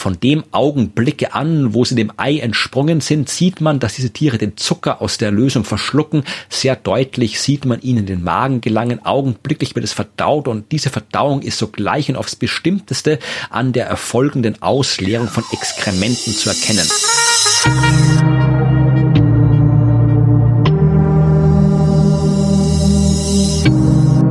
von 0.00 0.18
dem 0.18 0.44
Augenblicke 0.50 1.34
an, 1.34 1.74
wo 1.74 1.84
sie 1.84 1.94
dem 1.94 2.10
Ei 2.16 2.38
entsprungen 2.38 3.02
sind, 3.02 3.28
sieht 3.28 3.60
man, 3.60 3.80
dass 3.80 3.96
diese 3.96 4.10
Tiere 4.10 4.38
den 4.38 4.56
Zucker 4.56 5.02
aus 5.02 5.18
der 5.18 5.30
Lösung 5.30 5.64
verschlucken. 5.64 6.24
Sehr 6.48 6.74
deutlich 6.74 7.38
sieht 7.40 7.66
man 7.66 7.82
ihnen 7.82 8.06
den 8.06 8.24
Magen 8.24 8.62
gelangen. 8.62 9.04
Augenblicklich 9.04 9.74
wird 9.74 9.84
es 9.84 9.92
verdaut 9.92 10.48
und 10.48 10.72
diese 10.72 10.88
Verdauung 10.88 11.42
ist 11.42 11.58
sogleich 11.58 12.08
und 12.08 12.16
aufs 12.16 12.34
Bestimmteste 12.34 13.18
an 13.50 13.74
der 13.74 13.86
erfolgenden 13.86 14.62
Ausleerung 14.62 15.28
von 15.28 15.44
Exkrementen 15.52 16.32
zu 16.32 16.48
erkennen. 16.48 16.88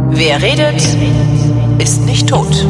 Wer 0.09 0.41
redet, 0.41 0.81
ist 1.77 2.01
nicht 2.05 2.27
tot. 2.27 2.65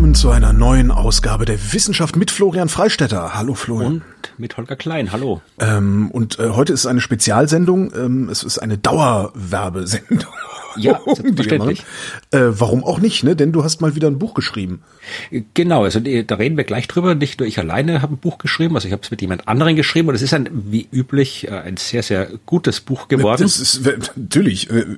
Willkommen 0.00 0.14
zu 0.14 0.30
einer 0.30 0.54
neuen 0.54 0.90
Ausgabe 0.90 1.44
der 1.44 1.58
Wissenschaft 1.74 2.16
mit 2.16 2.30
Florian 2.30 2.70
Freistetter. 2.70 3.34
Hallo 3.34 3.52
Florian. 3.52 3.96
Und 3.96 4.02
mit 4.38 4.56
Holger 4.56 4.74
Klein, 4.74 5.12
hallo. 5.12 5.42
Ähm, 5.58 6.10
und 6.10 6.38
äh, 6.38 6.48
heute 6.48 6.72
ist 6.72 6.86
eine 6.86 7.02
Spezialsendung. 7.02 7.92
Ähm, 7.94 8.30
es 8.30 8.42
ist 8.42 8.60
eine 8.60 8.78
Dauerwerbesendung. 8.78 10.32
Ja, 10.76 10.98
selbstverständlich. 11.14 11.84
Äh, 12.30 12.40
warum 12.48 12.82
auch 12.82 12.98
nicht, 12.98 13.24
ne? 13.24 13.36
Denn 13.36 13.52
du 13.52 13.62
hast 13.62 13.82
mal 13.82 13.94
wieder 13.94 14.08
ein 14.08 14.18
Buch 14.18 14.32
geschrieben. 14.32 14.80
Genau, 15.52 15.84
also 15.84 16.00
da 16.00 16.34
reden 16.34 16.56
wir 16.56 16.64
gleich 16.64 16.88
drüber. 16.88 17.14
Nicht 17.14 17.38
nur 17.38 17.46
ich 17.46 17.58
alleine 17.58 18.00
habe 18.00 18.14
ein 18.14 18.18
Buch 18.18 18.38
geschrieben, 18.38 18.76
also 18.76 18.88
ich 18.88 18.92
habe 18.92 19.02
es 19.02 19.10
mit 19.10 19.20
jemand 19.20 19.48
anderem 19.48 19.76
geschrieben 19.76 20.08
und 20.08 20.14
es 20.14 20.22
ist 20.22 20.32
ein, 20.32 20.48
wie 20.50 20.88
üblich, 20.90 21.46
äh, 21.48 21.50
ein 21.50 21.76
sehr, 21.76 22.02
sehr 22.02 22.26
gutes 22.46 22.80
Buch 22.80 23.08
geworden. 23.08 23.42
Das 23.42 23.60
ist 23.60 23.82
natürlich, 24.16 24.70
äh, 24.70 24.96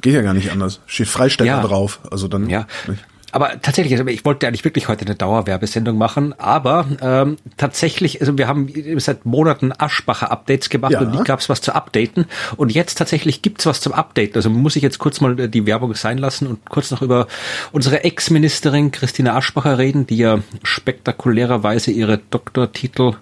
geht 0.00 0.14
ja 0.14 0.22
gar 0.22 0.32
nicht 0.32 0.52
anders. 0.52 0.80
Steht 0.86 1.08
Freisteller 1.08 1.56
ja. 1.56 1.60
drauf. 1.60 1.98
Also 2.08 2.28
dann. 2.28 2.48
Ja. 2.48 2.68
Nicht. 2.86 3.04
Aber 3.34 3.60
tatsächlich, 3.60 3.92
also 3.98 4.06
ich 4.06 4.24
wollte 4.24 4.46
eigentlich 4.46 4.64
wirklich 4.64 4.86
heute 4.86 5.04
eine 5.04 5.16
Dauerwerbesendung 5.16 5.98
machen, 5.98 6.38
aber 6.38 6.86
ähm, 7.02 7.36
tatsächlich, 7.56 8.20
also 8.20 8.38
wir 8.38 8.46
haben 8.46 8.72
seit 8.98 9.26
Monaten 9.26 9.72
Aschbacher-Updates 9.76 10.68
gemacht 10.68 10.92
ja. 10.92 11.00
und 11.00 11.10
nie 11.10 11.24
gab 11.24 11.40
es 11.40 11.48
was 11.48 11.60
zu 11.60 11.74
updaten. 11.74 12.26
Und 12.56 12.72
jetzt 12.72 12.96
tatsächlich 12.96 13.42
gibt's 13.42 13.66
was 13.66 13.80
zum 13.80 13.92
Updaten. 13.92 14.36
Also 14.36 14.50
muss 14.50 14.76
ich 14.76 14.84
jetzt 14.84 15.00
kurz 15.00 15.20
mal 15.20 15.34
die 15.34 15.66
Werbung 15.66 15.96
sein 15.96 16.18
lassen 16.18 16.46
und 16.46 16.64
kurz 16.70 16.92
noch 16.92 17.02
über 17.02 17.26
unsere 17.72 18.04
Ex-Ministerin 18.04 18.92
Christina 18.92 19.34
Aschbacher 19.34 19.78
reden, 19.78 20.06
die 20.06 20.18
ja 20.18 20.38
spektakulärerweise 20.62 21.90
ihre 21.90 22.18
Doktortitel 22.18 23.14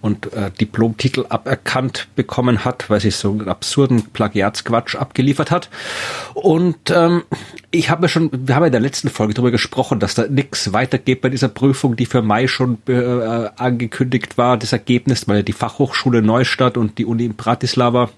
und 0.00 0.32
äh, 0.32 0.50
Diplomtitel 0.50 1.26
aberkannt 1.28 2.08
bekommen 2.16 2.64
hat, 2.64 2.90
weil 2.90 2.98
sie 2.98 3.12
so 3.12 3.30
einen 3.30 3.48
absurden 3.48 4.10
Plagiatsquatsch 4.10 4.96
abgeliefert 4.96 5.52
hat. 5.52 5.70
Und 6.34 6.90
ähm, 6.90 7.22
ich 7.72 7.88
habe 7.88 8.08
schon, 8.08 8.30
wir 8.32 8.56
haben 8.56 8.64
in 8.64 8.72
der 8.72 8.80
letzten 8.80 9.10
Folge 9.10 9.34
darüber 9.34 9.52
gesprochen, 9.52 10.00
dass 10.00 10.14
da 10.14 10.26
nichts 10.26 10.72
weitergeht 10.72 11.20
bei 11.20 11.28
dieser 11.28 11.48
Prüfung, 11.48 11.94
die 11.94 12.06
für 12.06 12.20
Mai 12.22 12.48
schon 12.48 12.78
äh, 12.88 13.48
angekündigt 13.56 14.38
war, 14.38 14.56
das 14.56 14.72
Ergebnis, 14.72 15.28
weil 15.28 15.38
ja 15.38 15.42
die 15.42 15.52
Fachhochschule 15.52 16.20
Neustadt 16.20 16.76
und 16.76 16.98
die 16.98 17.04
Uni 17.04 17.24
in 17.26 17.36
Bratislava 17.36 18.10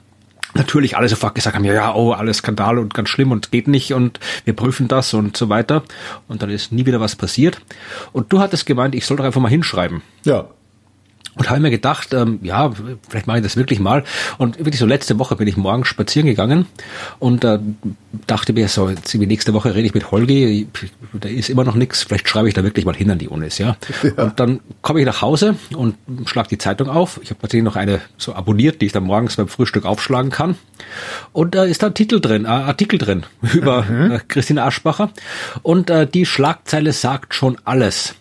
natürlich 0.54 0.96
alle 0.96 1.08
sofort 1.08 1.34
gesagt 1.34 1.56
haben, 1.56 1.64
ja, 1.64 1.74
ja, 1.74 1.94
oh, 1.94 2.12
alles 2.12 2.38
Skandal 2.38 2.78
und 2.78 2.94
ganz 2.94 3.08
schlimm 3.08 3.30
und 3.30 3.50
geht 3.50 3.68
nicht 3.68 3.92
und 3.94 4.20
wir 4.44 4.54
prüfen 4.54 4.88
das 4.88 5.14
und 5.14 5.36
so 5.36 5.48
weiter. 5.48 5.82
Und 6.28 6.42
dann 6.42 6.50
ist 6.50 6.72
nie 6.72 6.86
wieder 6.86 7.00
was 7.00 7.16
passiert. 7.16 7.60
Und 8.12 8.32
du 8.32 8.40
hattest 8.40 8.66
gemeint, 8.66 8.94
ich 8.94 9.06
soll 9.06 9.16
doch 9.16 9.24
einfach 9.24 9.40
mal 9.40 9.48
hinschreiben. 9.48 10.02
Ja, 10.24 10.48
und 11.34 11.48
habe 11.48 11.60
mir 11.60 11.70
gedacht, 11.70 12.12
ähm, 12.12 12.40
ja, 12.42 12.70
vielleicht 13.08 13.26
mache 13.26 13.38
ich 13.38 13.42
das 13.42 13.56
wirklich 13.56 13.80
mal. 13.80 14.04
Und 14.38 14.58
wirklich 14.58 14.78
so 14.78 14.86
letzte 14.86 15.18
Woche 15.18 15.36
bin 15.36 15.48
ich 15.48 15.56
morgens 15.56 15.88
spazieren 15.88 16.26
gegangen 16.26 16.66
und 17.18 17.44
äh, 17.44 17.58
dachte 18.26 18.52
mir, 18.52 18.68
so, 18.68 18.90
jetzt 18.90 19.18
wie 19.18 19.26
nächste 19.26 19.54
Woche 19.54 19.74
rede 19.74 19.86
ich 19.86 19.94
mit 19.94 20.10
Holgi, 20.10 20.68
da 21.12 21.28
ist 21.28 21.48
immer 21.48 21.64
noch 21.64 21.74
nichts, 21.74 22.02
vielleicht 22.02 22.28
schreibe 22.28 22.48
ich 22.48 22.54
da 22.54 22.62
wirklich 22.62 22.84
mal 22.84 22.94
hin 22.94 23.10
an 23.10 23.18
die 23.18 23.28
Unis, 23.28 23.58
ja. 23.58 23.76
ja. 24.02 24.24
Und 24.24 24.40
dann 24.40 24.60
komme 24.82 25.00
ich 25.00 25.06
nach 25.06 25.22
Hause 25.22 25.56
und 25.74 25.96
schlag 26.26 26.48
die 26.48 26.58
Zeitung 26.58 26.88
auf. 26.88 27.18
Ich 27.22 27.30
habe 27.30 27.40
natürlich 27.42 27.64
noch 27.64 27.76
eine 27.76 28.00
so 28.18 28.34
abonniert, 28.34 28.80
die 28.80 28.86
ich 28.86 28.92
dann 28.92 29.04
morgens 29.04 29.36
beim 29.36 29.48
Frühstück 29.48 29.86
aufschlagen 29.86 30.30
kann. 30.30 30.56
Und 31.32 31.54
da 31.54 31.64
ist 31.64 31.82
da 31.82 31.86
ein 31.86 31.94
Titel 31.94 32.20
drin, 32.20 32.44
äh, 32.44 32.48
Artikel 32.48 32.98
drin 32.98 33.24
über 33.54 33.82
mhm. 33.82 34.12
äh, 34.12 34.20
Christine 34.26 34.64
Aschbacher. 34.64 35.10
Und 35.62 35.90
äh, 35.90 36.06
die 36.06 36.26
Schlagzeile 36.26 36.92
sagt 36.92 37.34
schon 37.34 37.56
alles 37.64 38.14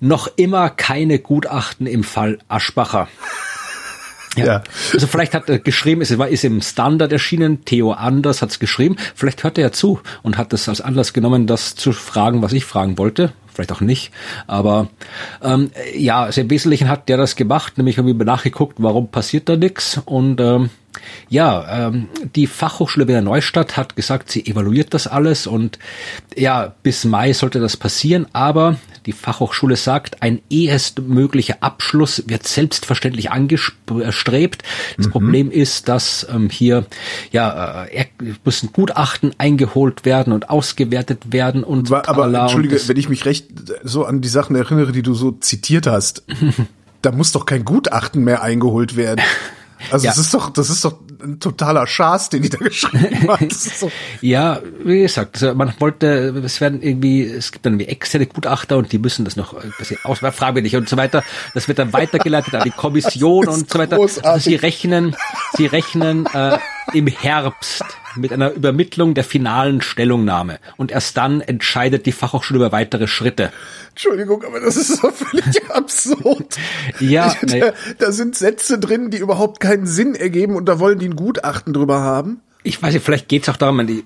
noch 0.00 0.28
immer 0.36 0.70
keine 0.70 1.18
Gutachten 1.18 1.86
im 1.86 2.04
Fall 2.04 2.38
Aschbacher. 2.48 3.08
Ja. 4.36 4.44
ja. 4.44 4.62
Also 4.92 5.06
vielleicht 5.06 5.34
hat 5.34 5.48
er 5.48 5.58
geschrieben, 5.58 6.00
es 6.00 6.16
war 6.16 6.28
ist 6.28 6.44
im 6.44 6.60
Standard 6.60 7.12
erschienen, 7.12 7.64
Theo 7.64 7.92
Anders 7.92 8.42
hat 8.42 8.50
es 8.50 8.58
geschrieben, 8.58 8.96
vielleicht 9.14 9.42
hört 9.42 9.58
er 9.58 9.64
ja 9.64 9.72
zu 9.72 10.00
und 10.22 10.36
hat 10.38 10.52
das 10.52 10.68
als 10.68 10.80
Anlass 10.80 11.12
genommen, 11.12 11.46
das 11.46 11.74
zu 11.74 11.92
fragen, 11.92 12.42
was 12.42 12.52
ich 12.52 12.64
fragen 12.64 12.98
wollte. 12.98 13.32
Vielleicht 13.52 13.72
auch 13.72 13.80
nicht. 13.80 14.12
Aber 14.46 14.88
ähm, 15.42 15.72
ja, 15.96 16.22
also 16.22 16.40
im 16.40 16.50
Wesentlichen 16.50 16.88
hat 16.88 17.08
der 17.08 17.16
das 17.16 17.34
gemacht, 17.34 17.76
nämlich 17.76 17.98
irgendwie 17.98 18.24
nachgeguckt, 18.24 18.76
warum 18.78 19.10
passiert 19.10 19.48
da 19.48 19.56
nichts 19.56 20.00
und 20.04 20.40
ähm, 20.40 20.70
ja, 21.28 21.88
ähm, 21.88 22.08
die 22.34 22.46
Fachhochschule 22.46 23.08
Wiener 23.08 23.20
Neustadt 23.20 23.76
hat 23.76 23.96
gesagt, 23.96 24.30
sie 24.30 24.46
evaluiert 24.46 24.94
das 24.94 25.06
alles 25.06 25.46
und 25.46 25.78
ja, 26.36 26.74
bis 26.82 27.04
Mai 27.04 27.32
sollte 27.32 27.60
das 27.60 27.76
passieren, 27.76 28.26
aber 28.32 28.76
die 29.08 29.12
Fachhochschule 29.12 29.76
sagt, 29.76 30.22
ein 30.22 30.42
ehest 30.50 31.00
möglicher 31.00 31.56
Abschluss 31.60 32.24
wird 32.26 32.46
selbstverständlich 32.46 33.30
angestrebt. 33.30 34.62
Das 34.98 35.06
mhm. 35.06 35.10
Problem 35.10 35.50
ist, 35.50 35.88
dass 35.88 36.26
ähm, 36.30 36.50
hier 36.50 36.84
ja 37.32 37.86
äh, 37.86 38.04
müssen 38.44 38.70
Gutachten 38.72 39.34
eingeholt 39.38 40.04
werden 40.04 40.34
und 40.34 40.50
ausgewertet 40.50 41.32
werden 41.32 41.64
und 41.64 41.90
aber, 41.90 42.06
aber 42.06 42.38
entschuldige, 42.38 42.76
wenn 42.86 42.98
ich 42.98 43.08
mich 43.08 43.24
recht 43.24 43.46
so 43.82 44.04
an 44.04 44.20
die 44.20 44.28
Sachen 44.28 44.56
erinnere, 44.56 44.92
die 44.92 45.02
du 45.02 45.14
so 45.14 45.32
zitiert 45.32 45.86
hast, 45.86 46.24
da 47.02 47.10
muss 47.10 47.32
doch 47.32 47.46
kein 47.46 47.64
Gutachten 47.64 48.22
mehr 48.24 48.42
eingeholt 48.42 48.96
werden. 48.96 49.24
Also 49.90 50.06
ja. 50.06 50.10
das 50.10 50.18
ist 50.18 50.34
doch, 50.34 50.50
das 50.50 50.70
ist 50.70 50.84
doch 50.84 50.94
ein 51.22 51.40
totaler 51.40 51.86
Schaß, 51.86 52.30
den 52.30 52.42
die 52.42 52.48
da 52.48 52.58
geschrieben 52.58 53.28
hat. 53.28 53.40
Ja, 54.20 54.60
wie 54.84 55.00
gesagt, 55.00 55.42
also 55.42 55.54
man 55.54 55.72
wollte, 55.78 56.34
es 56.44 56.60
werden 56.60 56.82
irgendwie, 56.82 57.24
es 57.24 57.52
gibt 57.52 57.66
dann 57.66 57.78
wie 57.78 57.86
externe 57.86 58.26
Gutachter 58.26 58.76
und 58.76 58.92
die 58.92 58.98
müssen 58.98 59.24
das 59.24 59.36
noch 59.36 59.54
ein 59.54 59.72
bisschen 59.78 59.98
ausfragwürdig 60.04 60.76
und 60.76 60.88
so 60.88 60.96
weiter. 60.96 61.24
Das 61.54 61.68
wird 61.68 61.78
dann 61.78 61.92
weitergeleitet 61.92 62.54
an 62.54 62.62
die 62.64 62.70
Kommission 62.70 63.48
und 63.48 63.70
so 63.70 63.78
weiter. 63.78 63.98
Also 63.98 64.20
sie 64.38 64.54
rechnen, 64.54 65.16
sie 65.56 65.66
rechnen 65.66 66.26
äh, 66.26 66.58
im 66.92 67.06
Herbst 67.06 67.84
mit 68.16 68.32
einer 68.32 68.52
Übermittlung 68.52 69.14
der 69.14 69.24
finalen 69.24 69.80
Stellungnahme. 69.80 70.58
Und 70.76 70.90
erst 70.90 71.16
dann 71.16 71.40
entscheidet 71.40 72.06
die 72.06 72.12
Fachhochschule 72.12 72.58
über 72.58 72.72
weitere 72.72 73.06
Schritte. 73.06 73.52
Entschuldigung, 73.90 74.42
aber 74.44 74.60
das 74.60 74.76
ist 74.76 74.96
so 74.96 75.10
völlig 75.10 75.70
absurd. 75.70 76.56
Ja, 77.00 77.34
da, 77.42 77.72
da 77.98 78.12
sind 78.12 78.36
Sätze 78.36 78.78
drin, 78.78 79.10
die 79.10 79.18
überhaupt 79.18 79.60
keinen 79.60 79.86
Sinn 79.86 80.14
ergeben 80.14 80.56
und 80.56 80.66
da 80.66 80.78
wollen 80.78 80.98
die 80.98 81.08
ein 81.08 81.16
Gutachten 81.16 81.72
drüber 81.72 82.00
haben 82.00 82.40
ich 82.68 82.82
weiß 82.82 82.92
nicht, 82.92 83.04
vielleicht 83.04 83.28
geht's 83.28 83.48
auch 83.48 83.56
darum, 83.56 83.80
ich, 83.88 84.04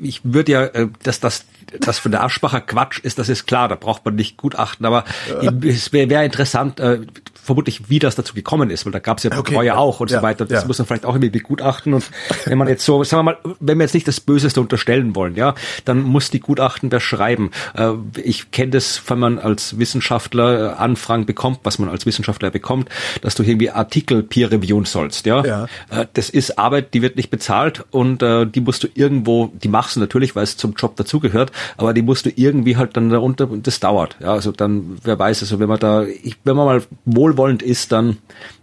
ich 0.00 0.20
würde 0.22 0.52
ja, 0.52 0.64
äh, 0.64 0.88
dass 1.02 1.20
das, 1.20 1.46
das 1.80 1.98
von 1.98 2.12
der 2.12 2.22
Aschbacher 2.22 2.60
Quatsch 2.60 2.98
ist, 3.00 3.18
das 3.18 3.28
ist 3.28 3.46
klar, 3.46 3.68
da 3.68 3.74
braucht 3.74 4.04
man 4.04 4.14
nicht 4.14 4.36
Gutachten, 4.36 4.84
aber 4.84 5.04
ja. 5.42 5.52
es 5.62 5.92
wäre 5.92 6.10
wär 6.10 6.24
interessant, 6.24 6.78
äh, 6.80 7.00
vermutlich, 7.42 7.88
wie 7.88 7.98
das 7.98 8.14
dazu 8.14 8.34
gekommen 8.34 8.70
ist, 8.70 8.84
weil 8.84 8.92
da 8.92 8.98
gab 8.98 9.18
es 9.18 9.24
ja 9.24 9.32
okay, 9.36 9.54
Treue 9.54 9.66
ja. 9.68 9.76
auch 9.76 10.00
und 10.00 10.10
ja, 10.10 10.18
so 10.18 10.22
weiter. 10.22 10.44
Das 10.46 10.66
muss 10.66 10.78
man 10.78 10.86
vielleicht 10.86 11.04
auch 11.04 11.14
irgendwie 11.14 11.30
begutachten. 11.30 11.94
Und 11.94 12.04
wenn 12.44 12.58
man 12.58 12.68
jetzt 12.68 12.84
so, 12.84 13.02
sagen 13.02 13.24
wir 13.24 13.32
mal, 13.32 13.56
wenn 13.60 13.78
wir 13.78 13.84
jetzt 13.84 13.94
nicht 13.94 14.06
das 14.06 14.20
Böseste 14.20 14.60
unterstellen 14.60 15.14
wollen, 15.14 15.34
ja, 15.36 15.54
dann 15.84 16.02
muss 16.02 16.30
die 16.30 16.40
Gutachten 16.40 16.90
beschreiben. 16.90 17.50
Äh, 17.74 17.92
ich 18.22 18.50
kenne 18.50 18.72
das, 18.72 19.02
wenn 19.06 19.18
man 19.18 19.38
als 19.38 19.78
Wissenschaftler 19.78 20.74
äh, 20.74 20.74
Anfragen 20.76 21.26
bekommt, 21.26 21.60
was 21.62 21.78
man 21.78 21.88
als 21.88 22.06
Wissenschaftler 22.06 22.50
bekommt, 22.50 22.88
dass 23.22 23.34
du 23.34 23.42
irgendwie 23.42 23.70
Artikel 23.70 24.22
peer 24.22 24.50
reviewen 24.50 24.84
sollst, 24.84 25.26
ja. 25.26 25.44
ja. 25.44 25.64
Äh, 25.90 26.06
das 26.12 26.30
ist 26.30 26.58
Arbeit, 26.58 26.94
die 26.94 27.02
wird 27.02 27.16
nicht 27.16 27.30
bezahlt 27.30 27.69
und 27.90 28.22
die 28.22 28.60
musst 28.60 28.82
du 28.84 28.88
irgendwo, 28.92 29.50
die 29.62 29.68
machst 29.68 29.96
du 29.96 30.00
natürlich, 30.00 30.36
weil 30.36 30.44
es 30.44 30.58
zum 30.58 30.74
Job 30.74 30.96
dazugehört, 30.96 31.52
aber 31.78 31.94
die 31.94 32.02
musst 32.02 32.26
du 32.26 32.30
irgendwie 32.34 32.76
halt 32.76 32.96
dann 32.96 33.08
darunter, 33.08 33.50
und 33.50 33.66
das 33.66 33.80
dauert. 33.80 34.16
Ja, 34.20 34.32
also 34.32 34.52
dann, 34.52 34.98
wer 35.02 35.18
weiß, 35.18 35.42
also 35.42 35.58
wenn 35.58 35.68
man 35.68 35.78
da, 35.78 36.04
ich, 36.04 36.36
wenn 36.44 36.56
man 36.56 36.66
mal 36.66 36.82
wohl 37.06 37.30
wohlwollend 37.30 37.62
ist, 37.62 37.92
dann 37.92 38.18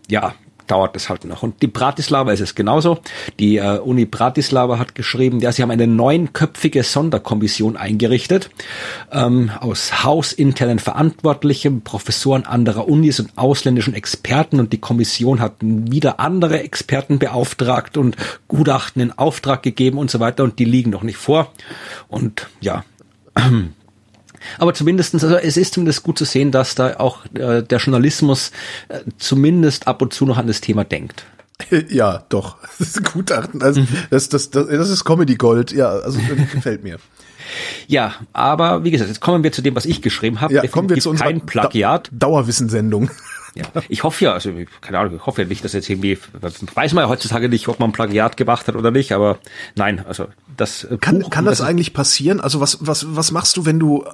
ja, 0.10 0.34
dauert 0.68 0.96
es 0.96 1.10
halt 1.10 1.26
noch. 1.26 1.44
Und 1.44 1.62
die 1.62 1.68
Bratislava 1.68 2.32
ist 2.32 2.42
es 2.42 2.56
genauso. 2.56 3.00
Die 3.40 3.58
äh, 3.58 3.80
Uni 3.80 4.06
Bratislava 4.06 4.78
hat 4.78 4.96
geschrieben, 4.96 5.40
ja, 5.40 5.52
sie 5.52 5.62
haben 5.62 5.72
eine 5.72 5.88
neunköpfige 5.88 6.84
Sonderkommission 6.84 7.78
eingerichtet 7.78 8.50
ähm, 9.12 9.52
aus 9.60 10.04
hausinternen 10.04 10.80
Verantwortlichen, 10.80 11.82
Professoren 11.82 12.46
anderer 12.46 12.88
Unis 12.88 13.20
und 13.20 13.32
ausländischen 13.38 13.94
Experten. 13.94 14.60
Und 14.60 14.74
die 14.74 14.80
Kommission 14.80 15.40
hat 15.40 15.54
wieder 15.62 16.20
andere 16.20 16.62
Experten 16.62 17.20
beauftragt 17.20 17.98
und 17.98 18.16
Gutachten 18.48 19.02
in 19.02 19.18
Auftrag 19.18 19.64
gegeben 19.64 19.98
und 19.98 20.12
so 20.12 20.20
weiter. 20.20 20.44
Und 20.44 20.60
die 20.60 20.66
liegen 20.66 20.92
noch 20.92 21.04
nicht 21.04 21.18
vor. 21.18 21.52
Und 22.08 22.48
ja, 22.60 22.84
aber 24.58 24.74
zumindestens, 24.74 25.24
also 25.24 25.36
es 25.38 25.58
ist 25.58 25.74
zumindest 25.74 26.04
gut 26.04 26.18
zu 26.18 26.26
sehen, 26.26 26.52
dass 26.52 26.76
da 26.76 26.98
auch 26.98 27.26
äh, 27.34 27.64
der 27.64 27.80
Journalismus 27.80 28.52
äh, 28.90 29.00
zumindest 29.18 29.88
ab 29.88 30.02
und 30.02 30.14
zu 30.14 30.26
noch 30.26 30.38
an 30.38 30.48
das 30.48 30.62
Thema 30.62 30.84
denkt. 30.84 31.26
Ja, 31.90 32.24
doch. 32.30 32.58
Das 32.80 32.90
ist 32.90 33.14
Gutachten. 33.14 33.62
Also, 33.62 33.82
mhm. 33.82 33.88
das, 34.10 34.30
das, 34.30 34.52
das, 34.52 34.68
das 34.68 34.90
ist 34.90 35.04
Comedy 35.04 35.36
Gold. 35.36 35.72
Ja, 35.72 35.90
also 35.90 36.20
gefällt 36.54 36.84
mir. 36.84 36.98
Ja, 37.88 38.14
aber 38.34 38.84
wie 38.84 38.92
gesagt, 38.92 39.08
jetzt 39.08 39.22
kommen 39.22 39.42
wir 39.42 39.54
zu 39.54 39.62
dem, 39.62 39.74
was 39.74 39.86
ich 39.86 40.02
geschrieben 40.02 40.42
habe. 40.42 40.54
Ja, 40.54 40.68
kommen 40.68 40.90
wir 40.90 41.00
zu 41.00 41.10
unserer 41.10 41.28
kein 41.28 41.46
Plagiat. 41.46 42.10
Da 42.12 42.28
Dauerwissensendung. 42.28 43.10
Ja. 43.58 43.82
Ich 43.90 44.04
hoffe 44.04 44.26
ja, 44.26 44.34
also 44.34 44.52
keine 44.82 45.00
Ahnung, 45.00 45.16
ich 45.16 45.26
hoffe 45.26 45.42
ja 45.42 45.48
nicht, 45.48 45.64
dass 45.64 45.74
jetzt 45.74 45.90
irgendwie 45.90 46.18
weiß 46.76 46.94
man 46.94 47.04
ja 47.04 47.10
heutzutage 47.10 47.50
nicht, 47.50 47.68
ob 47.68 47.80
man 47.80 47.92
Plagiat 47.92 48.38
gemacht 48.38 48.68
hat 48.68 48.76
oder 48.76 48.92
nicht, 48.92 49.12
aber 49.12 49.40
nein, 49.76 50.06
also 50.06 50.28
das 50.56 50.84
äh, 50.84 50.98
Kann, 50.98 51.20
Buch, 51.20 51.30
kann 51.30 51.46
das 51.46 51.62
eigentlich 51.62 51.94
passieren? 51.94 52.40
Also 52.40 52.60
was 52.60 52.78
was 52.82 53.16
was 53.16 53.32
machst 53.32 53.58
du, 53.58 53.66
wenn 53.66 53.80
du 53.80 54.06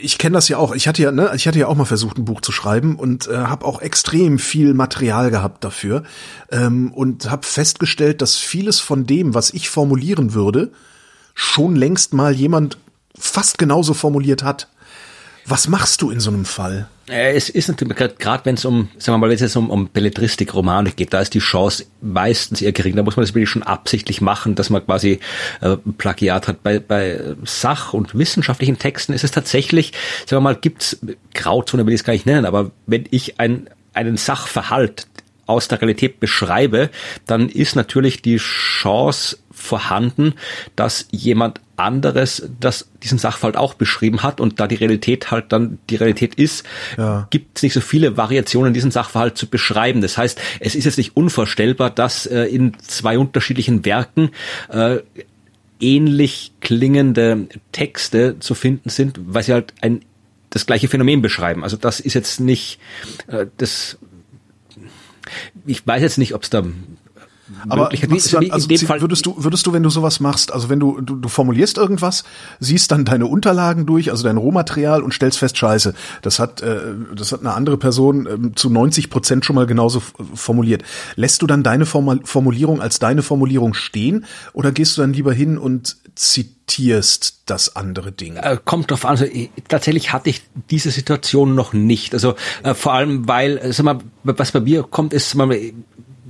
ich 0.00 0.18
kenne 0.18 0.34
das 0.34 0.48
ja 0.48 0.56
auch. 0.56 0.74
Ich 0.74 0.88
hatte 0.88 1.02
ja, 1.02 1.12
ne, 1.12 1.30
ich 1.34 1.46
hatte 1.46 1.58
ja 1.58 1.66
auch 1.66 1.74
mal 1.74 1.84
versucht, 1.84 2.16
ein 2.18 2.24
Buch 2.24 2.40
zu 2.40 2.52
schreiben 2.52 2.96
und 2.96 3.28
äh, 3.28 3.36
habe 3.36 3.64
auch 3.66 3.82
extrem 3.82 4.38
viel 4.38 4.74
Material 4.74 5.30
gehabt 5.30 5.64
dafür 5.64 6.02
ähm, 6.50 6.92
und 6.92 7.30
habe 7.30 7.46
festgestellt, 7.46 8.22
dass 8.22 8.36
vieles 8.36 8.80
von 8.80 9.06
dem, 9.06 9.34
was 9.34 9.50
ich 9.50 9.68
formulieren 9.68 10.32
würde, 10.32 10.72
schon 11.34 11.76
längst 11.76 12.14
mal 12.14 12.32
jemand 12.32 12.78
fast 13.18 13.58
genauso 13.58 13.92
formuliert 13.94 14.42
hat. 14.42 14.68
Was 15.48 15.68
machst 15.68 16.02
du 16.02 16.10
in 16.10 16.18
so 16.18 16.30
einem 16.30 16.44
Fall? 16.44 16.88
Äh, 17.08 17.36
Es 17.36 17.48
ist 17.48 17.68
natürlich 17.68 17.96
gerade, 17.96 18.44
wenn 18.44 18.56
es 18.56 18.64
um, 18.64 18.88
sagen 18.98 19.14
wir 19.14 19.18
mal, 19.18 19.28
wenn 19.28 19.36
es 19.36 19.40
jetzt 19.40 19.56
um, 19.56 19.70
um 19.70 19.88
Belletristik, 19.88 20.54
Romane 20.54 20.90
geht, 20.90 21.12
da 21.12 21.20
ist 21.20 21.34
die 21.34 21.38
Chance 21.38 21.86
meistens 22.00 22.62
eher 22.62 22.72
gering. 22.72 22.96
Da 22.96 23.04
muss 23.04 23.16
man 23.16 23.24
das 23.24 23.32
wirklich 23.34 23.48
schon 23.48 23.62
absichtlich 23.62 24.20
machen, 24.20 24.56
dass 24.56 24.70
man 24.70 24.84
quasi 24.84 25.20
äh, 25.60 25.76
Plagiat 25.98 26.48
hat. 26.48 26.64
Bei, 26.64 26.80
bei 26.80 27.20
Sach- 27.44 27.92
und 27.92 28.18
wissenschaftlichen 28.18 28.78
Texten 28.78 29.12
ist 29.12 29.22
es 29.22 29.30
tatsächlich, 29.30 29.92
sagen 30.26 30.38
wir 30.42 30.52
mal, 30.52 30.56
gibt's 30.56 30.98
Grauzone 31.34 31.86
will 31.86 31.94
ich 31.94 32.00
es 32.00 32.04
gar 32.04 32.12
nicht 32.12 32.26
nennen, 32.26 32.44
aber 32.44 32.72
wenn 32.86 33.04
ich 33.10 33.38
ein, 33.38 33.70
einen 33.94 34.16
Sachverhalt 34.16 35.06
aus 35.46 35.68
der 35.68 35.80
Realität 35.80 36.20
beschreibe, 36.20 36.90
dann 37.26 37.48
ist 37.48 37.76
natürlich 37.76 38.20
die 38.22 38.36
Chance 38.36 39.38
vorhanden, 39.50 40.34
dass 40.74 41.08
jemand 41.10 41.60
anderes 41.76 42.48
das 42.60 42.88
diesen 43.02 43.18
Sachverhalt 43.18 43.56
auch 43.56 43.74
beschrieben 43.74 44.22
hat 44.22 44.40
und 44.40 44.60
da 44.60 44.66
die 44.66 44.76
Realität 44.76 45.30
halt 45.30 45.52
dann 45.52 45.78
die 45.90 45.96
Realität 45.96 46.34
ist, 46.34 46.64
Ja. 46.96 47.26
gibt 47.30 47.58
es 47.58 47.62
nicht 47.62 47.74
so 47.74 47.80
viele 47.80 48.16
Variationen, 48.16 48.72
diesen 48.74 48.90
Sachverhalt 48.90 49.36
zu 49.36 49.46
beschreiben. 49.46 50.00
Das 50.00 50.16
heißt, 50.18 50.40
es 50.60 50.74
ist 50.74 50.84
jetzt 50.84 50.96
nicht 50.98 51.16
unvorstellbar, 51.16 51.90
dass 51.90 52.26
äh, 52.26 52.44
in 52.44 52.72
zwei 52.80 53.18
unterschiedlichen 53.18 53.84
Werken 53.84 54.30
äh, 54.70 54.98
ähnlich 55.80 56.52
klingende 56.60 57.46
Texte 57.72 58.38
zu 58.40 58.54
finden 58.54 58.88
sind, 58.88 59.20
weil 59.26 59.42
sie 59.42 59.52
halt 59.52 59.74
ein 59.82 60.00
das 60.50 60.64
gleiche 60.64 60.88
Phänomen 60.88 61.20
beschreiben. 61.20 61.64
Also 61.64 61.76
das 61.76 62.00
ist 62.00 62.14
jetzt 62.14 62.40
nicht 62.40 62.78
äh, 63.26 63.46
das 63.58 63.98
ich 65.66 65.86
weiß 65.86 66.02
jetzt 66.02 66.18
nicht, 66.18 66.34
ob 66.34 66.42
es 66.42 66.50
da 66.50 66.64
Aber 67.68 67.90
also 67.90 68.68
Fall- 68.86 69.00
würdest 69.00 69.26
du, 69.26 69.34
würdest 69.38 69.66
du, 69.66 69.72
wenn 69.72 69.82
du 69.82 69.90
sowas 69.90 70.20
machst, 70.20 70.52
also 70.52 70.68
wenn 70.68 70.80
du, 70.80 71.00
du, 71.00 71.16
du 71.16 71.28
formulierst 71.28 71.78
irgendwas, 71.78 72.24
siehst 72.60 72.90
dann 72.90 73.04
deine 73.04 73.26
Unterlagen 73.26 73.86
durch, 73.86 74.10
also 74.10 74.24
dein 74.24 74.36
Rohmaterial 74.36 75.02
und 75.02 75.14
stellst 75.14 75.38
fest, 75.38 75.56
scheiße, 75.56 75.94
das 76.22 76.38
hat, 76.38 76.60
äh, 76.62 76.94
das 77.14 77.32
hat 77.32 77.40
eine 77.40 77.54
andere 77.54 77.76
Person 77.76 78.26
ähm, 78.30 78.56
zu 78.56 78.68
90 78.70 79.10
Prozent 79.10 79.44
schon 79.44 79.56
mal 79.56 79.66
genauso 79.66 80.02
formuliert. 80.34 80.82
Lässt 81.14 81.42
du 81.42 81.46
dann 81.46 81.62
deine 81.62 81.86
Formal 81.86 82.20
Formulierung 82.24 82.80
als 82.80 82.98
deine 82.98 83.22
Formulierung 83.22 83.74
stehen 83.74 84.24
oder 84.52 84.72
gehst 84.72 84.96
du 84.96 85.02
dann 85.02 85.12
lieber 85.12 85.32
hin 85.32 85.58
und 85.58 85.96
zitierst 86.16 87.42
das 87.46 87.76
andere 87.76 88.10
Ding? 88.10 88.36
Äh, 88.36 88.58
kommt 88.64 88.90
drauf 88.90 89.04
an. 89.04 89.12
Also, 89.12 89.24
ich, 89.24 89.50
tatsächlich 89.68 90.12
hatte 90.12 90.30
ich 90.30 90.42
diese 90.70 90.90
Situation 90.90 91.54
noch 91.54 91.72
nicht. 91.72 92.14
Also 92.14 92.34
äh, 92.64 92.74
vor 92.74 92.94
allem, 92.94 93.28
weil, 93.28 93.58
äh, 93.58 93.72
sag 93.72 93.84
mal, 93.84 93.98
was 94.24 94.52
bei 94.52 94.60
mir 94.60 94.82
kommt, 94.82 95.12
ist, 95.12 95.30
sag 95.30 95.46
mal, 95.46 95.56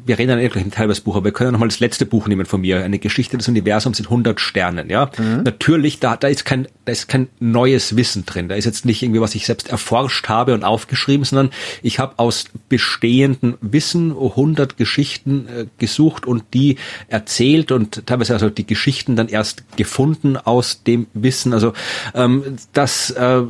wir 0.07 0.19
reden 0.19 0.31
dann 0.31 0.39
eh 0.39 0.49
gleich 0.49 0.65
im 0.65 0.71
Teil 0.71 0.85
über 0.85 0.93
das 0.93 1.01
Buch, 1.01 1.17
aber 1.17 1.27
wir 1.27 1.33
können 1.33 1.53
nochmal 1.53 1.69
das 1.69 1.81
letzte 1.81 2.07
Buch 2.07 2.29
nehmen 2.29 2.47
von 2.47 2.61
mir, 2.61 2.85
eine 2.85 2.99
Geschichte 2.99 3.37
des 3.37 3.49
Universums 3.49 3.99
in 3.99 4.07
100 4.07 4.41
Sternen, 4.41 4.89
ja. 4.89 5.11
Natürlich, 5.45 6.01
da, 6.01 6.17
da 6.17 6.29
ist 6.29 6.45
kein, 6.45 6.69
da 6.85 6.93
ist 6.93 7.09
kein 7.09 7.29
neues 7.41 7.97
Wissen 7.97 8.25
drin. 8.25 8.49
Da 8.49 8.55
ist 8.55 8.65
jetzt 8.65 8.85
nicht 8.85 9.03
irgendwie, 9.03 9.21
was 9.21 9.35
ich 9.35 9.47
selbst 9.47 9.69
erforscht 9.69 10.29
habe 10.29 10.55
und 10.55 10.65
aufgeschrieben, 10.65 11.25
sondern 11.25 11.51
ich 11.83 11.99
habe 11.99 12.19
aus 12.19 12.47
bestehenden 12.69 13.55
Wissen 13.61 14.13
100 14.13 14.77
Geschichten 14.77 15.49
äh, 15.49 15.67
gesucht 15.79 16.27
und 16.27 16.45
die 16.55 16.77
erzählt 17.09 17.73
und 17.73 18.07
teilweise 18.07 18.35
also 18.35 18.51
die 18.51 18.67
Geschichten 18.67 19.17
dann 19.17 19.29
erst 19.29 19.65
gefunden 19.77 20.37
aus 20.37 20.83
dem 20.85 21.07
Wissen. 21.15 21.53
Also 21.53 21.73
ähm, 22.15 22.57
das 22.73 23.11
äh, 23.11 23.43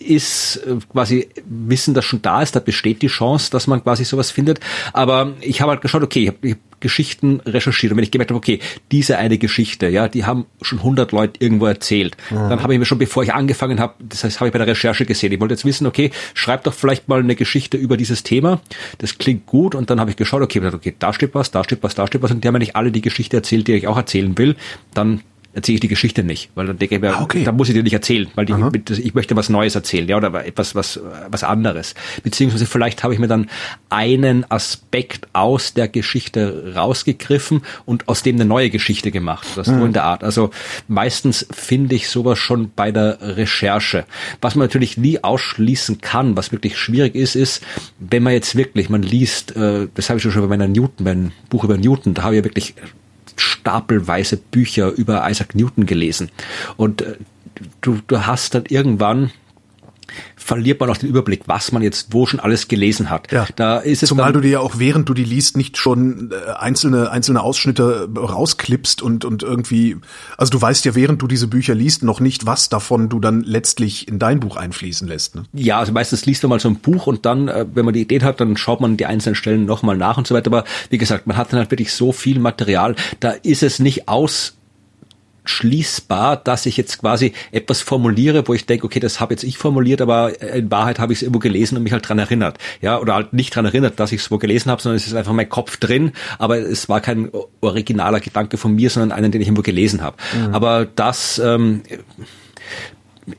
ist 0.00 0.56
äh, 0.66 0.76
quasi 0.90 1.28
Wissen, 1.44 1.94
das 1.94 2.04
schon 2.04 2.22
da 2.22 2.42
ist, 2.42 2.56
da 2.56 2.60
besteht 2.60 3.02
die 3.02 3.08
Chance, 3.08 3.50
dass 3.50 3.66
man 3.66 3.82
quasi 3.82 4.04
sowas 4.04 4.30
findet. 4.30 4.60
Aber 4.92 5.34
ich 5.40 5.60
habe 5.60 5.72
halt 5.72 5.82
geschaut, 5.82 6.02
okay, 6.02 6.22
ich 6.22 6.28
habe 6.28 6.50
hab 6.50 6.58
Geschichten 6.80 7.40
recherchiert. 7.46 7.92
Und 7.92 7.98
wenn 7.98 8.04
ich 8.04 8.10
gemerkt 8.10 8.30
habe, 8.30 8.38
okay, 8.38 8.58
diese 8.90 9.18
eine 9.18 9.36
Geschichte, 9.36 9.88
ja, 9.88 10.08
die 10.08 10.24
haben 10.24 10.46
schon 10.62 10.78
100 10.78 11.12
Leute 11.12 11.34
irgendwo 11.38 11.66
erzählt, 11.66 12.16
dann 12.30 12.62
habe 12.62 12.72
ich 12.72 12.78
mir 12.78 12.86
schon, 12.86 12.98
bevor 12.98 13.22
ich 13.22 13.34
angefangen 13.34 13.78
habe, 13.78 13.94
das 14.00 14.24
heißt, 14.24 14.40
habe 14.40 14.48
ich 14.48 14.52
bei 14.52 14.58
der 14.58 14.66
Recherche 14.66 15.04
gesehen, 15.04 15.30
ich 15.32 15.40
wollte 15.40 15.54
jetzt 15.54 15.66
wissen, 15.66 15.86
okay, 15.86 16.10
schreib 16.32 16.64
doch 16.64 16.72
vielleicht 16.72 17.08
mal 17.08 17.20
eine 17.20 17.36
Geschichte 17.36 17.76
über 17.76 17.98
dieses 17.98 18.22
Thema, 18.22 18.60
das 18.98 19.18
klingt 19.18 19.44
gut. 19.44 19.74
Und 19.74 19.90
dann 19.90 20.00
habe 20.00 20.10
ich 20.10 20.16
geschaut, 20.16 20.42
okay, 20.42 20.60
okay, 20.72 20.94
da 20.98 21.12
steht 21.12 21.34
was, 21.34 21.50
da 21.50 21.62
steht 21.62 21.82
was, 21.82 21.94
da 21.94 22.06
steht 22.06 22.22
was. 22.22 22.30
Und 22.30 22.42
die 22.42 22.48
haben 22.48 22.54
ja 22.54 22.60
nicht 22.60 22.76
alle 22.76 22.90
die 22.90 23.02
Geschichte 23.02 23.36
erzählt, 23.36 23.68
die 23.68 23.74
ich 23.74 23.86
auch 23.86 23.98
erzählen 23.98 24.36
will, 24.38 24.56
dann 24.94 25.20
erzähle 25.52 25.74
ich 25.74 25.80
die 25.80 25.88
Geschichte 25.88 26.22
nicht, 26.22 26.50
weil 26.54 26.66
dann 26.66 26.78
denke 26.78 26.94
ich 26.94 27.00
mir, 27.00 27.16
Ah, 27.16 27.22
okay. 27.22 27.42
da 27.44 27.52
muss 27.52 27.68
ich 27.68 27.74
dir 27.74 27.82
nicht 27.82 27.92
erzählen, 27.92 28.28
weil 28.36 28.46
die, 28.46 28.54
ich 29.02 29.14
möchte 29.14 29.34
was 29.36 29.48
Neues 29.48 29.74
erzählen, 29.74 30.06
ja, 30.08 30.16
oder 30.16 30.46
etwas, 30.46 30.74
was, 30.74 31.00
was 31.28 31.42
anderes. 31.42 31.94
Beziehungsweise 32.22 32.66
vielleicht 32.66 33.02
habe 33.02 33.14
ich 33.14 33.20
mir 33.20 33.26
dann 33.28 33.48
einen 33.88 34.48
Aspekt 34.50 35.28
aus 35.32 35.74
der 35.74 35.88
Geschichte 35.88 36.72
rausgegriffen 36.76 37.62
und 37.84 38.08
aus 38.08 38.22
dem 38.22 38.36
eine 38.36 38.44
neue 38.44 38.70
Geschichte 38.70 39.10
gemacht, 39.10 39.46
oder 39.54 39.64
so 39.64 39.84
in 39.84 39.92
der 39.92 40.04
Art. 40.04 40.22
Also 40.22 40.50
meistens 40.88 41.46
finde 41.50 41.96
ich 41.96 42.08
sowas 42.08 42.38
schon 42.38 42.70
bei 42.74 42.92
der 42.92 43.18
Recherche. 43.20 44.04
Was 44.40 44.54
man 44.54 44.66
natürlich 44.66 44.96
nie 44.96 45.22
ausschließen 45.22 46.00
kann, 46.00 46.36
was 46.36 46.52
wirklich 46.52 46.78
schwierig 46.78 47.14
ist, 47.14 47.34
ist, 47.34 47.62
wenn 47.98 48.22
man 48.22 48.32
jetzt 48.34 48.54
wirklich, 48.56 48.88
man 48.88 49.02
liest, 49.02 49.56
äh, 49.56 49.88
das 49.94 50.08
habe 50.10 50.18
ich 50.18 50.22
schon 50.22 50.40
bei 50.42 50.48
meiner 50.48 50.68
Newton, 50.68 51.04
mein 51.04 51.32
Buch 51.48 51.64
über 51.64 51.76
Newton, 51.76 52.14
da 52.14 52.22
habe 52.22 52.34
ich 52.36 52.38
ja 52.40 52.44
wirklich 52.44 52.74
stapelweise 53.40 54.36
Bücher 54.36 54.90
über 54.90 55.28
Isaac 55.28 55.54
Newton 55.54 55.86
gelesen. 55.86 56.30
Und 56.76 57.02
äh, 57.02 57.16
du, 57.80 58.00
du 58.06 58.26
hast 58.26 58.54
dann 58.54 58.64
irgendwann 58.68 59.30
verliert 60.40 60.80
man 60.80 60.90
auch 60.90 60.96
den 60.96 61.08
Überblick, 61.08 61.42
was 61.46 61.72
man 61.72 61.82
jetzt 61.82 62.12
wo 62.12 62.26
schon 62.26 62.40
alles 62.40 62.68
gelesen 62.68 63.10
hat. 63.10 63.30
Ja. 63.32 63.46
Da 63.56 63.78
ist 63.78 64.02
es 64.02 64.08
Zumal 64.08 64.32
du 64.32 64.40
dir 64.40 64.50
ja 64.50 64.60
auch 64.60 64.78
während 64.78 65.08
du 65.08 65.14
die 65.14 65.24
liest 65.24 65.56
nicht 65.56 65.76
schon 65.76 66.32
äh, 66.32 66.52
einzelne 66.52 67.10
einzelne 67.10 67.42
Ausschnitte 67.42 68.08
rausklippst 68.16 69.02
und 69.02 69.24
und 69.24 69.42
irgendwie 69.42 69.96
also 70.36 70.50
du 70.50 70.60
weißt 70.60 70.84
ja 70.84 70.94
während 70.94 71.22
du 71.22 71.26
diese 71.26 71.46
Bücher 71.46 71.74
liest 71.74 72.02
noch 72.02 72.20
nicht 72.20 72.46
was 72.46 72.68
davon 72.68 73.08
du 73.08 73.20
dann 73.20 73.42
letztlich 73.42 74.08
in 74.08 74.18
dein 74.18 74.40
Buch 74.40 74.56
einfließen 74.56 75.06
lässt. 75.06 75.34
Ne? 75.34 75.44
ja, 75.52 75.78
also 75.78 75.92
meistens 75.92 76.26
liest 76.26 76.42
man 76.42 76.50
mal 76.50 76.60
so 76.60 76.68
ein 76.68 76.76
Buch 76.76 77.06
und 77.06 77.26
dann, 77.26 77.48
äh, 77.48 77.66
wenn 77.72 77.84
man 77.84 77.94
die 77.94 78.00
Idee 78.00 78.20
hat, 78.22 78.40
dann 78.40 78.56
schaut 78.56 78.80
man 78.80 78.96
die 78.96 79.06
einzelnen 79.06 79.34
Stellen 79.34 79.64
nochmal 79.64 79.96
nach 79.96 80.16
und 80.16 80.26
so 80.26 80.34
weiter. 80.34 80.50
Aber 80.50 80.64
wie 80.88 80.98
gesagt, 80.98 81.26
man 81.26 81.36
hat 81.36 81.52
dann 81.52 81.60
halt 81.60 81.70
wirklich 81.70 81.92
so 81.92 82.12
viel 82.12 82.38
Material, 82.38 82.94
da 83.20 83.30
ist 83.30 83.62
es 83.62 83.78
nicht 83.78 84.08
aus 84.08 84.56
schließbar, 85.50 86.36
dass 86.36 86.66
ich 86.66 86.76
jetzt 86.76 87.00
quasi 87.00 87.32
etwas 87.52 87.80
formuliere, 87.80 88.46
wo 88.46 88.54
ich 88.54 88.66
denke, 88.66 88.86
okay, 88.86 89.00
das 89.00 89.20
habe 89.20 89.34
jetzt 89.34 89.44
ich 89.44 89.58
formuliert, 89.58 90.00
aber 90.00 90.40
in 90.40 90.70
Wahrheit 90.70 90.98
habe 90.98 91.12
ich 91.12 91.18
es 91.18 91.22
irgendwo 91.22 91.40
gelesen 91.40 91.76
und 91.76 91.82
mich 91.82 91.92
halt 91.92 92.08
dran 92.08 92.18
erinnert. 92.18 92.58
Ja, 92.80 92.98
oder 92.98 93.14
halt 93.14 93.32
nicht 93.32 93.54
dran 93.54 93.64
erinnert, 93.64 94.00
dass 94.00 94.12
ich 94.12 94.20
es 94.20 94.30
wo 94.30 94.38
gelesen 94.38 94.70
habe, 94.70 94.80
sondern 94.80 94.96
es 94.96 95.06
ist 95.06 95.14
einfach 95.14 95.32
mein 95.32 95.48
Kopf 95.48 95.76
drin, 95.76 96.12
aber 96.38 96.58
es 96.58 96.88
war 96.88 97.00
kein 97.00 97.30
originaler 97.60 98.20
Gedanke 98.20 98.56
von 98.56 98.74
mir, 98.74 98.90
sondern 98.90 99.12
einen, 99.12 99.32
den 99.32 99.40
ich 99.40 99.48
irgendwo 99.48 99.62
gelesen 99.62 100.02
habe. 100.02 100.16
Aber 100.52 100.84
das, 100.84 101.38
ähm, 101.38 101.82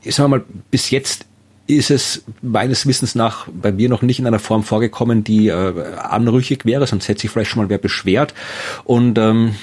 ich 0.02 0.14
sag 0.14 0.28
mal, 0.28 0.44
bis 0.70 0.90
jetzt 0.90 1.26
ist 1.66 1.90
es 1.90 2.24
meines 2.42 2.86
Wissens 2.86 3.14
nach 3.14 3.46
bei 3.52 3.72
mir 3.72 3.88
noch 3.88 4.02
nicht 4.02 4.18
in 4.18 4.26
einer 4.26 4.38
Form 4.38 4.62
vorgekommen, 4.62 5.24
die 5.24 5.48
äh, 5.48 5.96
anrüchig 5.96 6.64
wäre, 6.64 6.86
sonst 6.86 7.08
hätte 7.08 7.20
sich 7.20 7.30
vielleicht 7.30 7.50
schon 7.50 7.62
mal 7.62 7.68
wer 7.68 7.78
beschwert. 7.78 8.34
Und 8.84 9.18
ähm, 9.18 9.54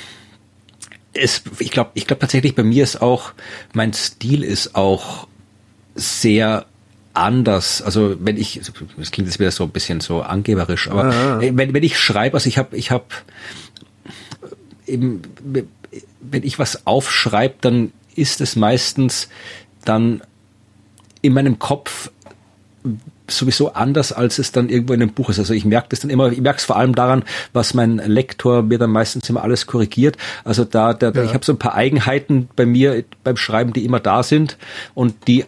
es, 1.13 1.43
ich 1.59 1.71
glaube, 1.71 1.91
ich 1.93 2.07
glaube 2.07 2.19
tatsächlich 2.19 2.55
bei 2.55 2.63
mir 2.63 2.83
ist 2.83 3.01
auch, 3.01 3.33
mein 3.73 3.93
Stil 3.93 4.43
ist 4.43 4.75
auch 4.75 5.27
sehr 5.95 6.65
anders. 7.13 7.81
Also 7.81 8.15
wenn 8.19 8.37
ich, 8.37 8.61
das 8.97 9.11
klingt 9.11 9.27
jetzt 9.27 9.39
wieder 9.39 9.51
so 9.51 9.63
ein 9.63 9.71
bisschen 9.71 9.99
so 9.99 10.21
angeberisch, 10.21 10.89
aber 10.89 11.41
äh, 11.41 11.55
wenn, 11.55 11.73
wenn 11.73 11.83
ich 11.83 11.99
schreibe, 11.99 12.35
also 12.35 12.47
ich 12.47 12.57
habe, 12.57 12.77
ich 12.77 12.91
habe 12.91 13.05
eben, 14.87 15.21
wenn 16.21 16.43
ich 16.43 16.59
was 16.59 16.85
aufschreibe, 16.85 17.55
dann 17.61 17.91
ist 18.15 18.41
es 18.41 18.55
meistens 18.55 19.29
dann 19.85 20.21
in 21.21 21.33
meinem 21.33 21.59
Kopf 21.59 22.11
sowieso 23.31 23.73
anders, 23.73 24.11
als 24.11 24.39
es 24.39 24.51
dann 24.51 24.69
irgendwo 24.69 24.93
in 24.93 24.99
dem 24.99 25.11
Buch 25.13 25.29
ist. 25.29 25.39
Also 25.39 25.53
ich 25.53 25.65
merke 25.65 25.87
das 25.89 25.99
dann 26.01 26.09
immer, 26.09 26.31
ich 26.31 26.41
merke 26.41 26.57
es 26.59 26.65
vor 26.65 26.77
allem 26.77 26.95
daran, 26.95 27.23
was 27.53 27.73
mein 27.73 27.97
Lektor 27.97 28.63
mir 28.63 28.77
dann 28.77 28.91
meistens 28.91 29.29
immer 29.29 29.43
alles 29.43 29.67
korrigiert. 29.67 30.17
Also 30.43 30.65
da, 30.65 30.93
da 30.93 31.11
Ja. 31.11 31.23
ich 31.23 31.33
habe 31.33 31.45
so 31.45 31.53
ein 31.53 31.59
paar 31.59 31.75
Eigenheiten 31.75 32.49
bei 32.55 32.65
mir 32.65 33.03
beim 33.23 33.37
Schreiben, 33.37 33.73
die 33.73 33.85
immer 33.85 33.99
da 33.99 34.23
sind 34.23 34.57
und 34.93 35.15
die 35.27 35.45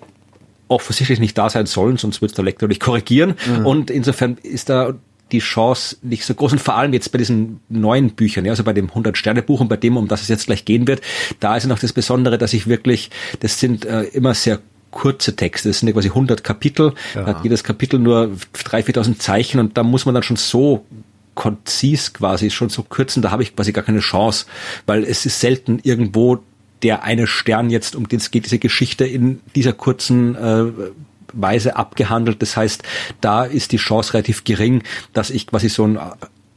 offensichtlich 0.68 1.20
nicht 1.20 1.38
da 1.38 1.50
sein 1.50 1.66
sollen, 1.66 1.98
sonst 1.98 2.22
wird 2.22 2.38
der 2.38 2.46
Lektor 2.46 2.70
nicht 2.70 2.82
korrigieren. 2.82 3.36
Und 3.66 3.90
insofern 3.92 4.38
ist 4.42 4.70
da 4.70 4.94
die 5.34 5.40
Chance 5.40 5.98
nicht 6.02 6.26
so 6.26 6.34
groß 6.34 6.54
und 6.54 6.60
vor 6.60 6.76
allem 6.76 6.92
jetzt 6.94 7.12
bei 7.12 7.18
diesen 7.18 7.62
neuen 7.70 8.12
Büchern, 8.12 8.44
ja, 8.46 8.52
also 8.52 8.64
bei 8.64 8.74
dem 8.74 8.90
100-Sterne-Buch 8.90 9.62
und 9.62 9.70
bei 9.70 9.78
dem, 9.78 9.96
um 9.98 10.08
das 10.08 10.22
es 10.24 10.28
jetzt 10.28 10.46
gleich 10.48 10.66
gehen 10.66 10.88
wird, 10.88 11.02
da 11.40 11.56
ist 11.56 11.68
noch 11.68 11.80
das 11.80 11.94
Besondere, 11.94 12.38
dass 12.38 12.54
ich 12.54 12.68
wirklich, 12.68 13.10
das 13.40 13.60
sind 13.60 13.86
äh, 13.86 14.04
immer 14.04 14.34
sehr 14.34 14.60
kurze 14.92 15.36
Texte. 15.36 15.70
Das 15.70 15.80
sind 15.80 15.88
ja 15.88 15.94
quasi 15.94 16.10
100 16.10 16.44
Kapitel. 16.44 16.94
Ja. 17.16 17.26
Hat 17.26 17.44
jedes 17.44 17.64
Kapitel 17.64 18.00
nur 18.00 18.32
3.000, 18.56 18.96
4.000 18.96 19.18
Zeichen 19.20 19.60
und 19.60 19.78
da 19.78 19.84
muss 19.84 20.06
man 20.06 20.14
dann 20.14 20.24
schon 20.24 20.38
so 20.38 20.86
konzis 21.34 22.14
quasi 22.14 22.50
schon 22.50 22.70
so 22.70 22.84
kürzen, 22.84 23.22
da 23.22 23.32
habe 23.32 23.42
ich 23.42 23.56
quasi 23.56 23.72
gar 23.72 23.84
keine 23.84 24.00
Chance, 24.00 24.46
weil 24.86 25.04
es 25.04 25.26
ist 25.26 25.40
selten 25.40 25.80
irgendwo 25.82 26.40
der 26.84 27.04
eine 27.04 27.28
Stern 27.28 27.70
jetzt, 27.70 27.96
um 27.96 28.08
den 28.08 28.20
es 28.20 28.32
geht, 28.32 28.46
diese 28.46 28.60
Geschichte 28.60 29.06
in 29.06 29.40
dieser 29.56 29.74
kurzen 29.74 30.36
äh, 30.36 30.66
Weise 31.34 31.76
abgehandelt. 31.76 32.42
Das 32.42 32.58
heißt, 32.58 32.84
da 33.22 33.44
ist 33.46 33.72
die 33.72 33.78
Chance 33.78 34.14
relativ 34.14 34.44
gering, 34.44 34.84
dass 35.14 35.30
ich 35.30 35.48
quasi 35.48 35.70
so 35.70 35.88
ein 35.88 36.00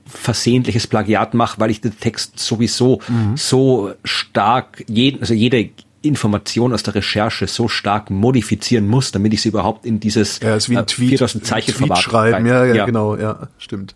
versehentliches 0.06 0.86
Plagiat 0.86 1.34
mache, 1.34 1.60
weil 1.60 1.70
ich 1.70 1.80
den 1.80 1.98
Text 1.98 2.38
sowieso 2.38 3.00
mhm. 3.08 3.36
so 3.36 3.92
stark, 4.04 4.84
jeden, 4.86 5.20
also 5.20 5.34
jede 5.34 5.70
Information 6.04 6.72
aus 6.72 6.82
der 6.82 6.94
Recherche 6.94 7.46
so 7.46 7.68
stark 7.68 8.10
modifizieren 8.10 8.86
muss, 8.86 9.12
damit 9.12 9.32
ich 9.32 9.42
sie 9.42 9.48
überhaupt 9.48 9.86
in 9.86 10.00
dieses 10.00 10.40
ja, 10.40 10.56
ist 10.56 10.68
wie 10.68 10.76
ein 10.76 10.84
äh, 10.84 10.86
Tweet, 10.86 11.08
4000 11.10 11.46
Zeichen 11.46 11.74
Tweet 11.74 11.98
schreiben. 11.98 12.46
Ja, 12.46 12.64
ja, 12.64 12.74
ja, 12.74 12.86
genau, 12.86 13.16
ja, 13.16 13.48
stimmt. 13.58 13.94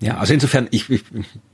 Ja. 0.00 0.18
also 0.18 0.32
insofern, 0.32 0.68
ich, 0.70 0.88
ich 0.88 1.04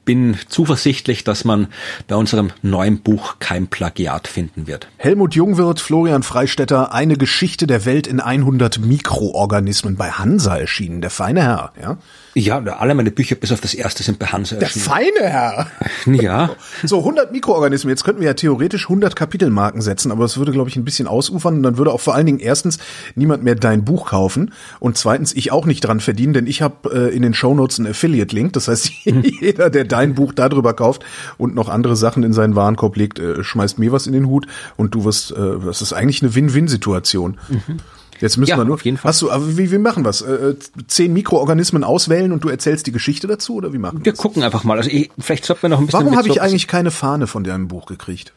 bin 0.05 0.37
zuversichtlich, 0.49 1.25
dass 1.25 1.45
man 1.45 1.69
bei 2.07 2.15
unserem 2.15 2.51
neuen 2.63 3.01
Buch 3.01 3.37
kein 3.41 3.67
Plagiat 3.67 4.29
finden 4.29 4.67
wird. 4.67 4.89
Helmut 4.97 5.35
Jungwirth, 5.35 5.81
Florian 5.81 6.23
Freistetter, 6.23 6.95
eine 6.95 7.17
Geschichte 7.17 7.67
der 7.67 7.85
Welt 7.85 8.07
in 8.07 8.21
100 8.21 8.79
Mikroorganismen 8.79 9.97
bei 9.97 10.11
Hansa 10.11 10.57
erschienen, 10.57 11.01
der 11.01 11.11
feine 11.11 11.43
Herr, 11.43 11.73
ja? 11.81 11.99
Ja, 12.35 12.59
alle 12.59 12.95
meine 12.95 13.11
Bücher 13.11 13.35
bis 13.35 13.51
auf 13.51 13.63
das 13.63 13.73
erste 13.73 14.03
sind 14.03 14.19
bei 14.19 14.27
Hansa 14.27 14.57
erschienen. 14.57 14.85
Der 14.85 14.95
feine 14.95 15.33
Herr! 15.33 15.67
Ja. 16.07 16.51
So, 16.85 16.99
100 16.99 17.33
Mikroorganismen, 17.33 17.91
jetzt 17.91 18.05
könnten 18.05 18.21
wir 18.21 18.29
ja 18.29 18.35
theoretisch 18.35 18.85
100 18.85 19.17
Kapitelmarken 19.17 19.81
setzen, 19.81 20.13
aber 20.13 20.25
es 20.25 20.37
würde, 20.37 20.53
glaube 20.53 20.69
ich, 20.69 20.77
ein 20.77 20.85
bisschen 20.85 21.09
ausufern 21.09 21.57
und 21.57 21.63
dann 21.63 21.79
würde 21.79 21.91
auch 21.91 22.01
vor 22.01 22.15
allen 22.15 22.27
Dingen 22.27 22.39
erstens 22.39 22.79
niemand 23.15 23.43
mehr 23.43 23.55
dein 23.55 23.85
Buch 23.85 24.11
kaufen 24.11 24.53
und 24.79 24.97
zweitens 24.97 25.35
ich 25.35 25.51
auch 25.51 25.67
nicht 25.67 25.81
dran 25.81 26.01
verdienen, 26.01 26.35
denn 26.35 26.47
ich 26.47 26.63
habe 26.63 27.09
äh, 27.11 27.17
in 27.17 27.23
den 27.23 27.35
Shownotes 27.57 27.79
einen 27.79 27.89
Affiliate-Link, 27.89 28.53
das 28.53 28.69
heißt, 28.69 28.91
jeder, 29.41 29.71
der 29.71 29.85
dein 29.85 30.15
Buch 30.15 30.33
darüber 30.33 30.75
kauft 30.75 31.05
und 31.39 31.55
noch 31.55 31.69
andere 31.69 31.97
Sachen 31.97 32.23
in 32.23 32.33
seinen 32.33 32.55
Warenkorb 32.55 32.97
legt, 32.97 33.19
äh, 33.19 33.43
schmeißt 33.43 33.79
mir 33.79 33.93
was 33.93 34.07
in 34.07 34.13
den 34.13 34.27
Hut 34.27 34.47
und 34.77 34.95
du 34.95 35.05
wirst, 35.05 35.33
äh, 35.33 35.59
das 35.65 35.83
ist 35.83 35.93
eigentlich 35.93 36.23
eine 36.23 36.35
Win-Win-Situation. 36.35 37.39
Mhm. 37.49 37.79
Jetzt 38.19 38.39
müssen 38.39 38.51
ja, 38.51 38.57
wir 38.57 38.65
nur. 38.65 38.75
Auf 38.75 38.85
jeden 38.85 38.97
Fall. 38.97 39.11
Hast 39.11 39.21
du, 39.21 39.31
aber 39.31 39.59
wie, 39.59 39.71
wie 39.71 39.77
machen 39.77 40.03
wir's? 40.03 40.23
Äh, 40.23 40.55
zehn 40.87 41.13
Mikroorganismen 41.13 41.85
auswählen 41.85 42.33
und 42.33 42.45
du 42.45 42.49
erzählst 42.49 42.87
die 42.87 42.93
Geschichte 42.93 43.27
dazu 43.27 43.57
oder 43.57 43.75
wie 43.75 43.79
machen 43.79 43.99
wir? 43.99 44.07
Wir 44.07 44.15
gucken 44.15 44.43
einfach 44.43 44.65
mal. 44.65 44.79
Also 44.79 44.89
ich, 44.89 45.11
vielleicht 45.19 45.45
sollten 45.45 45.65
wir 45.65 45.69
noch 45.69 45.81
ein 45.81 45.87
bisschen. 45.87 46.01
Warum 46.01 46.17
habe 46.17 46.29
ich 46.29 46.41
eigentlich 46.41 46.67
keine 46.67 46.91
Fahne 46.91 47.27
von 47.27 47.45
deinem 47.45 47.69
Buch 47.69 47.85
gekriegt? 47.85 48.33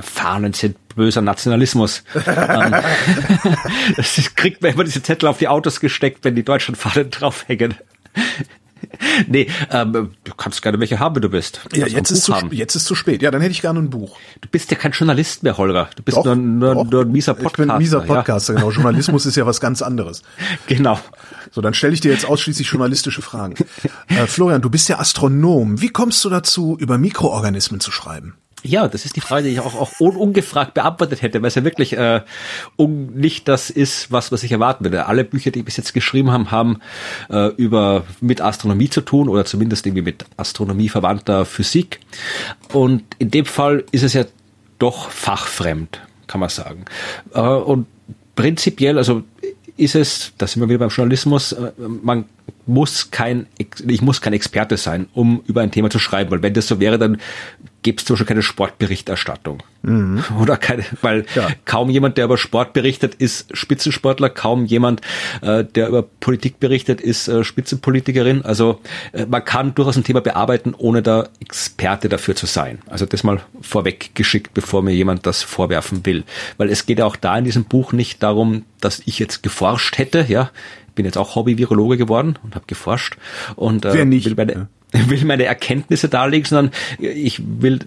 Fahnen 0.00 0.52
sind 0.52 0.76
böser 0.94 1.20
Nationalismus. 1.20 2.04
Ähm, 2.14 2.74
das 3.96 4.34
kriegt 4.34 4.62
man 4.62 4.72
immer 4.72 4.84
diese 4.84 5.02
Zettel 5.02 5.28
auf 5.28 5.38
die 5.38 5.48
Autos 5.48 5.80
gesteckt, 5.80 6.24
wenn 6.24 6.34
die 6.34 6.44
Deutschlandfahnen 6.44 7.10
draufhängen. 7.10 7.74
nee, 9.28 9.48
ähm, 9.70 10.10
du 10.24 10.34
kannst 10.36 10.62
gerne 10.62 10.78
welche 10.80 10.98
haben, 10.98 11.16
wenn 11.16 11.22
du 11.22 11.28
bist. 11.28 11.60
Ja, 11.74 11.86
jetzt 11.86 12.10
ist, 12.10 12.24
zu, 12.24 12.34
jetzt 12.50 12.74
ist 12.74 12.84
zu 12.84 12.94
spät. 12.94 13.22
Ja, 13.22 13.30
dann 13.30 13.40
hätte 13.40 13.52
ich 13.52 13.60
gerne 13.60 13.80
ein 13.80 13.90
Buch. 13.90 14.18
Du 14.40 14.48
bist 14.48 14.70
ja 14.70 14.76
kein 14.76 14.92
Journalist 14.92 15.42
mehr, 15.42 15.58
Holger. 15.58 15.90
Du 15.96 16.02
bist 16.02 16.16
doch, 16.16 16.24
nur, 16.24 16.36
nur, 16.36 16.84
nur 16.84 17.02
ein 17.02 17.12
mieser 17.12 17.34
Podcaster. 17.34 17.62
Ich 17.62 17.66
bin 17.66 17.70
ein 17.70 17.78
mieser 17.78 18.00
Podcaster, 18.00 18.54
ja. 18.54 18.60
genau. 18.60 18.72
Journalismus 18.72 19.26
ist 19.26 19.36
ja 19.36 19.46
was 19.46 19.60
ganz 19.60 19.82
anderes. 19.82 20.22
Genau. 20.66 20.98
So, 21.50 21.60
dann 21.60 21.74
stelle 21.74 21.92
ich 21.92 22.00
dir 22.00 22.10
jetzt 22.10 22.24
ausschließlich 22.24 22.68
journalistische 22.68 23.22
Fragen. 23.22 23.54
Äh, 24.08 24.26
Florian, 24.26 24.62
du 24.62 24.70
bist 24.70 24.88
ja 24.88 24.98
Astronom. 24.98 25.80
Wie 25.80 25.88
kommst 25.88 26.24
du 26.24 26.30
dazu, 26.30 26.76
über 26.80 26.98
Mikroorganismen 26.98 27.80
zu 27.80 27.92
schreiben? 27.92 28.34
Ja, 28.66 28.88
das 28.88 29.04
ist 29.04 29.14
die 29.14 29.20
Frage, 29.20 29.46
die 29.46 29.52
ich 29.52 29.60
auch, 29.60 29.74
auch 29.74 30.00
un 30.00 30.16
ungefragt 30.16 30.72
beantwortet 30.72 31.20
hätte, 31.20 31.42
weil 31.42 31.48
es 31.48 31.54
ja 31.54 31.64
wirklich 31.64 31.92
äh, 31.92 32.22
um, 32.76 33.08
nicht 33.08 33.46
das 33.46 33.68
ist, 33.68 34.10
was, 34.10 34.32
was 34.32 34.42
ich 34.42 34.52
erwarten 34.52 34.84
würde. 34.84 35.04
Alle 35.04 35.22
Bücher, 35.22 35.50
die 35.50 35.58
ich 35.58 35.64
bis 35.66 35.76
jetzt 35.76 35.92
geschrieben 35.92 36.32
haben, 36.32 36.50
haben 36.50 36.80
äh, 37.28 37.48
über 37.56 38.04
mit 38.22 38.40
Astronomie 38.40 38.88
zu 38.88 39.02
tun 39.02 39.28
oder 39.28 39.44
zumindest 39.44 39.86
irgendwie 39.86 40.02
mit 40.02 40.24
Astronomie 40.38 40.88
verwandter 40.88 41.44
Physik. 41.44 42.00
Und 42.72 43.02
in 43.18 43.30
dem 43.30 43.44
Fall 43.44 43.84
ist 43.92 44.02
es 44.02 44.14
ja 44.14 44.24
doch 44.78 45.10
fachfremd, 45.10 46.00
kann 46.26 46.40
man 46.40 46.48
sagen. 46.48 46.86
Äh, 47.34 47.40
und 47.40 47.86
prinzipiell, 48.34 48.96
also 48.96 49.24
ist 49.76 49.94
es, 49.94 50.32
da 50.38 50.46
sind 50.46 50.62
wir 50.62 50.68
wieder 50.70 50.78
beim 50.78 50.88
Journalismus, 50.88 51.52
äh, 51.52 51.70
man 52.02 52.24
muss 52.66 53.10
kein, 53.10 53.46
ich 53.58 54.02
muss 54.02 54.20
kein 54.20 54.32
Experte 54.32 54.76
sein, 54.76 55.06
um 55.12 55.42
über 55.46 55.60
ein 55.60 55.70
Thema 55.70 55.90
zu 55.90 55.98
schreiben, 55.98 56.30
weil 56.30 56.42
wenn 56.42 56.54
das 56.54 56.66
so 56.66 56.80
wäre, 56.80 56.98
dann 56.98 57.18
gäbe 57.82 57.98
es 57.98 58.06
zum 58.06 58.14
Beispiel 58.14 58.26
keine 58.26 58.42
Sportberichterstattung. 58.42 59.62
Mhm. 59.82 60.24
Oder 60.40 60.56
keine, 60.56 60.84
weil 61.02 61.26
ja. 61.34 61.48
kaum 61.66 61.90
jemand, 61.90 62.16
der 62.16 62.24
über 62.24 62.38
Sport 62.38 62.72
berichtet, 62.72 63.14
ist 63.16 63.54
Spitzensportler, 63.54 64.30
kaum 64.30 64.64
jemand, 64.64 65.02
äh, 65.42 65.64
der 65.64 65.88
über 65.88 66.02
Politik 66.02 66.58
berichtet, 66.58 67.02
ist 67.02 67.28
äh, 67.28 67.44
Spitzenpolitikerin. 67.44 68.42
Also 68.42 68.80
äh, 69.12 69.26
man 69.26 69.44
kann 69.44 69.74
durchaus 69.74 69.98
ein 69.98 70.04
Thema 70.04 70.22
bearbeiten, 70.22 70.74
ohne 70.76 71.02
da 71.02 71.28
Experte 71.40 72.08
dafür 72.08 72.34
zu 72.34 72.46
sein. 72.46 72.78
Also 72.88 73.04
das 73.04 73.22
mal 73.22 73.42
vorweg 73.60 74.14
geschickt, 74.14 74.54
bevor 74.54 74.82
mir 74.82 74.94
jemand 74.94 75.26
das 75.26 75.42
vorwerfen 75.42 76.06
will. 76.06 76.24
Weil 76.56 76.70
es 76.70 76.86
geht 76.86 76.98
ja 76.98 77.04
auch 77.04 77.16
da 77.16 77.36
in 77.36 77.44
diesem 77.44 77.64
Buch 77.64 77.92
nicht 77.92 78.22
darum, 78.22 78.64
dass 78.80 79.02
ich 79.04 79.18
jetzt 79.18 79.42
geforscht 79.42 79.98
hätte, 79.98 80.24
ja 80.26 80.50
bin 80.94 81.04
jetzt 81.04 81.18
auch 81.18 81.34
Hobby-Virologe 81.34 81.96
geworden 81.96 82.38
und 82.42 82.54
habe 82.54 82.64
geforscht 82.66 83.16
und 83.56 83.84
äh, 83.84 83.94
will 83.94 84.34
meine, 84.36 84.68
will 85.08 85.24
meine 85.24 85.44
Erkenntnisse 85.44 86.08
darlegen, 86.08 86.46
sondern 86.46 86.74
ich 86.98 87.42
will 87.60 87.80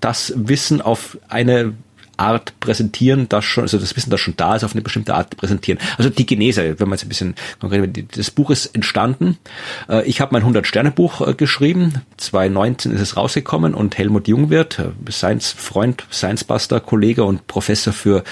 das 0.00 0.32
Wissen 0.36 0.80
auf 0.80 1.18
eine 1.28 1.74
Art 2.22 2.58
präsentieren, 2.60 3.28
das 3.28 3.44
schon, 3.44 3.64
also 3.64 3.78
das 3.78 3.96
Wissen, 3.96 4.10
das 4.10 4.20
schon 4.20 4.36
da 4.36 4.54
ist, 4.54 4.64
auf 4.64 4.72
eine 4.72 4.82
bestimmte 4.82 5.14
Art 5.14 5.36
präsentieren. 5.36 5.80
Also 5.98 6.08
die 6.08 6.24
Genese, 6.24 6.78
wenn 6.78 6.88
man 6.88 6.96
jetzt 6.96 7.04
ein 7.04 7.08
bisschen 7.08 7.34
konkret, 7.60 8.16
das 8.16 8.30
Buch 8.30 8.50
ist 8.50 8.66
entstanden. 8.66 9.38
Äh, 9.88 10.04
ich 10.06 10.20
habe 10.20 10.38
mein 10.38 10.44
100-Sterne-Buch 10.44 11.26
äh, 11.26 11.34
geschrieben. 11.34 12.02
2019 12.18 12.92
ist 12.92 13.00
es 13.00 13.16
rausgekommen 13.16 13.74
und 13.74 13.98
Helmut 13.98 14.28
Jungwirth, 14.28 14.78
äh, 14.78 15.10
Science-Freund, 15.10 16.04
Science-Buster, 16.10 16.80
Kollege 16.80 17.24
und 17.24 17.46
Professor 17.46 17.92
für 17.92 18.24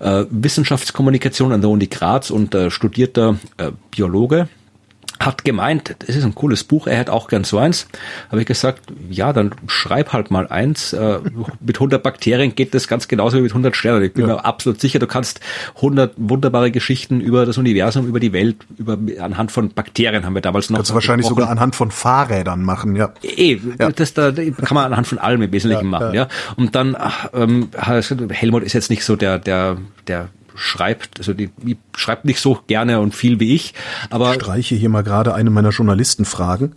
Wissenschaftskommunikation 0.00 1.52
an 1.52 1.60
der 1.60 1.70
Uni 1.70 1.86
Graz 1.86 2.30
und 2.30 2.56
studierter 2.68 3.36
Biologe, 3.90 4.48
hat 5.24 5.44
gemeint, 5.44 5.96
das 6.06 6.16
ist 6.16 6.24
ein 6.24 6.34
cooles 6.34 6.64
Buch, 6.64 6.86
er 6.86 6.96
hätte 6.96 7.12
auch 7.12 7.28
gern 7.28 7.44
so 7.44 7.58
eins. 7.58 7.86
Habe 8.30 8.40
ich 8.40 8.46
gesagt, 8.46 8.82
ja, 9.10 9.32
dann 9.32 9.54
schreib 9.66 10.12
halt 10.12 10.30
mal 10.30 10.48
eins. 10.48 10.92
Äh, 10.92 11.20
mit 11.60 11.76
100 11.76 12.02
Bakterien 12.02 12.54
geht 12.54 12.74
das 12.74 12.88
ganz 12.88 13.08
genauso 13.08 13.38
wie 13.38 13.42
mit 13.42 13.52
100 13.52 13.76
Sternen. 13.76 14.02
Ich 14.02 14.12
bin 14.12 14.26
ja. 14.26 14.34
mir 14.34 14.44
absolut 14.44 14.80
sicher, 14.80 14.98
du 14.98 15.06
kannst 15.06 15.40
100 15.76 16.14
wunderbare 16.16 16.70
Geschichten 16.70 17.20
über 17.20 17.46
das 17.46 17.58
Universum, 17.58 18.06
über 18.06 18.20
die 18.20 18.32
Welt, 18.32 18.56
über 18.76 18.98
anhand 19.20 19.52
von 19.52 19.70
Bakterien 19.70 20.24
haben 20.24 20.34
wir 20.34 20.42
damals 20.42 20.70
noch. 20.70 20.78
Kannst 20.78 20.90
du 20.90 20.94
wahrscheinlich 20.94 21.26
sogar 21.26 21.50
anhand 21.50 21.76
von 21.76 21.90
Fahrrädern 21.90 22.62
machen, 22.62 22.96
ja. 22.96 23.12
Eh, 23.22 23.58
ja. 23.78 23.90
das 23.90 24.14
da 24.14 24.32
kann 24.32 24.74
man 24.74 24.84
anhand 24.84 25.06
von 25.06 25.18
allem 25.18 25.42
im 25.42 25.52
Wesentlichen 25.52 25.86
ja, 25.86 25.90
machen, 25.90 26.14
ja. 26.14 26.28
Und 26.56 26.74
dann 26.74 26.96
ach, 26.98 27.30
ähm, 27.34 27.68
Helmut 28.30 28.62
ist 28.62 28.72
jetzt 28.72 28.90
nicht 28.90 29.04
so 29.04 29.16
der 29.16 29.38
der 29.38 29.76
der 30.06 30.28
schreibt, 30.54 31.18
also 31.18 31.32
die, 31.34 31.50
die 31.58 31.76
schreibt 31.96 32.24
nicht 32.24 32.40
so 32.40 32.60
gerne 32.66 33.00
und 33.00 33.14
viel 33.14 33.40
wie 33.40 33.54
ich, 33.54 33.74
aber 34.10 34.30
ich 34.30 34.42
streiche 34.42 34.74
hier 34.74 34.88
mal 34.88 35.02
gerade 35.02 35.34
eine 35.34 35.50
meiner 35.50 35.70
Journalistenfragen. 35.70 36.74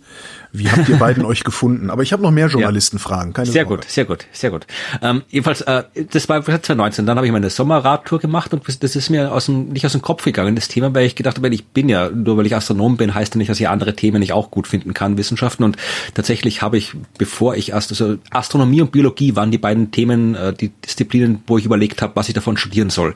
Wie 0.58 0.70
habt 0.70 0.88
ihr 0.88 0.96
beiden 0.96 1.24
euch 1.24 1.44
gefunden? 1.44 1.90
Aber 1.90 2.02
ich 2.02 2.12
habe 2.12 2.22
noch 2.22 2.30
mehr 2.30 2.48
Journalistenfragen. 2.48 3.32
Keine 3.32 3.50
sehr 3.50 3.64
Sorge. 3.64 3.82
gut, 3.82 3.90
sehr 3.90 4.04
gut, 4.04 4.26
sehr 4.32 4.50
gut. 4.50 4.66
Ähm, 5.02 5.22
jedenfalls, 5.28 5.60
äh, 5.62 5.84
das 6.10 6.28
war 6.28 6.42
2019. 6.44 7.06
Dann 7.06 7.16
habe 7.16 7.26
ich 7.26 7.32
meine 7.32 7.50
Sommerradtour 7.50 8.18
gemacht 8.18 8.52
und 8.52 8.64
das 8.82 8.96
ist 8.96 9.10
mir 9.10 9.32
aus 9.32 9.46
dem, 9.46 9.68
nicht 9.68 9.86
aus 9.86 9.92
dem 9.92 10.02
Kopf 10.02 10.24
gegangen, 10.24 10.56
das 10.56 10.68
Thema, 10.68 10.94
weil 10.94 11.06
ich 11.06 11.14
gedacht 11.14 11.36
habe, 11.36 11.48
ich 11.48 11.66
bin 11.66 11.88
ja, 11.88 12.10
nur 12.10 12.36
weil 12.36 12.46
ich 12.46 12.54
Astronom 12.54 12.96
bin, 12.96 13.14
heißt 13.14 13.34
ja 13.34 13.38
nicht, 13.38 13.50
dass 13.50 13.60
ich 13.60 13.68
andere 13.68 13.94
Themen 13.94 14.20
nicht 14.20 14.32
auch 14.32 14.50
gut 14.50 14.66
finden 14.66 14.94
kann, 14.94 15.16
Wissenschaften. 15.16 15.64
Und 15.64 15.76
tatsächlich 16.14 16.62
habe 16.62 16.76
ich, 16.76 16.94
bevor 17.16 17.56
ich 17.56 17.70
erst, 17.70 17.90
also 17.90 18.18
Astronomie 18.30 18.80
und 18.80 18.92
Biologie 18.92 19.36
waren 19.36 19.50
die 19.50 19.58
beiden 19.58 19.90
Themen, 19.90 20.34
äh, 20.34 20.52
die 20.52 20.70
Disziplinen, 20.84 21.42
wo 21.46 21.58
ich 21.58 21.64
überlegt 21.64 22.02
habe, 22.02 22.16
was 22.16 22.28
ich 22.28 22.34
davon 22.34 22.56
studieren 22.56 22.90
soll. 22.90 23.14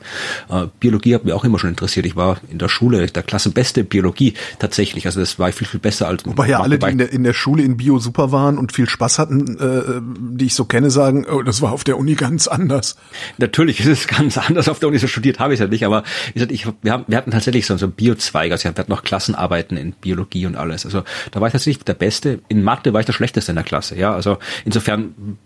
Äh, 0.49 0.67
Biologie 0.79 1.15
hat 1.15 1.25
mich 1.25 1.33
auch 1.33 1.43
immer 1.43 1.59
schon 1.59 1.69
interessiert. 1.69 2.05
Ich 2.05 2.15
war 2.15 2.37
in 2.49 2.57
der 2.57 2.69
Schule 2.69 3.05
der 3.07 3.23
Klassenbeste 3.23 3.83
Biologie 3.83 4.33
tatsächlich. 4.59 5.05
Also 5.05 5.19
das 5.19 5.39
war 5.39 5.51
viel, 5.51 5.67
viel 5.67 5.79
besser 5.79 6.07
als. 6.07 6.25
Wobei 6.25 6.49
ja 6.49 6.61
alle, 6.61 6.79
die 6.79 6.87
in 6.87 6.97
der, 6.97 7.11
in 7.11 7.23
der 7.23 7.32
Schule 7.33 7.63
in 7.63 7.77
Bio 7.77 7.99
super 7.99 8.31
waren 8.31 8.57
und 8.57 8.71
viel 8.71 8.87
Spaß 8.87 9.19
hatten, 9.19 9.57
äh, 9.59 10.01
die 10.37 10.45
ich 10.45 10.55
so 10.55 10.65
kenne, 10.65 10.89
sagen, 10.89 11.25
oh, 11.29 11.41
das 11.41 11.61
war 11.61 11.71
auf 11.71 11.83
der 11.83 11.97
Uni 11.97 12.15
ganz 12.15 12.47
anders. 12.47 12.95
Natürlich 13.37 13.79
ist 13.79 13.87
es 13.87 14.07
ganz 14.07 14.37
anders 14.37 14.69
auf 14.69 14.79
der 14.79 14.89
Uni. 14.89 14.97
So 14.99 15.07
studiert 15.07 15.39
habe 15.39 15.53
ich 15.53 15.59
es 15.59 15.63
ja 15.63 15.69
nicht, 15.69 15.85
aber 15.85 16.03
gesagt, 16.33 16.51
ich, 16.51 16.67
wir, 16.81 16.91
haben, 16.91 17.05
wir 17.07 17.17
hatten 17.17 17.31
tatsächlich 17.31 17.65
so, 17.65 17.77
so 17.77 17.87
Biozweig. 17.87 18.51
Also 18.51 18.65
wir 18.65 18.69
hatten 18.69 18.91
noch 18.91 19.03
Klassenarbeiten 19.03 19.77
in 19.77 19.93
Biologie 19.93 20.45
und 20.45 20.55
alles. 20.55 20.85
Also 20.85 21.03
da 21.31 21.41
war 21.41 21.47
ich 21.47 21.53
tatsächlich 21.53 21.83
der 21.83 21.93
Beste. 21.93 22.39
In 22.47 22.63
Mathe 22.63 22.93
war 22.93 22.99
ich 22.99 23.05
der 23.05 23.13
Schlechteste 23.13 23.51
in 23.51 23.55
der 23.55 23.65
Klasse. 23.65 23.97
Ja, 23.97 24.13
also 24.13 24.37
insofern 24.65 25.37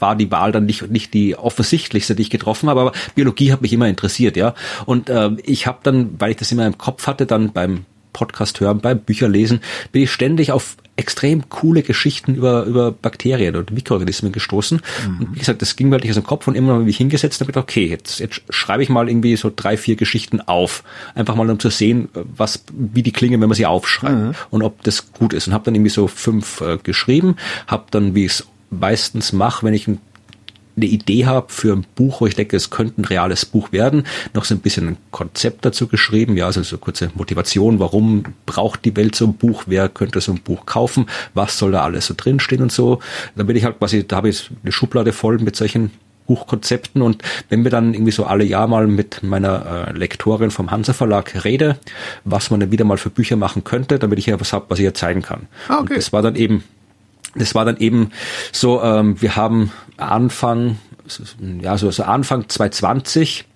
war 0.00 0.16
die 0.16 0.30
Wahl 0.30 0.52
dann 0.52 0.66
nicht, 0.66 0.90
nicht 0.90 1.12
die 1.14 1.36
offensichtlichste, 1.36 2.14
die 2.14 2.22
ich 2.22 2.30
getroffen 2.30 2.68
habe, 2.68 2.80
aber 2.80 2.92
Biologie 3.14 3.52
hat 3.52 3.62
mich 3.62 3.72
immer 3.72 3.88
interessiert, 3.88 4.36
ja. 4.36 4.54
Und 4.86 5.10
äh, 5.10 5.30
ich 5.44 5.66
habe 5.66 5.78
dann, 5.82 6.18
weil 6.18 6.30
ich 6.30 6.36
das 6.38 6.50
immer 6.50 6.66
im 6.66 6.78
Kopf 6.78 7.06
hatte, 7.06 7.26
dann 7.26 7.52
beim 7.52 7.84
Podcast 8.16 8.60
hören, 8.60 8.80
beim 8.80 8.98
Bücherlesen, 8.98 9.60
bin 9.92 10.02
ich 10.02 10.10
ständig 10.10 10.50
auf 10.50 10.78
extrem 10.96 11.50
coole 11.50 11.82
Geschichten 11.82 12.34
über, 12.34 12.64
über 12.64 12.90
Bakterien 12.90 13.54
und 13.56 13.70
Mikroorganismen 13.70 14.32
gestoßen. 14.32 14.80
Mhm. 15.06 15.20
Und 15.20 15.34
wie 15.34 15.40
gesagt, 15.40 15.60
das 15.60 15.76
ging 15.76 15.90
mir 15.90 15.96
halt 15.96 16.04
nicht 16.04 16.12
aus 16.12 16.16
dem 16.16 16.26
Kopf 16.26 16.48
und 16.48 16.54
immer 16.54 16.72
habe 16.72 16.88
ich 16.88 16.96
hingesetzt 16.96 17.42
und 17.42 17.46
gedacht, 17.46 17.64
okay, 17.64 17.86
jetzt, 17.86 18.18
jetzt 18.18 18.40
schreibe 18.48 18.82
ich 18.82 18.88
mal 18.88 19.06
irgendwie 19.06 19.36
so 19.36 19.52
drei, 19.54 19.76
vier 19.76 19.96
Geschichten 19.96 20.40
auf. 20.40 20.82
Einfach 21.14 21.34
mal 21.34 21.50
um 21.50 21.58
zu 21.58 21.68
sehen, 21.68 22.08
was, 22.14 22.64
wie 22.72 23.02
die 23.02 23.12
klingen, 23.12 23.42
wenn 23.42 23.48
man 23.50 23.56
sie 23.56 23.66
aufschreibt 23.66 24.16
mhm. 24.16 24.34
und 24.48 24.62
ob 24.62 24.82
das 24.84 25.12
gut 25.12 25.34
ist. 25.34 25.46
Und 25.46 25.52
habe 25.52 25.64
dann 25.64 25.74
irgendwie 25.74 25.90
so 25.90 26.06
fünf 26.06 26.62
äh, 26.62 26.78
geschrieben, 26.82 27.36
habe 27.66 27.84
dann, 27.90 28.14
wie 28.14 28.24
ich 28.24 28.32
es 28.32 28.46
meistens 28.70 29.34
mache, 29.34 29.66
wenn 29.66 29.74
ich 29.74 29.86
ein 29.86 30.00
eine 30.76 30.86
Idee 30.86 31.26
habe 31.26 31.46
für 31.52 31.72
ein 31.72 31.86
Buch, 31.94 32.20
wo 32.20 32.26
ich 32.26 32.34
denke, 32.34 32.56
es 32.56 32.70
könnte 32.70 33.00
ein 33.00 33.04
reales 33.04 33.46
Buch 33.46 33.72
werden, 33.72 34.06
noch 34.34 34.44
so 34.44 34.54
ein 34.54 34.60
bisschen 34.60 34.88
ein 34.88 34.96
Konzept 35.10 35.64
dazu 35.64 35.86
geschrieben, 35.88 36.36
ja, 36.36 36.46
also 36.46 36.62
so 36.62 36.78
kurze 36.78 37.10
Motivation, 37.14 37.78
warum 37.78 38.24
braucht 38.44 38.84
die 38.84 38.96
Welt 38.96 39.14
so 39.14 39.26
ein 39.26 39.34
Buch, 39.34 39.64
wer 39.66 39.88
könnte 39.88 40.20
so 40.20 40.32
ein 40.32 40.40
Buch 40.40 40.66
kaufen, 40.66 41.06
was 41.34 41.58
soll 41.58 41.72
da 41.72 41.82
alles 41.82 42.06
so 42.06 42.14
drinstehen 42.16 42.62
und 42.62 42.72
so. 42.72 43.00
Da 43.36 43.44
bin 43.44 43.56
ich 43.56 43.64
halt 43.64 43.78
quasi, 43.78 44.06
da 44.06 44.16
habe 44.16 44.28
ich 44.28 44.50
eine 44.62 44.72
Schublade 44.72 45.12
voll 45.12 45.38
mit 45.38 45.56
solchen 45.56 45.90
Buchkonzepten 46.26 47.02
und 47.02 47.22
wenn 47.48 47.64
wir 47.64 47.70
dann 47.70 47.94
irgendwie 47.94 48.12
so 48.12 48.24
alle 48.24 48.44
Jahr 48.44 48.66
mal 48.66 48.86
mit 48.86 49.22
meiner 49.22 49.88
äh, 49.88 49.92
Lektorin 49.92 50.50
vom 50.50 50.70
Hansa 50.70 50.92
Verlag 50.92 51.44
rede, 51.44 51.78
was 52.24 52.50
man 52.50 52.60
dann 52.60 52.72
wieder 52.72 52.84
mal 52.84 52.98
für 52.98 53.10
Bücher 53.10 53.36
machen 53.36 53.64
könnte, 53.64 53.98
damit 53.98 54.18
ich 54.18 54.26
ja 54.26 54.38
was 54.40 54.52
habe, 54.52 54.66
was 54.68 54.78
ich 54.78 54.84
ja 54.84 54.92
zeigen 54.92 55.22
kann. 55.22 55.46
Ah, 55.68 55.78
okay. 55.78 55.80
Und 55.82 55.96
das 55.96 56.12
war 56.12 56.22
dann 56.22 56.34
eben 56.34 56.64
das 57.36 57.54
war 57.54 57.64
dann 57.64 57.76
eben 57.78 58.10
so, 58.52 58.82
ähm, 58.82 59.20
wir 59.20 59.36
haben 59.36 59.72
Anfang, 59.96 60.78
ja, 61.60 61.78
so, 61.78 61.90
so 61.90 62.02
Anfang 62.02 62.48
2020 62.48 63.46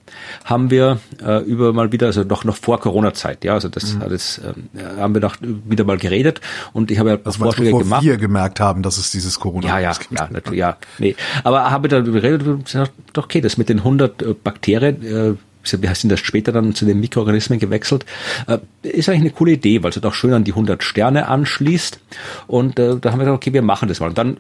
haben 0.44 0.70
wir 0.70 0.98
äh, 1.24 1.42
über 1.44 1.72
mal 1.72 1.92
wieder, 1.92 2.06
also 2.06 2.22
noch 2.22 2.44
noch 2.44 2.56
vor 2.56 2.80
Corona-Zeit, 2.80 3.44
ja, 3.44 3.54
also 3.54 3.68
das, 3.68 3.94
mhm. 3.94 4.00
das 4.08 4.38
äh, 4.38 4.52
haben 4.98 5.14
wir 5.14 5.20
noch 5.20 5.36
wieder 5.40 5.84
mal 5.84 5.98
geredet 5.98 6.40
und 6.72 6.90
ich 6.90 6.98
habe 6.98 7.10
ja 7.10 7.16
das 7.16 7.36
Vorschläge 7.36 7.70
bevor 7.70 7.84
gemacht. 7.84 8.04
wir 8.04 8.16
gemerkt 8.16 8.60
haben, 8.60 8.82
dass 8.82 8.98
es 8.98 9.10
dieses 9.10 9.40
Corona 9.40 9.68
ja 9.68 9.78
ja 9.78 9.92
ja 10.10 10.28
natürlich 10.30 10.58
ja 10.58 10.76
nee, 10.98 11.16
aber 11.44 11.70
habe 11.70 11.88
dann 11.88 12.04
geredet 12.04 12.46
und 12.46 12.64
gesagt, 12.64 12.92
doch 13.12 13.24
okay, 13.24 13.40
das 13.40 13.56
mit 13.56 13.68
den 13.68 13.78
100 13.78 14.22
äh, 14.22 14.34
Bakterien 14.34 15.02
äh, 15.04 15.34
wir 15.62 15.94
sind 15.94 16.10
das 16.10 16.20
später 16.20 16.52
dann 16.52 16.74
zu 16.74 16.84
den 16.84 17.00
Mikroorganismen 17.00 17.58
gewechselt, 17.58 18.04
äh, 18.46 18.58
ist 18.82 19.08
eigentlich 19.08 19.20
eine 19.20 19.30
coole 19.30 19.52
Idee, 19.52 19.82
weil 19.82 19.90
es 19.90 20.00
doch 20.00 20.14
schön 20.14 20.32
an 20.32 20.44
die 20.44 20.52
100 20.52 20.82
Sterne 20.82 21.28
anschließt. 21.28 22.00
Und 22.46 22.78
äh, 22.78 22.96
da 22.96 23.12
haben 23.12 23.18
wir 23.18 23.24
gesagt, 23.24 23.42
okay, 23.42 23.52
wir 23.52 23.62
machen 23.62 23.88
das 23.88 24.00
mal. 24.00 24.08
Und 24.08 24.18
dann 24.18 24.36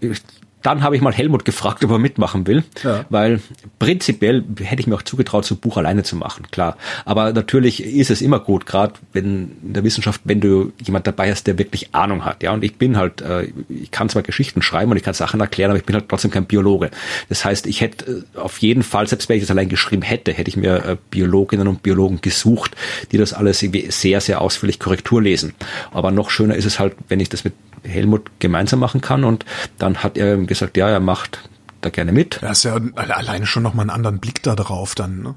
dann 0.62 0.82
habe 0.82 0.96
ich 0.96 1.02
mal 1.02 1.12
Helmut 1.12 1.44
gefragt, 1.44 1.82
ob 1.84 1.90
er 1.90 1.98
mitmachen 1.98 2.46
will, 2.46 2.64
ja. 2.82 3.04
weil 3.08 3.40
prinzipiell 3.78 4.44
hätte 4.60 4.80
ich 4.80 4.86
mir 4.86 4.94
auch 4.94 5.02
zugetraut, 5.02 5.44
so 5.44 5.54
ein 5.54 5.58
Buch 5.58 5.76
alleine 5.76 6.02
zu 6.02 6.16
machen, 6.16 6.46
klar. 6.50 6.76
Aber 7.04 7.32
natürlich 7.32 7.82
ist 7.84 8.10
es 8.10 8.20
immer 8.20 8.38
gut, 8.40 8.66
gerade 8.66 8.94
wenn 9.12 9.52
in 9.62 9.72
der 9.72 9.84
Wissenschaft, 9.84 10.20
wenn 10.24 10.40
du 10.40 10.72
jemand 10.84 11.06
dabei 11.06 11.30
hast, 11.30 11.46
der 11.46 11.58
wirklich 11.58 11.94
Ahnung 11.94 12.24
hat, 12.24 12.42
ja. 12.42 12.52
Und 12.52 12.64
ich 12.64 12.76
bin 12.76 12.96
halt, 12.96 13.22
äh, 13.22 13.48
ich 13.68 13.90
kann 13.90 14.08
zwar 14.08 14.22
Geschichten 14.22 14.62
schreiben 14.62 14.90
und 14.90 14.96
ich 14.96 15.02
kann 15.02 15.14
Sachen 15.14 15.40
erklären, 15.40 15.70
aber 15.70 15.78
ich 15.78 15.86
bin 15.86 15.96
halt 15.96 16.08
trotzdem 16.08 16.30
kein 16.30 16.46
Biologe. 16.46 16.90
Das 17.28 17.44
heißt, 17.44 17.66
ich 17.66 17.80
hätte 17.80 18.24
äh, 18.34 18.38
auf 18.38 18.58
jeden 18.58 18.82
Fall, 18.82 19.06
selbst 19.06 19.28
wenn 19.28 19.36
ich 19.36 19.42
das 19.42 19.50
allein 19.50 19.68
geschrieben 19.68 20.02
hätte, 20.02 20.32
hätte 20.32 20.48
ich 20.48 20.56
mir 20.56 20.84
äh, 20.84 20.96
Biologinnen 21.10 21.68
und 21.68 21.82
Biologen 21.82 22.20
gesucht, 22.20 22.76
die 23.12 23.18
das 23.18 23.32
alles 23.32 23.62
irgendwie 23.62 23.90
sehr, 23.90 24.20
sehr 24.20 24.40
ausführlich 24.40 24.78
Korrektur 24.78 25.22
lesen. 25.22 25.54
Aber 25.90 26.10
noch 26.10 26.30
schöner 26.30 26.54
ist 26.54 26.66
es 26.66 26.78
halt, 26.78 26.94
wenn 27.08 27.20
ich 27.20 27.28
das 27.28 27.44
mit 27.44 27.54
Helmut 27.82 28.30
gemeinsam 28.38 28.80
machen 28.80 29.00
kann. 29.00 29.24
Und 29.24 29.44
dann 29.78 30.02
hat 30.02 30.16
er 30.16 30.36
gesagt, 30.38 30.76
ja, 30.76 30.88
er 30.88 31.00
macht 31.00 31.40
da 31.80 31.90
gerne 31.90 32.12
mit. 32.12 32.40
Ja, 32.42 32.50
ist 32.50 32.64
ja 32.64 32.78
alleine 32.94 33.46
schon 33.46 33.62
nochmal 33.62 33.84
einen 33.84 33.90
anderen 33.90 34.18
Blick 34.18 34.42
da 34.42 34.54
drauf 34.54 34.94
dann, 34.94 35.22
ne? 35.22 35.34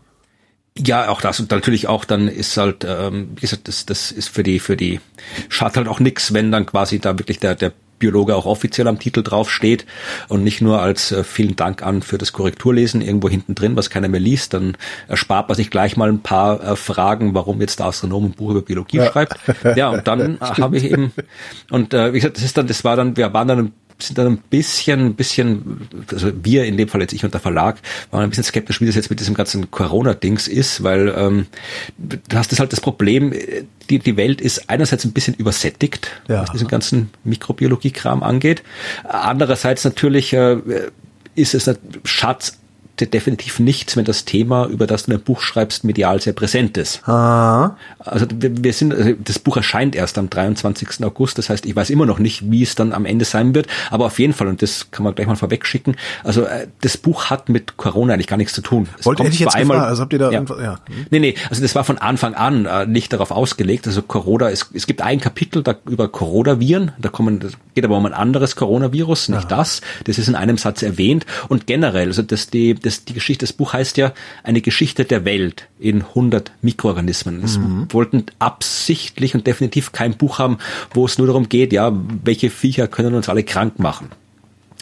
Ja, 0.75 1.09
auch 1.09 1.21
das 1.21 1.39
und 1.39 1.51
natürlich 1.51 1.87
auch 1.87 2.03
dann 2.03 2.27
ist 2.27 2.57
halt, 2.57 2.83
ähm, 2.83 3.29
wie 3.35 3.41
gesagt, 3.41 3.67
das, 3.67 3.85
das 3.85 4.11
ist 4.11 4.29
für 4.29 4.41
die, 4.41 4.57
für 4.57 4.75
die 4.75 4.99
schadet 5.47 5.77
halt 5.77 5.87
auch 5.87 5.99
nix, 5.99 6.33
wenn 6.33 6.51
dann 6.51 6.65
quasi 6.65 6.97
da 6.97 7.19
wirklich 7.19 7.37
der, 7.37 7.53
der 7.53 7.73
Biologe 8.03 8.35
auch 8.35 8.45
offiziell 8.45 8.89
am 8.89 8.99
Titel 8.99 9.23
drauf 9.23 9.49
steht 9.49 9.85
und 10.27 10.43
nicht 10.43 10.59
nur 10.59 10.81
als 10.81 11.13
äh, 11.13 11.23
vielen 11.23 11.55
Dank 11.55 11.83
an 11.83 12.01
für 12.01 12.17
das 12.17 12.33
Korrekturlesen 12.33 13.01
irgendwo 13.01 13.29
hinten 13.29 13.55
drin, 13.55 13.77
was 13.77 13.89
keiner 13.89 14.09
mehr 14.09 14.19
liest, 14.19 14.53
dann 14.53 14.75
erspart 15.07 15.47
man 15.47 15.55
sich 15.55 15.69
gleich 15.69 15.95
mal 15.95 16.09
ein 16.09 16.19
paar 16.19 16.61
äh, 16.61 16.75
Fragen, 16.75 17.33
warum 17.33 17.61
jetzt 17.61 17.79
der 17.79 17.85
Astronom 17.85 18.25
ein 18.25 18.31
Buch 18.31 18.51
über 18.51 18.61
Biologie 18.61 18.97
ja. 18.97 19.09
schreibt. 19.09 19.37
Ja, 19.77 19.89
und 19.91 20.05
dann 20.05 20.37
habe 20.41 20.75
ich 20.75 20.83
eben 20.83 21.13
und 21.71 21.93
äh, 21.93 22.11
wie 22.11 22.17
gesagt, 22.17 22.35
das 22.35 22.43
ist 22.43 22.57
dann, 22.57 22.67
das 22.67 22.83
war 22.83 22.97
dann, 22.97 23.15
wir 23.15 23.33
waren 23.33 23.47
dann 23.47 23.71
sind 23.99 24.17
dann 24.17 24.27
ein 24.27 24.37
bisschen, 24.37 25.15
bisschen, 25.15 25.87
also 26.11 26.31
wir 26.43 26.65
in 26.65 26.77
dem 26.77 26.87
Fall 26.87 27.01
jetzt 27.01 27.13
ich 27.13 27.23
und 27.23 27.33
der 27.33 27.41
Verlag, 27.41 27.77
waren 28.11 28.23
ein 28.23 28.29
bisschen 28.29 28.43
skeptisch, 28.43 28.81
wie 28.81 28.85
das 28.85 28.95
jetzt 28.95 29.09
mit 29.09 29.19
diesem 29.19 29.35
ganzen 29.35 29.71
Corona-Dings 29.71 30.47
ist, 30.47 30.83
weil 30.83 31.13
ähm, 31.15 31.47
du 31.97 32.37
hast 32.37 32.51
das 32.51 32.59
halt 32.59 32.71
das 32.73 32.81
Problem, 32.81 33.33
die, 33.89 33.99
die 33.99 34.17
Welt 34.17 34.41
ist 34.41 34.69
einerseits 34.69 35.05
ein 35.05 35.13
bisschen 35.13 35.33
übersättigt, 35.35 36.09
ja. 36.27 36.41
was 36.41 36.51
diesen 36.51 36.67
ganzen 36.67 37.09
Mikrobiologie-Kram 37.23 38.23
angeht. 38.23 38.63
Andererseits 39.03 39.83
natürlich 39.83 40.33
äh, 40.33 40.57
ist 41.35 41.53
es 41.53 41.67
ein 41.67 41.77
Schatz 42.03 42.59
definitiv 43.05 43.59
nichts, 43.59 43.95
wenn 43.97 44.05
das 44.05 44.25
Thema, 44.25 44.67
über 44.67 44.87
das 44.87 45.03
du 45.03 45.13
ein 45.13 45.21
Buch 45.21 45.41
schreibst, 45.41 45.83
medial 45.83 46.21
sehr 46.21 46.33
präsent 46.33 46.77
ist. 46.77 47.07
Ah. 47.07 47.75
Also 47.99 48.25
wir, 48.33 48.63
wir 48.63 48.73
sind, 48.73 48.93
also 48.93 49.13
das 49.23 49.39
Buch 49.39 49.57
erscheint 49.57 49.95
erst 49.95 50.17
am 50.17 50.29
23. 50.29 51.03
August, 51.03 51.37
das 51.37 51.49
heißt, 51.49 51.65
ich 51.65 51.75
weiß 51.75 51.89
immer 51.89 52.05
noch 52.05 52.19
nicht, 52.19 52.49
wie 52.51 52.63
es 52.63 52.75
dann 52.75 52.93
am 52.93 53.05
Ende 53.05 53.25
sein 53.25 53.55
wird, 53.55 53.67
aber 53.91 54.05
auf 54.05 54.19
jeden 54.19 54.33
Fall, 54.33 54.47
und 54.47 54.61
das 54.61 54.91
kann 54.91 55.03
man 55.03 55.15
gleich 55.15 55.27
mal 55.27 55.35
vorweg 55.35 55.65
schicken, 55.65 55.95
also 56.23 56.43
äh, 56.43 56.67
das 56.81 56.97
Buch 56.97 57.25
hat 57.25 57.49
mit 57.49 57.77
Corona 57.77 58.13
eigentlich 58.13 58.27
gar 58.27 58.37
nichts 58.37 58.53
zu 58.53 58.61
tun. 58.61 58.87
Es 58.99 59.05
Wollte 59.05 59.23
ich 59.27 59.39
jetzt 59.39 59.55
einmal, 59.55 59.79
also 59.79 60.01
habt 60.01 60.13
ihr 60.13 60.19
da, 60.19 60.31
ja. 60.31 60.43
ja. 60.61 60.79
Nee, 61.09 61.19
nee, 61.19 61.35
also 61.49 61.61
das 61.61 61.75
war 61.75 61.83
von 61.83 61.97
Anfang 61.97 62.33
an 62.33 62.65
äh, 62.65 62.85
nicht 62.85 63.13
darauf 63.13 63.31
ausgelegt, 63.31 63.87
also 63.87 64.01
Corona, 64.01 64.49
es, 64.49 64.69
es 64.73 64.87
gibt 64.87 65.01
ein 65.01 65.19
Kapitel 65.19 65.63
da 65.63 65.75
über 65.85 66.07
Coronaviren, 66.07 66.91
da 66.99 67.09
kommen, 67.09 67.39
das 67.39 67.53
geht 67.73 67.85
aber 67.85 67.97
um 67.97 68.05
ein 68.05 68.13
anderes 68.13 68.55
Coronavirus, 68.55 69.29
nicht 69.29 69.49
ja. 69.49 69.57
das, 69.57 69.81
das 70.05 70.17
ist 70.17 70.27
in 70.27 70.35
einem 70.35 70.57
Satz 70.57 70.81
erwähnt 70.83 71.25
und 71.49 71.67
generell, 71.67 72.07
also 72.07 72.21
dass 72.21 72.49
die, 72.49 72.73
das, 72.75 72.92
die 73.01 73.13
Geschichte, 73.13 73.45
das 73.45 73.53
Buch 73.53 73.73
heißt 73.73 73.97
ja 73.97 74.13
eine 74.43 74.61
Geschichte 74.61 75.05
der 75.05 75.25
Welt 75.25 75.67
in 75.79 76.01
100 76.01 76.51
Mikroorganismen. 76.61 77.43
Es 77.43 77.57
mhm. 77.57 77.87
wollten 77.91 78.25
absichtlich 78.39 79.35
und 79.35 79.47
definitiv 79.47 79.91
kein 79.91 80.15
Buch 80.15 80.39
haben, 80.39 80.57
wo 80.93 81.05
es 81.05 81.17
nur 81.17 81.27
darum 81.27 81.49
geht, 81.49 81.73
ja, 81.73 81.91
welche 82.23 82.49
Viecher 82.49 82.87
können 82.87 83.15
uns 83.15 83.29
alle 83.29 83.43
krank 83.43 83.79
machen. 83.79 84.09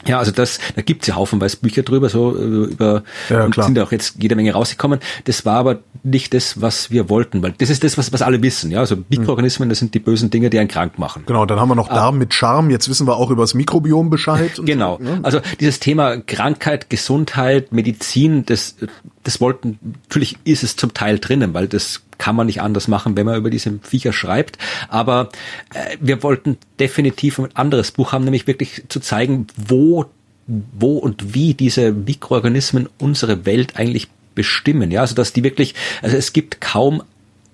Ja, 0.07 0.19
also 0.19 0.31
das, 0.31 0.59
da 0.75 0.81
gibt's 0.81 1.07
ja 1.07 1.15
haufenweise 1.15 1.57
Bücher 1.57 1.83
drüber, 1.83 2.09
so 2.09 2.35
äh, 2.35 2.41
über 2.41 3.03
ja, 3.29 3.45
und 3.45 3.55
sind 3.55 3.77
auch 3.79 3.91
jetzt 3.91 4.15
jede 4.21 4.35
Menge 4.35 4.53
rausgekommen. 4.53 4.99
Das 5.25 5.45
war 5.45 5.57
aber 5.57 5.79
nicht 6.03 6.33
das, 6.33 6.61
was 6.61 6.89
wir 6.91 7.09
wollten, 7.09 7.43
weil 7.43 7.53
das 7.57 7.69
ist 7.69 7.83
das, 7.83 7.97
was, 7.97 8.11
was 8.11 8.21
alle 8.21 8.41
wissen. 8.41 8.71
Ja, 8.71 8.79
also 8.79 8.97
Mikroorganismen, 9.09 9.69
das 9.69 9.79
sind 9.79 9.93
die 9.93 9.99
bösen 9.99 10.29
Dinge, 10.29 10.49
die 10.49 10.59
einen 10.59 10.69
krank 10.69 10.97
machen. 10.97 11.23
Genau, 11.25 11.45
dann 11.45 11.59
haben 11.59 11.69
wir 11.69 11.75
noch 11.75 11.89
ah. 11.89 11.95
Darm 11.95 12.17
mit 12.17 12.33
Charme. 12.33 12.71
Jetzt 12.71 12.89
wissen 12.89 13.07
wir 13.07 13.15
auch 13.15 13.29
über 13.29 13.43
das 13.43 13.53
Mikrobiom 13.53 14.09
Bescheid. 14.09 14.59
genau. 14.65 14.97
So, 14.97 15.03
ne? 15.03 15.19
Also 15.23 15.39
dieses 15.59 15.79
Thema 15.79 16.17
Krankheit, 16.17 16.89
Gesundheit, 16.89 17.71
Medizin, 17.71 18.45
das, 18.45 18.75
das 19.23 19.41
wollten, 19.41 19.77
natürlich 20.03 20.37
ist 20.43 20.63
es 20.63 20.75
zum 20.75 20.93
Teil 20.93 21.19
drinnen, 21.19 21.53
weil 21.53 21.67
das 21.67 22.01
kann 22.17 22.35
man 22.35 22.47
nicht 22.47 22.61
anders 22.61 22.87
machen, 22.87 23.17
wenn 23.17 23.25
man 23.25 23.37
über 23.37 23.49
diese 23.49 23.79
Viecher 23.81 24.13
schreibt. 24.13 24.57
Aber 24.89 25.29
äh, 25.73 25.97
wir 25.99 26.23
wollten 26.23 26.57
definitiv 26.79 27.39
ein 27.39 27.55
anderes 27.55 27.91
Buch 27.91 28.11
haben, 28.11 28.25
nämlich 28.25 28.47
wirklich 28.47 28.83
zu 28.89 28.99
zeigen, 28.99 29.47
wo, 29.55 30.05
wo 30.47 30.97
und 30.97 31.33
wie 31.33 31.53
diese 31.53 31.91
Mikroorganismen 31.91 32.89
unsere 32.99 33.45
Welt 33.45 33.75
eigentlich 33.75 34.07
bestimmen. 34.35 34.91
Ja, 34.91 35.01
also 35.01 35.15
dass 35.15 35.33
die 35.33 35.43
wirklich, 35.43 35.75
also 36.01 36.15
es 36.15 36.33
gibt 36.33 36.61
kaum, 36.61 37.03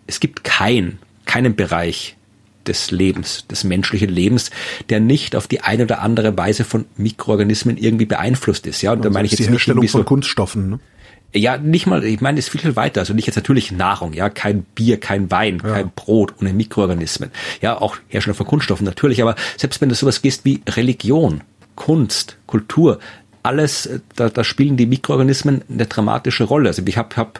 es 0.06 0.20
gibt 0.20 0.44
kein, 0.44 1.00
keinen 1.26 1.56
Bereich 1.56 2.18
des 2.68 2.92
Lebens, 2.92 3.46
des 3.48 3.64
menschlichen 3.64 4.10
Lebens, 4.10 4.52
der 4.90 5.00
nicht 5.00 5.36
auf 5.36 5.48
die 5.48 5.62
eine 5.62 5.84
oder 5.84 6.02
andere 6.02 6.38
Weise 6.38 6.66
von 6.66 6.86
Mikroorganismen 6.98 7.78
irgendwie 7.78 8.06
beeinflusst 8.06 8.68
ist. 8.68 8.82
Ja, 8.82 8.92
und 8.92 9.00
also 9.00 9.10
da 9.10 9.14
meine 9.14 9.26
ich 9.26 9.32
jetzt 9.32 9.40
die 9.40 9.50
Herstellung 9.50 9.82
nicht 9.82 9.92
von 9.92 10.02
so, 10.02 10.06
Kunststoffen. 10.06 10.70
Ne? 10.72 10.80
Ja, 11.34 11.58
nicht 11.58 11.88
mal, 11.88 12.04
ich 12.04 12.22
meine, 12.22 12.40
es 12.40 12.46
ist 12.46 12.52
viel, 12.52 12.62
viel 12.62 12.76
weiter. 12.76 13.02
Also 13.02 13.14
nicht 13.14 13.28
jetzt 13.28 13.36
natürlich 13.36 13.72
Nahrung, 13.72 14.14
ja, 14.14 14.30
kein 14.30 14.64
Bier, 14.64 15.00
kein 15.00 15.30
Wein, 15.30 15.62
ja. 15.64 15.74
kein 15.74 15.92
Brot 15.92 16.34
ohne 16.42 16.54
Mikroorganismen. 16.54 17.32
Ja, 17.62 17.80
auch 17.80 17.98
Hersteller 18.08 18.36
von 18.36 18.48
Kunststoffen 18.48 18.86
natürlich, 18.86 19.22
aber 19.22 19.36
selbst 19.58 19.82
wenn 19.82 19.90
du 19.90 19.96
sowas 19.96 20.22
gehst 20.22 20.46
wie 20.46 20.62
Religion, 20.68 21.42
Kunst, 21.76 22.38
Kultur, 22.48 23.00
alles, 23.48 23.86
äh, 23.86 24.00
da, 24.16 24.30
da 24.30 24.44
spielen 24.44 24.78
die 24.78 24.86
Mikroorganismen 24.86 25.62
eine 25.70 25.86
dramatische 25.86 26.44
Rolle. 26.44 26.70
Also 26.70 26.84
ich 26.86 26.98
habe, 26.98 27.16
hab, 27.16 27.40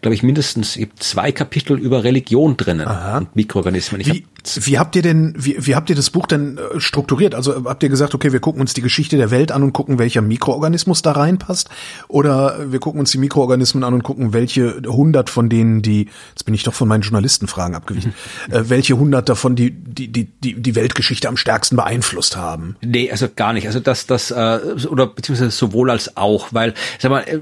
glaube 0.00 0.14
ich, 0.14 0.22
mindestens 0.22 0.76
ich 0.76 0.88
hab 0.88 1.02
zwei 1.02 1.32
Kapitel 1.32 1.78
über 1.78 2.04
Religion 2.04 2.56
drinnen 2.56 2.88
Aha. 2.88 3.18
und 3.18 3.36
Mikroorganismen. 3.36 4.00
Ich 4.00 4.12
wie, 4.12 4.26
wie 4.44 4.78
habt 4.78 4.96
ihr 4.96 5.02
denn, 5.02 5.34
wie, 5.36 5.56
wie 5.58 5.74
habt 5.74 5.90
ihr 5.90 5.96
das 5.96 6.10
Buch 6.10 6.26
denn 6.26 6.58
äh, 6.58 6.80
strukturiert? 6.80 7.34
Also 7.34 7.64
habt 7.64 7.82
ihr 7.82 7.88
gesagt, 7.88 8.14
okay, 8.14 8.32
wir 8.32 8.40
gucken 8.40 8.60
uns 8.60 8.72
die 8.72 8.80
Geschichte 8.80 9.16
der 9.16 9.30
Welt 9.30 9.52
an 9.52 9.62
und 9.62 9.72
gucken, 9.72 9.98
welcher 9.98 10.22
Mikroorganismus 10.22 11.02
da 11.02 11.12
reinpasst? 11.12 11.68
Oder 12.06 12.70
wir 12.70 12.78
gucken 12.78 13.00
uns 13.00 13.10
die 13.10 13.18
Mikroorganismen 13.18 13.84
an 13.84 13.94
und 13.94 14.02
gucken, 14.02 14.32
welche 14.32 14.80
hundert 14.86 15.28
von 15.28 15.48
denen, 15.48 15.82
die, 15.82 16.08
jetzt 16.30 16.44
bin 16.44 16.54
ich 16.54 16.62
doch 16.62 16.74
von 16.74 16.88
meinen 16.88 17.02
Journalistenfragen 17.02 17.74
abgewichen, 17.74 18.14
äh, 18.50 18.62
welche 18.68 18.96
hundert 18.98 19.28
davon 19.28 19.56
die, 19.56 19.70
die, 19.70 20.08
die, 20.08 20.26
die, 20.26 20.54
die 20.54 20.74
Weltgeschichte 20.74 21.28
am 21.28 21.36
stärksten 21.36 21.76
beeinflusst 21.76 22.36
haben? 22.36 22.76
Nee, 22.80 23.10
also 23.10 23.28
gar 23.34 23.52
nicht. 23.52 23.66
Also 23.66 23.80
das, 23.80 24.06
das, 24.06 24.30
äh, 24.30 24.60
oder 24.88 25.06
beziehungsweise 25.06 25.47
sowohl 25.50 25.90
als 25.90 26.16
auch, 26.16 26.48
weil, 26.52 26.74
sag 26.98 27.10
mal, 27.10 27.20
äh, 27.22 27.40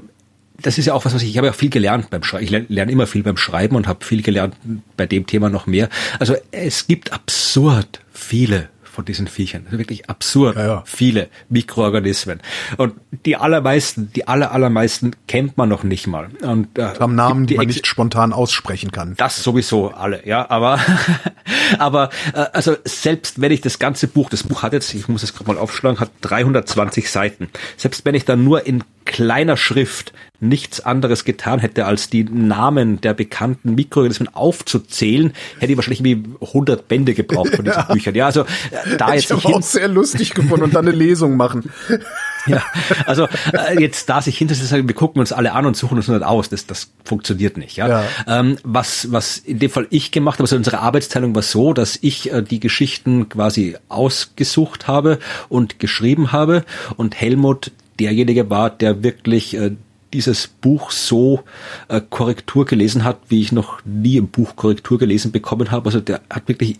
das 0.59 0.77
ist 0.77 0.87
ja 0.87 0.93
auch 0.93 1.05
was, 1.05 1.13
was 1.13 1.21
ich, 1.21 1.29
ich 1.29 1.37
habe 1.37 1.47
ja 1.47 1.53
viel 1.53 1.69
gelernt 1.69 2.09
beim 2.09 2.23
Schreiben. 2.23 2.43
Ich 2.43 2.49
lerne, 2.49 2.65
lerne 2.69 2.91
immer 2.91 3.07
viel 3.07 3.23
beim 3.23 3.37
Schreiben 3.37 3.75
und 3.75 3.87
habe 3.87 4.03
viel 4.03 4.23
gelernt 4.23 4.55
bei 4.95 5.05
dem 5.05 5.27
Thema 5.27 5.49
noch 5.49 5.67
mehr. 5.67 5.89
Also 6.19 6.35
es 6.51 6.87
gibt 6.87 7.13
absurd 7.13 8.01
viele 8.11 8.69
von 8.97 9.05
diesen 9.05 9.27
Viechern. 9.27 9.61
Also 9.67 9.77
wirklich 9.77 10.09
absurd 10.09 10.55
Ja, 10.55 10.65
ja. 10.65 10.83
viele 10.87 11.27
Mikroorganismen. 11.49 12.39
Und 12.77 12.95
die 13.27 13.35
allermeisten, 13.35 14.11
die 14.15 14.27
aller, 14.27 14.51
allermeisten 14.51 15.11
kennt 15.27 15.55
man 15.55 15.69
noch 15.69 15.83
nicht 15.83 16.07
mal. 16.07 16.29
Und, 16.41 16.79
äh, 16.79 16.95
Haben 16.99 17.13
Namen, 17.13 17.41
gibt 17.41 17.51
die 17.51 17.57
man 17.57 17.67
nicht 17.67 17.85
spontan 17.85 18.33
aussprechen 18.33 18.91
kann. 18.91 19.13
das 19.15 19.43
sowieso 19.43 19.89
alle, 19.89 20.25
ja, 20.25 20.49
aber 20.49 20.79
aber 21.79 22.09
äh, 22.33 22.45
also 22.53 22.75
selbst 22.83 23.41
wenn 23.41 23.51
ich 23.51 23.61
das 23.61 23.79
ganze 23.79 24.07
Buch, 24.07 24.29
das 24.29 24.43
Buch 24.43 24.63
hat 24.63 24.73
jetzt, 24.73 24.93
ich 24.93 25.07
muss 25.07 25.23
es 25.23 25.33
gerade 25.33 25.51
mal 25.51 25.57
aufschlagen, 25.59 25.99
hat 25.99 26.11
320 26.21 27.09
Seiten. 27.09 27.49
Selbst 27.77 28.05
wenn 28.05 28.15
ich 28.15 28.25
dann 28.25 28.43
nur 28.43 28.65
in 28.65 28.83
kleiner 29.07 29.57
Schrift 29.57 30.13
nichts 30.39 30.81
anderes 30.81 31.25
getan 31.25 31.59
hätte, 31.59 31.85
als 31.85 32.09
die 32.09 32.23
Namen 32.23 33.01
der 33.01 33.13
bekannten 33.13 33.75
Mikroorganismen 33.75 34.33
aufzuzählen, 34.33 35.33
hätte 35.59 35.71
ich 35.71 35.77
wahrscheinlich 35.77 36.05
irgendwie 36.05 36.35
100 36.45 36.87
Bände 36.87 37.13
gebraucht 37.13 37.55
von 37.55 37.65
diesen 37.65 37.87
Büchern. 37.87 38.13
Ja, 38.13 38.27
also 38.27 38.41
äh, 38.41 38.97
da 38.97 39.09
ich 39.09 39.21
jetzt 39.21 39.33
nicht 39.33 39.45
habe 39.45 39.55
auch 39.55 39.63
sehr 39.63 39.87
lustig 39.87 40.33
gefunden 40.33 40.65
und 40.65 40.75
dann 40.75 40.87
eine 40.87 40.95
Lesung 40.95 41.37
machen. 41.37 41.71
ja, 42.45 42.61
also 43.07 43.27
äh, 43.51 43.79
jetzt 43.81 44.09
da 44.09 44.21
sich 44.21 44.37
hinterher 44.37 44.63
sagen, 44.65 44.87
wir 44.87 44.95
gucken 44.95 45.19
uns 45.19 45.31
alle 45.31 45.53
an 45.53 45.65
und 45.65 45.75
suchen 45.75 45.97
uns 45.97 46.07
nicht 46.07 46.23
aus, 46.23 46.49
das, 46.49 46.67
das 46.67 46.91
funktioniert 47.03 47.57
nicht. 47.57 47.77
Ja. 47.77 47.87
Ja. 47.87 48.03
Ähm, 48.27 48.57
was, 48.63 49.11
was 49.11 49.37
in 49.37 49.57
dem 49.57 49.71
Fall 49.71 49.87
ich 49.89 50.11
gemacht 50.11 50.35
habe, 50.35 50.43
also 50.43 50.55
unsere 50.55 50.79
Arbeitsteilung 50.79 51.33
war 51.33 51.41
so, 51.41 51.73
dass 51.73 51.97
ich 51.99 52.31
äh, 52.31 52.43
die 52.43 52.59
Geschichten 52.59 53.27
quasi 53.27 53.75
ausgesucht 53.89 54.87
habe 54.87 55.17
und 55.49 55.79
geschrieben 55.79 56.31
habe 56.31 56.63
und 56.95 57.19
Helmut 57.19 57.71
derjenige 57.99 58.49
war, 58.49 58.69
der 58.69 59.03
wirklich 59.03 59.55
äh, 59.55 59.71
dieses 60.13 60.47
Buch 60.47 60.91
so 60.91 61.43
äh, 61.89 62.01
Korrektur 62.09 62.65
gelesen 62.65 63.03
hat, 63.03 63.19
wie 63.27 63.41
ich 63.41 63.51
noch 63.51 63.83
nie 63.85 64.17
im 64.17 64.27
Buch 64.27 64.55
Korrektur 64.55 64.97
gelesen 64.97 65.31
bekommen 65.31 65.71
habe. 65.71 65.87
Also 65.87 65.99
der 65.99 66.21
hat 66.29 66.47
wirklich 66.47 66.77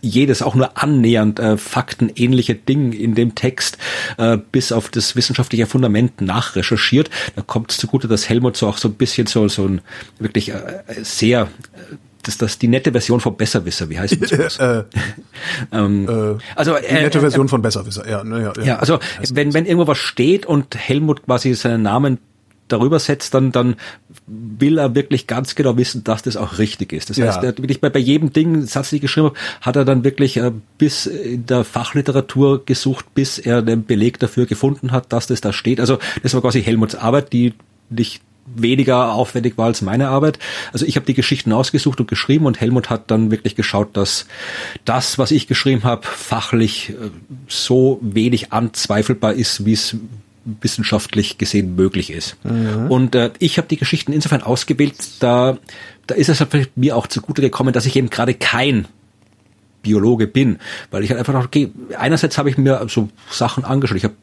jedes, 0.00 0.42
auch 0.42 0.54
nur 0.54 0.78
annähernd 0.78 1.40
äh, 1.40 1.56
faktenähnliche 1.56 2.54
Ding 2.54 2.92
in 2.92 3.14
dem 3.14 3.34
Text 3.34 3.78
äh, 4.16 4.38
bis 4.52 4.70
auf 4.70 4.90
das 4.90 5.16
wissenschaftliche 5.16 5.66
Fundament 5.66 6.20
nachrecherchiert. 6.20 7.10
Da 7.34 7.42
kommt 7.42 7.72
es 7.72 7.78
zugute, 7.78 8.06
dass 8.06 8.28
Helmut 8.28 8.56
so 8.56 8.68
auch 8.68 8.78
so 8.78 8.88
ein 8.88 8.94
bisschen 8.94 9.26
so, 9.26 9.48
so 9.48 9.66
ein 9.66 9.80
wirklich 10.18 10.52
sehr 11.02 11.48
das, 12.28 12.38
das 12.38 12.58
die 12.58 12.68
nette 12.68 12.92
Version 12.92 13.20
vom 13.20 13.36
Besserwisser, 13.36 13.88
wie 13.88 13.98
heißt 13.98 14.18
das? 14.20 14.58
Äh, 14.68 14.84
ähm, 15.72 16.08
äh, 16.08 16.38
also 16.56 16.74
die 16.76 16.92
nette 16.92 17.18
äh, 17.18 17.20
Version 17.20 17.48
von 17.48 17.62
Besserwisser. 17.62 18.08
Ja, 18.08 18.22
ne, 18.24 18.52
ja, 18.56 18.62
ja, 18.62 18.78
also 18.78 18.98
wenn, 19.32 19.54
wenn 19.54 19.66
irgendwo 19.66 19.86
was 19.86 19.98
steht 19.98 20.46
und 20.46 20.76
Helmut 20.76 21.24
quasi 21.24 21.54
seinen 21.54 21.82
Namen 21.82 22.18
darüber 22.68 22.98
setzt, 22.98 23.34
dann, 23.34 23.50
dann 23.50 23.76
will 24.26 24.78
er 24.78 24.94
wirklich 24.94 25.26
ganz 25.26 25.54
genau 25.54 25.76
wissen, 25.76 26.04
dass 26.04 26.22
das 26.22 26.36
auch 26.36 26.58
richtig 26.58 26.92
ist. 26.92 27.08
Das 27.10 27.16
Ja. 27.16 27.26
heißt, 27.26 27.42
er 27.42 27.48
hat 27.48 27.58
wirklich 27.58 27.80
bei, 27.80 27.88
bei 27.88 27.98
jedem 27.98 28.32
Ding, 28.32 28.66
Satz, 28.66 28.90
den 28.90 28.96
ich 28.96 29.02
geschrieben 29.02 29.28
habe, 29.28 29.38
hat 29.62 29.76
er 29.76 29.84
dann 29.84 30.04
wirklich 30.04 30.36
äh, 30.36 30.52
bis 30.76 31.06
in 31.06 31.46
der 31.46 31.64
Fachliteratur 31.64 32.64
gesucht, 32.66 33.14
bis 33.14 33.38
er 33.38 33.62
den 33.62 33.84
Beleg 33.84 34.18
dafür 34.18 34.44
gefunden 34.46 34.92
hat, 34.92 35.12
dass 35.12 35.26
das 35.26 35.40
da 35.40 35.52
steht. 35.52 35.80
Also 35.80 35.98
das 36.22 36.34
war 36.34 36.42
quasi 36.42 36.62
Helmuts 36.62 36.94
Arbeit, 36.94 37.32
die 37.32 37.54
nicht 37.90 38.22
weniger 38.54 39.12
aufwendig 39.12 39.58
war 39.58 39.66
als 39.66 39.82
meine 39.82 40.08
Arbeit. 40.08 40.38
Also 40.72 40.86
ich 40.86 40.96
habe 40.96 41.06
die 41.06 41.14
Geschichten 41.14 41.52
ausgesucht 41.52 42.00
und 42.00 42.08
geschrieben 42.08 42.46
und 42.46 42.60
Helmut 42.60 42.90
hat 42.90 43.10
dann 43.10 43.30
wirklich 43.30 43.56
geschaut, 43.56 43.96
dass 43.96 44.26
das, 44.84 45.18
was 45.18 45.30
ich 45.30 45.46
geschrieben 45.46 45.84
habe, 45.84 46.06
fachlich 46.06 46.90
äh, 46.90 47.10
so 47.46 47.98
wenig 48.02 48.52
anzweifelbar 48.52 49.34
ist, 49.34 49.64
wie 49.64 49.72
es 49.72 49.96
wissenschaftlich 50.60 51.38
gesehen 51.38 51.76
möglich 51.76 52.10
ist. 52.10 52.36
Und 52.88 53.14
äh, 53.14 53.30
ich 53.38 53.58
habe 53.58 53.68
die 53.68 53.76
Geschichten 53.76 54.12
insofern 54.12 54.42
ausgewählt, 54.42 54.94
da, 55.20 55.58
da 56.06 56.14
ist 56.14 56.28
es 56.28 56.40
halt 56.40 56.70
mir 56.76 56.96
auch 56.96 57.06
zugute 57.06 57.42
gekommen, 57.42 57.72
dass 57.72 57.86
ich 57.86 57.96
eben 57.96 58.08
gerade 58.08 58.34
kein 58.34 58.86
Biologe 59.82 60.26
bin, 60.26 60.58
weil 60.90 61.04
ich 61.04 61.10
halt 61.10 61.18
einfach 61.18 61.32
dachte, 61.32 61.46
okay, 61.46 61.70
einerseits 61.98 62.38
habe 62.38 62.50
ich 62.50 62.58
mir 62.58 62.84
so 62.88 63.08
Sachen 63.30 63.64
angeschaut, 63.64 63.98
ich 63.98 64.04
habe 64.04 64.14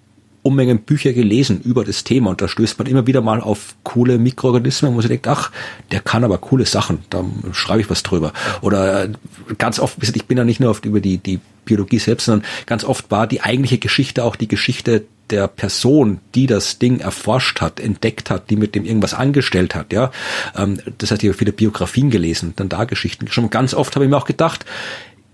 Unmengen 0.46 0.80
Bücher 0.80 1.12
gelesen 1.12 1.60
über 1.64 1.84
das 1.84 2.04
Thema 2.04 2.30
und 2.30 2.40
da 2.40 2.48
stößt 2.48 2.78
man 2.78 2.88
immer 2.88 3.08
wieder 3.08 3.22
mal 3.22 3.42
auf 3.42 3.76
coole 3.84 4.20
Mikroorganismen, 4.20 4.92
wo 4.92 4.96
man 4.96 5.02
sich 5.02 5.10
denkt, 5.10 5.28
ach, 5.28 5.52
der 5.92 6.02
kann 6.02 6.24
aber 6.24 6.38
coole 6.38 6.68
Sachen, 6.68 7.00
da 7.10 7.26
schreibe 7.52 7.82
ich 7.82 7.90
was 7.90 8.04
drüber. 8.04 8.32
Oder 8.62 9.06
äh, 9.06 9.10
ganz 9.58 9.80
oft, 9.80 9.98
ich 10.02 10.26
bin 10.26 10.38
ja 10.38 10.44
nicht 10.44 10.60
nur 10.60 10.70
oft 10.70 10.86
über 10.86 11.00
die, 11.02 11.18
die 11.18 11.40
Biologie 11.66 11.98
selbst, 11.98 12.26
sondern 12.26 12.48
ganz 12.68 12.84
oft 12.84 13.10
war 13.10 13.26
die 13.26 13.42
eigentliche 13.42 13.80
Geschichte 13.80 14.24
auch 14.24 14.36
die 14.36 14.48
Geschichte 14.48 15.06
der 15.32 15.48
Person, 15.48 16.20
die 16.36 16.46
das 16.46 16.78
Ding 16.78 17.00
erforscht 17.00 17.60
hat, 17.60 17.80
entdeckt 17.80 18.30
hat, 18.30 18.52
die 18.52 18.56
mit 18.56 18.76
dem 18.76 18.86
irgendwas 18.86 19.16
angestellt 19.16 19.74
hat, 19.74 19.92
ja. 19.92 20.12
Ähm, 20.56 20.80
das 21.00 21.10
heißt, 21.10 21.24
ich 21.24 21.30
habe 21.30 21.38
viele 21.38 21.54
Biografien 21.54 22.12
gelesen, 22.12 22.54
dann 22.56 22.70
da 22.70 22.84
Geschichten 22.84 23.26
geschrieben. 23.26 23.50
Ganz 23.50 23.74
oft 23.74 23.96
habe 23.96 24.06
ich 24.06 24.12
mir 24.12 24.18
auch 24.18 24.26
gedacht, 24.26 24.66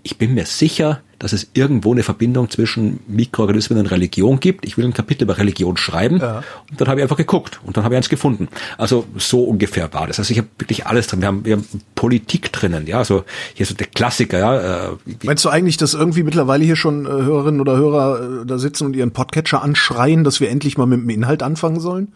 ich 0.04 0.17
bin 0.17 0.34
mir 0.34 0.45
sicher, 0.45 1.02
dass 1.22 1.34
es 1.34 1.48
irgendwo 1.54 1.92
eine 1.92 2.02
Verbindung 2.02 2.50
zwischen 2.50 3.00
Mikroorganismen 3.08 3.78
und 3.78 3.86
Religion 3.92 4.40
gibt. 4.40 4.66
Ich 4.66 4.76
will 4.76 4.86
ein 4.86 4.94
Kapitel 4.94 5.26
über 5.26 5.38
Religion 5.38 5.78
schreiben 5.78 6.18
Ja. 6.20 6.44
und 6.70 6.82
dann 6.82 6.88
habe 6.88 7.00
ich 7.00 7.04
einfach 7.04 7.18
geguckt 7.18 7.60
und 7.64 7.78
dann 7.78 7.84
habe 7.84 7.94
ich 7.94 7.98
eins 7.98 8.10
gefunden. 8.10 8.48
Also 8.80 9.06
so 9.18 9.44
ungefähr 9.44 9.94
war 9.94 10.08
das. 10.08 10.18
Also 10.18 10.32
ich 10.32 10.40
habe 10.40 10.48
wirklich 10.58 10.88
alles 10.88 11.06
drin. 11.06 11.22
Wir 11.22 11.28
haben, 11.28 11.46
wir 11.46 11.58
haben 11.58 11.66
Politik 11.94 12.52
drinnen, 12.52 12.88
ja, 12.88 12.98
also 12.98 13.24
hier 13.54 13.68
so 13.68 13.76
der 13.76 13.86
Klassiker, 13.88 14.40
ja. 14.40 14.86
Äh, 14.86 14.90
Meinst 15.24 15.46
du 15.46 15.50
eigentlich, 15.50 15.78
dass 15.78 15.94
irgendwie 15.94 16.24
mittlerweile 16.24 16.64
hier 16.64 16.76
schon 16.76 17.06
äh, 17.06 17.10
Hörerinnen 17.10 17.62
oder 17.62 17.78
Hörer 17.78 18.42
äh, 18.42 18.46
da 18.48 18.58
sitzen 18.58 18.86
und 18.88 18.96
ihren 18.96 19.12
Podcatcher 19.12 19.62
anschreien, 19.62 20.24
dass 20.24 20.40
wir 20.40 20.50
endlich 20.50 20.78
mal 20.78 20.88
mit 20.88 21.00
dem 21.02 21.10
Inhalt 21.10 21.44
anfangen 21.44 21.80
sollen? 21.80 22.08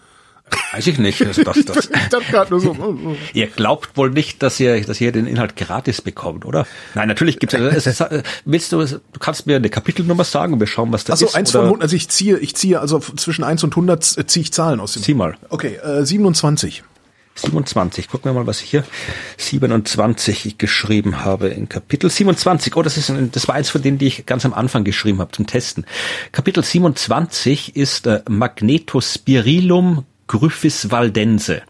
Weiß 0.73 0.87
ich 0.87 0.97
nicht. 0.99 1.21
Also 1.25 1.43
das, 1.43 1.63
das, 1.65 1.85
Ich 1.93 2.09
dachte 2.09 2.31
gerade 2.31 2.51
nur 2.51 2.59
so. 2.59 2.75
oh, 2.79 2.95
oh. 3.05 3.15
Ihr 3.33 3.47
glaubt 3.47 3.97
wohl 3.97 4.09
nicht, 4.11 4.43
dass 4.43 4.59
ihr, 4.59 4.79
dass 4.81 4.99
ihr 5.01 5.11
den 5.11 5.25
Inhalt 5.27 5.55
gratis 5.55 6.01
bekommt, 6.01 6.45
oder? 6.45 6.67
Nein, 6.93 7.07
natürlich 7.07 7.39
gibt's. 7.39 7.53
Es, 7.55 7.85
es, 7.87 8.03
willst 8.45 8.71
du, 8.71 8.85
du 8.85 8.99
kannst 9.19 9.47
mir 9.47 9.55
eine 9.55 9.69
Kapitelnummer 9.69 10.23
sagen 10.23 10.53
und 10.53 10.59
wir 10.59 10.67
schauen, 10.67 10.91
was 10.91 11.03
da 11.03 11.13
Also 11.13 11.25
ist. 11.25 11.35
eins 11.35 11.49
oder- 11.51 11.63
von 11.63 11.67
100, 11.67 11.83
also 11.83 11.95
ich 11.95 12.09
ziehe, 12.09 12.37
ich 12.39 12.55
ziehe 12.55 12.79
also 12.79 12.99
zwischen 12.99 13.43
1 13.43 13.63
und 13.63 13.71
100 13.73 14.03
ziehe 14.03 14.41
ich 14.43 14.51
Zahlen 14.53 14.79
aus 14.79 14.93
dem. 14.93 15.03
Zieh 15.03 15.13
mal. 15.13 15.35
Okay, 15.49 15.75
äh, 15.83 16.03
27. 16.05 16.83
27. 17.37 18.07
Gucken 18.07 18.31
wir 18.31 18.33
mal, 18.39 18.47
was 18.47 18.61
ich 18.61 18.69
hier 18.69 18.85
27 19.37 20.57
geschrieben 20.57 21.25
habe 21.25 21.49
in 21.49 21.67
Kapitel 21.67 22.09
27. 22.09 22.75
Oh, 22.77 22.81
das 22.81 22.95
ist 22.95 23.09
ein, 23.09 23.29
das 23.31 23.47
war 23.49 23.55
eins 23.55 23.69
von 23.69 23.81
denen, 23.81 23.97
die 23.97 24.07
ich 24.07 24.25
ganz 24.25 24.45
am 24.45 24.53
Anfang 24.53 24.85
geschrieben 24.85 25.19
habe 25.19 25.31
zum 25.33 25.45
Testen. 25.45 25.85
Kapitel 26.31 26.63
27 26.63 27.75
ist 27.75 28.07
äh, 28.07 28.21
Magnetospirillum 28.29 30.05
gryphis 30.27 30.91
valdense. 30.91 31.61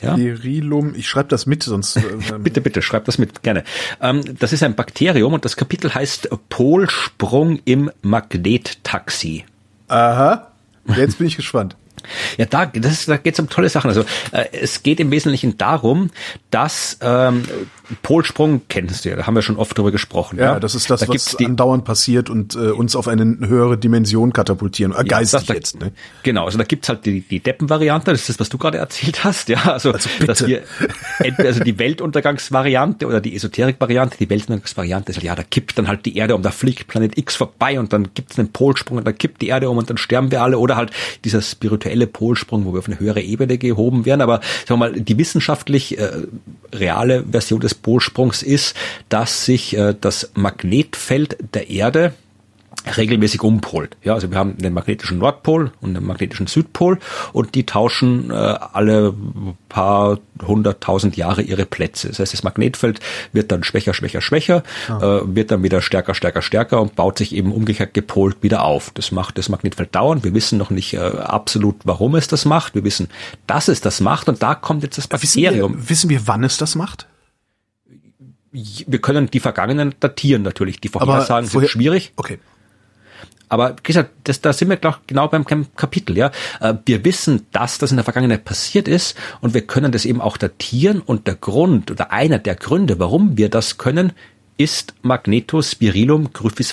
Ja? 0.00 0.16
Virilum, 0.16 0.94
ich 0.94 1.08
schreibe 1.08 1.28
das 1.28 1.46
mit, 1.46 1.62
sonst. 1.62 1.96
Äh, 2.02 2.38
Bitte, 2.38 2.60
bitte, 2.60 2.82
schreib 2.82 3.04
das 3.04 3.18
mit, 3.18 3.42
gerne. 3.42 3.64
Ähm, 4.00 4.22
das 4.38 4.52
ist 4.52 4.62
ein 4.62 4.74
Bakterium 4.74 5.32
und 5.32 5.44
das 5.44 5.56
Kapitel 5.56 5.94
heißt 5.94 6.28
Polsprung 6.48 7.60
im 7.64 7.90
Magnettaxi. 8.02 9.44
Aha. 9.88 10.48
Jetzt 10.96 11.18
bin 11.18 11.26
ich 11.26 11.36
gespannt. 11.36 11.76
Ja, 12.36 12.46
da, 12.46 12.66
das 12.66 13.06
da 13.06 13.16
geht 13.16 13.34
es 13.34 13.40
um 13.40 13.48
tolle 13.48 13.68
Sachen. 13.68 13.88
Also 13.88 14.04
äh, 14.32 14.46
es 14.52 14.82
geht 14.82 14.98
im 14.98 15.12
Wesentlichen 15.12 15.56
darum, 15.56 16.10
dass 16.50 16.98
ähm, 17.00 17.44
Polsprung 18.02 18.62
kennst 18.68 19.04
du 19.04 19.10
ja, 19.10 19.16
da 19.16 19.26
haben 19.26 19.34
wir 19.34 19.42
schon 19.42 19.56
oft 19.56 19.76
drüber 19.78 19.92
gesprochen. 19.92 20.38
Ja, 20.38 20.58
das 20.58 20.74
ist 20.74 20.90
das, 20.90 21.00
da 21.00 21.08
was 21.08 21.36
andauernd 21.36 21.84
passiert 21.84 22.30
und 22.30 22.54
äh, 22.54 22.70
uns 22.70 22.96
auf 22.96 23.08
eine 23.08 23.38
höhere 23.46 23.78
Dimension 23.78 24.32
katapultieren. 24.32 24.94
Äh, 24.96 25.04
geistig 25.04 25.46
da, 25.46 25.54
jetzt, 25.54 25.78
ne? 25.80 25.92
Genau, 26.22 26.44
also 26.44 26.58
da 26.58 26.64
gibt's 26.64 26.88
halt 26.88 27.06
die, 27.06 27.20
die 27.20 27.40
Deppen-Variante, 27.40 28.10
das 28.10 28.22
ist 28.22 28.28
das, 28.30 28.40
was 28.40 28.48
du 28.48 28.58
gerade 28.58 28.78
erzählt 28.78 29.24
hast, 29.24 29.48
ja. 29.48 29.62
Also, 29.72 29.92
Also 29.92 30.08
bitte. 30.18 30.26
dass 30.26 30.46
wir 30.46 30.62
entweder 31.18 31.48
also 31.48 31.64
die 31.64 31.78
Weltuntergangsvariante 31.78 33.06
oder 33.06 33.20
die 33.20 33.34
Esoterik-Variante, 33.34 34.16
die 34.18 34.30
Weltuntergangsvariante 34.30 35.10
ist 35.10 35.16
halt, 35.16 35.24
ja, 35.24 35.34
da 35.34 35.42
kippt 35.42 35.78
dann 35.78 35.88
halt 35.88 36.06
die 36.06 36.16
Erde 36.16 36.34
um, 36.34 36.42
da 36.42 36.50
fliegt 36.50 36.88
Planet 36.88 37.16
X 37.18 37.36
vorbei 37.36 37.78
und 37.78 37.92
dann 37.92 38.14
gibt's 38.14 38.38
einen 38.38 38.52
Polsprung 38.52 38.98
und 38.98 39.06
dann 39.06 39.16
kippt 39.16 39.42
die 39.42 39.48
Erde 39.48 39.68
um 39.70 39.78
und 39.78 39.90
dann 39.90 39.98
sterben 39.98 40.30
wir 40.30 40.42
alle 40.42 40.58
oder 40.58 40.76
halt 40.76 40.90
dieser 41.24 41.42
spirituelle 41.42 42.06
Polsprung, 42.06 42.64
wo 42.64 42.72
wir 42.72 42.78
auf 42.78 42.88
eine 42.88 43.00
höhere 43.00 43.20
Ebene 43.20 43.58
gehoben 43.58 44.04
werden. 44.04 44.20
Aber 44.20 44.40
sagen 44.66 44.80
wir 44.80 44.88
mal, 44.88 44.92
die 44.92 45.18
wissenschaftlich 45.18 45.98
äh, 45.98 46.10
reale 46.72 47.24
Version 47.30 47.60
des 47.60 47.74
Polsprungs 47.82 48.42
ist, 48.42 48.74
dass 49.08 49.44
sich 49.44 49.76
äh, 49.76 49.94
das 50.00 50.30
Magnetfeld 50.34 51.36
der 51.54 51.70
Erde 51.70 52.14
regelmäßig 52.96 53.42
umpolt. 53.42 53.96
Ja, 54.02 54.14
also 54.14 54.30
wir 54.30 54.38
haben 54.38 54.58
den 54.58 54.72
magnetischen 54.72 55.18
Nordpol 55.18 55.72
und 55.80 55.94
den 55.94 56.04
magnetischen 56.04 56.46
Südpol 56.46 56.98
und 57.32 57.54
die 57.54 57.64
tauschen 57.64 58.30
äh, 58.30 58.34
alle 58.34 59.14
paar 59.68 60.18
hunderttausend 60.44 61.16
Jahre 61.16 61.42
ihre 61.42 61.64
Plätze. 61.64 62.08
Das 62.08 62.18
heißt, 62.18 62.32
das 62.32 62.42
Magnetfeld 62.42 63.00
wird 63.32 63.52
dann 63.52 63.62
schwächer, 63.62 63.94
schwächer, 63.94 64.20
schwächer, 64.20 64.62
äh, 64.88 65.20
wird 65.24 65.50
dann 65.50 65.62
wieder 65.62 65.80
stärker, 65.80 66.14
stärker, 66.14 66.42
stärker 66.42 66.80
und 66.80 66.96
baut 66.96 67.18
sich 67.18 67.34
eben 67.34 67.52
umgekehrt 67.52 67.94
gepolt 67.94 68.38
wieder 68.42 68.64
auf. 68.64 68.90
Das 68.94 69.12
macht 69.12 69.38
das 69.38 69.48
Magnetfeld 69.48 69.94
dauernd. 69.94 70.24
Wir 70.24 70.34
wissen 70.34 70.58
noch 70.58 70.70
nicht 70.70 70.94
äh, 70.94 70.98
absolut, 70.98 71.76
warum 71.84 72.14
es 72.16 72.26
das 72.26 72.44
macht. 72.44 72.74
Wir 72.74 72.84
wissen, 72.84 73.08
dass 73.46 73.68
es 73.68 73.80
das 73.80 74.00
macht 74.00 74.28
und 74.28 74.42
da 74.42 74.54
kommt 74.54 74.82
jetzt 74.82 74.98
das 74.98 75.08
Wissen 75.22 75.40
wir, 75.40 75.50
Bakterium. 75.50 75.88
wissen 75.88 76.10
wir, 76.10 76.26
wann 76.26 76.42
es 76.42 76.56
das 76.56 76.74
macht? 76.74 77.06
Wir 78.52 79.00
können 79.00 79.30
die 79.30 79.40
Vergangenen 79.40 79.94
datieren 80.00 80.42
natürlich. 80.42 80.80
Die 80.80 80.88
Vorhersagen 80.88 81.48
vorher- 81.48 81.68
sind 81.68 81.72
schwierig. 81.72 82.12
Okay. 82.16 82.38
Aber 83.48 83.76
wie 83.76 83.82
gesagt, 83.82 84.12
das, 84.24 84.40
da 84.40 84.54
sind 84.54 84.70
wir 84.70 84.78
glaub, 84.78 85.00
genau 85.06 85.28
beim 85.28 85.44
Kapitel. 85.76 86.16
Ja, 86.16 86.30
äh, 86.60 86.72
wir 86.86 87.04
wissen, 87.04 87.46
dass 87.52 87.76
das 87.76 87.90
in 87.90 87.98
der 87.98 88.04
Vergangenheit 88.04 88.46
passiert 88.46 88.88
ist 88.88 89.14
und 89.42 89.52
wir 89.52 89.66
können 89.66 89.92
das 89.92 90.06
eben 90.06 90.22
auch 90.22 90.38
datieren. 90.38 91.00
Und 91.00 91.26
der 91.26 91.34
Grund 91.34 91.90
oder 91.90 92.12
einer 92.12 92.38
der 92.38 92.54
Gründe, 92.54 92.98
warum 92.98 93.36
wir 93.36 93.50
das 93.50 93.76
können, 93.76 94.12
ist 94.56 94.94
Magnetospirillum 95.02 96.32
gryphis 96.32 96.72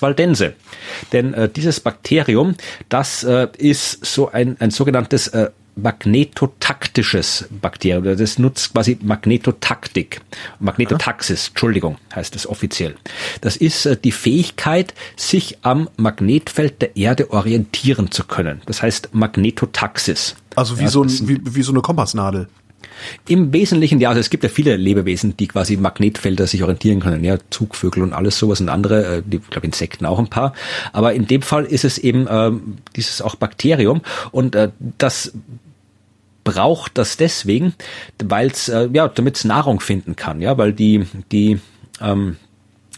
Denn 1.11 1.33
äh, 1.33 1.49
dieses 1.49 1.79
Bakterium, 1.79 2.55
das 2.87 3.23
äh, 3.23 3.47
ist 3.57 4.05
so 4.05 4.31
ein, 4.31 4.57
ein 4.59 4.71
sogenanntes 4.71 5.27
äh, 5.29 5.49
magnetotaktisches 5.81 7.47
Bakterium. 7.49 8.17
Das 8.17 8.39
nutzt 8.39 8.73
quasi 8.73 8.97
Magnetotaktik. 9.01 10.21
Magnetotaxis, 10.59 11.49
Entschuldigung, 11.49 11.97
heißt 12.15 12.35
es 12.35 12.47
offiziell. 12.47 12.95
Das 13.41 13.55
ist 13.55 13.85
äh, 13.85 13.97
die 13.97 14.11
Fähigkeit, 14.11 14.93
sich 15.15 15.57
am 15.61 15.89
Magnetfeld 15.97 16.81
der 16.81 16.95
Erde 16.95 17.31
orientieren 17.31 18.11
zu 18.11 18.23
können. 18.23 18.61
Das 18.65 18.81
heißt 18.81 19.09
Magnetotaxis. 19.13 20.35
Also 20.55 20.79
wie, 20.79 20.83
ja, 20.83 20.89
so, 20.89 21.03
ein, 21.03 21.27
wie, 21.27 21.39
wie 21.43 21.61
so 21.61 21.71
eine 21.71 21.81
Kompassnadel. 21.81 22.47
Im 23.27 23.53
Wesentlichen, 23.53 23.99
ja, 23.99 24.09
also 24.09 24.19
es 24.19 24.29
gibt 24.29 24.43
ja 24.43 24.49
viele 24.49 24.75
Lebewesen, 24.75 25.37
die 25.37 25.47
quasi 25.47 25.77
Magnetfelder 25.77 26.47
sich 26.47 26.63
orientieren 26.63 26.99
können, 26.99 27.23
ja, 27.23 27.37
Zugvögel 27.49 28.03
und 28.03 28.13
alles 28.13 28.37
sowas 28.37 28.61
und 28.61 28.69
andere, 28.69 29.17
äh, 29.17 29.21
die, 29.25 29.39
glaube 29.39 29.67
Insekten 29.67 30.05
auch 30.05 30.19
ein 30.19 30.27
paar. 30.27 30.53
Aber 30.91 31.13
in 31.13 31.27
dem 31.27 31.41
Fall 31.41 31.65
ist 31.65 31.85
es 31.85 31.97
eben 31.97 32.27
äh, 32.27 32.51
dieses 32.95 33.21
auch 33.21 33.35
Bakterium 33.35 34.01
und 34.31 34.55
äh, 34.55 34.69
das 34.97 35.33
braucht 36.43 36.97
das 36.97 37.17
deswegen, 37.17 37.73
weil 38.23 38.47
es 38.47 38.69
äh, 38.69 38.89
ja, 38.91 39.07
damit 39.07 39.37
es 39.37 39.45
Nahrung 39.45 39.79
finden 39.79 40.15
kann, 40.15 40.41
ja, 40.41 40.57
weil 40.57 40.73
die 40.73 41.05
die 41.31 41.59
ähm, 42.01 42.37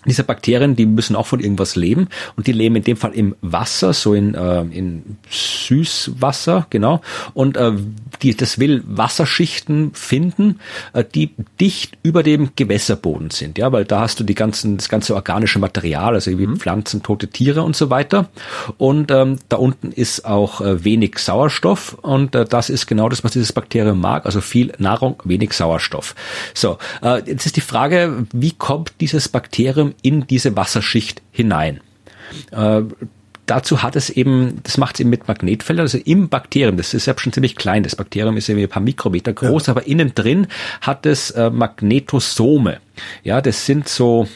diese 0.05 0.23
Bakterien, 0.23 0.75
die 0.75 0.85
müssen 0.85 1.15
auch 1.15 1.27
von 1.27 1.39
irgendwas 1.39 1.75
leben 1.75 2.07
und 2.35 2.47
die 2.47 2.51
leben 2.51 2.75
in 2.75 2.83
dem 2.83 2.97
Fall 2.97 3.13
im 3.13 3.35
Wasser, 3.41 3.93
so 3.93 4.13
in, 4.13 4.33
äh, 4.33 4.61
in 4.61 5.17
Süßwasser, 5.29 6.67
genau. 6.69 7.01
Und 7.33 7.57
äh, 7.57 7.73
die, 8.21 8.35
das 8.35 8.59
will 8.59 8.83
Wasserschichten 8.85 9.93
finden, 9.93 10.59
äh, 10.93 11.03
die 11.03 11.31
dicht 11.59 11.97
über 12.03 12.23
dem 12.23 12.51
Gewässerboden 12.55 13.29
sind, 13.29 13.57
ja, 13.57 13.71
weil 13.71 13.85
da 13.85 14.01
hast 14.01 14.19
du 14.19 14.23
die 14.23 14.35
ganzen, 14.35 14.77
das 14.77 14.89
ganze 14.89 15.13
organische 15.15 15.59
Material, 15.59 16.15
also 16.15 16.31
wie 16.37 16.47
mhm. 16.47 16.57
Pflanzen, 16.57 17.03
tote 17.03 17.27
Tiere 17.27 17.63
und 17.63 17.75
so 17.75 17.89
weiter. 17.89 18.29
Und 18.77 19.11
ähm, 19.11 19.37
da 19.49 19.57
unten 19.57 19.91
ist 19.91 20.25
auch 20.25 20.61
äh, 20.61 20.83
wenig 20.83 21.19
Sauerstoff 21.19 21.93
und 22.01 22.33
äh, 22.33 22.45
das 22.45 22.69
ist 22.69 22.87
genau 22.87 23.09
das, 23.09 23.23
was 23.23 23.33
dieses 23.33 23.53
Bakterium 23.53 23.99
mag, 23.99 24.25
also 24.25 24.41
viel 24.41 24.73
Nahrung, 24.79 25.21
wenig 25.23 25.53
Sauerstoff. 25.53 26.15
So, 26.53 26.77
äh, 27.03 27.21
jetzt 27.25 27.45
ist 27.45 27.55
die 27.55 27.61
Frage, 27.61 28.25
wie 28.33 28.51
kommt 28.51 28.93
dieses 28.99 29.29
Bakterium 29.29 29.90
in 30.01 30.27
diese 30.27 30.55
Wasserschicht 30.55 31.21
hinein. 31.31 31.81
Äh, 32.51 32.81
dazu 33.45 33.83
hat 33.83 33.95
es 33.95 34.09
eben, 34.09 34.61
das 34.63 34.77
macht 34.77 34.95
es 34.95 35.01
eben 35.01 35.09
mit 35.09 35.27
Magnetfeldern, 35.27 35.83
also 35.83 35.97
im 35.97 36.29
Bakterium, 36.29 36.77
das 36.77 36.93
ist 36.93 37.05
ja 37.05 37.13
schon 37.17 37.33
ziemlich 37.33 37.55
klein, 37.55 37.83
das 37.83 37.95
Bakterium 37.95 38.37
ist 38.37 38.47
irgendwie 38.47 38.67
ein 38.67 38.69
paar 38.69 38.81
Mikrometer 38.81 39.33
groß, 39.33 39.67
ja. 39.67 39.71
aber 39.71 39.87
innen 39.87 40.15
drin 40.15 40.47
hat 40.79 41.05
es 41.05 41.31
äh, 41.31 41.49
Magnetosome. 41.49 42.79
Ja, 43.23 43.41
das 43.41 43.65
sind 43.65 43.89
so, 43.89 44.27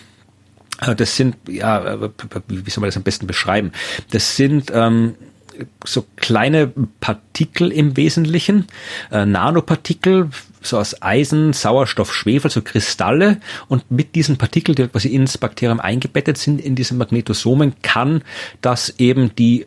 äh, 0.81 0.95
das 0.95 1.15
sind, 1.15 1.37
ja, 1.47 1.93
äh, 1.93 2.09
wie 2.47 2.69
soll 2.69 2.81
man 2.81 2.89
das 2.89 2.97
am 2.97 3.03
besten 3.03 3.27
beschreiben? 3.27 3.71
Das 4.11 4.35
sind 4.35 4.71
ähm, 4.73 5.15
so 5.83 6.05
kleine 6.15 6.71
Partikel 6.99 7.71
im 7.71 7.97
Wesentlichen, 7.97 8.67
äh, 9.11 9.25
Nanopartikel, 9.25 10.29
so 10.61 10.77
aus 10.77 11.01
Eisen, 11.01 11.53
Sauerstoff, 11.53 12.13
Schwefel, 12.13 12.49
so 12.51 12.61
Kristalle 12.61 13.37
und 13.67 13.89
mit 13.91 14.15
diesen 14.15 14.37
Partikeln, 14.37 14.75
die 14.75 14.87
quasi 14.87 15.09
ins 15.09 15.37
Bakterium 15.37 15.79
eingebettet 15.79 16.37
sind, 16.37 16.59
in 16.59 16.75
diesen 16.75 16.97
Magnetosomen, 16.97 17.73
kann 17.81 18.23
das 18.61 18.95
eben 18.97 19.35
die 19.35 19.65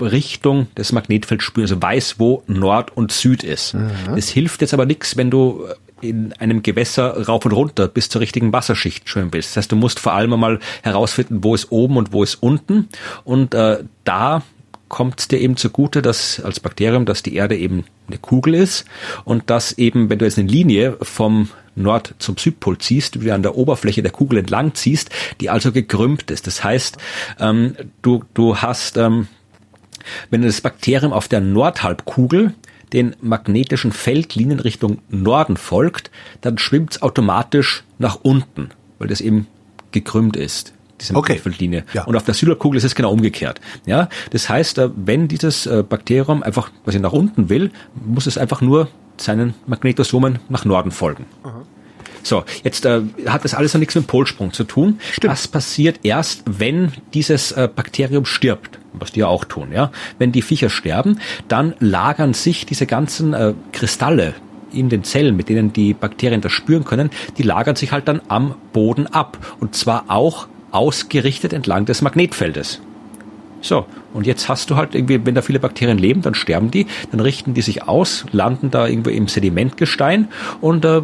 Richtung 0.00 0.68
des 0.76 0.92
Magnetfelds 0.92 1.44
spüren, 1.44 1.64
also 1.64 1.82
weiß, 1.82 2.14
wo 2.18 2.42
Nord 2.46 2.96
und 2.96 3.12
Süd 3.12 3.42
ist. 3.42 3.74
Mhm. 3.74 4.14
Es 4.16 4.28
hilft 4.28 4.60
jetzt 4.60 4.74
aber 4.74 4.86
nichts, 4.86 5.16
wenn 5.16 5.30
du 5.30 5.66
in 6.00 6.32
einem 6.34 6.62
Gewässer 6.62 7.26
rauf 7.26 7.44
und 7.44 7.52
runter 7.52 7.88
bis 7.88 8.08
zur 8.08 8.20
richtigen 8.20 8.52
Wasserschicht 8.52 9.08
schwimmen 9.08 9.32
willst. 9.32 9.50
Das 9.50 9.56
heißt, 9.56 9.72
du 9.72 9.76
musst 9.76 9.98
vor 9.98 10.12
allem 10.12 10.32
einmal 10.32 10.60
herausfinden, 10.82 11.42
wo 11.42 11.54
ist 11.54 11.72
oben 11.72 11.96
und 11.96 12.12
wo 12.12 12.22
ist 12.22 12.36
unten. 12.36 12.88
Und 13.24 13.54
äh, 13.54 13.84
da 14.04 14.42
kommt 14.88 15.30
dir 15.30 15.38
eben 15.38 15.56
zugute, 15.56 16.02
dass 16.02 16.40
als 16.40 16.60
Bakterium, 16.60 17.06
dass 17.06 17.22
die 17.22 17.34
Erde 17.34 17.56
eben 17.56 17.84
eine 18.08 18.18
Kugel 18.18 18.54
ist 18.54 18.84
und 19.24 19.50
dass 19.50 19.72
eben, 19.72 20.10
wenn 20.10 20.18
du 20.18 20.24
jetzt 20.24 20.38
eine 20.38 20.48
Linie 20.48 20.96
vom 21.02 21.50
Nord 21.74 22.14
zum 22.18 22.36
Südpol 22.36 22.78
ziehst, 22.78 23.16
du 23.16 23.32
an 23.32 23.42
der 23.42 23.56
Oberfläche 23.56 24.02
der 24.02 24.10
Kugel 24.10 24.38
entlang 24.38 24.74
ziehst, 24.74 25.10
die 25.40 25.50
also 25.50 25.72
gekrümmt 25.72 26.30
ist. 26.30 26.46
Das 26.46 26.64
heißt, 26.64 26.98
ähm, 27.38 27.76
du, 28.02 28.24
du 28.34 28.56
hast, 28.56 28.96
ähm, 28.96 29.28
wenn 30.30 30.42
das 30.42 30.60
Bakterium 30.60 31.12
auf 31.12 31.28
der 31.28 31.40
Nordhalbkugel 31.40 32.54
den 32.92 33.14
magnetischen 33.20 33.92
Feldlinien 33.92 34.60
Richtung 34.60 34.98
Norden 35.10 35.56
folgt, 35.56 36.10
dann 36.40 36.58
schwimmt 36.58 36.92
es 36.92 37.02
automatisch 37.02 37.84
nach 37.98 38.18
unten, 38.22 38.70
weil 38.98 39.08
das 39.08 39.20
eben 39.20 39.46
gekrümmt 39.92 40.36
ist 40.36 40.72
diese 41.00 41.14
okay. 41.14 41.40
Ja. 41.92 42.04
Und 42.04 42.16
auf 42.16 42.24
der 42.24 42.34
Süderkugel 42.34 42.78
ist 42.78 42.84
es 42.84 42.94
genau 42.94 43.12
umgekehrt. 43.12 43.60
Ja, 43.86 44.08
das 44.30 44.48
heißt, 44.48 44.78
äh, 44.78 44.90
wenn 44.96 45.28
dieses 45.28 45.66
äh, 45.66 45.84
Bakterium 45.88 46.42
einfach, 46.42 46.70
was 46.84 46.94
ich 46.94 47.00
nach 47.00 47.12
unten 47.12 47.48
will, 47.48 47.70
muss 48.04 48.26
es 48.26 48.38
einfach 48.38 48.60
nur 48.60 48.88
seinen 49.16 49.54
Magnetosomen 49.66 50.38
nach 50.48 50.64
Norden 50.64 50.90
folgen. 50.90 51.26
Aha. 51.42 51.62
So, 52.22 52.44
jetzt 52.62 52.84
äh, 52.84 53.02
hat 53.26 53.44
das 53.44 53.54
alles 53.54 53.74
noch 53.74 53.78
nichts 53.78 53.94
mit 53.94 54.04
dem 54.04 54.06
Polsprung 54.06 54.52
zu 54.52 54.64
tun. 54.64 55.00
Stimmt. 55.12 55.32
Das 55.32 55.48
passiert 55.48 56.00
erst, 56.02 56.42
wenn 56.46 56.92
dieses 57.14 57.52
äh, 57.52 57.68
Bakterium 57.74 58.24
stirbt, 58.24 58.78
was 58.92 59.12
die 59.12 59.20
ja 59.20 59.28
auch 59.28 59.44
tun. 59.44 59.68
Ja, 59.72 59.92
wenn 60.18 60.32
die 60.32 60.42
Viecher 60.42 60.68
sterben, 60.68 61.20
dann 61.48 61.74
lagern 61.80 62.34
sich 62.34 62.66
diese 62.66 62.86
ganzen 62.86 63.32
äh, 63.34 63.54
Kristalle 63.72 64.34
in 64.72 64.90
den 64.90 65.04
Zellen, 65.04 65.36
mit 65.36 65.48
denen 65.48 65.72
die 65.72 65.94
Bakterien 65.94 66.42
das 66.42 66.52
spüren 66.52 66.84
können, 66.84 67.10
die 67.38 67.42
lagern 67.42 67.76
sich 67.76 67.92
halt 67.92 68.08
dann 68.08 68.20
am 68.28 68.54
Boden 68.72 69.06
ab. 69.06 69.38
Und 69.60 69.74
zwar 69.74 70.04
auch 70.08 70.48
ausgerichtet 70.70 71.52
entlang 71.52 71.84
des 71.84 72.02
Magnetfeldes. 72.02 72.80
So, 73.60 73.86
und 74.14 74.26
jetzt 74.26 74.48
hast 74.48 74.70
du 74.70 74.76
halt 74.76 74.94
irgendwie, 74.94 75.24
wenn 75.24 75.34
da 75.34 75.42
viele 75.42 75.58
Bakterien 75.58 75.98
leben, 75.98 76.22
dann 76.22 76.34
sterben 76.34 76.70
die, 76.70 76.86
dann 77.10 77.20
richten 77.20 77.54
die 77.54 77.62
sich 77.62 77.88
aus, 77.88 78.24
landen 78.30 78.70
da 78.70 78.86
irgendwo 78.86 79.10
im 79.10 79.28
Sedimentgestein 79.28 80.28
und 80.60 80.84
äh, 80.84 81.02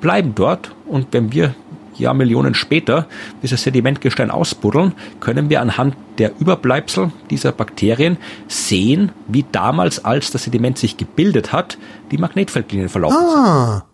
bleiben 0.00 0.34
dort. 0.34 0.72
Und 0.86 1.08
wenn 1.12 1.32
wir 1.32 1.54
ja 1.96 2.12
Millionen 2.12 2.54
später 2.54 3.06
dieses 3.42 3.62
Sedimentgestein 3.62 4.30
ausbuddeln, 4.30 4.92
können 5.20 5.48
wir 5.50 5.60
anhand 5.60 5.94
der 6.18 6.32
Überbleibsel 6.38 7.12
dieser 7.30 7.52
Bakterien 7.52 8.16
sehen, 8.48 9.12
wie 9.28 9.44
damals, 9.52 10.04
als 10.04 10.30
das 10.30 10.44
Sediment 10.44 10.78
sich 10.78 10.96
gebildet 10.96 11.52
hat, 11.52 11.78
die 12.10 12.18
Magnetfeldlinien 12.18 12.88
verlaufen 12.88 13.18
ah. 13.18 13.72
sind. 13.74 13.91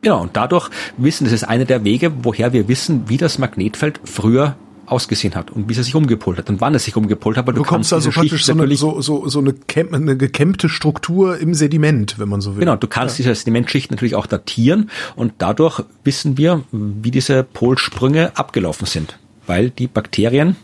Genau, 0.00 0.22
und 0.22 0.36
dadurch 0.36 0.70
wissen, 0.96 1.24
das 1.24 1.32
ist 1.32 1.44
einer 1.44 1.64
der 1.64 1.84
Wege, 1.84 2.12
woher 2.22 2.52
wir 2.52 2.68
wissen, 2.68 3.08
wie 3.08 3.16
das 3.16 3.38
Magnetfeld 3.38 4.00
früher 4.04 4.56
ausgesehen 4.90 5.34
hat 5.34 5.50
und 5.50 5.68
wie 5.68 5.74
es 5.74 5.84
sich 5.84 5.94
umgepolt 5.94 6.38
hat 6.38 6.48
und 6.48 6.60
wann 6.60 6.74
es 6.74 6.84
sich 6.84 6.96
umgepolt 6.96 7.36
hat. 7.36 7.44
Aber 7.44 7.52
du, 7.52 7.62
du 7.62 7.68
kommst 7.68 7.92
also 7.92 8.10
praktisch 8.10 8.44
so 8.44 8.52
eine, 8.52 8.74
so, 8.76 9.00
so, 9.00 9.28
so 9.28 9.38
eine, 9.38 9.52
Camp, 9.52 9.92
eine 9.92 10.16
gekämmte 10.16 10.68
Struktur 10.68 11.38
im 11.38 11.54
Sediment, 11.54 12.18
wenn 12.18 12.28
man 12.28 12.40
so 12.40 12.54
will. 12.54 12.60
Genau, 12.60 12.76
du 12.76 12.86
kannst 12.86 13.18
ja. 13.18 13.24
diese 13.24 13.34
Sedimentschicht 13.34 13.90
natürlich 13.90 14.14
auch 14.14 14.26
datieren 14.26 14.90
und 15.14 15.34
dadurch 15.38 15.82
wissen 16.04 16.38
wir, 16.38 16.62
wie 16.72 17.10
diese 17.10 17.42
Polsprünge 17.44 18.36
abgelaufen 18.36 18.86
sind, 18.86 19.18
weil 19.46 19.70
die 19.70 19.86
Bakterien 19.86 20.56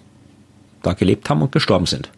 da 0.83 0.95
gelebt 0.95 1.29
haben 1.29 1.43
und 1.43 1.53
gestorben 1.53 1.87
sind. 1.87 2.11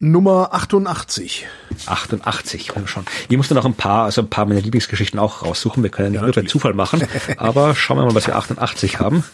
Nummer 0.00 0.54
88. 0.54 1.46
88, 1.86 2.72
oh 2.76 2.86
schon. 2.86 3.04
Ich 3.28 3.36
musste 3.36 3.54
noch 3.54 3.64
ein 3.64 3.74
paar, 3.74 4.04
also 4.04 4.22
ein 4.22 4.30
paar 4.30 4.46
meiner 4.46 4.60
Lieblingsgeschichten 4.60 5.18
auch 5.18 5.42
raussuchen. 5.42 5.82
Wir 5.82 5.90
können 5.90 6.14
ja, 6.14 6.20
ja 6.20 6.26
nur 6.26 6.34
per 6.34 6.46
Zufall 6.46 6.72
machen. 6.72 7.02
Aber 7.36 7.74
schauen 7.74 7.98
wir 7.98 8.04
mal, 8.04 8.14
was 8.14 8.28
wir 8.28 8.36
88 8.36 9.00
haben. 9.00 9.24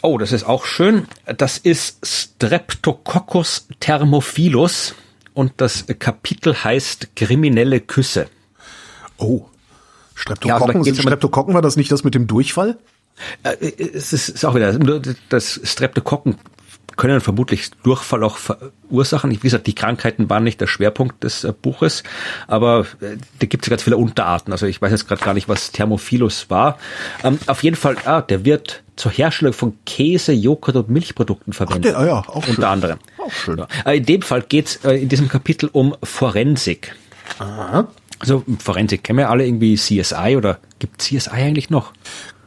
Oh, 0.00 0.16
das 0.16 0.30
ist 0.30 0.44
auch 0.44 0.64
schön. 0.64 1.08
Das 1.24 1.58
ist 1.58 2.06
Streptococcus 2.06 3.66
thermophilus 3.80 4.94
und 5.34 5.54
das 5.56 5.86
Kapitel 5.98 6.62
heißt 6.62 7.16
Kriminelle 7.16 7.80
Küsse. 7.80 8.28
Oh, 9.16 9.46
Streptokokken, 10.14 10.84
ja, 10.84 10.90
also 10.90 11.02
Streptokokken 11.02 11.54
war 11.54 11.62
das 11.62 11.76
nicht 11.76 11.90
das 11.90 12.04
mit 12.04 12.14
dem 12.14 12.28
Durchfall? 12.28 12.78
Äh, 13.42 13.56
es 13.58 14.12
ist 14.12 14.44
auch 14.44 14.54
wieder 14.54 14.78
das 15.28 15.60
Streptokokken 15.64 16.36
können 16.98 17.20
vermutlich 17.22 17.70
Durchfall 17.82 18.22
auch 18.24 18.36
verursachen. 18.36 19.30
Wie 19.30 19.36
gesagt, 19.36 19.66
die 19.66 19.74
Krankheiten 19.74 20.28
waren 20.28 20.44
nicht 20.44 20.60
der 20.60 20.66
Schwerpunkt 20.66 21.24
des 21.24 21.44
äh, 21.44 21.52
Buches, 21.52 22.02
aber 22.46 22.80
äh, 23.00 23.16
da 23.38 23.46
gibt 23.46 23.64
es 23.64 23.70
ganz 23.70 23.84
viele 23.84 23.96
Unterarten. 23.96 24.52
Also 24.52 24.66
ich 24.66 24.82
weiß 24.82 24.90
jetzt 24.90 25.08
gerade 25.08 25.24
gar 25.24 25.32
nicht, 25.32 25.48
was 25.48 25.70
Thermophilus 25.70 26.50
war. 26.50 26.78
Ähm, 27.24 27.38
auf 27.46 27.62
jeden 27.62 27.76
Fall, 27.76 27.96
ah, 28.04 28.20
der 28.20 28.44
wird 28.44 28.82
zur 28.96 29.12
Herstellung 29.12 29.54
von 29.54 29.78
Käse, 29.86 30.32
Joghurt 30.32 30.76
und 30.76 30.90
Milchprodukten 30.90 31.52
verwendet. 31.52 31.94
Ach, 31.96 32.00
der, 32.00 32.08
ja, 32.08 32.18
auch 32.18 32.34
unter 32.34 32.52
schön. 32.52 32.64
anderem. 32.64 32.98
Auch 33.16 33.32
schön. 33.32 33.58
Ja. 33.58 33.92
In 33.92 34.04
dem 34.04 34.22
Fall 34.22 34.42
geht 34.42 34.66
es 34.66 34.76
äh, 34.84 34.94
in 34.94 35.08
diesem 35.08 35.28
Kapitel 35.28 35.70
um 35.72 35.94
Forensik. 36.02 36.94
Aha. 37.38 37.86
Also 38.18 38.44
Forensik 38.58 39.04
kennen 39.04 39.20
wir 39.20 39.30
alle 39.30 39.46
irgendwie 39.46 39.76
CSI 39.76 40.34
oder 40.36 40.58
gibt 40.80 41.00
CSI 41.00 41.30
eigentlich 41.30 41.70
noch? 41.70 41.92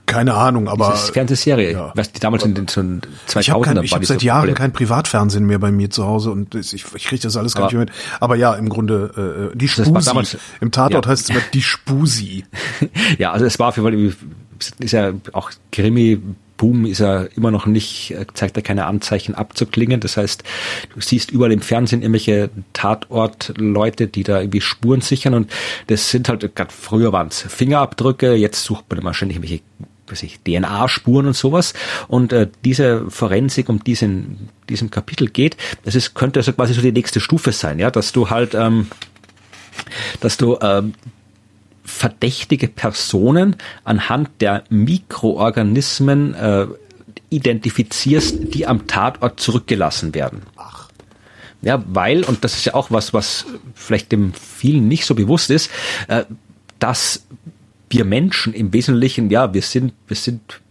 Keine 0.05 0.33
Ahnung, 0.33 0.67
aber. 0.67 0.89
Das 0.89 1.05
ist 1.05 1.09
Fernsehserie, 1.11 1.71
ja. 1.71 1.91
was 1.95 2.11
die 2.11 2.19
damals 2.19 2.43
in 2.43 2.53
den 2.53 2.67
2000ern 2.67 3.39
Ich 3.39 3.49
habe 3.49 3.61
kein, 3.61 3.83
ich 3.83 3.93
hab 3.93 4.05
seit 4.05 4.23
Jahren 4.23 4.53
kein 4.53 4.73
Privatfernsehen 4.73 5.45
mehr 5.45 5.59
bei 5.59 5.71
mir 5.71 5.89
zu 5.89 6.05
Hause 6.05 6.31
und 6.31 6.55
ich, 6.55 6.73
ich 6.73 7.05
kriege 7.05 7.21
das 7.21 7.37
alles 7.37 7.55
gar 7.55 7.65
nicht 7.65 7.73
mehr 7.73 7.81
mit. 7.81 7.91
Aber 8.19 8.35
ja, 8.35 8.53
im 8.55 8.69
Grunde 8.69 9.51
äh, 9.53 9.57
die 9.57 9.67
Spusi. 9.67 10.05
Damals, 10.05 10.37
Im 10.59 10.71
Tatort 10.71 11.05
ja. 11.05 11.11
heißt 11.11 11.23
es 11.23 11.29
immer 11.29 11.45
die 11.53 11.61
Spusi. 11.61 12.45
ja, 13.17 13.31
also 13.31 13.45
es 13.45 13.59
war 13.59 13.71
für 13.71 13.91
ist 14.79 14.91
ja 14.91 15.13
auch 15.33 15.51
Krimi 15.71 16.21
Boom 16.61 16.85
ist 16.85 16.99
er 16.99 17.35
immer 17.35 17.49
noch 17.49 17.65
nicht, 17.65 18.11
äh, 18.11 18.27
zeigt 18.35 18.55
er 18.55 18.61
keine 18.61 18.85
Anzeichen 18.85 19.33
abzuklingen. 19.33 19.99
Das 19.99 20.15
heißt, 20.15 20.43
du 20.93 21.01
siehst 21.01 21.31
überall 21.31 21.51
im 21.51 21.61
Fernsehen 21.61 22.03
irgendwelche 22.03 22.51
Tatortleute, 22.73 24.05
die 24.05 24.21
da 24.21 24.39
irgendwie 24.39 24.61
Spuren 24.61 25.01
sichern 25.01 25.33
und 25.33 25.51
das 25.87 26.11
sind 26.11 26.29
halt, 26.29 26.55
gerade 26.55 26.71
früher 26.71 27.11
waren 27.11 27.29
es 27.29 27.41
Fingerabdrücke, 27.41 28.35
jetzt 28.35 28.63
sucht 28.63 28.85
man 28.91 29.03
wahrscheinlich 29.03 29.37
irgendwelche 29.37 29.63
DNA-Spuren 30.15 31.27
und 31.27 31.35
sowas. 31.35 31.73
Und 32.07 32.33
äh, 32.33 32.47
diese 32.63 33.09
Forensik, 33.09 33.69
um 33.69 33.83
diesen, 33.83 34.49
diesem 34.69 34.91
Kapitel 34.91 35.27
geht, 35.27 35.57
das 35.83 35.95
ist, 35.95 36.13
könnte 36.13 36.39
also 36.39 36.53
quasi 36.53 36.73
so 36.73 36.81
die 36.81 36.91
nächste 36.91 37.19
Stufe 37.19 37.51
sein, 37.51 37.79
ja, 37.79 37.91
dass 37.91 38.11
du 38.11 38.29
halt, 38.29 38.55
ähm, 38.55 38.87
dass 40.19 40.37
du 40.37 40.57
ähm, 40.61 40.93
verdächtige 41.83 42.67
Personen 42.67 43.55
anhand 43.83 44.29
der 44.39 44.63
Mikroorganismen 44.69 46.33
äh, 46.33 46.67
identifizierst, 47.29 48.53
die 48.53 48.67
am 48.67 48.87
Tatort 48.87 49.39
zurückgelassen 49.39 50.13
werden. 50.13 50.43
Ach. 50.57 50.89
Ja, 51.61 51.83
weil, 51.87 52.23
und 52.23 52.43
das 52.43 52.55
ist 52.55 52.65
ja 52.65 52.73
auch 52.73 52.91
was, 52.91 53.13
was 53.13 53.45
vielleicht 53.75 54.11
dem 54.11 54.33
vielen 54.33 54.87
nicht 54.87 55.05
so 55.05 55.15
bewusst 55.15 55.49
ist, 55.51 55.69
äh, 56.07 56.23
dass 56.79 57.27
wir 57.91 58.05
Menschen 58.05 58.53
im 58.53 58.73
Wesentlichen, 58.73 59.29
ja, 59.29 59.53
wir 59.53 59.61
sind, 59.61 59.93
wir 60.07 60.15
sind 60.17 60.61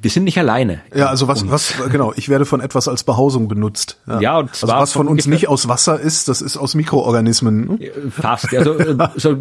wir 0.00 0.10
sind 0.10 0.22
nicht 0.22 0.38
alleine. 0.38 0.80
Ja, 0.94 1.06
also 1.08 1.26
was, 1.26 1.50
was, 1.50 1.74
genau, 1.90 2.12
ich 2.14 2.28
werde 2.28 2.44
von 2.44 2.60
etwas 2.60 2.86
als 2.86 3.02
Behausung 3.02 3.48
benutzt. 3.48 3.98
Ja, 4.06 4.20
ja 4.20 4.38
und 4.38 4.50
also 4.50 4.66
zwar 4.66 4.74
also 4.76 4.82
was 4.82 4.92
von, 4.92 5.06
von 5.06 5.12
uns 5.12 5.26
nicht 5.26 5.48
aus 5.48 5.66
Wasser 5.66 5.98
ist, 5.98 6.28
das 6.28 6.40
ist 6.40 6.56
aus 6.56 6.76
Mikroorganismen. 6.76 7.80
Fast. 8.10 8.54
Also, 8.54 8.76
so, 9.16 9.36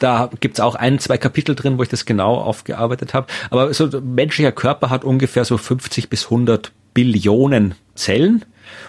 da 0.00 0.30
gibt's 0.40 0.58
auch 0.58 0.74
ein, 0.74 0.98
zwei 0.98 1.16
Kapitel 1.16 1.54
drin, 1.54 1.78
wo 1.78 1.84
ich 1.84 1.88
das 1.88 2.06
genau 2.06 2.34
aufgearbeitet 2.34 3.14
habe. 3.14 3.28
Aber 3.50 3.72
so 3.72 3.88
menschlicher 4.00 4.50
Körper 4.50 4.90
hat 4.90 5.04
ungefähr 5.04 5.44
so 5.44 5.56
50 5.56 6.10
bis 6.10 6.24
100 6.24 6.72
Billionen 6.92 7.74
Zellen 7.94 8.44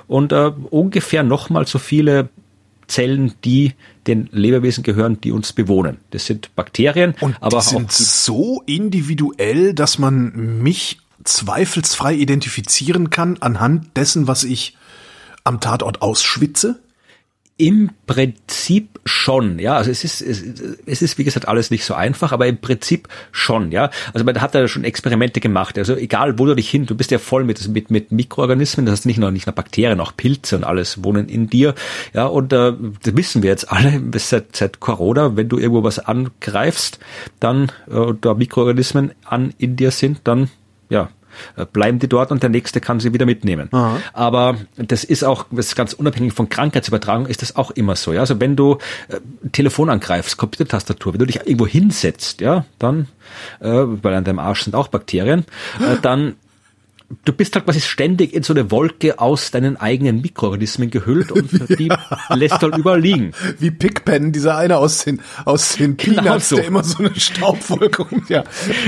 und 0.08 0.32
äh, 0.32 0.52
ungefähr 0.72 1.22
nochmal 1.22 1.68
so 1.68 1.78
viele 1.78 2.30
Zellen, 2.88 3.34
die 3.43 3.74
den 4.08 4.30
Lebewesen 4.32 4.84
gehören, 4.84 5.19
die 5.21 5.32
uns 5.32 5.54
bewohnen. 5.54 5.98
Das 6.12 6.26
sind 6.26 6.56
Bakterien. 6.56 7.15
Und 7.19 7.36
aber 7.41 7.60
die 7.60 7.65
sind 7.65 7.91
so 7.91 8.62
individuell, 8.65 9.74
dass 9.74 9.98
man 10.00 10.62
mich 10.62 11.00
zweifelsfrei 11.24 12.13
identifizieren 12.13 13.10
kann 13.10 13.38
anhand 13.39 13.98
dessen, 13.98 14.28
was 14.28 14.43
ich 14.43 14.78
am 15.43 15.60
Tatort 15.60 16.02
ausschwitze? 16.02 16.80
Im 17.58 17.91
Prinzip 18.06 19.00
schon, 19.06 19.60
ja. 19.60 19.78
Also 19.78 19.91
es 19.91 20.04
ist, 20.04 20.22
es, 20.22 20.44
es 20.86 21.02
ist, 21.02 21.18
wie 21.18 21.24
gesagt, 21.24 21.48
alles 21.48 21.72
nicht 21.72 21.86
so 21.86 21.94
einfach, 21.94 22.32
aber 22.32 22.48
im 22.48 22.58
Prinzip 22.58 23.08
schon, 23.32 23.72
ja. 23.72 23.91
Also 24.13 24.26
man 24.26 24.41
hat 24.41 24.56
da 24.56 24.68
schon 24.68 24.84
Experimente 24.84 25.39
gemacht. 25.39 25.78
Also 25.78 25.96
egal, 25.96 26.38
wo 26.38 26.46
du 26.46 26.56
dich 26.56 26.70
hin, 26.70 26.86
du 26.86 26.96
bist 26.96 27.12
ja 27.12 27.20
voll 27.20 27.46
mit, 27.46 27.65
mit, 27.70 27.91
mit 27.91 28.12
Mikroorganismen, 28.12 28.86
das 28.86 28.94
heißt 28.94 29.06
nicht 29.06 29.20
nur, 29.20 29.32
nicht 29.32 29.46
nur 29.46 29.56
Bakterien, 29.56 30.02
auch 30.02 30.18
Pilze 30.18 30.58
und 30.58 30.63
alles 30.65 31.04
wohnen 31.04 31.30
in 31.30 31.48
dir, 31.48 31.76
ja. 32.13 32.26
Und 32.26 32.52
äh, 32.52 32.74
das 33.04 33.15
wissen 33.15 33.41
wir 33.41 33.52
jetzt 33.52 33.72
alle 33.72 34.02
seit, 34.18 34.56
seit 34.56 34.80
Corona, 34.82 35.38
wenn 35.38 35.48
du 35.48 35.58
irgendwo 35.58 35.84
was 35.84 36.00
angreifst, 36.00 37.00
dann, 37.39 37.72
äh, 37.89 38.13
da 38.20 38.34
Mikroorganismen 38.34 39.12
an 39.24 39.54
in 39.58 39.76
dir 39.78 39.91
sind, 39.91 40.22
dann, 40.26 40.50
ja, 40.89 41.10
bleiben 41.74 42.00
die 42.00 42.08
dort 42.08 42.32
und 42.32 42.43
der 42.43 42.50
nächste 42.50 42.82
kann 42.82 43.00
sie 43.00 43.13
wieder 43.13 43.26
mitnehmen. 43.26 43.69
Aha. 43.71 44.00
Aber 44.13 44.58
das 44.78 45.04
ist 45.04 45.24
auch, 45.24 45.45
das 45.52 45.67
ist 45.67 45.76
ganz 45.76 45.93
unabhängig 45.93 46.34
von 46.34 46.50
Krankheitsübertragung, 46.50 47.28
ist 47.28 47.41
das 47.41 47.56
auch 47.56 47.71
immer 47.71 47.95
so. 47.95 48.13
Ja? 48.13 48.21
Also 48.21 48.39
wenn 48.39 48.56
du 48.56 48.78
äh, 49.08 49.19
Telefon 49.52 49.89
angreifst, 49.89 50.38
Computertastatur, 50.38 51.13
wenn 51.13 51.19
du 51.19 51.26
dich 51.26 51.38
irgendwo 51.38 51.67
hinsetzt, 51.67 52.41
ja, 52.41 52.65
dann, 52.80 53.08
äh, 53.60 53.67
weil 53.69 54.13
an 54.13 54.24
deinem 54.24 54.39
Arsch 54.39 54.63
sind 54.63 54.76
auch 54.76 54.88
Bakterien, 54.88 55.45
äh, 55.80 55.98
dann 56.02 56.36
du 57.23 57.34
bist 57.34 57.56
halt 57.56 57.65
quasi 57.65 57.82
ständig 57.82 58.34
in 58.34 58.43
so 58.43 58.54
eine 58.54 58.71
Wolke 58.71 59.19
aus 59.19 59.51
deinen 59.51 59.78
eigenen 59.78 60.21
Mikroorganismen 60.21 60.89
gehüllt 60.89 61.32
und 61.32 61.51
die 61.80 61.91
lässt 62.30 62.62
halt 62.62 62.78
überall 62.78 62.99
liegen. 62.99 63.32
Wie 63.60 63.71
Pigpen, 63.71 64.32
dieser 64.32 64.58
eine 64.58 64.78
aus 64.78 65.06
den, 65.06 65.21
aus 65.45 65.75
den 65.75 65.97
genau 65.97 66.21
Peanuts, 66.21 66.49
so. 66.49 66.56
der 66.56 66.65
immer 66.65 66.84
so 66.84 66.99
eine 66.99 67.15
Staubwolke 67.15 68.04
und 68.12 68.30
ja. 68.30 68.43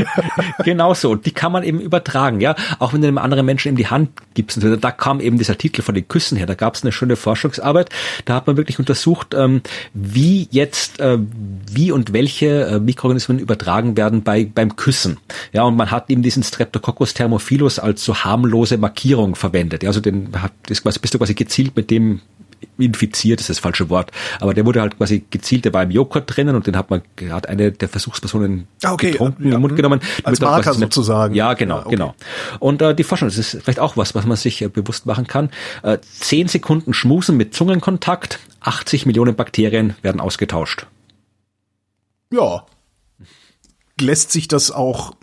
genau 0.63 0.93
so. 0.93 1.15
Die 1.15 1.31
kann 1.31 1.51
man 1.51 1.63
eben 1.63 1.79
übertragen, 1.79 2.41
ja. 2.41 2.55
Auch 2.79 2.93
wenn 2.93 3.01
du 3.01 3.07
einem 3.07 3.17
anderen 3.17 3.45
Menschen 3.45 3.69
eben 3.69 3.77
die 3.77 3.87
Hand 3.87 4.09
gibst. 4.33 4.63
Und 4.63 4.83
da 4.83 4.91
kam 4.91 5.19
eben 5.19 5.37
dieser 5.37 5.57
Titel 5.57 5.81
von 5.81 5.95
den 5.95 6.07
Küssen 6.07 6.37
her. 6.37 6.45
Da 6.45 6.55
gab 6.55 6.75
es 6.75 6.83
eine 6.83 6.91
schöne 6.91 7.15
Forschungsarbeit. 7.15 7.89
Da 8.25 8.35
hat 8.35 8.47
man 8.47 8.57
wirklich 8.57 8.79
untersucht, 8.79 9.33
ähm, 9.33 9.61
wie 9.93 10.47
jetzt, 10.51 10.99
äh, 10.99 11.17
wie 11.71 11.91
und 11.91 12.13
welche 12.13 12.65
äh, 12.65 12.79
Mikroorganismen 12.79 13.39
übertragen 13.39 13.97
werden 13.97 14.23
bei, 14.23 14.45
beim 14.45 14.75
Küssen. 14.75 15.17
Ja, 15.53 15.63
und 15.63 15.75
man 15.75 15.91
hat 15.91 16.09
eben 16.09 16.21
diesen 16.21 16.43
Streptococcus 16.43 17.13
thermophilus 17.13 17.79
als 17.79 18.03
so 18.03 18.16
harmlose 18.23 18.77
Markierung 18.77 19.35
verwendet. 19.35 19.85
Also 19.85 19.99
den 19.99 20.29
hat, 20.41 20.53
das 20.67 20.83
quasi, 20.83 20.99
bist 20.99 21.13
du 21.13 21.17
quasi 21.17 21.33
gezielt 21.33 21.75
mit 21.75 21.89
dem 21.91 22.21
infiziert, 22.77 23.39
ist 23.39 23.49
das 23.49 23.59
falsche 23.59 23.89
Wort, 23.89 24.11
aber 24.39 24.53
der 24.53 24.65
wurde 24.65 24.81
halt 24.81 24.97
quasi 24.97 25.23
gezielt, 25.29 25.65
der 25.65 25.73
war 25.73 25.83
im 25.83 25.91
Joghurt 25.91 26.23
drinnen 26.27 26.55
und 26.55 26.67
den 26.67 26.75
hat 26.75 26.89
man, 26.89 27.01
hat 27.29 27.47
eine 27.47 27.71
der 27.71 27.89
Versuchspersonen 27.89 28.67
ah, 28.83 28.93
okay, 28.93 29.11
getrunken, 29.11 29.43
ja, 29.43 29.45
in 29.45 29.51
den 29.51 29.61
Mund 29.61 29.75
genommen. 29.75 29.99
Als 30.23 30.39
Marker 30.41 30.73
sozusagen. 30.73 31.33
Ja, 31.33 31.53
genau, 31.53 31.77
ja, 31.77 31.81
okay. 31.81 31.95
genau. 31.95 32.15
Und 32.59 32.81
äh, 32.81 32.95
die 32.95 33.03
Forschung, 33.03 33.27
das 33.27 33.37
ist 33.37 33.61
vielleicht 33.61 33.79
auch 33.79 33.97
was, 33.97 34.15
was 34.15 34.25
man 34.25 34.37
sich 34.37 34.61
äh, 34.61 34.69
bewusst 34.69 35.05
machen 35.05 35.27
kann. 35.27 35.49
Äh, 35.83 35.99
zehn 36.01 36.47
Sekunden 36.47 36.93
Schmusen 36.93 37.37
mit 37.37 37.53
Zungenkontakt, 37.53 38.39
80 38.61 39.05
Millionen 39.05 39.35
Bakterien 39.35 39.95
werden 40.01 40.21
ausgetauscht. 40.21 40.87
Ja. 42.31 42.65
Lässt 43.99 44.31
sich 44.31 44.47
das 44.47 44.71
auch 44.71 45.13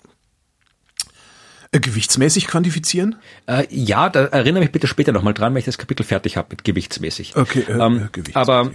gewichtsmäßig 1.81 2.47
quantifizieren? 2.47 3.17
Äh, 3.47 3.67
ja, 3.71 4.09
da 4.09 4.25
erinnere 4.27 4.63
mich 4.63 4.73
bitte 4.73 4.87
später 4.87 5.13
nochmal 5.13 5.35
dran, 5.35 5.55
wenn 5.55 5.59
ich 5.59 5.65
das 5.65 5.79
Kapitel 5.79 6.05
fertig 6.05 6.37
habe 6.37 6.49
mit 6.51 6.65
gewichtsmäßig. 6.65 7.37
Okay, 7.37 7.65
äh, 7.69 7.73
ähm, 7.73 8.09
gewichtsmäßig. 8.13 8.37
Aber 8.37 8.71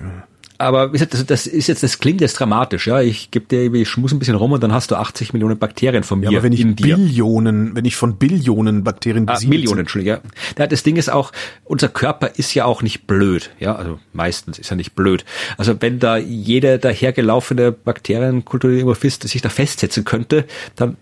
aber 0.59 0.89
wie 0.89 0.93
gesagt, 0.93 1.13
das, 1.13 1.25
das 1.25 1.47
ist 1.47 1.67
jetzt, 1.67 1.83
das 1.83 1.99
klingt 1.99 2.19
jetzt 2.19 2.33
dramatisch, 2.33 2.87
ja. 2.87 2.99
Ich 2.99 3.31
gebe 3.31 3.45
dir, 3.45 3.73
ich 3.73 3.87
schmus 3.87 4.11
ein 4.11 4.19
bisschen 4.19 4.35
rum 4.35 4.51
und 4.51 4.61
dann 4.61 4.73
hast 4.73 4.91
du 4.91 4.95
80 4.95 5.31
Millionen 5.31 5.57
Bakterien 5.57 6.03
von 6.03 6.19
mir. 6.19 6.29
Ja, 6.31 6.39
aber 6.39 6.43
wenn 6.43 6.51
ich 6.51 6.75
Billionen, 6.75 7.75
wenn 7.75 7.85
ich 7.85 7.95
von 7.95 8.17
Billionen 8.17 8.83
Bakterien 8.83 9.29
ah, 9.29 9.39
Millionen, 9.47 9.79
Entschuldigung. 9.79 10.19
Ja. 10.57 10.67
Das 10.67 10.83
Ding 10.83 10.97
ist 10.97 11.09
auch, 11.09 11.31
unser 11.63 11.87
Körper 11.87 12.31
ist 12.35 12.53
ja 12.53 12.65
auch 12.65 12.81
nicht 12.81 13.07
blöd, 13.07 13.51
ja. 13.59 13.73
Also 13.73 13.99
meistens 14.11 14.59
ist 14.59 14.69
er 14.69 14.75
nicht 14.75 14.95
blöd. 14.95 15.23
Also 15.57 15.73
wenn 15.79 15.99
da 15.99 16.17
jede 16.17 16.77
dahergelaufene 16.77 17.71
Bakterienkultur, 17.71 18.71
die 18.71 18.79
irgendwo 18.79 19.09
sich 19.09 19.41
da 19.41 19.47
festsetzen 19.47 20.03
könnte, 20.03 20.43
dann 20.75 20.97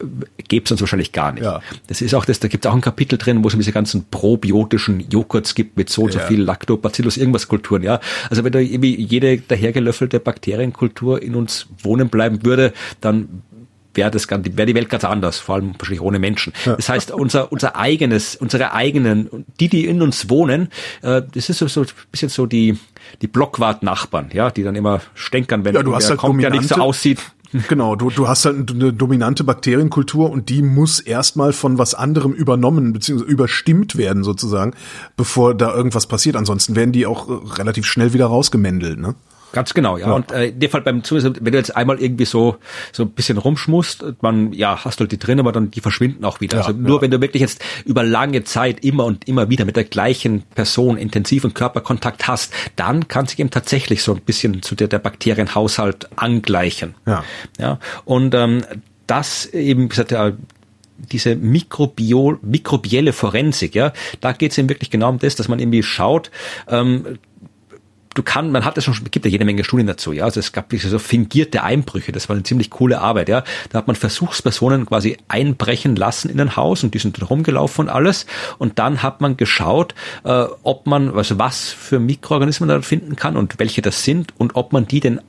gäbe 0.47 0.65
es 0.65 0.71
uns 0.71 0.81
wahrscheinlich 0.81 1.13
gar 1.13 1.31
nicht. 1.31 1.43
Ja. 1.43 1.61
Das 1.87 2.01
ist 2.01 2.13
auch 2.13 2.25
das, 2.25 2.39
da 2.39 2.47
gibt 2.47 2.63
es 2.63 2.69
auch 2.69 2.75
ein 2.75 2.81
Kapitel 2.81 3.17
drin, 3.17 3.43
wo 3.43 3.47
es 3.47 3.55
um 3.55 3.59
diese 3.59 3.71
ganzen 3.71 4.05
probiotischen 4.11 5.09
Joghurts 5.09 5.55
gibt 5.55 5.77
mit 5.77 5.89
so 5.89 6.03
und 6.03 6.13
so 6.13 6.19
viel 6.19 6.43
Lactobacillus 6.43 7.17
irgendwas 7.17 7.47
Kulturen, 7.47 7.81
ja. 7.81 7.99
Also 8.29 8.43
wenn 8.43 8.51
da 8.51 8.59
irgendwie 8.59 8.95
jede 8.95 9.46
dahergelöffelte 9.47 10.19
Bakterienkultur 10.19 11.21
in 11.21 11.35
uns 11.35 11.67
wohnen 11.81 12.09
bleiben 12.09 12.45
würde, 12.45 12.73
dann 13.01 13.43
wäre 13.97 14.11
das 14.11 14.29
wäre 14.29 14.65
die 14.65 14.75
Welt 14.75 14.89
ganz 14.89 15.03
anders, 15.03 15.39
vor 15.39 15.55
allem 15.55 15.73
wahrscheinlich 15.77 16.01
ohne 16.01 16.19
Menschen. 16.19 16.53
Das 16.65 16.87
heißt, 16.87 17.11
unser 17.11 17.51
unser 17.51 17.75
eigenes, 17.75 18.35
unsere 18.35 18.73
eigenen, 18.73 19.45
die 19.59 19.67
die 19.67 19.85
in 19.85 20.01
uns 20.01 20.29
wohnen, 20.29 20.69
äh, 21.01 21.23
das 21.33 21.49
ist 21.49 21.57
so, 21.57 21.67
so 21.67 21.81
ein 21.81 21.87
bisschen 22.11 22.29
so 22.29 22.45
die 22.45 22.77
die 23.21 23.27
Blockwart-Nachbarn, 23.27 24.29
ja, 24.33 24.51
die 24.51 24.63
dann 24.63 24.75
immer 24.75 25.01
stänkern, 25.15 25.65
wenn 25.65 25.75
ja, 25.75 25.83
du 25.83 25.95
hast 25.95 26.09
halt 26.09 26.19
kommt, 26.19 26.41
der 26.41 26.51
nicht 26.51 26.69
so 26.69 26.75
aussieht. 26.75 27.19
Genau, 27.69 27.95
du, 27.95 28.09
du 28.09 28.27
hast 28.27 28.43
halt 28.45 28.71
eine 28.71 28.91
dominante 28.91 29.45
Bakterienkultur 29.45 30.29
und 30.29 30.49
die 30.49 30.61
muss 30.61 30.99
erstmal 30.99 31.53
von 31.53 31.77
was 31.77 31.93
anderem 31.93 32.33
übernommen 32.33 32.91
bzw. 32.91 33.23
überstimmt 33.23 33.95
werden 33.95 34.25
sozusagen, 34.25 34.73
bevor 35.15 35.55
da 35.55 35.73
irgendwas 35.73 36.07
passiert. 36.07 36.35
Ansonsten 36.35 36.75
werden 36.75 36.91
die 36.91 37.05
auch 37.05 37.29
äh, 37.29 37.53
relativ 37.53 37.85
schnell 37.85 38.13
wieder 38.13 38.25
rausgemändelt, 38.25 38.99
ne? 38.99 39.15
Ganz 39.57 39.73
genau, 39.73 39.97
ja. 39.97 40.05
ja. 40.05 40.13
Und 40.13 40.31
äh, 40.31 40.49
in 40.49 40.59
dem 40.59 40.69
Fall 40.69 40.81
beim 40.81 41.03
Zumindest, 41.03 41.43
wenn 41.43 41.51
du 41.51 41.57
jetzt 41.57 41.75
einmal 41.75 41.99
irgendwie 41.99 42.25
so 42.25 42.57
so 42.91 43.01
ein 43.01 43.09
bisschen 43.09 43.39
rumschmusst, 43.39 44.05
man 44.21 44.53
ja 44.53 44.85
hast 44.85 44.99
du 44.99 45.01
halt 45.01 45.11
die 45.11 45.17
drin, 45.17 45.39
aber 45.39 45.51
dann 45.51 45.71
die 45.71 45.81
verschwinden 45.81 46.23
auch 46.25 46.41
wieder. 46.41 46.57
Ja, 46.57 46.63
also 46.65 46.77
nur 46.77 46.97
ja. 46.97 47.01
wenn 47.01 47.09
du 47.09 47.21
wirklich 47.21 47.41
jetzt 47.41 47.63
über 47.83 48.03
lange 48.03 48.43
Zeit 48.43 48.85
immer 48.85 49.05
und 49.05 49.27
immer 49.27 49.49
wieder 49.49 49.65
mit 49.65 49.75
der 49.75 49.85
gleichen 49.85 50.43
Person 50.53 50.95
intensiven 50.95 51.55
Körperkontakt 51.55 52.27
hast, 52.27 52.53
dann 52.75 53.07
kann 53.07 53.25
sich 53.25 53.39
eben 53.39 53.49
tatsächlich 53.49 54.03
so 54.03 54.13
ein 54.13 54.21
bisschen 54.21 54.61
zu 54.61 54.75
der 54.75 54.89
der 54.89 54.99
Bakterienhaushalt 54.99 56.07
angleichen. 56.17 56.93
Ja. 57.07 57.23
Ja. 57.57 57.79
Und 58.05 58.35
ähm, 58.35 58.63
das 59.07 59.47
eben, 59.47 59.85
wie 59.85 59.89
gesagt, 59.89 60.11
ja, 60.11 60.33
diese 60.97 61.35
Mikrobio, 61.35 62.37
mikrobielle 62.43 63.11
Forensik, 63.11 63.73
ja, 63.73 63.91
da 64.21 64.33
geht 64.33 64.51
es 64.51 64.57
eben 64.59 64.69
wirklich 64.69 64.91
genau 64.91 65.09
um 65.09 65.17
das, 65.17 65.35
dass 65.35 65.47
man 65.47 65.57
irgendwie 65.57 65.81
schaut, 65.81 66.29
ähm, 66.67 67.17
du 68.17 68.23
kann, 68.23 68.51
man 68.51 68.65
hat 68.65 68.77
es 68.77 68.83
schon, 68.83 68.95
gibt 69.11 69.25
ja 69.25 69.31
jede 69.31 69.45
Menge 69.45 69.63
Studien 69.63 69.87
dazu, 69.87 70.11
ja. 70.11 70.23
Also 70.23 70.39
es 70.39 70.51
gab 70.51 70.73
so 70.73 70.99
fingierte 70.99 71.63
Einbrüche, 71.63 72.11
das 72.11 72.29
war 72.29 72.35
eine 72.35 72.43
ziemlich 72.43 72.69
coole 72.69 72.99
Arbeit, 72.99 73.29
ja. 73.29 73.43
Da 73.69 73.77
hat 73.77 73.87
man 73.87 73.95
Versuchspersonen 73.95 74.85
quasi 74.85 75.17
einbrechen 75.27 75.95
lassen 75.95 76.29
in 76.29 76.39
ein 76.39 76.55
Haus 76.55 76.83
und 76.83 76.93
die 76.93 76.99
sind 76.99 77.17
dann 77.17 77.27
rumgelaufen 77.27 77.85
und 77.85 77.89
alles. 77.89 78.25
Und 78.57 78.79
dann 78.79 79.03
hat 79.03 79.21
man 79.21 79.37
geschaut, 79.37 79.93
äh, 80.23 80.45
ob 80.63 80.87
man, 80.87 81.15
also 81.15 81.37
was 81.37 81.69
für 81.69 81.99
Mikroorganismen 81.99 82.69
da 82.69 82.81
finden 82.81 83.15
kann 83.15 83.37
und 83.37 83.59
welche 83.59 83.81
das 83.81 84.03
sind 84.03 84.33
und 84.37 84.55
ob 84.55 84.73
man 84.73 84.87
die 84.87 84.99
denn 84.99 85.21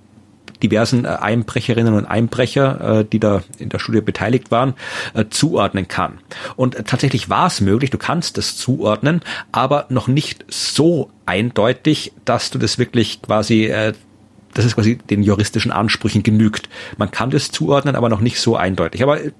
diversen 0.63 1.05
äh, 1.05 1.09
Einbrecherinnen 1.09 1.95
und 1.95 2.07
Einbrecher, 2.07 3.01
äh, 3.01 3.05
die 3.05 3.21
da 3.21 3.43
in 3.59 3.69
der 3.69 3.79
Studie 3.79 4.01
beteiligt 4.01 4.51
waren, 4.51 4.75
äh, 5.15 5.25
zuordnen 5.31 5.89
kann. 5.89 6.19
Und 6.57 6.87
tatsächlich 6.87 7.29
war 7.29 7.47
es 7.47 7.61
möglich, 7.61 7.91
du 7.91 7.99
kannst 7.99 8.39
das 8.39 8.57
zuordnen, 8.57 9.21
aber 9.53 9.87
noch 9.89 10.09
nicht 10.09 10.45
so 10.49 11.11
eindeutig, 11.27 12.13
dass 12.25 12.51
du 12.51 12.59
das 12.59 12.79
wirklich 12.79 13.23
quasi 13.23 13.73
dass 14.55 14.65
es 14.65 14.75
quasi 14.75 14.97
den 14.97 15.23
juristischen 15.23 15.71
Ansprüchen 15.71 16.23
genügt. 16.23 16.69
Man 16.97 17.11
kann 17.11 17.31
das 17.31 17.51
zuordnen, 17.51 17.97
aber 17.97 18.09
noch 18.09 18.21
nicht 18.21 18.41
so 18.41 18.57
eindeutig. 18.57 19.03
Aber 19.03 19.23
äh, 19.23 19.33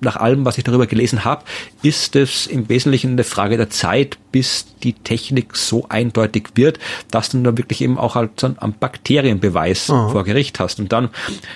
nach 0.00 0.16
allem, 0.16 0.44
was 0.44 0.58
ich 0.58 0.64
darüber 0.64 0.86
gelesen 0.86 1.24
habe, 1.24 1.44
ist 1.82 2.16
es 2.16 2.46
im 2.46 2.68
Wesentlichen 2.68 3.12
eine 3.12 3.24
Frage 3.24 3.56
der 3.56 3.70
Zeit, 3.70 4.18
bis 4.30 4.66
die 4.82 4.94
Technik 4.94 5.56
so 5.56 5.86
eindeutig 5.88 6.50
wird, 6.54 6.78
dass 7.10 7.30
du 7.30 7.42
dann 7.42 7.58
wirklich 7.58 7.80
eben 7.80 7.98
auch 7.98 8.14
halt 8.14 8.40
so 8.40 8.46
einen 8.46 8.74
Bakterienbeweis 8.78 9.90
Aha. 9.90 10.08
vor 10.08 10.24
Gericht 10.24 10.60
hast. 10.60 10.80
Und 10.80 10.92
dann 10.92 11.10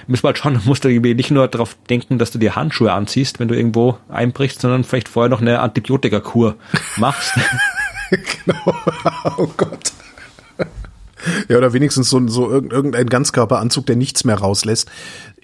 müssen 0.06 0.24
wir 0.24 0.28
halt 0.28 0.38
schauen, 0.38 0.60
musst 0.64 0.84
du 0.84 0.88
nicht 0.88 1.30
nur 1.30 1.48
darauf 1.48 1.76
denken, 1.88 2.18
dass 2.18 2.30
du 2.30 2.38
dir 2.38 2.56
Handschuhe 2.56 2.92
anziehst, 2.92 3.40
wenn 3.40 3.48
du 3.48 3.54
irgendwo 3.54 3.98
einbrichst, 4.08 4.60
sondern 4.60 4.84
vielleicht 4.84 5.08
vorher 5.08 5.30
noch 5.30 5.40
eine 5.40 5.60
Antibiotikakur 5.60 6.56
machst. 6.96 7.32
genau. 8.10 8.74
Oh 9.38 9.48
Gott. 9.56 9.92
Ja, 11.48 11.58
oder 11.58 11.72
wenigstens 11.72 12.10
so, 12.10 12.26
so 12.28 12.50
irgendein 12.50 13.06
Ganzkörperanzug, 13.06 13.86
der 13.86 13.96
nichts 13.96 14.24
mehr 14.24 14.36
rauslässt, 14.36 14.88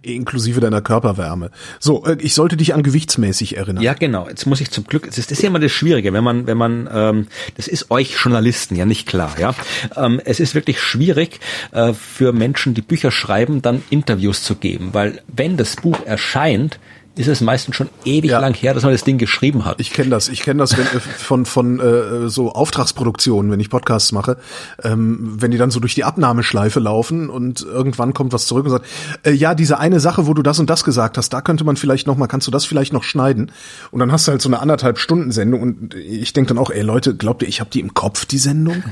inklusive 0.02 0.60
deiner 0.60 0.82
Körperwärme. 0.82 1.50
So, 1.78 2.04
äh, 2.04 2.16
ich 2.20 2.34
sollte 2.34 2.56
dich 2.56 2.74
an 2.74 2.82
gewichtsmäßig 2.82 3.56
erinnern. 3.56 3.82
Ja, 3.82 3.94
genau. 3.94 4.28
Jetzt 4.28 4.46
muss 4.46 4.60
ich 4.60 4.70
zum 4.70 4.84
Glück, 4.84 5.06
das 5.06 5.18
ist 5.18 5.42
ja 5.42 5.48
immer 5.48 5.60
das 5.60 5.72
Schwierige, 5.72 6.12
wenn 6.12 6.24
man, 6.24 6.46
wenn 6.46 6.58
man, 6.58 6.88
ähm, 6.92 7.26
das 7.56 7.68
ist 7.68 7.90
euch 7.90 8.16
Journalisten 8.16 8.76
ja 8.76 8.84
nicht 8.84 9.06
klar, 9.06 9.34
ja. 9.38 9.54
Ähm, 9.96 10.20
es 10.24 10.40
ist 10.40 10.54
wirklich 10.54 10.80
schwierig 10.80 11.40
äh, 11.70 11.92
für 11.92 12.32
Menschen, 12.32 12.74
die 12.74 12.82
Bücher 12.82 13.10
schreiben, 13.10 13.62
dann 13.62 13.82
Interviews 13.90 14.42
zu 14.42 14.56
geben, 14.56 14.90
weil 14.92 15.22
wenn 15.28 15.56
das 15.56 15.76
Buch 15.76 15.98
erscheint, 16.04 16.78
ist 17.14 17.28
es 17.28 17.42
meistens 17.42 17.76
schon 17.76 17.90
ewig 18.06 18.30
ja. 18.30 18.40
lang 18.40 18.54
her, 18.54 18.72
dass 18.72 18.84
man 18.84 18.92
das 18.92 19.04
Ding 19.04 19.18
geschrieben 19.18 19.66
hat. 19.66 19.80
Ich 19.80 19.92
kenne 19.92 20.08
das. 20.08 20.28
Ich 20.30 20.42
kenne 20.42 20.60
das 20.60 20.78
wenn, 20.78 20.86
äh, 20.86 21.00
von 21.00 21.44
von 21.44 21.78
äh, 21.78 22.28
so 22.30 22.52
Auftragsproduktionen, 22.52 23.52
wenn 23.52 23.60
ich 23.60 23.68
Podcasts 23.68 24.12
mache, 24.12 24.38
ähm, 24.82 25.36
wenn 25.38 25.50
die 25.50 25.58
dann 25.58 25.70
so 25.70 25.78
durch 25.78 25.94
die 25.94 26.04
Abnahmeschleife 26.04 26.80
laufen 26.80 27.28
und 27.28 27.60
irgendwann 27.62 28.14
kommt 28.14 28.32
was 28.32 28.46
zurück 28.46 28.64
und 28.64 28.70
sagt, 28.70 28.86
äh, 29.24 29.32
ja, 29.32 29.54
diese 29.54 29.78
eine 29.78 30.00
Sache, 30.00 30.26
wo 30.26 30.32
du 30.32 30.42
das 30.42 30.58
und 30.58 30.70
das 30.70 30.84
gesagt 30.84 31.18
hast, 31.18 31.30
da 31.30 31.42
könnte 31.42 31.64
man 31.64 31.76
vielleicht 31.76 32.06
noch 32.06 32.16
mal, 32.16 32.28
kannst 32.28 32.46
du 32.46 32.50
das 32.50 32.64
vielleicht 32.64 32.94
noch 32.94 33.02
schneiden? 33.02 33.52
Und 33.90 34.00
dann 34.00 34.10
hast 34.10 34.26
du 34.26 34.32
halt 34.32 34.40
so 34.40 34.48
eine 34.48 34.60
anderthalb 34.60 34.98
Stunden 34.98 35.32
Sendung 35.32 35.60
und 35.60 35.94
ich 35.94 36.32
denke 36.32 36.48
dann 36.48 36.58
auch, 36.58 36.70
ey 36.70 36.80
Leute, 36.80 37.14
glaubt 37.14 37.42
ihr, 37.42 37.48
ich 37.48 37.60
habe 37.60 37.68
die 37.70 37.80
im 37.80 37.92
Kopf 37.92 38.24
die 38.24 38.38
Sendung? 38.38 38.82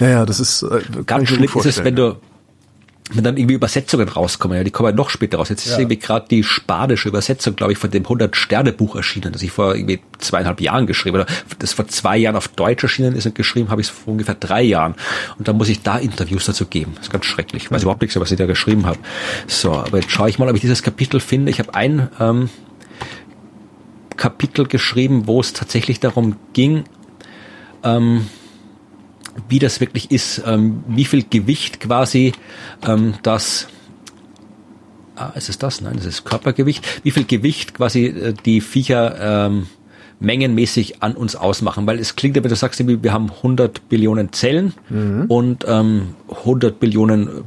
Naja, 0.00 0.26
das 0.26 0.38
ist 0.38 0.62
äh, 0.62 0.80
ganz 1.06 1.28
schlimm 1.28 1.44
ist 1.44 1.66
es, 1.66 1.82
wenn 1.82 1.96
du 1.96 2.16
wenn 3.12 3.24
dann 3.24 3.36
irgendwie 3.36 3.54
Übersetzungen 3.54 4.08
rauskommen, 4.08 4.56
ja, 4.56 4.64
die 4.64 4.70
kommen 4.70 4.90
ja 4.90 4.94
noch 4.94 5.10
später 5.10 5.38
raus. 5.38 5.48
Jetzt 5.48 5.66
ist 5.66 5.78
irgendwie 5.78 5.98
gerade 5.98 6.26
die 6.28 6.44
spanische 6.44 7.08
Übersetzung, 7.08 7.56
glaube 7.56 7.72
ich, 7.72 7.78
von 7.78 7.90
dem 7.90 8.04
100-Sterne-Buch 8.04 8.96
erschienen, 8.96 9.32
das 9.32 9.42
ich 9.42 9.50
vor 9.50 9.74
irgendwie 9.74 10.00
zweieinhalb 10.18 10.60
Jahren 10.60 10.86
geschrieben 10.86 11.18
habe. 11.18 11.30
Das 11.58 11.72
vor 11.72 11.88
zwei 11.88 12.16
Jahren 12.16 12.36
auf 12.36 12.48
Deutsch 12.48 12.82
erschienen 12.82 13.16
ist 13.16 13.26
und 13.26 13.34
geschrieben 13.34 13.70
habe 13.70 13.80
ich 13.80 13.88
es 13.88 13.92
vor 13.92 14.12
ungefähr 14.12 14.36
drei 14.36 14.62
Jahren. 14.62 14.94
Und 15.38 15.48
dann 15.48 15.56
muss 15.56 15.68
ich 15.68 15.82
da 15.82 15.98
Interviews 15.98 16.46
dazu 16.46 16.66
geben. 16.66 16.92
Das 16.96 17.06
ist 17.06 17.12
ganz 17.12 17.24
schrecklich. 17.24 17.64
Ich 17.64 17.70
weiß 17.70 17.82
überhaupt 17.82 18.02
nichts, 18.02 18.18
was 18.18 18.30
ich 18.30 18.38
da 18.38 18.46
geschrieben 18.46 18.86
habe. 18.86 18.98
So, 19.46 19.72
aber 19.72 19.98
jetzt 19.98 20.10
schaue 20.10 20.28
ich 20.28 20.38
mal, 20.38 20.48
ob 20.48 20.54
ich 20.54 20.60
dieses 20.60 20.82
Kapitel 20.82 21.20
finde. 21.20 21.50
Ich 21.50 21.58
habe 21.58 21.74
ein 21.74 22.08
ähm, 22.20 22.48
Kapitel 24.16 24.66
geschrieben, 24.66 25.26
wo 25.26 25.40
es 25.40 25.52
tatsächlich 25.52 25.98
darum 25.98 26.36
ging, 26.52 26.84
ähm, 27.82 28.26
wie 29.48 29.58
das 29.58 29.80
wirklich 29.80 30.10
ist, 30.10 30.42
ähm, 30.46 30.84
wie 30.88 31.04
viel 31.04 31.24
Gewicht 31.28 31.80
quasi 31.80 32.32
ähm, 32.86 33.14
das 33.22 33.68
ah, 35.16 35.32
ist 35.34 35.48
es 35.48 35.58
das? 35.58 35.80
Nein, 35.80 35.94
das 35.96 36.06
ist 36.06 36.24
Körpergewicht. 36.24 36.86
Wie 37.04 37.10
viel 37.10 37.24
Gewicht 37.24 37.74
quasi 37.74 38.06
äh, 38.06 38.34
die 38.44 38.60
Viecher 38.60 39.46
ähm, 39.46 39.66
mengenmäßig 40.18 41.02
an 41.02 41.14
uns 41.14 41.34
ausmachen, 41.34 41.86
weil 41.86 41.98
es 41.98 42.14
klingt, 42.14 42.36
wenn 42.36 42.42
du 42.42 42.54
sagst, 42.54 42.86
wir 42.86 43.12
haben 43.12 43.30
100 43.30 43.88
Billionen 43.88 44.32
Zellen 44.32 44.74
mhm. 44.90 45.24
und 45.28 45.64
ähm, 45.66 46.14
100 46.28 46.78
Billionen 46.78 47.44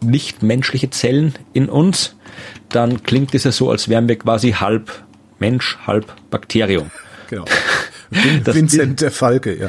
nichtmenschliche 0.00 0.90
Zellen 0.90 1.34
in 1.52 1.68
uns, 1.68 2.16
dann 2.70 3.04
klingt 3.04 3.34
es 3.34 3.44
ja 3.44 3.52
so, 3.52 3.70
als 3.70 3.88
wären 3.88 4.08
wir 4.08 4.16
quasi 4.18 4.52
halb 4.52 5.04
Mensch, 5.38 5.78
halb 5.86 6.12
Bakterium. 6.30 6.90
Genau. 7.30 7.44
Das 8.44 8.54
Vincent 8.54 9.00
der 9.00 9.10
Falke, 9.10 9.58
ja. 9.58 9.68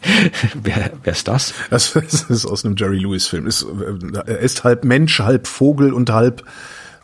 wer, 0.62 0.90
wer 1.02 1.12
ist 1.12 1.28
das? 1.28 1.54
das? 1.70 1.92
Das 1.92 2.22
ist 2.30 2.46
aus 2.46 2.64
einem 2.64 2.76
Jerry 2.76 2.98
Lewis 2.98 3.26
Film. 3.26 3.46
Ist, 3.46 3.62
äh, 3.62 4.18
er 4.26 4.38
ist 4.38 4.64
halb 4.64 4.84
Mensch, 4.84 5.20
halb 5.20 5.46
Vogel 5.46 5.92
und 5.92 6.10
halb 6.10 6.44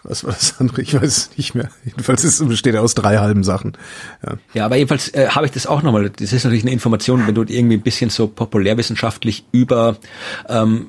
was 0.05 0.25
war 0.25 0.33
das 0.33 0.59
andere? 0.59 0.83
Ich 0.83 0.95
weiß 0.95 1.03
es 1.05 1.31
nicht 1.37 1.55
mehr. 1.55 1.69
Jedenfalls 1.85 2.25
ist, 2.25 2.47
besteht 2.49 2.75
er 2.75 2.83
aus 2.83 2.95
drei 2.95 3.19
halben 3.19 3.45
Sachen. 3.45 3.77
Ja, 4.27 4.37
ja 4.55 4.65
aber 4.65 4.77
jedenfalls 4.77 5.09
äh, 5.15 5.29
habe 5.29 5.47
ich 5.47 5.53
das 5.53 5.67
auch 5.67 5.83
nochmal. 5.83 6.11
Das 6.11 6.33
ist 6.33 6.45
natürlich 6.45 6.65
eine 6.65 6.73
Information, 6.73 7.27
wenn 7.27 7.35
du 7.35 7.43
irgendwie 7.43 7.77
ein 7.77 7.83
bisschen 7.83 8.11
so 8.11 8.27
populärwissenschaftlich 8.27 9.45
über 9.53 9.97
ähm, 10.49 10.89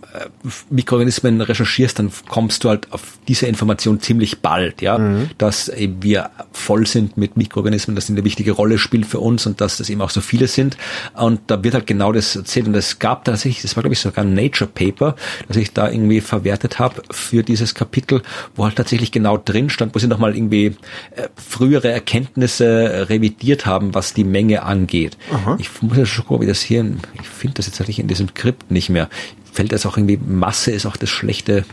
Mikroorganismen 0.70 1.42
recherchierst, 1.42 2.00
dann 2.00 2.12
kommst 2.28 2.64
du 2.64 2.70
halt 2.70 2.92
auf 2.92 3.20
diese 3.28 3.46
Information 3.46 4.00
ziemlich 4.00 4.40
bald, 4.40 4.82
ja, 4.82 4.98
mhm. 4.98 5.30
dass 5.38 5.70
eben 5.70 6.02
wir 6.02 6.32
voll 6.52 6.88
sind 6.88 7.16
mit 7.16 7.38
Mikroorganismen, 7.38 7.96
dass 7.96 8.08
sie 8.08 8.14
eine 8.14 8.24
wichtige 8.24 8.54
Rolle 8.54 8.80
spielen 8.80 9.04
für 9.04 9.20
uns 9.20 9.46
und 9.46 9.62
dass 9.62 9.78
das 9.78 9.90
eben 9.90 10.02
auch 10.02 10.10
so 10.10 10.22
viele 10.22 10.48
sind. 10.48 10.76
Und 11.14 11.42
da 11.48 11.64
wird 11.64 11.76
halt 11.76 11.86
genau 11.86 12.12
das 12.12 12.36
erzählt. 12.36 12.68
Und 12.68 12.76
es 12.76 12.98
gab 12.98 13.26
tatsächlich, 13.26 13.62
das 13.62 13.76
war 13.76 13.84
glaube 13.84 13.94
ich 13.94 14.00
sogar 14.00 14.26
ein 14.26 14.34
Nature 14.34 14.70
Paper, 14.74 15.16
das 15.48 15.58
ich 15.58 15.72
da 15.72 15.90
irgendwie 15.90 16.22
verwertet 16.22 16.80
habe 16.80 17.04
für 17.12 17.44
dieses 17.44 17.76
Kapitel, 17.76 18.24
wo 18.56 18.66
halt 18.66 18.76
tatsächlich 18.76 19.03
wirklich 19.04 19.12
genau 19.12 19.38
drin 19.38 19.70
stand, 19.70 19.94
wo 19.94 20.00
sie 20.00 20.08
nochmal 20.08 20.36
irgendwie 20.36 20.68
äh, 21.16 21.28
frühere 21.36 21.92
Erkenntnisse 21.92 23.08
revidiert 23.10 23.66
haben, 23.66 23.94
was 23.94 24.14
die 24.14 24.24
Menge 24.24 24.64
angeht. 24.64 25.18
Aha. 25.30 25.58
Ich 25.60 25.82
muss 25.82 25.98
ja 25.98 26.06
schon 26.06 26.26
gucken, 26.26 26.44
wie 26.44 26.50
das 26.50 26.62
hier, 26.62 26.86
ich 27.20 27.28
finde 27.28 27.56
das 27.56 27.66
jetzt 27.66 27.78
tatsächlich 27.78 28.00
in 28.00 28.08
diesem 28.08 28.30
Skript 28.30 28.72
nicht 28.72 28.90
mehr. 28.90 29.10
Fällt 29.52 29.74
das 29.74 29.86
auch 29.86 29.98
irgendwie, 29.98 30.18
Masse 30.18 30.72
ist 30.72 30.86
auch 30.86 30.96
das 30.96 31.10
schlechte. 31.10 31.66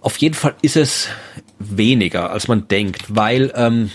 Auf 0.00 0.16
jeden 0.18 0.36
Fall 0.36 0.54
ist 0.62 0.76
es 0.76 1.08
weniger, 1.58 2.30
als 2.30 2.46
man 2.46 2.68
denkt, 2.68 3.04
weil 3.08 3.52
ähm, 3.56 3.90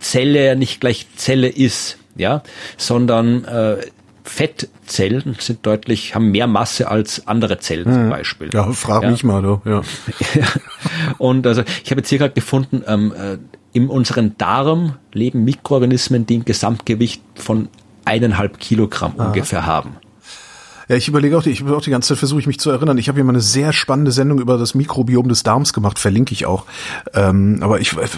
Zelle 0.00 0.56
nicht 0.56 0.80
gleich 0.80 1.06
Zelle 1.14 1.48
ist, 1.48 1.96
ja, 2.16 2.42
sondern 2.76 3.44
äh, 3.44 3.76
Fettzellen 4.24 5.36
sind 5.38 5.66
deutlich, 5.66 6.14
haben 6.14 6.30
mehr 6.30 6.46
Masse 6.46 6.88
als 6.88 7.26
andere 7.28 7.58
Zellen 7.58 7.84
zum 7.84 8.06
mhm. 8.06 8.10
Beispiel. 8.10 8.50
Ja, 8.52 8.72
frag 8.72 9.02
ja. 9.02 9.10
mich 9.10 9.22
mal, 9.22 9.42
du. 9.42 9.60
Ja. 9.66 9.82
Und 11.18 11.46
also 11.46 11.62
ich 11.84 11.90
habe 11.90 12.00
jetzt 12.00 12.08
hier 12.08 12.18
gerade 12.18 12.32
gefunden, 12.32 12.82
ähm, 12.86 13.12
äh, 13.12 13.36
in 13.74 13.88
unserem 13.88 14.38
Darm 14.38 14.96
leben 15.12 15.44
Mikroorganismen, 15.44 16.26
die 16.26 16.38
ein 16.38 16.44
Gesamtgewicht 16.44 17.22
von 17.34 17.68
eineinhalb 18.06 18.58
Kilogramm 18.58 19.14
Aha. 19.18 19.26
ungefähr 19.26 19.66
haben. 19.66 19.96
Ja, 20.88 20.96
ich 20.96 21.08
überlege 21.08 21.38
auch, 21.38 21.46
ich 21.46 21.64
auch 21.64 21.80
die 21.80 21.90
ganze 21.90 22.08
Zeit 22.08 22.18
versuche 22.18 22.40
ich 22.40 22.46
mich 22.46 22.60
zu 22.60 22.70
erinnern. 22.70 22.98
Ich 22.98 23.08
habe 23.08 23.16
hier 23.16 23.24
mal 23.24 23.32
eine 23.32 23.40
sehr 23.40 23.72
spannende 23.72 24.12
Sendung 24.12 24.40
über 24.40 24.58
das 24.58 24.74
Mikrobiom 24.74 25.28
des 25.28 25.42
Darms 25.42 25.72
gemacht, 25.72 25.98
verlinke 25.98 26.32
ich 26.32 26.46
auch. 26.46 26.64
Ähm, 27.14 27.58
aber 27.60 27.80
ich 27.80 27.94
das 27.94 28.08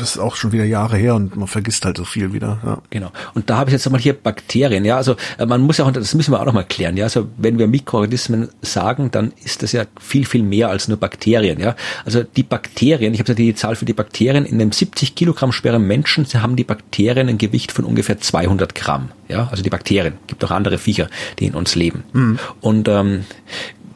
ist 0.00 0.18
auch 0.18 0.36
schon 0.36 0.52
wieder 0.52 0.64
Jahre 0.64 0.96
her 0.96 1.14
und 1.14 1.36
man 1.36 1.48
vergisst 1.48 1.84
halt 1.84 1.96
so 1.96 2.04
viel 2.04 2.32
wieder. 2.32 2.58
Ja. 2.64 2.78
Genau. 2.90 3.10
Und 3.34 3.48
da 3.48 3.58
habe 3.58 3.70
ich 3.70 3.72
jetzt 3.72 3.84
nochmal 3.86 4.00
hier 4.00 4.14
Bakterien. 4.14 4.84
Ja, 4.84 4.96
also 4.96 5.16
äh, 5.38 5.46
man 5.46 5.62
muss 5.62 5.78
ja 5.78 5.86
auch, 5.86 5.92
das 5.92 6.14
müssen 6.14 6.32
wir 6.32 6.40
auch 6.40 6.46
nochmal 6.46 6.66
klären. 6.66 6.96
Ja, 6.96 7.04
also 7.04 7.28
wenn 7.38 7.58
wir 7.58 7.66
Mikroorganismen 7.66 8.48
sagen, 8.60 9.10
dann 9.10 9.32
ist 9.42 9.62
das 9.62 9.72
ja 9.72 9.84
viel 10.00 10.26
viel 10.26 10.42
mehr 10.42 10.68
als 10.68 10.88
nur 10.88 10.98
Bakterien. 10.98 11.60
Ja, 11.60 11.76
also 12.04 12.22
die 12.22 12.42
Bakterien. 12.42 13.14
Ich 13.14 13.20
habe 13.20 13.30
ja 13.30 13.34
die 13.34 13.54
Zahl 13.54 13.76
für 13.76 13.84
die 13.84 13.94
Bakterien 13.94 14.44
in 14.44 14.60
einem 14.60 14.72
70 14.72 15.14
Kilogramm 15.14 15.52
schweren 15.52 15.86
Menschen 15.86 16.26
haben 16.34 16.56
die 16.56 16.64
Bakterien 16.64 17.28
ein 17.28 17.38
Gewicht 17.38 17.72
von 17.72 17.84
ungefähr 17.84 18.18
200 18.18 18.74
Gramm. 18.74 19.10
Ja, 19.32 19.48
also 19.50 19.62
die 19.62 19.70
Bakterien. 19.70 20.14
Gibt 20.26 20.44
auch 20.44 20.50
andere 20.50 20.78
Viecher, 20.78 21.08
die 21.38 21.46
in 21.46 21.54
uns 21.54 21.74
leben. 21.74 22.04
Mhm. 22.12 22.38
Und 22.60 22.88
ähm, 22.88 23.24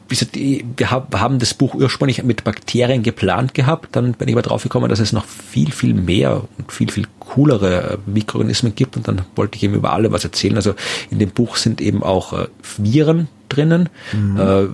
wir 0.09 0.91
haben 0.91 1.39
das 1.39 1.53
Buch 1.53 1.73
ursprünglich 1.73 2.23
mit 2.23 2.43
Bakterien 2.43 3.03
geplant 3.03 3.53
gehabt, 3.53 3.95
dann 3.95 4.13
bin 4.13 4.27
ich 4.27 4.35
aber 4.35 4.41
drauf 4.41 4.63
gekommen, 4.63 4.89
dass 4.89 4.99
es 4.99 5.13
noch 5.13 5.25
viel, 5.25 5.71
viel 5.71 5.93
mehr 5.93 6.43
und 6.57 6.71
viel, 6.71 6.91
viel 6.91 7.05
coolere 7.19 7.93
äh, 7.93 7.97
Mikroorganismen 8.09 8.75
gibt 8.75 8.95
und 8.95 9.07
dann 9.07 9.23
wollte 9.35 9.57
ich 9.57 9.63
eben 9.63 9.73
über 9.73 9.93
alle 9.93 10.11
was 10.11 10.23
erzählen. 10.23 10.55
Also 10.55 10.73
in 11.11 11.19
dem 11.19 11.29
Buch 11.29 11.57
sind 11.57 11.81
eben 11.81 12.03
auch 12.03 12.33
äh, 12.33 12.47
Viren 12.77 13.27
drinnen. 13.49 13.89
Mhm. 14.13 14.39
Äh, 14.39 14.67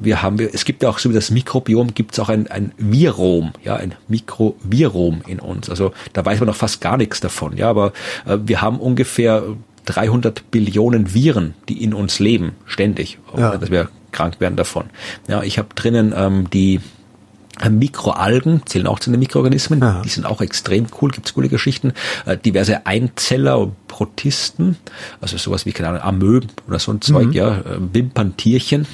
wir 0.00 0.22
haben, 0.22 0.38
es 0.38 0.64
gibt 0.64 0.82
ja 0.82 0.88
auch 0.88 0.98
so 0.98 1.10
wie 1.10 1.14
das 1.14 1.30
Mikrobiom, 1.30 1.94
gibt 1.94 2.12
es 2.12 2.20
auch 2.20 2.28
ein, 2.28 2.46
ein 2.48 2.72
Virom, 2.78 3.52
ja, 3.64 3.76
ein 3.76 3.94
Mikrovirom 4.08 5.22
in 5.26 5.40
uns. 5.40 5.68
Also 5.68 5.92
da 6.12 6.24
weiß 6.24 6.40
man 6.40 6.46
noch 6.46 6.56
fast 6.56 6.80
gar 6.80 6.96
nichts 6.96 7.20
davon, 7.20 7.56
ja, 7.56 7.68
aber 7.68 7.92
wir 8.24 8.62
haben 8.62 8.78
ungefähr 8.78 9.42
300 9.86 10.50
Billionen 10.50 11.14
Viren, 11.14 11.54
die 11.68 11.82
in 11.82 11.94
uns 11.94 12.18
leben, 12.18 12.52
ständig, 12.66 13.18
Ja. 13.36 13.56
dass 13.56 13.70
wir 13.70 13.88
krank 14.12 14.38
werden 14.40 14.56
davon. 14.56 14.84
Ja, 15.28 15.42
ich 15.42 15.58
habe 15.58 15.68
drinnen 15.74 16.12
ähm, 16.16 16.48
die 16.50 16.80
Mikroalgen 17.70 18.62
zählen 18.66 18.86
auch 18.86 18.98
zu 18.98 19.10
den 19.10 19.18
Mikroorganismen, 19.18 19.80
Ja. 19.80 20.02
die 20.04 20.10
sind 20.10 20.26
auch 20.26 20.42
extrem 20.42 20.86
cool, 21.00 21.10
gibt's 21.10 21.32
coole 21.32 21.48
Geschichten. 21.48 21.92
Äh, 22.26 22.36
diverse 22.36 22.86
Einzeller 22.86 23.58
und 23.58 23.88
Protisten, 23.88 24.76
also 25.22 25.38
sowas 25.38 25.64
wie, 25.64 25.72
keine 25.72 25.88
Ahnung, 25.88 26.02
Amöben 26.02 26.50
oder 26.68 26.78
so 26.78 26.92
ein 26.92 27.00
Zeug, 27.00 27.32
ja, 27.34 27.56
äh, 27.58 27.62
Wimperntierchen. 27.92 28.86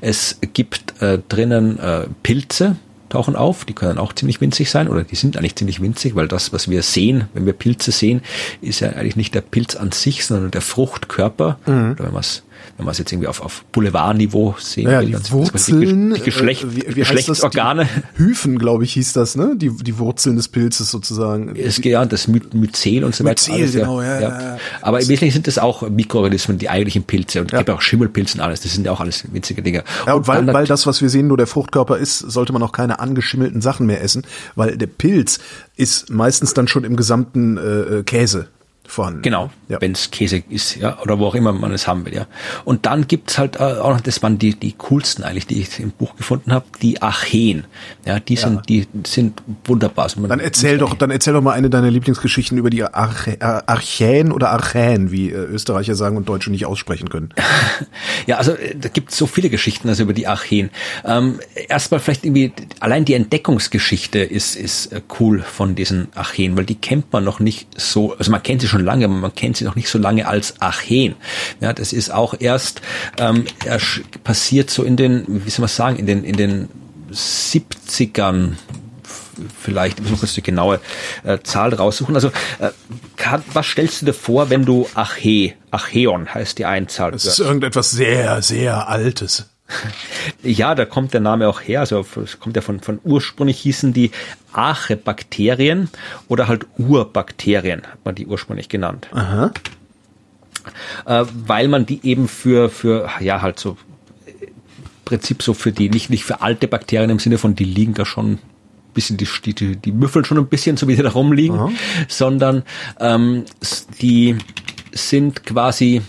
Es 0.00 0.38
gibt 0.54 1.00
äh, 1.02 1.18
drinnen 1.28 1.78
äh, 1.78 2.06
Pilze, 2.22 2.76
tauchen 3.08 3.36
auf, 3.36 3.64
die 3.64 3.72
können 3.72 3.98
auch 3.98 4.12
ziemlich 4.12 4.40
winzig 4.40 4.70
sein 4.70 4.88
oder 4.88 5.04
die 5.04 5.16
sind 5.16 5.36
eigentlich 5.36 5.56
ziemlich 5.56 5.80
winzig, 5.80 6.14
weil 6.14 6.28
das, 6.28 6.52
was 6.52 6.68
wir 6.68 6.82
sehen, 6.82 7.28
wenn 7.34 7.46
wir 7.46 7.52
Pilze 7.52 7.92
sehen, 7.92 8.22
ist 8.60 8.80
ja 8.80 8.90
eigentlich 8.90 9.16
nicht 9.16 9.34
der 9.34 9.40
Pilz 9.40 9.76
an 9.76 9.92
sich, 9.92 10.24
sondern 10.24 10.50
der 10.50 10.60
Fruchtkörper. 10.60 11.58
Oder 11.92 12.04
wenn 12.04 12.12
man 12.12 12.20
es 12.20 12.42
wenn 12.76 12.84
man 12.84 12.92
es 12.92 12.98
jetzt 12.98 13.12
irgendwie 13.12 13.28
auf, 13.28 13.40
auf 13.40 13.64
Boulevardniveau 13.72 14.54
sehen 14.58 14.90
Ja, 14.90 15.00
will, 15.00 15.06
die 15.08 15.32
Wurzeln, 15.32 16.14
die, 16.14 16.20
Geschlecht, 16.20 16.64
äh, 16.64 16.76
wie, 16.76 16.96
wie 16.96 17.04
heißt 17.04 17.10
Geschlechtsorgane. 17.16 17.88
Hyphen, 18.16 18.58
glaube 18.58 18.84
ich, 18.84 18.92
hieß 18.94 19.12
das, 19.14 19.36
ne? 19.36 19.54
Die, 19.56 19.70
die 19.70 19.98
Wurzeln 19.98 20.36
des 20.36 20.48
Pilzes 20.48 20.90
sozusagen. 20.90 21.54
Es 21.56 21.82
ja 21.82 22.04
das 22.04 22.28
My 22.28 22.40
Myzel 22.52 23.04
und 23.04 23.14
so 23.14 23.24
weiter. 23.24 23.52
Myzel, 23.52 23.80
genau, 23.80 24.02
ja, 24.02 24.20
ja, 24.20 24.40
ja. 24.40 24.58
Aber 24.82 25.00
im 25.00 25.08
Wesentlichen 25.08 25.34
sind 25.34 25.46
das 25.46 25.58
auch 25.58 25.88
Mikroorganismen, 25.88 26.58
die 26.58 26.68
eigentlichen 26.68 27.04
Pilze. 27.04 27.40
Und 27.40 27.46
es 27.46 27.52
Ja. 27.52 27.58
gibt 27.58 27.70
auch 27.70 27.80
Schimmelpilze 27.80 28.38
und 28.38 28.40
alles. 28.44 28.60
Das 28.60 28.72
sind 28.72 28.84
ja 28.86 28.92
auch 28.92 29.00
alles 29.00 29.24
winzige 29.32 29.62
Dinge. 29.62 29.84
Ja, 30.06 30.14
und 30.14 30.28
weil, 30.28 30.44
dann 30.44 30.54
weil 30.54 30.66
das, 30.66 30.86
was 30.86 31.00
wir 31.02 31.08
sehen, 31.08 31.28
nur 31.28 31.36
der 31.36 31.46
Fruchtkörper 31.46 31.96
ist, 31.98 32.18
sollte 32.18 32.52
man 32.52 32.62
auch 32.62 32.72
keine 32.72 32.98
angeschimmelten 33.00 33.60
Sachen 33.60 33.86
mehr 33.86 34.02
essen, 34.02 34.24
weil 34.54 34.76
der 34.76 34.86
Pilz 34.86 35.38
ist 35.76 36.10
meistens 36.10 36.54
dann 36.54 36.68
schon 36.68 36.84
im 36.84 36.96
gesamten 36.96 37.56
äh, 37.56 38.02
Käse 38.04 38.48
vorhanden. 38.88 39.22
Genau, 39.22 39.50
Ja. 39.68 39.80
wenn 39.80 39.92
es 39.92 40.10
Käse 40.10 40.42
ist, 40.48 40.76
ja, 40.76 40.98
oder 41.02 41.18
wo 41.18 41.26
auch 41.26 41.34
immer 41.34 41.52
man 41.52 41.72
es 41.72 41.86
haben 41.86 42.04
will, 42.06 42.14
ja. 42.14 42.26
Und 42.64 42.86
dann 42.86 43.06
gibt's 43.06 43.38
halt 43.38 43.56
äh, 43.56 43.60
auch 43.60 43.90
noch, 43.94 44.00
das 44.00 44.22
waren 44.22 44.38
die, 44.38 44.54
die 44.54 44.72
coolsten 44.72 45.24
eigentlich, 45.24 45.46
die 45.46 45.60
ich 45.60 45.78
im 45.80 45.90
Buch 45.90 46.16
gefunden 46.16 46.52
habe, 46.52 46.64
die 46.82 47.02
Archeen. 47.02 47.64
Ja, 48.04 48.20
die 48.20 48.36
sind, 48.36 48.68
die 48.68 48.86
sind 49.06 49.42
wunderbar. 49.64 50.04
Also 50.04 50.26
Dann 50.26 50.40
erzähl 50.40 50.78
doch, 50.78 50.94
dann 50.94 51.10
erzähl 51.10 51.32
doch 51.32 51.42
mal 51.42 51.52
eine 51.52 51.70
deiner 51.70 51.90
Lieblingsgeschichten 51.90 52.58
über 52.58 52.70
die 52.70 52.82
Arche, 52.84 53.36
Ar- 53.40 53.64
Archäen 53.66 54.32
oder 54.32 54.50
Archäen, 54.50 55.10
wie 55.10 55.30
äh, 55.30 55.34
Österreicher 55.34 55.94
sagen 55.94 56.16
und 56.16 56.28
Deutsche 56.28 56.50
nicht 56.50 56.66
aussprechen 56.66 57.08
können. 57.08 57.30
Ja, 58.26 58.38
also 58.38 58.52
äh, 58.52 58.74
da 58.74 58.88
gibt 58.88 59.12
es 59.12 59.18
so 59.18 59.26
viele 59.26 59.50
Geschichten 59.50 59.88
also 59.88 60.02
über 60.02 60.12
die 60.12 60.26
Archeen. 60.26 60.70
Ähm, 61.04 61.38
erstmal 61.68 62.00
vielleicht 62.00 62.24
irgendwie, 62.24 62.52
allein 62.80 63.04
die 63.04 63.14
Entdeckungsgeschichte 63.14 64.18
ist, 64.18 64.56
ist 64.56 64.92
äh, 64.92 65.00
cool 65.20 65.40
von 65.42 65.74
diesen 65.74 66.08
Archeen, 66.14 66.56
weil 66.56 66.64
die 66.64 66.74
kennt 66.74 67.12
man 67.12 67.22
noch 67.24 67.38
nicht 67.40 67.68
so, 67.80 68.16
also 68.16 68.30
man 68.30 68.42
kennt 68.42 68.60
sie 68.62 68.68
schon 68.68 68.75
lange, 68.78 69.06
aber 69.06 69.14
man 69.14 69.34
kennt 69.34 69.56
sie 69.56 69.64
noch 69.64 69.76
nicht 69.76 69.88
so 69.88 69.98
lange 69.98 70.26
als 70.26 70.60
Archeen. 70.60 71.14
Ja, 71.60 71.72
das 71.72 71.92
ist 71.92 72.10
auch 72.10 72.34
erst 72.38 72.80
ähm, 73.18 73.44
erst 73.64 74.02
passiert 74.24 74.70
so 74.70 74.82
in 74.82 74.96
den, 74.96 75.24
wie 75.44 75.50
soll 75.50 75.62
man 75.62 75.68
sagen, 75.68 75.96
in 75.96 76.06
den, 76.06 76.24
in 76.24 76.36
den 76.36 76.68
70ern 77.12 78.52
vielleicht, 79.60 79.98
ich 79.98 80.02
muss 80.02 80.12
mal 80.12 80.18
kurz 80.18 80.34
die 80.34 80.42
genaue 80.42 80.80
äh, 81.24 81.38
Zahl 81.42 81.74
raussuchen. 81.74 82.14
Also, 82.14 82.28
äh, 82.58 82.70
was 83.52 83.66
stellst 83.66 84.02
du 84.02 84.06
dir 84.06 84.14
vor, 84.14 84.50
wenn 84.50 84.64
du 84.64 84.88
Arche, 84.94 85.54
Archeon 85.70 86.32
heißt 86.32 86.58
die 86.58 86.64
Einzahl? 86.64 87.12
Das 87.12 87.24
ist 87.24 87.38
irgendetwas 87.38 87.90
sehr, 87.90 88.42
sehr 88.42 88.88
Altes. 88.88 89.50
Ja, 90.42 90.74
da 90.74 90.84
kommt 90.84 91.12
der 91.12 91.20
Name 91.20 91.48
auch 91.48 91.60
her. 91.60 91.80
Also 91.80 92.04
es 92.22 92.38
kommt 92.38 92.56
ja 92.56 92.62
von, 92.62 92.80
von 92.80 93.00
ursprünglich 93.02 93.58
hießen 93.58 93.92
die 93.92 94.12
Archebakterien 94.52 95.88
oder 96.28 96.48
halt 96.48 96.66
Urbakterien, 96.78 97.82
hat 97.82 98.04
man 98.04 98.14
die 98.14 98.26
ursprünglich 98.26 98.68
genannt. 98.68 99.08
Aha. 99.12 99.52
Äh, 101.04 101.24
weil 101.46 101.68
man 101.68 101.86
die 101.86 102.00
eben 102.04 102.28
für, 102.28 102.70
für, 102.70 103.08
ja, 103.20 103.42
halt 103.42 103.58
so 103.58 103.76
äh, 104.26 104.46
im 104.46 104.52
Prinzip 105.04 105.42
so 105.42 105.54
für 105.54 105.72
die, 105.72 105.90
nicht, 105.90 106.10
nicht 106.10 106.24
für 106.24 106.42
alte 106.42 106.68
Bakterien 106.68 107.10
im 107.10 107.18
Sinne 107.18 107.38
von, 107.38 107.54
die 107.54 107.64
liegen 107.64 107.94
da 107.94 108.04
schon 108.04 108.32
ein 108.32 108.38
bisschen, 108.94 109.16
die, 109.16 109.28
die, 109.44 109.54
die, 109.54 109.76
die 109.76 109.92
müffeln 109.92 110.24
schon 110.24 110.38
ein 110.38 110.46
bisschen, 110.46 110.76
so 110.76 110.88
wie 110.88 110.94
sie 110.94 111.02
da 111.02 111.10
rumliegen, 111.10 111.76
sondern 112.08 112.62
ähm, 113.00 113.44
die 114.00 114.36
sind 114.92 115.44
quasi 115.44 116.02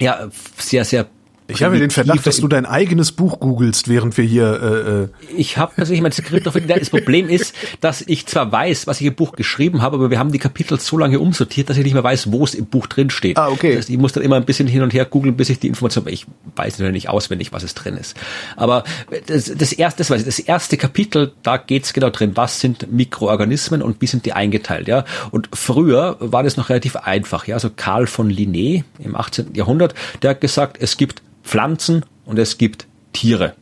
ja 0.00 0.28
sehr, 0.58 0.84
sehr 0.84 1.06
Ich 1.48 1.62
habe 1.62 1.78
den 1.78 1.90
Verdacht, 1.90 2.26
dass 2.26 2.38
du 2.38 2.48
dein 2.48 2.66
eigenes 2.66 3.12
Buch 3.12 3.38
googelst, 3.38 3.88
während 3.88 4.16
wir 4.16 4.24
hier 4.24 4.60
äh, 4.62 5.02
äh, 5.02 5.08
Ich 5.36 5.58
habe 5.58 5.72
tatsächlich 5.76 6.02
mein 6.02 6.12
Skript 6.12 6.46
noch 6.46 6.54
Das 6.54 6.90
Problem 6.90 7.28
ist, 7.28 7.54
dass 7.80 8.02
ich 8.02 8.26
zwar 8.26 8.50
weiß, 8.50 8.86
was 8.86 9.00
ich 9.00 9.06
im 9.06 9.14
Buch 9.14 9.32
geschrieben 9.32 9.82
habe, 9.82 9.96
aber 9.96 10.10
wir 10.10 10.18
haben 10.18 10.32
die 10.32 10.38
Kapitel 10.38 10.80
so 10.80 10.98
lange 10.98 11.20
umsortiert, 11.20 11.70
dass 11.70 11.76
ich 11.76 11.84
nicht 11.84 11.94
mehr 11.94 12.04
weiß, 12.04 12.32
wo 12.32 12.44
es 12.44 12.54
im 12.54 12.66
Buch 12.66 12.86
drin 12.86 13.10
steht. 13.10 13.36
Ah, 13.38 13.48
okay. 13.48 13.70
Das 13.70 13.78
heißt, 13.78 13.90
ich 13.90 13.98
muss 13.98 14.12
dann 14.12 14.24
immer 14.24 14.36
ein 14.36 14.44
bisschen 14.44 14.66
hin 14.66 14.82
und 14.82 14.92
her 14.92 15.04
googeln, 15.04 15.36
bis 15.36 15.48
ich 15.48 15.60
die 15.60 15.68
Information. 15.68 16.06
Ich 16.08 16.26
weiß 16.56 16.78
natürlich 16.78 16.94
nicht 17.04 17.08
auswendig, 17.08 17.52
was 17.52 17.62
es 17.62 17.74
drin 17.74 17.96
ist. 17.96 18.16
Aber 18.56 18.84
das, 19.26 19.52
das 19.54 19.72
erste, 19.72 19.98
das, 19.98 20.10
weiß 20.10 20.20
ich, 20.20 20.26
das 20.26 20.38
erste 20.38 20.76
Kapitel, 20.76 21.32
da 21.42 21.58
geht's 21.58 21.92
genau 21.92 22.10
drin, 22.10 22.32
was 22.34 22.60
sind 22.60 22.92
Mikroorganismen 22.92 23.82
und 23.82 24.00
wie 24.00 24.06
sind 24.06 24.26
die 24.26 24.32
eingeteilt. 24.32 24.88
Ja? 24.88 25.04
Und 25.30 25.48
früher 25.52 26.16
war 26.18 26.42
das 26.42 26.56
noch 26.56 26.70
relativ 26.70 26.96
einfach. 26.96 27.46
Ja? 27.46 27.54
Also 27.54 27.70
Karl 27.74 28.06
von 28.06 28.30
Linné 28.30 28.84
im 28.98 29.14
18. 29.14 29.54
Jahrhundert, 29.54 29.94
der 30.22 30.30
hat 30.30 30.40
gesagt, 30.40 30.78
es 30.80 30.96
gibt 30.96 31.22
Pflanzen 31.46 32.04
und 32.24 32.38
es 32.38 32.58
gibt 32.58 32.86
Tiere. 33.12 33.54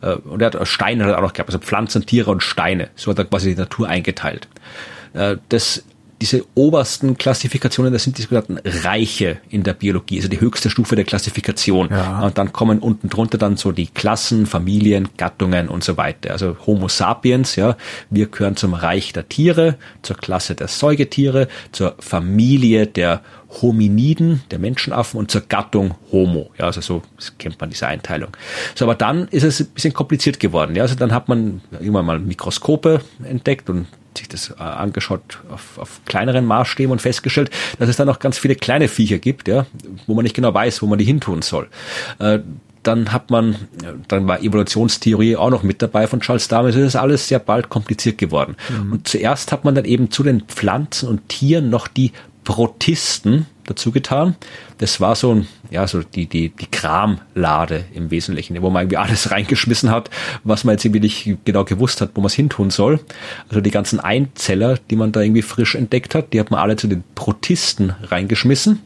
Äh, 0.00 0.14
Und 0.14 0.40
er 0.42 0.50
hat 0.50 0.66
Steine 0.68 1.04
hat 1.04 1.12
er 1.12 1.18
auch 1.18 1.22
noch 1.22 1.32
gehabt, 1.32 1.50
also 1.50 1.58
Pflanzen, 1.58 2.04
Tiere 2.06 2.30
und 2.30 2.42
Steine. 2.42 2.88
So 2.96 3.10
hat 3.10 3.18
er 3.18 3.26
quasi 3.26 3.54
die 3.54 3.60
Natur 3.60 3.88
eingeteilt. 3.88 4.48
Äh, 5.12 5.36
Das, 5.50 5.84
diese 6.20 6.44
obersten 6.54 7.16
Klassifikationen, 7.16 7.92
das 7.92 8.04
sind 8.04 8.18
die 8.18 8.22
sogenannten 8.22 8.58
Reiche 8.64 9.38
in 9.48 9.62
der 9.62 9.72
Biologie, 9.72 10.18
also 10.18 10.28
die 10.28 10.40
höchste 10.40 10.68
Stufe 10.68 10.94
der 10.94 11.04
Klassifikation. 11.04 11.88
Ja. 11.90 12.20
Und 12.20 12.36
dann 12.36 12.52
kommen 12.52 12.78
unten 12.80 13.08
drunter 13.08 13.38
dann 13.38 13.56
so 13.56 13.72
die 13.72 13.86
Klassen, 13.86 14.46
Familien, 14.46 15.08
Gattungen 15.16 15.68
und 15.68 15.82
so 15.82 15.96
weiter. 15.96 16.32
Also 16.32 16.56
Homo 16.66 16.88
sapiens, 16.88 17.56
ja, 17.56 17.76
wir 18.10 18.26
gehören 18.26 18.56
zum 18.56 18.74
Reich 18.74 19.12
der 19.12 19.28
Tiere, 19.28 19.76
zur 20.02 20.16
Klasse 20.16 20.54
der 20.54 20.68
Säugetiere, 20.68 21.48
zur 21.72 21.94
Familie 21.98 22.86
der 22.86 23.22
Hominiden, 23.62 24.42
der 24.50 24.58
Menschenaffen 24.58 25.18
und 25.18 25.30
zur 25.30 25.40
Gattung 25.42 25.94
Homo. 26.12 26.50
Ja, 26.58 26.66
also 26.66 26.80
so 26.80 27.02
kennt 27.38 27.60
man 27.60 27.70
diese 27.70 27.86
Einteilung. 27.86 28.30
So, 28.74 28.84
aber 28.84 28.94
dann 28.94 29.26
ist 29.28 29.42
es 29.42 29.60
ein 29.60 29.66
bisschen 29.68 29.92
kompliziert 29.92 30.38
geworden. 30.38 30.76
Ja, 30.76 30.82
also 30.82 30.94
dann 30.94 31.12
hat 31.12 31.28
man 31.28 31.62
irgendwann 31.72 32.06
mal 32.06 32.18
Mikroskope 32.20 33.00
entdeckt 33.24 33.68
und 33.70 33.86
sich 34.16 34.28
das 34.28 34.50
äh, 34.50 34.62
angeschaut 34.62 35.40
auf, 35.50 35.78
auf 35.78 36.00
kleineren 36.06 36.44
Maßstäben 36.46 36.92
und 36.92 37.00
festgestellt, 37.00 37.50
dass 37.78 37.88
es 37.88 37.96
da 37.96 38.04
noch 38.04 38.18
ganz 38.18 38.38
viele 38.38 38.54
kleine 38.54 38.88
Viecher 38.88 39.18
gibt, 39.18 39.48
ja, 39.48 39.66
wo 40.06 40.14
man 40.14 40.24
nicht 40.24 40.34
genau 40.34 40.52
weiß, 40.52 40.82
wo 40.82 40.86
man 40.86 40.98
die 40.98 41.04
hintun 41.04 41.42
soll. 41.42 41.68
Äh, 42.18 42.40
dann 42.82 43.12
hat 43.12 43.30
man, 43.30 43.56
ja, 43.82 43.92
dann 44.08 44.26
war 44.26 44.40
Evolutionstheorie 44.42 45.36
auch 45.36 45.50
noch 45.50 45.62
mit 45.62 45.82
dabei 45.82 46.06
von 46.06 46.20
Charles 46.20 46.48
Darwin. 46.48 46.72
Das 46.72 46.80
ist 46.80 46.96
alles 46.96 47.28
sehr 47.28 47.38
bald 47.38 47.68
kompliziert 47.68 48.16
geworden. 48.16 48.56
Und 48.90 49.06
zuerst 49.06 49.52
hat 49.52 49.66
man 49.66 49.74
dann 49.74 49.84
eben 49.84 50.10
zu 50.10 50.22
den 50.22 50.42
Pflanzen 50.42 51.08
und 51.08 51.28
Tieren 51.28 51.68
noch 51.68 51.88
die 51.88 52.12
Protisten 52.44 53.46
dazu 53.70 53.92
getan. 53.92 54.36
Das 54.78 55.00
war 55.00 55.14
so 55.14 55.34
ein, 55.34 55.48
ja, 55.70 55.86
so 55.86 56.02
die, 56.02 56.26
die, 56.26 56.50
die 56.50 56.66
Kramlade 56.66 57.84
im 57.94 58.10
Wesentlichen, 58.10 58.60
wo 58.60 58.70
man 58.70 58.82
irgendwie 58.82 58.96
alles 58.98 59.30
reingeschmissen 59.30 59.90
hat, 59.90 60.10
was 60.44 60.64
man 60.64 60.74
jetzt 60.74 60.84
irgendwie 60.84 61.00
nicht 61.00 61.38
genau 61.44 61.64
gewusst 61.64 62.00
hat, 62.00 62.10
wo 62.14 62.20
man 62.20 62.26
es 62.26 62.34
hintun 62.34 62.70
soll. 62.70 63.00
Also 63.48 63.60
die 63.60 63.70
ganzen 63.70 64.00
Einzeller, 64.00 64.78
die 64.90 64.96
man 64.96 65.12
da 65.12 65.20
irgendwie 65.20 65.42
frisch 65.42 65.74
entdeckt 65.74 66.14
hat, 66.14 66.32
die 66.32 66.40
hat 66.40 66.50
man 66.50 66.60
alle 66.60 66.76
zu 66.76 66.88
den 66.88 67.04
Protisten 67.14 67.94
reingeschmissen. 68.02 68.80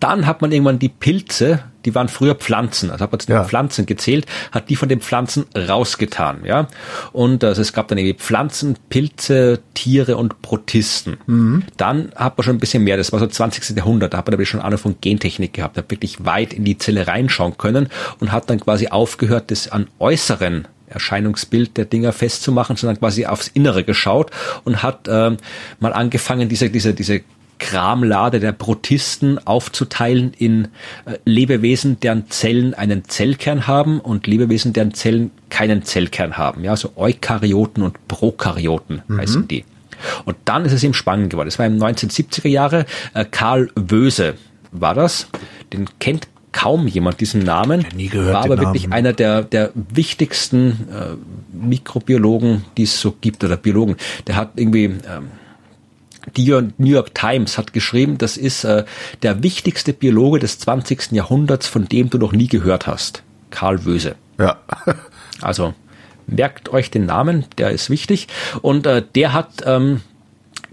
Dann 0.00 0.26
hat 0.26 0.42
man 0.42 0.52
irgendwann 0.52 0.78
die 0.78 0.88
Pilze, 0.88 1.60
die 1.84 1.94
waren 1.94 2.08
früher 2.08 2.34
Pflanzen, 2.34 2.90
also 2.90 3.02
hat 3.04 3.12
man 3.12 3.20
zu 3.20 3.28
den 3.28 3.36
Ja. 3.36 3.44
Pflanzen 3.44 3.86
gezählt, 3.86 4.26
hat 4.52 4.68
die 4.68 4.76
von 4.76 4.88
den 4.88 5.00
Pflanzen 5.00 5.46
rausgetan, 5.56 6.44
ja. 6.44 6.66
Und 7.12 7.44
also 7.44 7.62
es 7.62 7.72
gab 7.72 7.88
dann 7.88 7.98
irgendwie 7.98 8.18
Pflanzen, 8.18 8.76
Pilze, 8.88 9.60
Tiere 9.74 10.16
und 10.16 10.42
Protisten. 10.42 11.16
Dann 11.76 12.12
hat 12.16 12.36
man 12.36 12.44
schon 12.44 12.56
ein 12.56 12.60
bisschen 12.60 12.84
mehr, 12.84 12.96
das 12.96 13.12
war 13.12 13.20
so 13.20 13.26
20. 13.26 13.76
Jahrhundert, 13.76 14.14
da 14.14 14.18
hat 14.18 14.26
man 14.26 14.34
aber 14.34 14.44
schon 14.44 14.60
Ahnung 14.60 14.78
von 14.78 14.96
Gentechnik 15.00 15.52
gehabt, 15.52 15.76
hat 15.76 15.90
wirklich 15.90 16.24
weit 16.24 16.52
in 16.52 16.64
die 16.64 16.76
Zelle 16.78 17.06
reinschauen 17.06 17.56
können 17.56 17.88
und 18.20 18.32
hat 18.32 18.50
dann 18.50 18.60
quasi 18.60 18.88
aufgehört, 18.88 19.50
das 19.50 19.68
an 19.68 19.86
äußeren 19.98 20.66
Erscheinungsbild 20.88 21.76
der 21.76 21.84
Dinger 21.84 22.12
festzumachen, 22.12 22.76
sondern 22.76 22.98
quasi 22.98 23.26
aufs 23.26 23.48
Innere 23.48 23.84
geschaut 23.84 24.30
und 24.64 24.82
hat 24.82 25.08
ähm, 25.08 25.36
mal 25.80 25.92
angefangen, 25.92 26.48
diese, 26.48 26.70
diese, 26.70 26.94
diese 26.94 27.22
Kramlade 27.58 28.40
der 28.40 28.52
Protisten 28.52 29.44
aufzuteilen 29.46 30.32
in 30.36 30.68
äh, 31.04 31.18
Lebewesen, 31.24 31.98
deren 32.00 32.30
Zellen 32.30 32.74
einen 32.74 33.04
Zellkern 33.04 33.66
haben 33.66 34.00
und 34.00 34.26
Lebewesen, 34.26 34.72
deren 34.72 34.94
Zellen 34.94 35.30
keinen 35.48 35.82
Zellkern 35.82 36.36
haben. 36.36 36.64
Ja, 36.64 36.76
so 36.76 36.92
Eukaryoten 36.96 37.82
und 37.82 38.08
Prokaryoten 38.08 39.02
heißen 39.10 39.48
die. 39.48 39.64
Und 40.24 40.36
dann 40.44 40.64
ist 40.64 40.72
es 40.72 40.82
ihm 40.82 40.94
spannend 40.94 41.30
geworden. 41.30 41.48
Das 41.48 41.58
war 41.58 41.66
im 41.66 41.78
1970er 41.78 42.48
Jahre. 42.48 42.86
Äh, 43.14 43.24
Karl 43.24 43.70
Wöse 43.74 44.34
war 44.72 44.94
das. 44.94 45.28
Den 45.72 45.86
kennt 45.98 46.28
kaum 46.52 46.86
jemand 46.86 47.20
diesen 47.20 47.42
Namen. 47.42 47.84
nie 47.94 48.08
gehört, 48.08 48.34
war 48.34 48.44
aber 48.44 48.58
wirklich 48.58 48.84
Namen. 48.84 48.92
einer 48.94 49.12
der, 49.12 49.42
der 49.42 49.72
wichtigsten 49.74 50.88
äh, 50.90 51.16
Mikrobiologen, 51.52 52.64
die 52.76 52.84
es 52.84 52.98
so 52.98 53.14
gibt, 53.20 53.44
oder 53.44 53.56
Biologen. 53.56 53.96
Der 54.26 54.36
hat 54.36 54.52
irgendwie 54.56 54.84
ähm, 54.84 55.30
die 56.36 56.50
New 56.78 56.90
York 56.90 57.14
Times 57.14 57.58
hat 57.58 57.72
geschrieben, 57.72 58.18
das 58.18 58.36
ist 58.36 58.64
äh, 58.64 58.84
der 59.22 59.42
wichtigste 59.42 59.92
Biologe 59.92 60.38
des 60.38 60.58
20. 60.58 61.12
Jahrhunderts, 61.12 61.66
von 61.66 61.86
dem 61.86 62.10
du 62.10 62.18
noch 62.18 62.32
nie 62.32 62.48
gehört 62.48 62.86
hast. 62.86 63.22
Karl 63.50 63.84
Wöse. 63.84 64.16
Ja. 64.38 64.58
also 65.40 65.74
merkt 66.26 66.68
euch 66.70 66.90
den 66.90 67.06
Namen, 67.06 67.44
der 67.58 67.70
ist 67.70 67.90
wichtig. 67.90 68.28
Und 68.62 68.86
äh, 68.86 69.02
der 69.14 69.32
hat 69.32 69.62
ähm, 69.64 70.00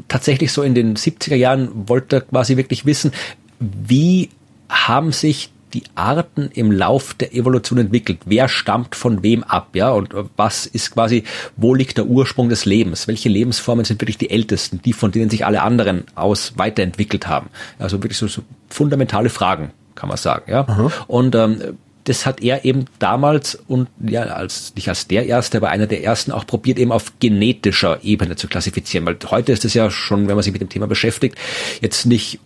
tatsächlich 0.07 0.51
so 0.51 0.63
in 0.63 0.75
den 0.75 0.95
70er 0.95 1.35
Jahren, 1.35 1.87
wollte 1.87 2.21
quasi 2.21 2.57
wirklich 2.57 2.85
wissen, 2.85 3.11
wie 3.59 4.29
haben 4.69 5.11
sich 5.11 5.52
die 5.74 5.84
Arten 5.95 6.49
im 6.53 6.71
Lauf 6.71 7.13
der 7.13 7.34
Evolution 7.34 7.80
entwickelt? 7.80 8.19
Wer 8.26 8.47
stammt 8.47 8.95
von 8.95 9.24
wem 9.24 9.43
ab? 9.43 9.69
Ja, 9.74 9.91
und 9.91 10.13
was 10.36 10.65
ist 10.65 10.91
quasi, 10.91 11.24
wo 11.57 11.74
liegt 11.74 11.97
der 11.97 12.05
Ursprung 12.05 12.49
des 12.49 12.65
Lebens? 12.65 13.07
Welche 13.07 13.30
Lebensformen 13.30 13.86
sind 13.86 14.01
wirklich 14.01 14.17
die 14.17 14.30
ältesten, 14.30 14.82
die 14.84 14.93
von 14.93 15.11
denen 15.11 15.30
sich 15.30 15.45
alle 15.45 15.61
anderen 15.61 16.03
aus 16.15 16.53
weiterentwickelt 16.57 17.28
haben? 17.28 17.49
Also 17.80 18.03
wirklich 18.03 18.17
so, 18.17 18.28
so 18.28 18.41
fundamentale 18.69 19.30
Fragen, 19.30 19.71
kann 19.95 20.09
man 20.09 20.17
sagen. 20.17 20.51
Ja, 20.51 20.63
mhm. 20.63 20.91
und 21.07 21.36
ähm, 21.36 21.78
das 22.05 22.26
hat 22.26 22.41
er 22.41 22.65
eben 22.65 22.86
damals 22.99 23.55
und 23.67 23.88
ja, 23.99 24.24
als 24.24 24.76
nicht 24.76 24.89
als 24.89 25.07
der 25.07 25.26
erste, 25.26 25.57
aber 25.57 25.69
einer 25.69 25.88
der 25.88 26.03
ersten 26.03 26.32
auch 26.32 26.45
probiert, 26.45 26.80
eben 26.80 26.91
auf 26.91 27.13
genetischer 27.19 28.03
Ebene 28.03 28.36
zu 28.36 28.47
klassifizieren. 28.47 29.05
Weil 29.05 29.17
heute 29.30 29.51
ist 29.51 29.65
es 29.65 29.74
ja 29.74 29.89
schon, 29.89 30.28
wenn 30.28 30.36
man 30.36 30.43
sich 30.43 30.53
mit 30.53 30.61
dem 30.61 30.69
Thema 30.69 30.88
beschäftigt, 30.88 31.38
jetzt 31.82 32.05
nicht 32.05 32.39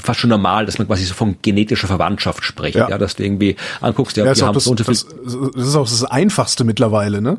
fast 0.00 0.20
schon 0.20 0.30
normal, 0.30 0.66
dass 0.66 0.78
man 0.78 0.86
quasi 0.86 1.04
so 1.04 1.14
von 1.14 1.36
genetischer 1.42 1.88
Verwandtschaft 1.88 2.44
spricht, 2.44 2.76
ja, 2.76 2.88
ja 2.88 2.98
dass 2.98 3.16
du 3.16 3.24
irgendwie 3.24 3.56
anguckst, 3.80 4.16
ja, 4.16 4.24
ja 4.24 4.36
wir 4.36 4.46
haben 4.46 4.54
das, 4.54 4.64
so 4.64 4.70
und 4.70 4.78
so 4.78 4.84
das, 4.84 5.06
das 5.54 5.66
ist 5.66 5.76
auch 5.76 5.88
das 5.88 6.04
Einfachste 6.04 6.64
mittlerweile, 6.64 7.20
ne? 7.20 7.38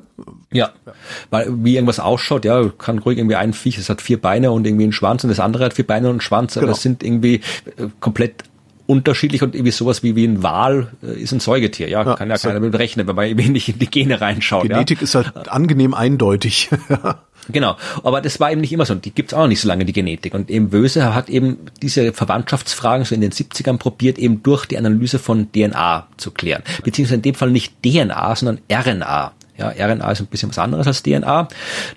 Ja, 0.52 0.72
ja, 0.86 0.94
weil 1.30 1.48
wie 1.64 1.76
irgendwas 1.76 2.00
ausschaut, 2.00 2.46
ja, 2.46 2.70
kann 2.78 3.00
ruhig 3.00 3.18
irgendwie 3.18 3.36
ein 3.36 3.54
Viech, 3.54 3.78
das 3.78 3.90
hat 3.90 4.02
vier 4.02 4.20
Beine 4.20 4.52
und 4.52 4.66
irgendwie 4.68 4.84
einen 4.84 4.94
Schwanz 4.94 5.24
und 5.24 5.30
das 5.30 5.40
andere 5.40 5.66
hat 5.66 5.74
vier 5.74 5.88
Beine 5.88 6.08
und 6.08 6.16
einen 6.16 6.22
Schwanz, 6.22 6.56
genau. 6.56 6.68
das 6.68 6.82
sind 6.82 7.04
irgendwie 7.04 7.36
äh, 7.78 7.88
komplett 8.00 8.44
unterschiedlich 8.90 9.44
und 9.44 9.54
irgendwie 9.54 9.72
sowas 9.72 10.02
wie, 10.02 10.16
wie 10.16 10.26
ein 10.26 10.42
Wal 10.42 10.88
äh, 11.04 11.22
ist 11.22 11.32
ein 11.32 11.40
Säugetier, 11.40 11.88
ja, 11.90 12.04
ja 12.04 12.16
kann 12.16 12.30
ja 12.30 12.38
keiner 12.38 12.60
mit 12.60 12.74
rechnen, 12.78 13.08
wenn 13.08 13.16
man 13.16 13.26
irgendwie 13.28 13.50
nicht 13.50 13.70
in 13.70 13.78
die 13.78 13.86
Gene 13.86 14.20
reinschaut. 14.20 14.64
Genetik 14.64 14.98
ja. 14.98 15.04
ist 15.04 15.16
halt 15.16 15.48
angenehm 15.48 15.94
eindeutig. 15.94 16.70
Genau, 17.52 17.78
aber 18.04 18.22
das 18.22 18.40
war 18.40 18.52
eben 18.52 18.62
nicht 18.62 18.72
immer 18.72 18.86
so. 18.86 18.96
Die 18.96 19.12
gibt's 19.12 19.34
auch 19.34 19.48
nicht 19.48 19.62
so 19.62 19.68
lange, 19.68 19.86
die 19.86 19.94
Genetik. 19.94 20.34
Und 20.34 20.50
eben 20.50 20.70
Böse 20.70 21.14
hat 21.14 21.30
eben 21.30 21.58
diese 21.82 22.14
Verwandtschaftsfragen 22.14 23.06
so 23.06 23.16
in 23.16 23.22
den 23.22 23.32
70ern 23.32 23.78
probiert, 23.78 24.20
eben 24.20 24.44
durch 24.44 24.66
die 24.66 24.78
Analyse 24.78 25.20
von 25.20 25.52
DNA 25.52 26.08
zu 26.18 26.32
klären. 26.32 26.64
Beziehungsweise 26.84 27.16
in 27.16 27.22
dem 27.24 27.36
Fall 27.36 27.52
nicht 27.52 27.74
DNA, 27.84 28.36
sondern 28.36 28.60
RNA. 28.72 29.34
Ja, 29.58 29.70
RNA 29.70 30.12
ist 30.12 30.22
ein 30.22 30.28
bisschen 30.28 30.50
was 30.50 30.60
anderes 30.60 30.88
als 30.88 31.04
DNA. 31.04 31.48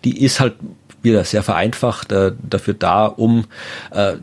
Die 0.05 0.25
ist 0.25 0.41
halt 0.41 0.55
wieder 1.03 1.25
sehr 1.25 1.43
vereinfacht 1.43 2.13
äh, 2.13 2.33
dafür 2.49 2.75
da, 2.75 3.07
um 3.07 3.45
äh, 3.91 4.15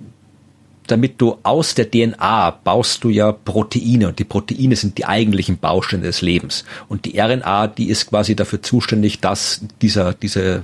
damit 0.90 1.22
du 1.22 1.38
aus 1.44 1.76
der 1.76 1.90
DNA 1.90 2.52
baust 2.52 3.04
du 3.04 3.10
ja 3.10 3.32
Proteine 3.32 4.08
und 4.08 4.20
die 4.20 4.24
Proteine 4.24 4.76
sind 4.76 4.98
die 4.98 5.06
eigentlichen 5.06 5.60
Bausteine 5.60 6.04
des 6.04 6.22
Lebens. 6.22 6.66
Und 6.88 7.06
die 7.06 7.20
RNA, 7.20 7.68
die 7.68 7.90
ist 7.90 8.10
quasi 8.10 8.36
dafür 8.36 8.62
zuständig, 8.62 9.20
dass 9.20 9.62
dieser, 9.82 10.14
diese 10.14 10.64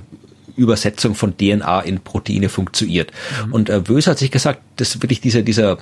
Übersetzung 0.56 1.14
von 1.14 1.36
DNA 1.36 1.80
in 1.80 2.00
Proteine 2.00 2.48
funktioniert. 2.48 3.12
Mhm. 3.46 3.52
Und 3.52 3.70
äh, 3.70 3.88
Wöse 3.88 4.10
hat 4.10 4.18
sich 4.18 4.30
gesagt, 4.30 4.60
dass 4.76 5.02
wirklich 5.02 5.20
dieser, 5.20 5.42
dieser 5.42 5.78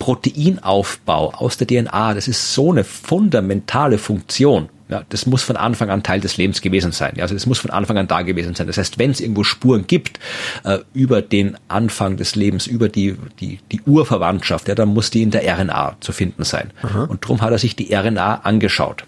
Proteinaufbau 0.00 1.34
aus 1.34 1.58
der 1.58 1.66
DNA, 1.66 2.14
das 2.14 2.26
ist 2.26 2.54
so 2.54 2.72
eine 2.72 2.84
fundamentale 2.84 3.98
Funktion. 3.98 4.68
Ja, 4.88 5.04
das 5.08 5.24
muss 5.26 5.44
von 5.44 5.56
Anfang 5.56 5.88
an 5.90 6.02
Teil 6.02 6.20
des 6.20 6.36
Lebens 6.36 6.62
gewesen 6.62 6.90
sein. 6.90 7.12
Ja, 7.14 7.22
also 7.22 7.34
das 7.34 7.46
muss 7.46 7.60
von 7.60 7.70
Anfang 7.70 7.96
an 7.96 8.08
da 8.08 8.22
gewesen 8.22 8.56
sein. 8.56 8.66
Das 8.66 8.76
heißt, 8.76 8.98
wenn 8.98 9.12
es 9.12 9.20
irgendwo 9.20 9.44
Spuren 9.44 9.86
gibt 9.86 10.18
äh, 10.64 10.78
über 10.94 11.22
den 11.22 11.56
Anfang 11.68 12.16
des 12.16 12.34
Lebens, 12.34 12.66
über 12.66 12.88
die, 12.88 13.14
die, 13.38 13.60
die 13.70 13.82
Urverwandtschaft, 13.82 14.66
ja, 14.66 14.74
dann 14.74 14.88
muss 14.88 15.10
die 15.10 15.22
in 15.22 15.30
der 15.30 15.42
RNA 15.46 15.96
zu 16.00 16.10
finden 16.10 16.42
sein. 16.42 16.72
Aha. 16.82 17.04
Und 17.04 17.22
darum 17.22 17.40
hat 17.40 17.52
er 17.52 17.58
sich 17.58 17.76
die 17.76 17.94
RNA 17.94 18.40
angeschaut. 18.42 19.04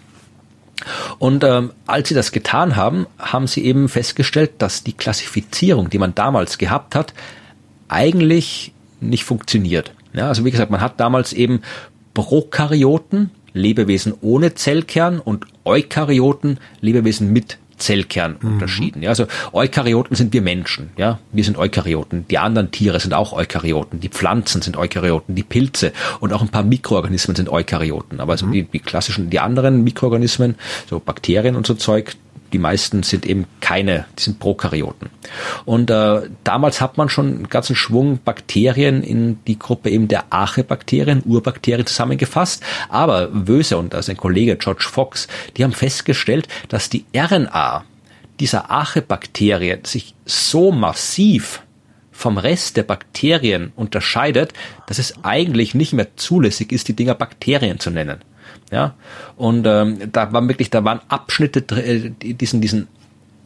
Und 1.19 1.43
ähm, 1.43 1.71
als 1.87 2.09
sie 2.09 2.15
das 2.15 2.31
getan 2.31 2.75
haben, 2.75 3.07
haben 3.19 3.47
sie 3.47 3.65
eben 3.65 3.89
festgestellt, 3.89 4.51
dass 4.59 4.83
die 4.83 4.93
Klassifizierung, 4.93 5.89
die 5.89 5.99
man 5.99 6.15
damals 6.15 6.57
gehabt 6.57 6.95
hat, 6.95 7.13
eigentlich 7.87 8.73
nicht 8.99 9.23
funktioniert. 9.23 9.93
Ja, 10.13 10.27
also 10.27 10.45
wie 10.45 10.51
gesagt, 10.51 10.71
man 10.71 10.81
hat 10.81 10.99
damals 10.99 11.33
eben 11.33 11.61
Prokaryoten, 12.13 13.31
Lebewesen 13.53 14.13
ohne 14.21 14.55
Zellkern 14.55 15.19
und 15.19 15.45
Eukaryoten, 15.65 16.59
Lebewesen 16.81 17.31
mit 17.31 17.57
Zellkern 17.77 18.37
mhm. 18.39 18.53
unterschieden. 18.53 19.03
Ja, 19.03 19.09
also 19.09 19.27
Eukaryoten 19.51 20.15
sind 20.15 20.33
wir 20.33 20.41
Menschen, 20.41 20.91
ja, 20.97 21.19
wir 21.31 21.43
sind 21.43 21.57
Eukaryoten. 21.57 22.27
Die 22.27 22.37
anderen 22.37 22.71
Tiere 22.71 22.99
sind 22.99 23.13
auch 23.13 23.33
Eukaryoten. 23.33 23.99
Die 23.99 24.09
Pflanzen 24.09 24.61
sind 24.61 24.77
Eukaryoten, 24.77 25.35
die 25.35 25.43
Pilze 25.43 25.91
und 26.19 26.33
auch 26.33 26.41
ein 26.41 26.49
paar 26.49 26.63
Mikroorganismen 26.63 27.35
sind 27.35 27.49
Eukaryoten. 27.49 28.19
Aber 28.19 28.33
also 28.33 28.45
mhm. 28.45 28.51
die, 28.51 28.63
die 28.63 28.79
klassischen, 28.79 29.29
die 29.29 29.39
anderen 29.39 29.83
Mikroorganismen, 29.83 30.55
so 30.89 30.99
Bakterien 30.99 31.55
und 31.55 31.67
so 31.67 31.73
Zeug, 31.73 32.15
die 32.53 32.59
meisten 32.59 33.03
sind 33.03 33.25
eben 33.25 33.45
keine, 33.59 34.05
die 34.17 34.23
sind 34.23 34.39
Prokaryoten. 34.39 35.09
Und 35.65 35.89
äh, 35.89 36.21
damals 36.43 36.79
hat 36.79 36.97
man 36.97 37.09
schon 37.09 37.27
einen 37.27 37.49
ganzen 37.49 37.75
Schwung 37.75 38.19
Bakterien 38.23 39.03
in 39.03 39.43
die 39.45 39.57
Gruppe 39.57 39.89
eben 39.89 40.07
der 40.07 40.31
Archebakterien, 40.31 41.23
Urbakterien 41.25 41.85
zusammengefasst. 41.85 42.63
Aber 42.89 43.29
Wöse 43.31 43.77
und 43.77 43.95
also 43.95 44.11
ein 44.11 44.17
Kollege 44.17 44.55
George 44.55 44.87
Fox, 44.89 45.27
die 45.57 45.63
haben 45.63 45.73
festgestellt, 45.73 46.47
dass 46.69 46.89
die 46.89 47.05
RNA 47.15 47.83
dieser 48.39 48.69
Archebakterien 48.69 49.83
sich 49.85 50.13
so 50.25 50.71
massiv 50.71 51.63
vom 52.11 52.37
Rest 52.37 52.77
der 52.77 52.83
Bakterien 52.83 53.73
unterscheidet, 53.75 54.53
dass 54.87 54.99
es 54.99 55.15
eigentlich 55.23 55.73
nicht 55.73 55.93
mehr 55.93 56.15
zulässig 56.15 56.71
ist, 56.71 56.87
die 56.87 56.95
Dinger 56.95 57.15
Bakterien 57.15 57.79
zu 57.79 57.89
nennen. 57.89 58.19
Ja, 58.71 58.95
und 59.37 59.67
ähm, 59.67 60.11
da 60.11 60.33
waren 60.33 60.47
wirklich, 60.47 60.69
da 60.69 60.83
waren 60.83 61.01
Abschnitte, 61.07 61.59
äh, 61.75 62.11
diesen, 62.33 62.61
diesen 62.61 62.87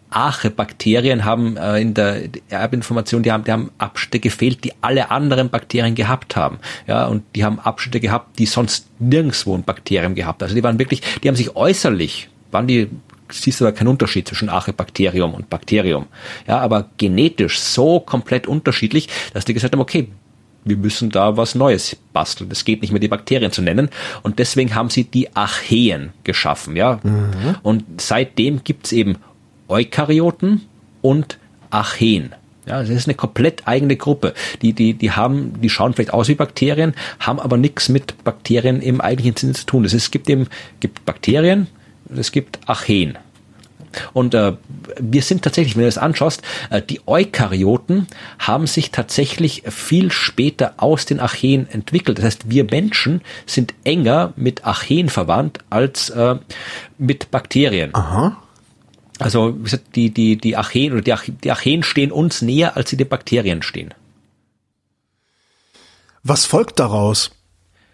Arche-Bakterien 0.10 1.26
haben 1.26 1.58
äh, 1.58 1.82
in 1.82 1.94
der 1.94 2.30
Erbinformation, 2.50 3.24
die 3.24 3.32
haben, 3.32 3.44
die 3.44 3.52
haben 3.52 3.72
Abschnitte 3.78 4.20
gefehlt, 4.20 4.64
die 4.64 4.74
alle 4.82 5.12
anderen 5.12 5.50
Bakterien 5.50 5.96
gehabt 5.96 6.36
haben. 6.36 6.60
Ja, 6.88 7.08
und 7.08 7.24
die 7.36 7.44
haben 7.44 7.60
Abschnitte 7.60 8.00
gehabt, 8.00 8.40
die 8.40 8.46
sonst 8.46 8.88
nirgendswo 9.00 9.56
ein 9.56 9.64
Bakterium 9.64 10.16
gehabt. 10.16 10.42
Also 10.44 10.56
die 10.56 10.64
waren 10.64 10.80
wirklich, 10.80 11.02
die 11.24 11.28
haben 11.28 11.36
sich 11.36 11.56
äußerlich, 11.56 12.30
waren 12.52 12.68
die, 12.68 12.90
siehst 13.30 13.60
du 13.60 13.66
da 13.66 13.72
keinen 13.72 13.90
Unterschied 13.90 14.28
zwischen 14.28 14.48
Arche-Bakterium 14.50 15.34
und 15.34 15.50
Bakterium. 15.50 16.06
Ja, 16.48 16.60
aber 16.60 16.90
genetisch 16.98 17.60
so 17.60 18.00
komplett 18.00 18.48
unterschiedlich, 18.48 19.10
dass 19.34 19.44
die 19.44 19.54
gesagt 19.54 19.74
haben, 19.74 19.82
okay, 19.82 20.08
wir 20.68 20.78
müssen 20.78 21.10
da 21.10 21.38
was 21.38 21.56
Neues 21.56 21.96
basteln. 22.14 22.50
Es 22.52 22.66
geht 22.66 22.82
nicht 22.82 22.92
mehr, 22.92 23.00
die 23.00 23.08
Bakterien 23.08 23.52
zu 23.52 23.62
nennen. 23.62 23.90
Und 24.24 24.40
deswegen 24.40 24.76
haben 24.76 24.90
sie 24.90 25.06
die 25.06 25.36
Archeen 25.36 26.10
geschaffen, 26.24 26.76
ja. 26.76 27.00
Mhm. 27.04 27.56
Und 27.64 27.84
seitdem 27.98 28.64
gibt's 28.64 28.92
eben 28.92 29.18
Eukaryoten 29.68 30.62
und 31.02 31.38
Archeen. 31.70 32.34
Ja, 32.66 32.82
das 32.82 32.90
ist 32.90 33.08
eine 33.08 33.16
komplett 33.16 33.66
eigene 33.66 33.96
Gruppe. 33.96 34.34
Die, 34.62 34.74
die, 34.74 34.94
die 34.94 35.12
haben, 35.12 35.54
die 35.62 35.70
schauen 35.70 35.94
vielleicht 35.94 36.14
aus 36.14 36.28
wie 36.28 36.36
Bakterien, 36.36 36.94
haben 37.20 37.40
aber 37.40 37.56
nichts 37.56 37.88
mit 37.88 38.24
Bakterien 38.26 38.82
im 38.82 39.00
eigentlichen 39.00 39.38
Sinne 39.38 39.54
zu 39.54 39.66
tun. 39.66 39.86
Es 39.86 40.12
gibt 40.12 40.30
eben, 40.30 40.48
gibt 40.82 41.06
Bakterien, 41.06 41.68
es 42.14 42.34
gibt 42.34 42.60
Archeen. 42.66 43.18
Und 44.14 44.34
äh, 44.34 44.54
wir 45.00 45.22
sind 45.22 45.44
tatsächlich, 45.44 45.76
wenn 45.76 45.84
du 45.84 45.88
das 45.88 45.98
anschaust, 45.98 46.42
äh, 46.70 46.82
die 46.82 47.02
Eukaryoten 47.06 48.08
haben 48.40 48.68
sich 48.68 48.92
tatsächlich 48.92 49.64
viel 49.68 50.12
später 50.12 50.76
aus 50.78 51.06
den 51.06 51.20
Archeen 51.20 51.68
entwickelt. 51.70 52.18
Das 52.18 52.26
heißt, 52.26 52.50
wir 52.50 52.66
Menschen 52.66 53.22
sind 53.46 53.74
enger 53.84 54.34
mit 54.36 54.66
Archeen 54.66 55.10
verwandt 55.10 55.60
als 55.70 56.10
äh, 56.10 56.36
mit 56.98 57.32
Bakterien. 57.32 57.94
Aha. 57.94 58.38
Also 59.20 59.58
die, 59.96 60.12
die, 60.12 60.38
die 60.38 60.56
Archeen 60.56 60.94
oder 60.94 61.02
die, 61.02 61.14
Ach 61.14 61.24
die 61.44 61.52
Archeen 61.52 61.84
stehen 61.84 62.12
uns 62.12 62.42
näher, 62.42 62.78
als 62.78 62.90
sie 62.90 62.98
den 62.98 63.08
Bakterien 63.08 63.64
stehen. 63.64 63.94
Was 66.24 66.46
folgt 66.46 66.80
daraus? 66.80 67.32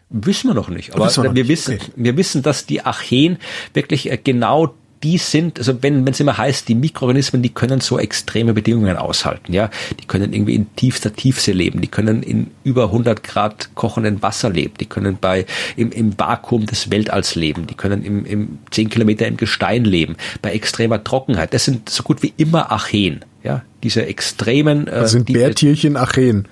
Wissen 0.10 0.50
wir 0.50 0.54
noch 0.54 0.70
nicht. 0.70 0.94
Aber 0.94 1.06
wir, 1.16 1.36
wir 1.36 1.48
wissen, 1.48 1.76
okay. 1.76 1.92
wir 1.96 2.18
wissen, 2.18 2.44
dass 2.44 2.66
die 2.66 2.82
Archeen 2.82 3.38
wirklich 3.74 4.12
äh, 4.12 4.18
genau 4.18 4.76
die 5.04 5.18
sind, 5.18 5.60
also 5.60 5.84
wenn 5.84 6.08
es 6.08 6.20
immer 6.22 6.38
heißt, 6.38 6.68
die 6.70 6.76
Mikroorganismen, 6.76 7.42
die 7.42 7.50
können 7.50 7.82
so 7.82 8.00
extreme 8.00 8.54
Bedingungen 8.54 8.96
aushalten, 8.96 9.52
ja, 9.52 9.70
die 10.00 10.06
können 10.06 10.32
irgendwie 10.32 10.56
in 10.56 10.74
tiefster 10.76 11.14
Tiefsee 11.14 11.52
leben, 11.52 11.82
die 11.82 11.90
können 11.90 12.24
in 12.24 12.52
über 12.64 12.86
100 12.86 13.22
Grad 13.22 13.76
kochenden 13.76 14.22
Wasser 14.22 14.50
leben, 14.50 14.76
die 14.80 14.86
können 14.86 15.18
bei 15.20 15.46
im, 15.76 15.92
im 15.92 16.18
Vakuum 16.18 16.66
des 16.66 16.90
Weltalls 16.90 17.36
leben, 17.36 17.68
die 17.68 17.76
können 17.76 18.04
im, 18.04 18.26
im 18.26 18.60
10 18.72 18.90
Kilometer 18.90 19.28
im 19.28 19.36
Gestein 19.36 19.84
leben, 19.84 20.16
bei 20.42 20.54
extremer 20.54 21.04
Trockenheit. 21.04 21.54
Das 21.54 21.66
sind 21.66 21.90
so 21.90 22.04
gut 22.04 22.24
wie 22.24 22.34
immer 22.38 22.72
Archeen, 22.72 23.26
ja, 23.44 23.62
diese 23.84 24.06
extremen. 24.06 24.88
Äh, 24.88 25.02
das 25.02 25.12
sind 25.12 25.28
die, 25.28 25.34
Bärtierchen 25.34 25.98
Archeen. 25.98 26.48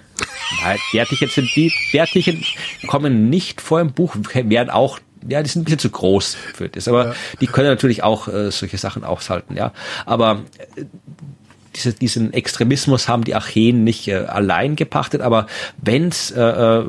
Nein, 0.63 0.77
Bärtierchen 0.91 1.29
sind 1.29 1.49
die, 1.55 1.71
Bärtierchen 1.93 2.43
kommen 2.87 3.29
nicht 3.29 3.61
vor 3.61 3.79
im 3.79 3.93
Buch, 3.93 4.15
werden 4.33 4.69
auch 4.69 4.99
ja, 5.27 5.41
die 5.43 5.49
sind 5.49 5.61
ein 5.61 5.65
bisschen 5.65 5.79
zu 5.79 5.89
groß 5.89 6.35
für 6.35 6.69
das, 6.69 6.87
aber 6.87 7.07
ja. 7.07 7.13
die 7.39 7.47
können 7.47 7.67
natürlich 7.67 8.03
auch 8.03 8.27
äh, 8.27 8.51
solche 8.51 8.77
Sachen 8.77 9.03
aushalten, 9.03 9.55
ja. 9.55 9.71
Aber 10.05 10.43
äh, 10.75 10.85
diese, 11.75 11.93
diesen 11.93 12.33
Extremismus 12.33 13.07
haben 13.07 13.23
die 13.23 13.35
Acheen 13.35 13.83
nicht 13.83 14.07
äh, 14.07 14.15
allein 14.15 14.75
gepachtet, 14.75 15.21
aber 15.21 15.47
wenn 15.81 16.09
es 16.09 16.31
äh, 16.31 16.41
äh, 16.41 16.85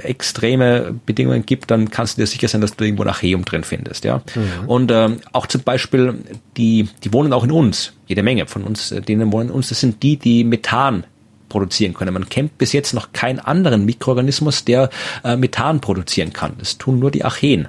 extreme 0.00 0.98
Bedingungen 1.06 1.46
gibt, 1.46 1.70
dann 1.70 1.90
kannst 1.90 2.16
du 2.16 2.22
dir 2.22 2.26
sicher 2.26 2.48
sein, 2.48 2.60
dass 2.60 2.76
du 2.76 2.84
irgendwo 2.84 3.04
ein 3.04 3.08
Acheum 3.08 3.44
drin 3.44 3.64
findest, 3.64 4.04
ja. 4.04 4.22
Mhm. 4.34 4.68
Und 4.68 4.90
ähm, 4.92 5.20
auch 5.32 5.46
zum 5.46 5.62
Beispiel 5.62 6.18
die, 6.56 6.88
die 7.04 7.12
wohnen 7.12 7.32
auch 7.32 7.44
in 7.44 7.52
uns, 7.52 7.92
jede 8.06 8.22
Menge 8.22 8.46
von 8.46 8.64
uns, 8.64 8.92
äh, 8.92 9.00
denen 9.00 9.32
wohnen 9.32 9.48
in 9.48 9.54
uns, 9.54 9.68
das 9.68 9.80
sind 9.80 10.02
die, 10.02 10.16
die 10.16 10.44
Methan 10.44 11.04
produzieren 11.48 11.94
können. 11.94 12.14
Man 12.14 12.28
kennt 12.28 12.58
bis 12.58 12.72
jetzt 12.72 12.94
noch 12.94 13.12
keinen 13.12 13.38
anderen 13.38 13.84
Mikroorganismus, 13.84 14.64
der 14.64 14.90
äh, 15.22 15.36
Methan 15.36 15.80
produzieren 15.80 16.32
kann. 16.32 16.54
Das 16.58 16.78
tun 16.78 16.98
nur 16.98 17.10
die 17.10 17.24
Archeen 17.24 17.68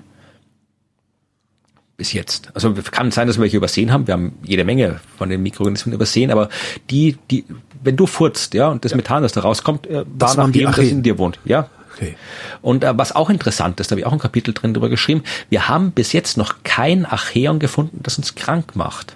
bis 1.98 2.14
jetzt. 2.14 2.50
Also 2.54 2.74
kann 2.74 3.12
sein, 3.12 3.28
dass 3.28 3.38
wir 3.38 3.44
welche 3.44 3.58
übersehen 3.58 3.92
haben. 3.92 4.08
Wir 4.08 4.14
haben 4.14 4.34
jede 4.44 4.66
Menge 4.66 5.00
von 5.18 5.30
den 5.30 5.42
Mikroorganismen 5.44 5.94
übersehen, 5.94 6.32
aber 6.32 6.50
die, 6.90 7.18
die, 7.32 7.46
wenn 7.84 7.96
du 7.96 8.06
furzt, 8.06 8.54
ja, 8.54 8.68
und 8.68 8.84
das 8.84 8.92
ja. 8.92 8.98
Methan, 8.98 9.24
das 9.24 9.32
da 9.32 9.42
rauskommt, 9.42 9.88
äh, 9.88 10.06
das 10.18 10.38
war 10.38 10.48
nach 10.48 10.54
dem, 10.54 10.66
das 10.66 10.80
in 10.80 11.04
dir 11.04 11.18
wohnt, 11.18 11.40
ja. 11.46 11.70
Okay. 11.94 12.18
Und 12.62 12.84
äh, 12.84 12.98
was 12.98 13.16
auch 13.16 13.30
interessant 13.30 13.80
ist, 13.80 13.90
da 13.90 13.94
habe 13.94 14.02
ich 14.02 14.06
auch 14.06 14.12
ein 14.12 14.20
Kapitel 14.20 14.54
drin 14.54 14.74
drüber 14.74 14.90
geschrieben, 14.90 15.24
wir 15.50 15.70
haben 15.70 15.92
bis 15.92 16.12
jetzt 16.12 16.38
noch 16.38 16.56
kein 16.64 17.06
Archeon 17.06 17.60
gefunden, 17.60 18.02
das 18.04 18.18
uns 18.18 18.36
krank 18.36 18.76
macht. 18.76 19.16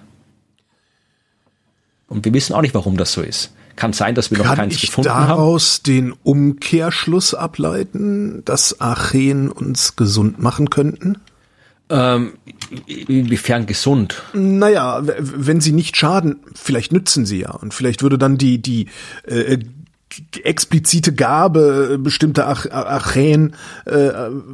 Und 2.08 2.24
wir 2.24 2.34
wissen 2.34 2.54
auch 2.54 2.62
nicht, 2.62 2.74
warum 2.74 2.96
das 2.96 3.12
so 3.12 3.22
ist. 3.22 3.54
Kann 3.80 3.94
sein, 3.94 4.14
dass 4.14 4.30
wir 4.30 4.40
noch 4.40 4.56
keins 4.56 4.82
gefunden 4.82 5.10
haben. 5.10 5.16
Kann 5.16 5.24
ich 5.24 5.30
daraus 5.30 5.84
den 5.84 6.14
Umkehrschluss 6.24 7.34
ableiten, 7.34 8.44
dass 8.44 8.82
Archeen 8.82 9.50
uns 9.50 9.96
gesund 9.96 10.38
machen 10.38 10.70
könnten? 10.70 11.18
Ähm, 11.90 12.34
inwiefern 12.86 13.68
gesund? 13.68 14.22
Naja, 14.34 15.02
wenn 15.18 15.62
sie 15.62 15.72
nicht 15.72 15.96
schaden, 15.96 16.42
vielleicht 16.54 16.92
nützen 16.92 17.26
sie 17.26 17.40
ja. 17.40 17.52
Und 17.52 17.74
vielleicht 17.74 18.04
würde 18.04 18.18
dann 18.18 18.38
die, 18.38 18.62
die 18.62 18.88
äh, 19.26 19.60
explizite 20.44 21.14
Gabe 21.14 21.98
bestimmter 22.04 22.50
Ach 22.50 22.66
Achäen, 22.70 23.56
äh, 23.86 24.12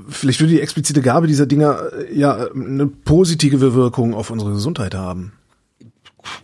vielleicht 0.08 0.40
würde 0.40 0.54
die 0.54 0.62
explizite 0.62 1.02
Gabe 1.02 1.26
dieser 1.26 1.48
Dinger 1.48 1.80
äh, 1.98 2.16
ja 2.16 2.48
eine 2.54 2.86
positive 2.86 3.74
Wirkung 3.74 4.14
auf 4.14 4.30
unsere 4.30 4.52
Gesundheit 4.52 4.94
haben. 4.94 5.34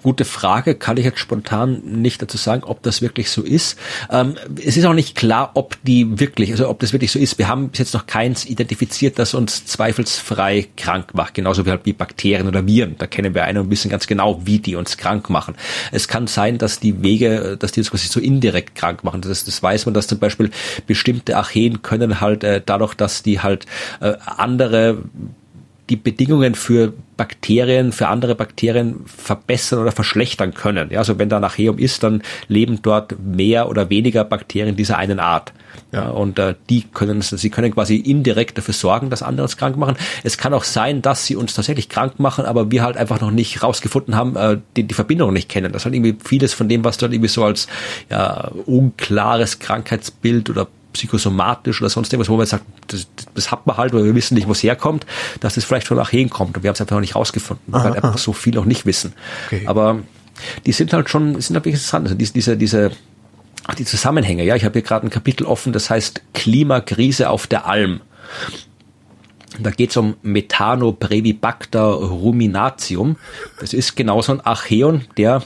Gute 0.04 0.26
Frage, 0.26 0.76
kann 0.76 0.98
ich 0.98 1.06
jetzt 1.06 1.20
spontan 1.20 1.82
nicht 1.84 2.22
dazu 2.22 2.38
sagen, 2.38 2.64
ob 2.64 2.82
das 2.84 3.02
wirklich 3.02 3.30
so 3.30 3.42
ist. 3.42 3.78
Ähm, 4.10 4.36
es 4.64 4.78
ist 4.78 4.86
auch 4.86 4.94
nicht 4.94 5.16
klar, 5.16 5.52
ob 5.54 5.78
die 5.84 6.20
wirklich, 6.20 6.52
also 6.52 6.70
ob 6.70 6.80
das 6.80 6.94
wirklich 6.94 7.12
so 7.12 7.20
ist. 7.20 7.38
Wir 7.38 7.48
haben 7.48 7.70
bis 7.70 7.80
jetzt 7.80 7.94
noch 7.94 8.08
keins 8.08 8.46
identifiziert, 8.46 9.20
das 9.20 9.34
uns 9.34 9.66
zweifelsfrei 9.66 10.68
krank 10.78 11.14
macht, 11.14 11.34
genauso 11.34 11.66
wie 11.66 11.72
halt 11.72 11.86
wie 11.86 11.94
Bakterien 11.94 12.48
oder 12.48 12.66
Viren. 12.66 12.96
Da 12.98 13.08
kennen 13.08 13.34
wir 13.34 13.44
einen 13.44 13.60
und 13.60 13.70
wissen 13.70 13.90
ganz 13.90 14.08
genau, 14.08 14.46
wie 14.46 14.60
die 14.60 14.76
uns 14.76 14.98
krank 14.98 15.30
machen. 15.30 15.56
Es 15.92 16.08
kann 16.08 16.28
sein, 16.28 16.58
dass 16.58 16.80
die 16.80 17.04
Wege, 17.04 17.58
dass 17.58 17.72
die 17.72 17.82
uns 17.82 17.92
quasi 17.92 18.08
so 18.08 18.20
indirekt 18.20 18.76
krank 18.76 19.04
machen. 19.04 19.22
Das, 19.22 19.44
das 19.44 19.62
weiß 19.62 19.86
man, 19.86 19.94
dass 19.94 20.08
zum 20.08 20.20
Beispiel 20.20 20.52
bestimmte 20.88 21.38
Archeen 21.38 21.82
können 21.82 22.22
halt 22.22 22.44
äh, 22.44 22.62
dadurch, 22.66 22.94
dass 22.94 23.24
die 23.24 23.40
halt 23.40 23.66
äh, 24.00 24.14
andere 24.26 25.04
die 25.92 25.98
Bedingungen 25.98 26.56
für 26.56 26.94
Bakterien, 27.18 27.92
für 27.92 28.08
andere 28.08 28.34
Bakterien 28.34 29.02
verbessern 29.06 29.80
oder 29.80 29.92
verschlechtern 29.92 30.54
können. 30.54 30.90
Ja, 30.90 31.00
also 31.00 31.20
wenn 31.20 31.28
da 31.28 31.42
Archeum 31.42 31.78
ist, 31.78 32.02
dann 32.04 32.24
leben 32.48 32.82
dort 32.82 33.20
mehr 33.20 33.70
oder 33.70 33.90
weniger 33.90 34.24
Bakterien 34.24 34.78
dieser 34.78 34.98
einen 34.98 35.20
Art. 35.20 35.52
Ja, 35.92 36.10
und 36.10 36.40
äh, 36.40 36.56
die 36.70 36.84
können, 36.84 37.22
sie 37.22 37.50
können 37.50 37.74
quasi 37.74 37.98
indirekt 37.98 38.58
dafür 38.58 38.74
sorgen, 38.74 39.10
dass 39.10 39.22
andere 39.22 39.44
uns 39.44 39.58
krank 39.58 39.76
machen. 39.76 39.98
Es 40.24 40.38
kann 40.38 40.54
auch 40.54 40.64
sein, 40.64 41.02
dass 41.02 41.26
sie 41.26 41.36
uns 41.36 41.54
tatsächlich 41.54 41.90
krank 41.90 42.20
machen, 42.20 42.46
aber 42.46 42.72
wir 42.72 42.84
halt 42.84 42.96
einfach 42.96 43.20
noch 43.20 43.32
nicht 43.32 43.62
rausgefunden 43.62 44.16
haben, 44.16 44.38
äh, 44.38 44.58
die, 44.78 44.84
die 44.84 44.94
Verbindung 44.94 45.34
nicht 45.34 45.50
kennen. 45.50 45.74
Das 45.74 45.82
ist 45.82 45.86
halt 45.86 45.96
irgendwie 45.96 46.16
vieles 46.24 46.54
von 46.54 46.70
dem, 46.70 46.86
was 46.86 46.98
dort 46.98 47.12
irgendwie 47.12 47.28
so 47.28 47.44
als 47.44 47.68
ja, 48.10 48.50
unklares 48.66 49.60
Krankheitsbild 49.60 50.50
oder 50.50 50.68
psychosomatisch 50.94 51.82
oder 51.82 51.90
sonst 51.90 52.12
irgendwas, 52.12 52.30
wo 52.30 52.38
man 52.38 52.46
sagt, 52.46 52.66
das, 52.88 53.08
das 53.34 53.52
hat 53.52 53.66
man 53.68 53.78
halt, 53.78 53.94
weil 53.94 54.04
wir 54.04 54.16
wissen 54.16 54.36
nicht, 54.36 54.48
wo 54.48 54.52
es 54.52 54.64
herkommt, 54.64 55.06
dass 55.40 55.56
das 55.56 55.64
vielleicht 55.64 55.88
von 55.88 56.00
Acheen 56.00 56.30
kommt 56.30 56.58
und 56.58 56.64
wir 56.64 56.70
haben 56.70 56.76
es 56.76 56.82
einfach 56.82 56.96
noch 56.96 57.02
nicht 57.02 57.16
rausgefunden, 57.16 57.66
weil 57.74 57.94
wir 57.94 58.04
einfach 58.04 58.18
so 58.18 58.34
viel 58.34 58.54
noch 58.56 58.66
nicht 58.66 58.86
wissen. 58.86 59.14
Okay. 59.48 59.64
Aber 59.68 60.00
die 60.66 60.72
sind 60.72 60.94
halt 60.94 61.10
schon, 61.10 61.40
sind 61.40 61.56
halt 61.56 61.66
interessant. 61.66 62.06
Also 62.06 62.16
diese, 62.16 62.34
diese, 62.34 62.58
diese 62.58 62.92
die 63.78 63.86
Zusammenhänge, 63.86 64.44
ja, 64.44 64.56
ich 64.56 64.66
habe 64.66 64.74
hier 64.74 64.82
gerade 64.82 65.08
ein 65.08 65.12
Kapitel 65.12 65.46
offen, 65.46 65.72
das 65.72 65.90
heißt 65.90 66.22
Klimakrise 66.34 67.30
auf 67.30 67.48
der 67.48 67.68
Alm. 67.68 68.02
Da 69.60 69.70
geht 69.70 69.92
es 69.92 69.98
um 69.98 70.16
Methanobrevibachter 70.22 71.82
ruminatium. 71.82 73.18
Das 73.60 73.74
ist 73.74 73.96
genauso 73.96 74.32
ein 74.32 74.42
Archeon, 74.42 75.06
der 75.18 75.44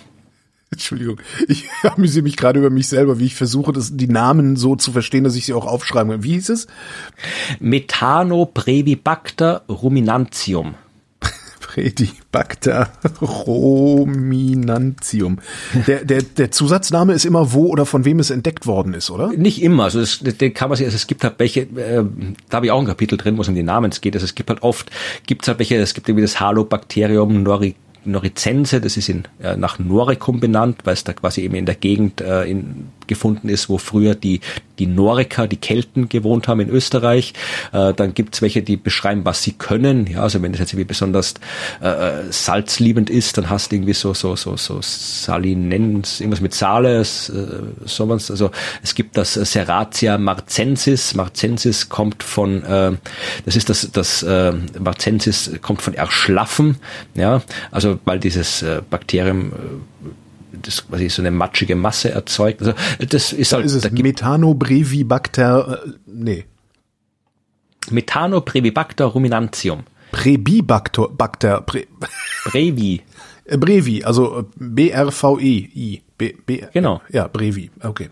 Entschuldigung, 0.76 1.20
ich 1.48 1.66
amüsiere 1.84 2.24
mich 2.24 2.38
gerade 2.38 2.60
über 2.60 2.70
mich 2.70 2.88
selber, 2.88 3.20
wie 3.20 3.26
ich 3.26 3.36
versuche, 3.36 3.72
das, 3.72 3.98
die 3.98 4.08
Namen 4.08 4.56
so 4.56 4.76
zu 4.76 4.92
verstehen, 4.92 5.24
dass 5.24 5.36
ich 5.36 5.46
sie 5.46 5.54
auch 5.54 5.66
aufschreiben 5.66 6.12
kann. 6.12 6.24
Wie 6.24 6.34
hieß 6.34 6.50
es? 6.50 6.68
Methanobrevibachter 7.60 9.64
ruminantium. 9.70 10.76
Predibacter 11.62 12.90
ruminantium. 13.22 15.40
Der, 15.88 16.04
der, 16.04 16.22
der 16.22 16.52
Zusatzname 16.52 17.14
ist 17.14 17.24
immer 17.26 17.54
wo 17.54 17.68
oder 17.68 17.86
von 17.86 18.04
wem 18.06 18.20
es 18.20 18.30
entdeckt 18.30 18.68
worden 18.68 18.94
ist, 18.94 19.10
oder? 19.10 19.30
Nicht 19.30 19.64
immer. 19.64 19.86
Also 19.86 20.04
den 20.22 20.54
kann 20.54 20.70
man 20.70 20.78
sich, 20.78 20.86
also 20.86 20.96
es 20.96 21.08
gibt 21.08 21.24
halt 21.24 21.36
welche, 21.38 21.62
äh, 21.62 22.04
da 22.50 22.58
habe 22.58 22.66
ich 22.66 22.72
auch 22.72 22.80
ein 22.80 22.86
Kapitel 22.86 23.18
drin, 23.18 23.38
wo 23.38 23.42
es 23.42 23.48
um 23.48 23.56
die 23.56 23.64
Namen 23.64 23.92
geht. 24.02 24.16
Also 24.16 24.26
es 24.26 24.36
gibt 24.36 24.50
halt 24.50 24.62
oft, 24.62 24.92
gibt 25.26 25.44
es 25.44 25.48
halt 25.48 25.60
welche, 25.60 25.78
es 25.78 25.94
gibt 25.94 26.10
irgendwie 26.10 26.24
das 26.24 26.42
Halobakterium 26.42 27.44
nori 27.44 27.76
Noricense, 28.06 28.82
das 28.82 28.98
ist 28.98 29.10
in, 29.10 29.24
äh, 29.42 29.56
nach 29.56 29.80
Noricum 29.80 30.40
benannt, 30.40 30.82
weil 30.84 30.94
es 30.94 31.04
da 31.04 31.14
quasi 31.14 31.42
eben 31.42 31.56
in 31.56 31.66
der 31.66 31.76
Gegend 31.76 32.22
äh, 32.22 32.44
in, 32.44 32.90
gefunden 33.08 33.50
ist, 33.50 33.70
wo 33.70 33.78
früher 33.78 34.16
die, 34.16 34.42
die 34.80 34.88
Noriker, 34.88 35.48
die 35.48 35.58
Kelten 35.58 36.10
gewohnt 36.10 36.48
haben 36.48 36.60
in 36.60 36.70
Österreich. 36.70 37.34
Äh, 37.72 37.94
dann 37.94 38.14
gibt's 38.14 38.42
welche, 38.42 38.62
die 38.62 38.78
beschreiben, 38.78 39.26
was 39.26 39.44
sie 39.44 39.54
können. 39.54 40.08
Ja, 40.08 40.22
also 40.22 40.42
wenn 40.42 40.54
es 40.54 40.60
jetzt 40.60 40.74
irgendwie 40.74 40.88
besonders 40.88 41.36
äh, 41.82 41.88
äh, 41.88 42.32
salzliebend 42.32 43.10
ist, 43.10 43.38
dann 43.38 43.50
hast 43.50 43.72
du 43.72 43.78
irgendwie 43.78 43.94
so, 43.94 44.14
so, 44.14 44.36
so, 44.36 44.58
so 44.58 44.80
Salinens, 44.82 46.20
irgendwas 46.20 46.42
mit 46.42 46.54
Sale, 46.54 47.02
äh, 47.02 47.04
sowas. 47.04 48.32
Also 48.32 48.52
es 48.84 48.96
gibt 48.96 49.18
das 49.18 49.34
Serratia 49.34 50.18
marcensis. 50.18 51.14
Marcensis 51.16 51.90
kommt 51.90 52.24
von, 52.24 52.64
äh, 52.64 52.92
das 53.46 53.56
ist 53.56 53.70
das, 53.70 53.90
das 53.92 54.24
äh, 54.24 54.54
Marcensis 54.80 55.52
kommt 55.62 55.82
von 55.82 55.94
Erschlaffen. 55.94 56.78
Ja, 57.16 57.42
also 57.72 57.95
weil 58.06 58.20
dieses 58.20 58.62
äh, 58.62 58.82
Bakterium 58.90 59.52
äh, 59.52 60.10
das 60.62 60.88
quasi 60.88 61.10
so 61.10 61.22
eine 61.22 61.32
matschige 61.32 61.76
Masse 61.76 62.12
erzeugt. 62.12 62.62
Also 62.62 62.74
das 63.00 63.34
ist 63.34 63.54
halt. 63.54 63.64
Da 63.64 63.66
ist 63.66 63.74
es 63.74 63.92
Metanobrevibacter, 63.92 65.84
äh, 65.86 65.90
nee. 66.06 66.46
Metanobrevibacter 67.90 69.06
ruminantium. 69.06 69.84
Prebibacter, 70.12 71.10
Bacter, 71.10 71.62
Pre 71.62 71.88
Brevi. 72.46 73.02
Brevi, 73.46 74.04
also 74.04 74.46
B-R-V-E-I. 74.56 76.02
B, 76.18 76.34
B, 76.46 76.64
genau. 76.74 77.02
Ja, 77.12 77.28
Brevi, 77.28 77.70
okay 77.84 78.10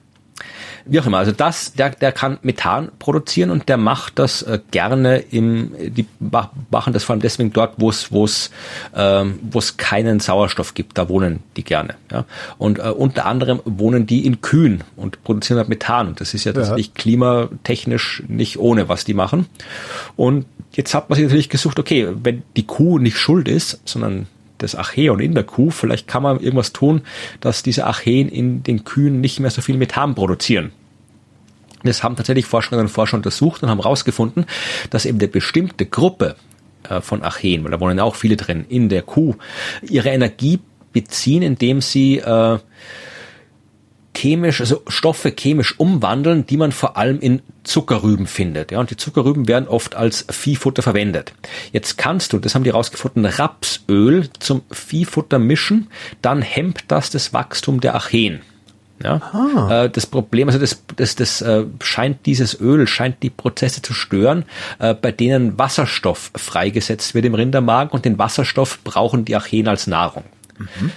wie 0.85 0.99
auch 0.99 1.05
immer. 1.05 1.17
Also 1.17 1.31
das, 1.31 1.73
der, 1.73 1.91
der 1.91 2.11
kann 2.11 2.39
Methan 2.41 2.89
produzieren 2.99 3.49
und 3.51 3.69
der 3.69 3.77
macht 3.77 4.19
das 4.19 4.41
äh, 4.41 4.59
gerne 4.71 5.17
im, 5.17 5.71
die 5.79 6.05
machen 6.19 6.93
das 6.93 7.03
vor 7.03 7.13
allem 7.13 7.21
deswegen 7.21 7.53
dort, 7.53 7.75
wo 7.77 7.89
es, 7.89 8.11
wo 8.11 8.25
es, 8.25 8.51
ähm, 8.95 9.39
wo 9.41 9.59
es 9.59 9.77
keinen 9.77 10.19
Sauerstoff 10.19 10.73
gibt. 10.73 10.97
Da 10.97 11.09
wohnen 11.09 11.41
die 11.55 11.63
gerne. 11.63 11.95
Ja. 12.11 12.25
Und 12.57 12.79
äh, 12.79 12.83
unter 12.89 13.25
anderem 13.25 13.61
wohnen 13.65 14.05
die 14.05 14.25
in 14.25 14.41
Kühen 14.41 14.83
und 14.95 15.23
produzieren 15.23 15.57
halt 15.57 15.69
Methan. 15.69 16.07
Und 16.07 16.21
das 16.21 16.33
ist 16.33 16.43
ja 16.43 16.53
tatsächlich 16.53 16.87
ja. 16.87 16.93
klimatechnisch 16.95 18.23
nicht 18.27 18.59
ohne, 18.59 18.89
was 18.89 19.05
die 19.05 19.13
machen. 19.13 19.45
Und 20.15 20.45
jetzt 20.73 20.93
hat 20.93 21.09
man 21.09 21.15
sich 21.15 21.25
natürlich 21.25 21.49
gesucht, 21.49 21.79
okay, 21.79 22.09
wenn 22.23 22.43
die 22.55 22.65
Kuh 22.65 22.99
nicht 22.99 23.17
schuld 23.17 23.47
ist, 23.47 23.79
sondern 23.85 24.27
das 24.63 24.75
Archeon 24.75 25.19
in 25.19 25.33
der 25.33 25.43
Kuh. 25.43 25.69
Vielleicht 25.69 26.07
kann 26.07 26.23
man 26.23 26.39
irgendwas 26.39 26.73
tun, 26.73 27.01
dass 27.39 27.63
diese 27.63 27.85
Archeen 27.85 28.29
in 28.29 28.63
den 28.63 28.83
Kühen 28.83 29.21
nicht 29.21 29.39
mehr 29.39 29.51
so 29.51 29.61
viel 29.61 29.77
Methan 29.77 30.15
produzieren. 30.15 30.71
Das 31.83 32.01
haben 32.01 32.15
tatsächlich 32.15 32.45
Forscherinnen 32.45 32.85
und 32.85 32.91
Forscher 32.91 33.17
untersucht 33.17 33.61
und 33.61 33.69
haben 33.69 33.81
herausgefunden, 33.81 34.45
dass 34.89 35.05
eben 35.05 35.19
eine 35.19 35.27
bestimmte 35.27 35.85
Gruppe 35.85 36.35
äh, 36.89 37.01
von 37.01 37.23
Archeen, 37.23 37.63
weil 37.63 37.71
da 37.71 37.79
wohnen 37.79 37.99
auch 37.99 38.15
viele 38.15 38.37
drin, 38.37 38.65
in 38.69 38.89
der 38.89 39.01
Kuh, 39.01 39.35
ihre 39.81 40.09
Energie 40.09 40.59
beziehen, 40.93 41.41
indem 41.41 41.81
sie 41.81 42.19
äh, 42.19 42.59
chemisch, 44.15 44.61
also 44.61 44.81
Stoffe 44.87 45.31
chemisch 45.31 45.79
umwandeln, 45.79 46.45
die 46.45 46.57
man 46.57 46.71
vor 46.71 46.97
allem 46.97 47.19
in 47.19 47.41
Zuckerrüben 47.63 48.27
findet. 48.27 48.71
Ja, 48.71 48.79
und 48.79 48.89
die 48.89 48.97
Zuckerrüben 48.97 49.47
werden 49.47 49.67
oft 49.67 49.95
als 49.95 50.25
Viehfutter 50.29 50.81
verwendet. 50.81 51.33
Jetzt 51.71 51.97
kannst 51.97 52.33
du, 52.33 52.39
das 52.39 52.55
haben 52.55 52.63
die 52.63 52.69
rausgefunden, 52.69 53.25
Rapsöl 53.25 54.29
zum 54.39 54.61
Viehfutter 54.71 55.39
mischen, 55.39 55.87
dann 56.21 56.41
hemmt 56.41 56.85
das 56.89 57.09
das 57.09 57.33
Wachstum 57.33 57.81
der 57.81 57.95
Archeen. 57.95 58.41
Ja? 59.03 59.83
Äh, 59.83 59.89
das 59.89 60.05
Problem, 60.05 60.47
also 60.47 60.59
das, 60.59 60.83
das, 60.95 61.15
das 61.15 61.41
äh, 61.41 61.65
scheint 61.81 62.25
dieses 62.25 62.59
Öl, 62.59 62.87
scheint 62.87 63.21
die 63.23 63.29
Prozesse 63.29 63.81
zu 63.81 63.93
stören, 63.93 64.45
äh, 64.79 64.93
bei 64.93 65.11
denen 65.11 65.57
Wasserstoff 65.57 66.31
freigesetzt 66.35 67.13
wird 67.13 67.25
im 67.25 67.35
Rindermagen 67.35 67.91
und 67.91 68.05
den 68.05 68.17
Wasserstoff 68.17 68.79
brauchen 68.83 69.25
die 69.25 69.35
Archeen 69.35 69.67
als 69.67 69.87
Nahrung. 69.87 70.23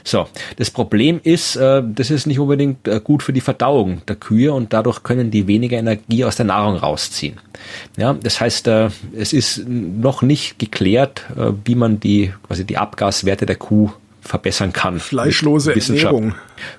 So, 0.04 0.28
das 0.56 0.70
Problem 0.70 1.20
ist, 1.22 1.56
äh, 1.56 1.82
das 1.84 2.10
ist 2.10 2.26
nicht 2.26 2.38
unbedingt 2.38 2.86
äh, 2.88 3.00
gut 3.02 3.22
für 3.22 3.32
die 3.32 3.40
Verdauung 3.40 4.02
der 4.06 4.16
Kühe 4.16 4.52
und 4.52 4.72
dadurch 4.72 5.02
können 5.02 5.30
die 5.30 5.46
weniger 5.46 5.78
Energie 5.78 6.24
aus 6.24 6.36
der 6.36 6.46
Nahrung 6.46 6.76
rausziehen. 6.76 7.38
Ja, 7.96 8.14
das 8.14 8.40
heißt, 8.40 8.68
äh, 8.68 8.90
es 9.16 9.32
ist 9.32 9.66
noch 9.66 10.22
nicht 10.22 10.58
geklärt, 10.58 11.24
wie 11.64 11.74
man 11.74 12.00
die 12.00 12.32
quasi 12.46 12.64
die 12.64 12.78
Abgaswerte 12.78 13.46
der 13.46 13.56
Kuh 13.56 13.90
verbessern 14.26 14.72
kann. 14.72 15.00
Fleischlose 15.00 15.74
Ernährung. 15.74 16.34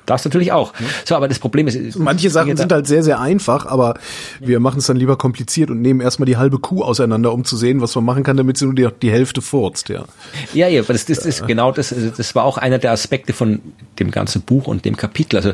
Das 0.05 0.25
natürlich 0.25 0.51
auch. 0.51 0.73
So, 1.05 1.15
aber 1.15 1.27
das 1.27 1.39
Problem 1.39 1.67
ist, 1.67 1.97
manche 1.97 2.29
Sachen 2.29 2.57
sind 2.57 2.71
halt 2.71 2.87
sehr, 2.87 3.03
sehr 3.03 3.19
einfach, 3.19 3.65
aber 3.65 3.95
wir 4.39 4.59
machen 4.59 4.79
es 4.79 4.87
dann 4.87 4.97
lieber 4.97 5.17
kompliziert 5.17 5.69
und 5.69 5.81
nehmen 5.81 6.01
erstmal 6.01 6.25
die 6.25 6.37
halbe 6.37 6.59
Kuh 6.59 6.83
auseinander, 6.83 7.33
um 7.33 7.45
zu 7.45 7.55
sehen, 7.57 7.81
was 7.81 7.95
man 7.95 8.05
machen 8.05 8.23
kann, 8.23 8.37
damit 8.37 8.57
sie 8.57 8.65
nur 8.65 8.75
die, 8.75 8.87
die 9.01 9.11
Hälfte 9.11 9.41
furzt, 9.41 9.89
ja. 9.89 10.05
Ja, 10.53 10.67
ja, 10.67 10.81
das, 10.81 11.05
das 11.05 11.19
ist 11.25 11.47
genau 11.47 11.71
das, 11.71 11.93
also 11.93 12.09
das 12.09 12.35
war 12.35 12.43
auch 12.43 12.57
einer 12.57 12.79
der 12.79 12.91
Aspekte 12.91 13.33
von 13.33 13.61
dem 13.99 14.11
ganzen 14.11 14.41
Buch 14.41 14.67
und 14.67 14.85
dem 14.85 14.97
Kapitel. 14.97 15.37
Also 15.37 15.53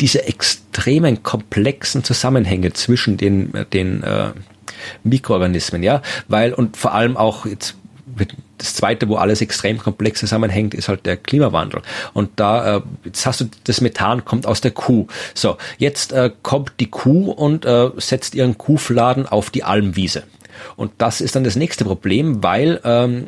diese 0.00 0.26
extremen 0.26 1.22
komplexen 1.22 2.02
Zusammenhänge 2.04 2.72
zwischen 2.72 3.16
den, 3.16 3.52
den 3.72 4.02
äh, 4.02 4.30
Mikroorganismen, 5.02 5.82
ja, 5.82 6.02
weil 6.28 6.52
und 6.52 6.76
vor 6.76 6.94
allem 6.94 7.16
auch 7.16 7.46
jetzt 7.46 7.76
das 8.58 8.74
zweite, 8.74 9.08
wo 9.08 9.16
alles 9.16 9.40
extrem 9.40 9.78
komplex 9.78 10.20
zusammenhängt, 10.20 10.74
ist 10.74 10.88
halt 10.88 11.06
der 11.06 11.16
Klimawandel. 11.16 11.82
Und 12.12 12.30
da, 12.36 12.76
äh, 12.76 12.80
jetzt 13.04 13.26
hast 13.26 13.40
du 13.40 13.46
das 13.64 13.80
Methan 13.80 14.24
kommt 14.24 14.46
aus 14.46 14.60
der 14.60 14.70
Kuh. 14.70 15.06
So, 15.34 15.56
jetzt 15.78 16.12
äh, 16.12 16.30
kommt 16.42 16.72
die 16.80 16.90
Kuh 16.90 17.30
und 17.30 17.64
äh, 17.64 17.90
setzt 17.96 18.34
ihren 18.34 18.58
Kuhfladen 18.58 19.26
auf 19.26 19.50
die 19.50 19.64
Almwiese. 19.64 20.24
Und 20.76 20.92
das 20.98 21.20
ist 21.20 21.36
dann 21.36 21.44
das 21.44 21.56
nächste 21.56 21.84
Problem, 21.84 22.42
weil 22.42 22.80
ähm, 22.84 23.26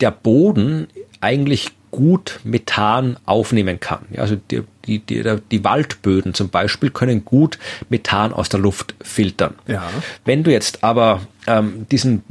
der 0.00 0.10
Boden 0.10 0.88
eigentlich 1.20 1.72
gut 1.90 2.40
Methan 2.44 3.16
aufnehmen 3.24 3.80
kann. 3.80 4.04
Ja, 4.10 4.20
also 4.20 4.36
die, 4.36 4.62
die, 4.86 4.98
die, 4.98 5.38
die 5.50 5.64
Waldböden 5.64 6.34
zum 6.34 6.50
Beispiel 6.50 6.90
können 6.90 7.24
gut 7.24 7.58
Methan 7.88 8.32
aus 8.32 8.48
der 8.48 8.60
Luft 8.60 8.94
filtern. 9.00 9.54
Ja. 9.66 9.88
Wenn 10.24 10.44
du 10.44 10.52
jetzt 10.52 10.84
aber 10.84 11.22
ähm, 11.46 11.86
diesen 11.90 12.22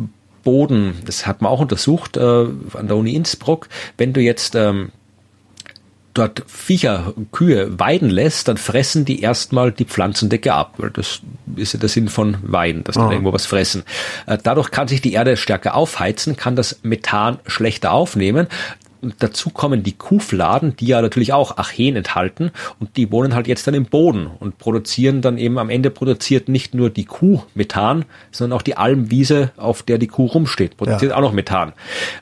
Boden, 0.43 0.95
das 1.05 1.25
hat 1.25 1.41
man 1.41 1.51
auch 1.51 1.59
untersucht 1.59 2.17
äh, 2.17 2.21
an 2.21 2.87
der 2.87 2.95
Uni 2.95 3.13
Innsbruck, 3.15 3.67
wenn 3.97 4.13
du 4.13 4.21
jetzt 4.21 4.55
ähm, 4.55 4.91
dort 6.17 6.43
Viecher, 6.47 7.13
Kühe 7.31 7.79
weiden 7.79 8.09
lässt, 8.09 8.47
dann 8.47 8.57
fressen 8.57 9.05
die 9.05 9.21
erstmal 9.21 9.71
die 9.71 9.85
Pflanzendecke 9.85 10.53
ab, 10.53 10.73
weil 10.77 10.89
das 10.89 11.21
ist 11.55 11.73
ja 11.73 11.79
der 11.79 11.89
Sinn 11.89 12.09
von 12.09 12.37
Weiden, 12.41 12.83
dass 12.83 12.95
die 12.95 13.01
oh. 13.01 13.11
irgendwo 13.11 13.33
was 13.33 13.45
fressen. 13.45 13.83
Äh, 14.25 14.37
dadurch 14.41 14.71
kann 14.71 14.87
sich 14.87 15.01
die 15.01 15.13
Erde 15.13 15.37
stärker 15.37 15.75
aufheizen, 15.75 16.35
kann 16.35 16.55
das 16.55 16.79
Methan 16.83 17.39
schlechter 17.45 17.91
aufnehmen 17.91 18.47
dazu 19.19 19.49
kommen 19.49 19.83
die 19.83 19.93
Kuhfladen, 19.93 20.75
die 20.75 20.87
ja 20.87 21.01
natürlich 21.01 21.33
auch 21.33 21.57
Archen 21.57 21.95
enthalten 21.95 22.51
und 22.79 22.97
die 22.97 23.11
wohnen 23.11 23.35
halt 23.35 23.47
jetzt 23.47 23.67
dann 23.67 23.73
im 23.73 23.85
Boden 23.85 24.27
und 24.27 24.57
produzieren 24.57 25.21
dann 25.21 25.37
eben 25.37 25.57
am 25.57 25.69
Ende 25.69 25.91
produziert 25.91 26.49
nicht 26.49 26.73
nur 26.73 26.89
die 26.89 27.05
Kuh 27.05 27.43
Methan, 27.53 28.05
sondern 28.31 28.57
auch 28.57 28.63
die 28.63 28.77
Almwiese, 28.77 29.51
auf 29.57 29.83
der 29.83 29.97
die 29.97 30.07
Kuh 30.07 30.25
rumsteht, 30.25 30.77
produziert 30.77 31.11
ja. 31.11 31.17
auch 31.17 31.21
noch 31.21 31.33
Methan. 31.33 31.73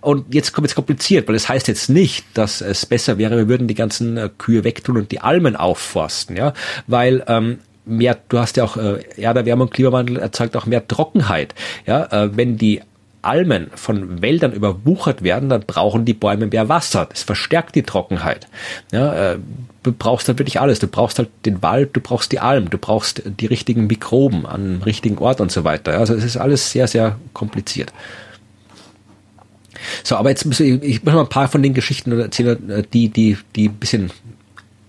Und 0.01 0.33
jetzt 0.33 0.53
kommt 0.53 0.67
es 0.67 0.75
kompliziert, 0.75 1.27
weil 1.27 1.35
es 1.35 1.45
das 1.45 1.49
heißt 1.49 1.67
jetzt 1.67 1.89
nicht, 1.89 2.25
dass 2.33 2.61
es 2.61 2.87
besser 2.87 3.19
wäre, 3.19 3.37
wir 3.37 3.47
würden 3.47 3.67
die 3.67 3.75
ganzen 3.75 4.17
äh, 4.17 4.29
Kühe 4.35 4.63
wegtun 4.63 4.97
und 4.97 5.11
die 5.11 5.19
Almen 5.19 5.55
aufforsten, 5.55 6.35
ja, 6.35 6.53
weil 6.87 7.23
ähm, 7.27 7.59
mehr, 7.85 8.17
du 8.29 8.39
hast 8.39 8.57
ja 8.57 8.63
auch 8.63 8.77
äh, 8.77 9.03
Erderwärmung, 9.15 9.69
Klimawandel 9.69 10.17
erzeugt 10.17 10.57
auch 10.57 10.65
mehr 10.65 10.87
Trockenheit. 10.87 11.53
Ja, 11.85 12.05
äh, 12.05 12.35
wenn 12.35 12.57
die 12.57 12.81
Almen 13.25 13.67
von 13.75 14.21
Wäldern 14.21 14.53
überwuchert 14.53 15.23
werden, 15.23 15.49
dann 15.49 15.61
brauchen 15.61 16.05
die 16.05 16.13
Bäume 16.13 16.47
mehr 16.47 16.69
Wasser. 16.69 17.07
Das 17.09 17.23
verstärkt 17.23 17.75
die 17.75 17.83
Trockenheit. 17.83 18.47
Ja, 18.91 19.33
äh, 19.33 19.37
du 19.83 19.91
brauchst 19.91 20.27
halt 20.27 20.39
wirklich 20.39 20.59
alles. 20.59 20.79
Du 20.79 20.87
brauchst 20.87 21.19
halt 21.19 21.29
den 21.45 21.61
Wald, 21.61 21.91
du 21.93 22.01
brauchst 22.01 22.31
die 22.31 22.39
Alm, 22.39 22.69
du 22.69 22.77
brauchst 22.77 23.21
die 23.25 23.45
richtigen 23.45 23.87
Mikroben 23.87 24.45
an 24.45 24.63
dem 24.63 24.81
richtigen 24.81 25.17
Ort 25.17 25.41
und 25.41 25.51
so 25.51 25.63
weiter. 25.63 25.97
Also 25.97 26.13
es 26.13 26.23
ist 26.23 26.37
alles 26.37 26.71
sehr, 26.71 26.87
sehr 26.87 27.17
kompliziert. 27.33 27.93
So, 30.03 30.15
aber 30.15 30.29
jetzt 30.29 30.45
muss 30.45 30.59
ich, 30.59 30.81
ich 30.81 31.03
muss 31.03 31.13
mal 31.13 31.21
ein 31.21 31.29
paar 31.29 31.47
von 31.47 31.61
den 31.61 31.73
Geschichten 31.73 32.17
erzählen, 32.19 32.69
äh, 32.69 32.83
die, 32.93 33.09
die, 33.09 33.37
die 33.55 33.69
ein 33.69 33.75
bisschen 33.75 34.11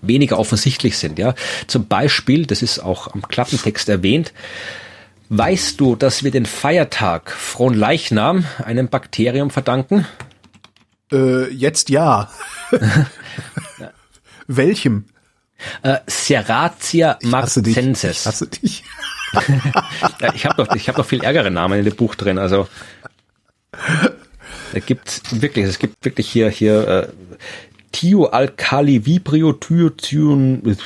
weniger 0.01 0.39
offensichtlich 0.39 0.97
sind, 0.97 1.19
ja. 1.19 1.33
Zum 1.67 1.87
Beispiel, 1.87 2.45
das 2.45 2.61
ist 2.61 2.79
auch 2.79 3.13
am 3.13 3.27
Klappentext 3.27 3.89
erwähnt, 3.89 4.31
Weißt 5.29 5.79
du, 5.79 5.95
dass 5.95 6.23
wir 6.23 6.31
den 6.31 6.45
Feiertag 6.45 7.31
Fronleichnam 7.31 8.45
einem 8.63 8.87
Bakterium 8.87 9.49
verdanken? 9.49 10.05
Äh, 11.11 11.49
jetzt 11.51 11.89
ja. 11.89 12.29
Welchem? 14.47 15.05
Äh, 15.81 15.97
Serratia 16.07 17.17
marcensis. 17.23 18.03
Ich 18.03 18.25
hasse 18.25 18.47
dich. 18.47 18.83
ja, 20.21 20.33
ich 20.33 20.45
habe 20.45 20.63
doch, 20.63 20.73
ich 20.75 20.87
hab 20.87 20.97
noch 20.97 21.05
viel 21.05 21.23
ärgere 21.23 21.51
Namen 21.51 21.79
in 21.79 21.85
dem 21.85 21.95
Buch 21.95 22.15
drin. 22.15 22.37
Also 22.37 22.67
da 24.73 24.79
gibt's 24.79 25.21
wirklich, 25.31 25.65
es 25.65 25.79
gibt 25.79 26.03
wirklich 26.05 26.29
hier 26.29 26.49
hier 26.49 26.87
äh, 26.87 27.07
Thioalkali 27.91 29.05
Vibrio 29.05 29.53
Thiothyon 29.53 30.77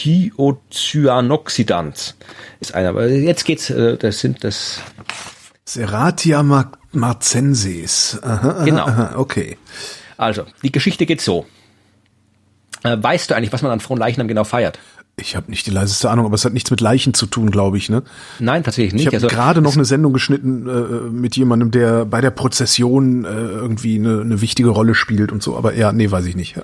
Thiocyanoxidans 0.00 2.16
ist 2.60 2.74
einer. 2.74 2.88
Aber 2.90 3.08
jetzt 3.08 3.44
geht's, 3.44 3.70
äh, 3.70 3.98
das 3.98 4.20
sind 4.20 4.44
das. 4.44 4.80
Serratia 5.64 6.44
marcensis. 6.92 8.20
Aha, 8.22 8.50
aha, 8.50 8.64
genau. 8.64 8.86
Aha, 8.86 9.16
okay. 9.16 9.58
Also, 10.16 10.44
die 10.62 10.70
Geschichte 10.72 11.04
geht 11.06 11.20
so. 11.20 11.46
Äh, 12.82 12.96
weißt 12.98 13.30
du 13.30 13.34
eigentlich, 13.34 13.52
was 13.52 13.60
man 13.62 13.70
an 13.72 13.80
Frohen 13.80 13.98
Leichnam 13.98 14.26
genau 14.26 14.44
feiert? 14.44 14.78
Ich 15.20 15.36
habe 15.36 15.50
nicht 15.50 15.66
die 15.66 15.70
leiseste 15.70 16.10
Ahnung, 16.10 16.26
aber 16.26 16.34
es 16.34 16.44
hat 16.44 16.52
nichts 16.52 16.70
mit 16.70 16.80
Leichen 16.80 17.14
zu 17.14 17.26
tun, 17.26 17.50
glaube 17.50 17.76
ich, 17.76 17.88
ne? 17.88 18.02
Nein, 18.38 18.64
tatsächlich 18.64 18.94
nicht. 18.94 19.02
Ich 19.02 19.06
habe 19.06 19.16
also, 19.16 19.28
gerade 19.28 19.60
noch 19.60 19.74
eine 19.74 19.84
Sendung 19.84 20.12
geschnitten 20.12 20.68
äh, 20.68 21.10
mit 21.10 21.36
jemandem, 21.36 21.70
der 21.70 22.04
bei 22.04 22.20
der 22.20 22.30
Prozession 22.30 23.24
äh, 23.24 23.28
irgendwie 23.28 23.96
eine, 23.96 24.20
eine 24.20 24.40
wichtige 24.40 24.70
Rolle 24.70 24.94
spielt 24.94 25.32
und 25.32 25.42
so, 25.42 25.56
aber 25.56 25.74
ja, 25.74 25.92
nee, 25.92 26.10
weiß 26.10 26.26
ich 26.26 26.36
nicht. 26.36 26.56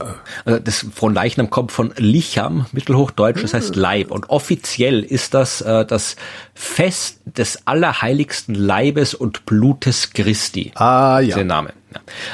Also 0.44 0.60
das 0.60 0.86
von 0.94 1.14
Leichnam 1.14 1.50
kommt 1.50 1.72
von 1.72 1.92
Licham, 1.96 2.66
Mittelhochdeutsch, 2.72 3.42
das 3.42 3.54
heißt 3.54 3.76
Leib. 3.76 4.10
Und 4.10 4.30
offiziell 4.30 5.02
ist 5.02 5.34
das 5.34 5.60
äh, 5.60 5.84
das 5.84 6.16
Fest 6.54 7.20
des 7.24 7.66
allerheiligsten 7.66 8.54
Leibes 8.54 9.14
und 9.14 9.46
Blutes 9.46 10.12
Christi. 10.12 10.72
Ah 10.74 11.20
ja. 11.20 11.36
Der 11.36 11.44
Name. 11.44 11.72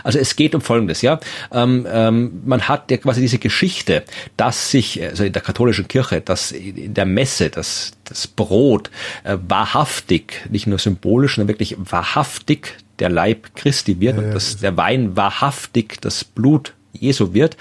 Also 0.04 0.18
es 0.18 0.36
geht 0.36 0.54
um 0.54 0.60
Folgendes, 0.60 1.02
ja. 1.02 1.20
Ähm, 1.52 1.86
ähm, 1.90 2.42
man 2.44 2.68
hat 2.68 2.90
ja 2.90 2.96
quasi 2.96 3.20
diese 3.20 3.38
Geschichte, 3.38 4.04
dass 4.36 4.70
sich, 4.70 5.02
also 5.02 5.24
in 5.24 5.32
der 5.32 5.42
katholischen 5.42 5.88
Kirche, 5.88 6.20
dass 6.20 6.52
in 6.52 6.94
der 6.94 7.06
Messe 7.06 7.50
das, 7.50 7.92
das 8.04 8.26
Brot 8.26 8.90
äh, 9.24 9.36
wahrhaftig, 9.48 10.46
nicht 10.50 10.66
nur 10.66 10.78
symbolisch, 10.78 11.36
sondern 11.36 11.48
wirklich 11.48 11.76
wahrhaftig 11.78 12.76
der 12.98 13.08
Leib 13.08 13.54
Christi 13.56 14.00
wird 14.00 14.16
ja, 14.16 14.22
und 14.22 14.34
dass 14.34 14.58
der 14.58 14.76
Wein 14.76 15.16
wahrhaftig 15.16 16.00
das 16.00 16.24
Blut 16.24 16.74
Jesu 16.92 17.34
wird. 17.34 17.56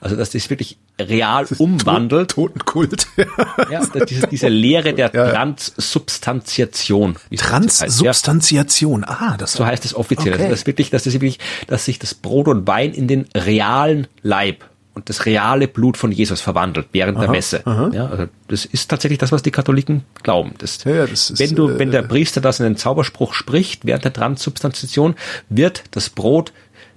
Also 0.00 0.16
dass 0.16 0.30
das 0.30 0.48
wirklich 0.50 0.78
real 1.00 1.46
umwandelt. 1.58 2.30
Totenkult. 2.30 3.06
ja, 3.70 3.82
diese, 4.08 4.26
diese 4.28 4.48
Lehre 4.48 4.94
der 4.94 5.10
ja. 5.12 5.30
Transsubstantiation. 5.30 7.16
Transsubstantiation, 7.36 9.04
ah, 9.04 9.36
das 9.38 9.52
so 9.52 9.66
heißt 9.66 9.84
es 9.84 9.94
offiziell. 9.94 10.34
Okay. 10.34 10.44
Also 10.44 10.54
das 10.54 10.66
wirklich, 10.66 10.90
dass 10.90 11.04
das 11.04 11.12
wirklich, 11.12 11.38
dass 11.66 11.84
sich 11.84 11.98
das 11.98 12.14
Brot 12.14 12.48
und 12.48 12.66
Wein 12.66 12.92
in 12.92 13.08
den 13.08 13.26
realen 13.34 14.06
Leib 14.22 14.64
und 14.96 15.10
das 15.10 15.26
reale 15.26 15.68
Blut 15.68 15.98
von 15.98 16.10
Jesus 16.10 16.40
verwandelt 16.40 16.88
während 16.92 17.18
aha, 17.18 17.24
der 17.24 17.30
Messe. 17.30 17.66
Aha. 17.66 17.90
Ja, 17.92 18.06
also 18.06 18.26
das 18.48 18.64
ist 18.64 18.88
tatsächlich 18.88 19.18
das, 19.18 19.30
was 19.30 19.42
die 19.42 19.50
Katholiken 19.50 20.04
glauben. 20.22 20.54
Das, 20.56 20.82
ja, 20.84 21.06
das 21.06 21.28
ist, 21.30 21.38
wenn 21.38 21.54
du, 21.54 21.78
wenn 21.78 21.90
der 21.90 22.04
äh, 22.04 22.08
Priester 22.08 22.40
das 22.40 22.60
in 22.60 22.64
den 22.64 22.76
Zauberspruch 22.78 23.34
spricht 23.34 23.84
während 23.84 24.04
der 24.04 24.14
Transsubstantiation, 24.14 25.14
wird 25.50 25.84
das 25.90 26.08
Brot 26.08 26.54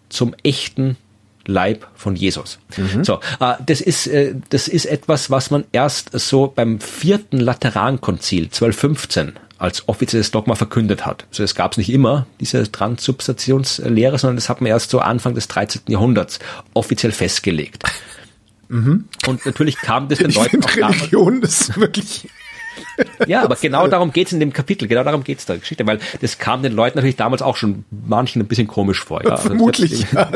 zum 0.08 0.34
echten 0.44 0.96
Leib 1.50 1.88
von 1.96 2.16
Jesus. 2.16 2.60
Mhm. 2.78 3.04
So, 3.04 3.20
äh, 3.40 3.56
das 3.66 3.82
ist 3.82 4.08
äh, 4.08 4.36
das 4.50 4.68
ist 4.68 4.86
etwas, 4.86 5.30
was 5.30 5.52
man 5.52 5.66
erst 5.72 6.18
so 6.18 6.52
beim 6.54 6.80
vierten 6.80 7.40
Laterankonzil 7.40 8.46
1215 8.46 9.34
als 9.58 9.88
offizielles 9.90 10.32
Dogma 10.32 10.56
verkündet 10.56 11.06
hat. 11.06 11.26
Also 11.30 11.44
es 11.44 11.54
gab 11.54 11.74
es 11.74 11.78
nicht 11.78 11.92
immer, 11.92 12.26
diese 12.40 12.72
Transsubstantionslehre, 12.72 14.18
sondern 14.18 14.38
das 14.38 14.48
hat 14.48 14.62
man 14.62 14.70
erst 14.70 14.90
so 14.90 15.00
Anfang 15.00 15.36
des 15.36 15.50
13. 15.50 15.82
Jahrhunderts 15.90 16.40
offiziell 16.74 17.12
festgelegt. 17.12 17.84
Mhm. 18.70 19.06
Und 19.28 19.46
natürlich 19.46 19.78
kam 19.78 20.08
das 20.08 20.20
den 20.20 20.32
Leuten 20.32 20.64
auch 20.64 20.76
Religion 20.76 21.42
ist 21.42 21.78
wirklich 21.78 22.30
Ja, 23.28 23.44
aber 23.44 23.56
genau 23.56 23.88
darum 23.88 24.12
geht's 24.12 24.32
in 24.32 24.40
dem 24.40 24.54
Kapitel, 24.54 24.88
genau 24.88 25.04
darum 25.04 25.24
geht's 25.24 25.46
da 25.46 25.56
Geschichte, 25.56 25.86
weil 25.86 26.00
das 26.22 26.38
kam 26.38 26.64
den 26.64 26.74
Leuten 26.74 26.98
natürlich 26.98 27.16
damals 27.16 27.42
auch 27.42 27.56
schon 27.56 27.86
manchen 27.90 28.42
ein 28.42 28.48
bisschen 28.48 28.68
komisch 28.68 29.04
vor. 29.04 29.24
Ja. 29.24 29.32
Also 29.32 29.50
Vermutlich. 29.50 30.06
Ja. 30.12 30.30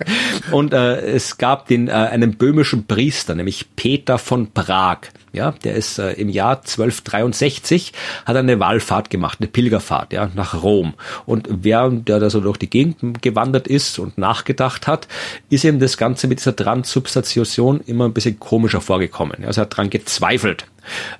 Und 0.52 0.72
äh, 0.72 1.00
es 1.00 1.38
gab 1.38 1.66
den 1.66 1.88
äh, 1.88 1.92
einen 1.92 2.36
böhmischen 2.36 2.86
Priester, 2.86 3.34
nämlich 3.34 3.66
Peter 3.76 4.18
von 4.18 4.52
Prag. 4.52 4.98
Ja, 5.32 5.52
der 5.62 5.76
ist 5.76 5.98
äh, 5.98 6.12
im 6.12 6.28
Jahr 6.28 6.56
1263 6.56 7.92
hat 8.24 8.36
eine 8.36 8.58
Wallfahrt 8.58 9.10
gemacht, 9.10 9.38
eine 9.40 9.48
Pilgerfahrt, 9.48 10.12
ja, 10.12 10.30
nach 10.34 10.62
Rom. 10.62 10.94
Und 11.24 11.48
während 11.50 12.08
der 12.08 12.18
da 12.18 12.30
so 12.30 12.40
durch 12.40 12.56
die 12.56 12.68
Gegend 12.68 13.22
gewandert 13.22 13.68
ist 13.68 13.98
und 13.98 14.18
nachgedacht 14.18 14.88
hat, 14.88 15.06
ist 15.48 15.64
ihm 15.64 15.78
das 15.78 15.96
Ganze 15.96 16.26
mit 16.26 16.40
dieser 16.40 16.56
Transsubstantiation 16.56 17.80
immer 17.86 18.06
ein 18.06 18.12
bisschen 18.12 18.40
komischer 18.40 18.80
vorgekommen. 18.80 19.44
Also 19.44 19.60
er 19.60 19.62
hat 19.62 19.76
dran 19.76 19.90
gezweifelt, 19.90 20.66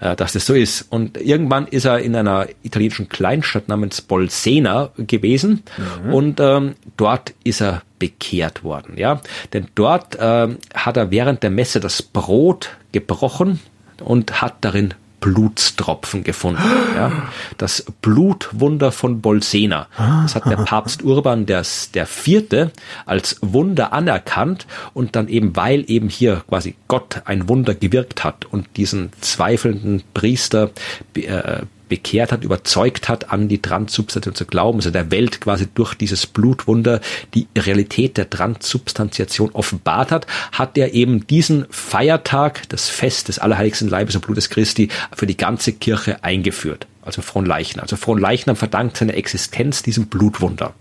äh, 0.01 0.17
dass 0.17 0.33
das 0.33 0.45
so 0.45 0.55
ist. 0.55 0.87
Und 0.91 1.17
irgendwann 1.17 1.69
ist 1.69 1.85
er 1.85 2.01
in 2.01 2.17
einer 2.17 2.49
italienischen 2.63 3.09
Kleinstadt 3.09 3.69
namens 3.69 4.01
Bolsena 4.01 4.91
gewesen 4.97 5.63
mhm. 6.05 6.13
und 6.13 6.41
ähm, 6.41 6.75
dort 6.97 7.35
ist 7.45 7.61
er 7.61 7.83
bekehrt 8.01 8.65
worden, 8.65 8.95
ja. 8.97 9.21
Denn 9.53 9.69
dort 9.77 10.17
ähm, 10.19 10.57
hat 10.75 10.97
er 10.97 11.11
während 11.11 11.45
der 11.45 11.51
Messe 11.51 11.79
das 11.79 12.03
Brot 12.03 12.71
gebrochen 12.93 13.61
und 14.01 14.43
hat 14.43 14.57
darin 14.63 14.95
Blutstropfen 15.21 16.25
gefunden. 16.25 16.63
Ja. 16.97 17.13
Das 17.59 17.85
Blutwunder 18.01 18.91
von 18.91 19.21
Bolsena. 19.21 19.87
Das 19.97 20.35
hat 20.35 20.47
der 20.47 20.57
Papst 20.65 21.03
Urban 21.03 21.47
der, 21.47 21.63
der 21.95 22.07
Vierte 22.07 22.73
als 23.07 23.37
Wunder 23.43 23.93
anerkannt 23.93 24.67
und 24.95 25.17
dann 25.17 25.29
eben, 25.29 25.55
weil 25.57 25.85
eben 25.89 26.09
hier 26.09 26.43
quasi 26.49 26.75
Gott 26.89 27.23
ein 27.27 27.49
Wunder 27.49 27.75
gewirkt 27.75 28.25
hat 28.25 28.47
und 28.47 28.67
diesen 28.77 29.11
zweifelnden 29.21 30.03
Priester 30.15 30.71
äh, 31.15 31.61
bekehrt 31.91 32.33
hat, 32.33 32.43
überzeugt 32.45 33.11
hat, 33.11 33.31
an 33.31 33.49
die 33.49 33.61
Transsubstantiation 33.61 34.35
zu 34.35 34.47
glauben, 34.47 34.79
also 34.79 34.91
der 34.91 35.11
Welt 35.11 35.43
quasi 35.43 35.67
durch 35.75 35.95
dieses 35.95 36.27
Blutwunder 36.27 37.01
die 37.35 37.49
Realität 37.59 38.17
der 38.17 38.31
Transsubstantiation 38.31 39.51
offenbart 39.51 40.11
hat, 40.11 40.27
hat 40.53 40.79
er 40.79 40.95
eben 40.95 41.27
diesen 41.27 41.67
Feiertag, 41.69 42.67
das 42.71 42.89
Fest 42.89 43.29
des 43.29 43.39
Allerheiligsten 43.39 43.89
Leibes 43.89 44.15
und 44.15 44.25
Blutes 44.25 44.49
Christi, 44.49 44.89
für 45.15 45.27
die 45.27 45.37
ganze 45.37 45.75
Kirche 45.75 46.25
eingeführt. 46.25 46.87
Also 47.03 47.21
Fronleichnam. 47.21 47.83
Also 47.83 47.97
Fronleichnam 47.97 48.57
verdankt 48.57 48.97
seine 48.97 49.15
Existenz 49.15 49.83
diesem 49.83 50.07
Blutwunder. 50.07 50.73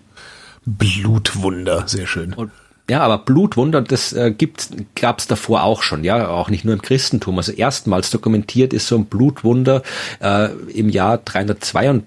Blutwunder, 0.66 1.88
sehr 1.88 2.08
schön. 2.08 2.34
Und 2.34 2.52
ja, 2.90 3.02
aber 3.02 3.20
Blutwunder, 3.20 3.82
das 3.82 4.14
äh, 4.14 4.32
gibt's, 4.32 4.72
gab's 4.96 5.28
davor 5.28 5.64
auch 5.64 5.84
schon, 5.84 6.04
ja, 6.04 6.28
auch 6.28 6.50
nicht 6.50 6.66
nur 6.66 6.74
im 6.74 6.82
Christentum. 6.82 7.38
Also 7.38 7.52
erstmals 7.52 8.10
dokumentiert 8.10 8.74
ist 8.74 8.88
so 8.88 8.96
ein 8.98 9.06
Blutwunder 9.06 9.84
äh, 10.22 10.50
im 10.74 10.90
Jahr 10.90 11.20
332 11.20 12.04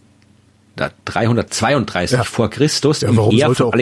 332 0.77 2.17
ja. 2.17 2.25
vor 2.25 2.49
Christus 2.49 3.03
ja, 3.03 3.15
warum, 3.15 3.39
sollte 3.39 3.67
auch, 3.67 3.75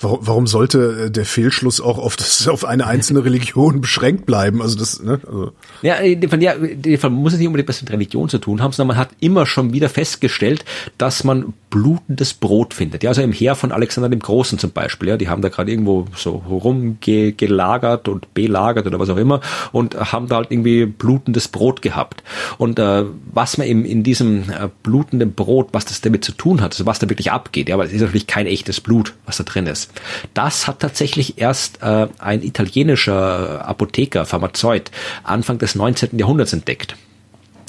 warum, 0.00 0.18
warum, 0.22 0.46
sollte 0.46 1.06
äh, 1.06 1.10
der 1.10 1.24
Fehlschluss 1.24 1.80
auch 1.80 1.98
auf, 1.98 2.16
das, 2.16 2.46
auf 2.48 2.64
eine 2.64 2.86
einzelne 2.86 3.24
Religion 3.24 3.80
beschränkt 3.80 4.26
bleiben? 4.26 4.60
Also 4.60 4.78
das, 4.78 5.02
ne? 5.02 5.20
Also. 5.26 5.52
Ja, 5.82 5.94
in 5.94 6.20
dem 6.20 6.30
Fall, 6.30 6.42
ja, 6.42 6.52
in 6.52 6.82
dem 6.82 6.98
Fall 6.98 7.10
muss 7.10 7.32
es 7.32 7.38
nicht 7.38 7.48
unbedingt 7.48 7.68
was 7.68 7.80
mit 7.80 7.90
Religion 7.90 8.28
zu 8.28 8.38
tun 8.38 8.62
haben, 8.62 8.72
sondern 8.72 8.96
man 8.96 8.98
hat 8.98 9.10
immer 9.20 9.46
schon 9.46 9.72
wieder 9.72 9.88
festgestellt, 9.88 10.64
dass 10.98 11.24
man 11.24 11.54
blutendes 11.70 12.34
Brot 12.34 12.74
findet. 12.74 13.02
Ja, 13.02 13.10
also 13.10 13.22
im 13.22 13.32
Heer 13.32 13.54
von 13.54 13.72
Alexander 13.72 14.08
dem 14.08 14.20
Großen 14.20 14.58
zum 14.58 14.70
Beispiel, 14.70 15.08
ja, 15.08 15.16
die 15.16 15.28
haben 15.28 15.42
da 15.42 15.48
gerade 15.48 15.70
irgendwo 15.70 16.06
so 16.14 16.42
rumgelagert 16.48 18.08
und 18.08 18.32
belagert 18.34 18.86
oder 18.86 18.98
was 18.98 19.08
auch 19.10 19.16
immer 19.16 19.40
und 19.72 19.94
haben 19.94 20.28
da 20.28 20.36
halt 20.36 20.50
irgendwie 20.50 20.86
blutendes 20.86 21.48
Brot 21.48 21.82
gehabt. 21.82 22.22
Und 22.58 22.78
äh, 22.78 23.04
was 23.32 23.58
man 23.58 23.66
eben 23.66 23.84
in 23.84 24.02
diesem 24.02 24.50
äh, 24.50 24.68
blutenden 24.82 25.32
Brot, 25.32 25.68
was 25.72 25.84
das 25.86 26.00
damit 26.00 26.25
zu 26.26 26.32
tun 26.32 26.60
hat, 26.60 26.72
also 26.72 26.84
was 26.84 26.98
da 26.98 27.08
wirklich 27.08 27.32
abgeht. 27.32 27.68
Ja, 27.68 27.76
aber 27.76 27.84
es 27.84 27.92
ist 27.92 28.00
natürlich 28.00 28.26
kein 28.26 28.46
echtes 28.46 28.80
Blut, 28.80 29.14
was 29.24 29.38
da 29.38 29.44
drin 29.44 29.66
ist. 29.66 29.90
Das 30.34 30.66
hat 30.66 30.80
tatsächlich 30.80 31.38
erst 31.38 31.82
äh, 31.82 32.08
ein 32.18 32.42
italienischer 32.42 33.66
Apotheker, 33.66 34.26
Pharmazeut, 34.26 34.90
Anfang 35.22 35.58
des 35.58 35.74
19. 35.74 36.18
Jahrhunderts 36.18 36.52
entdeckt. 36.52 36.96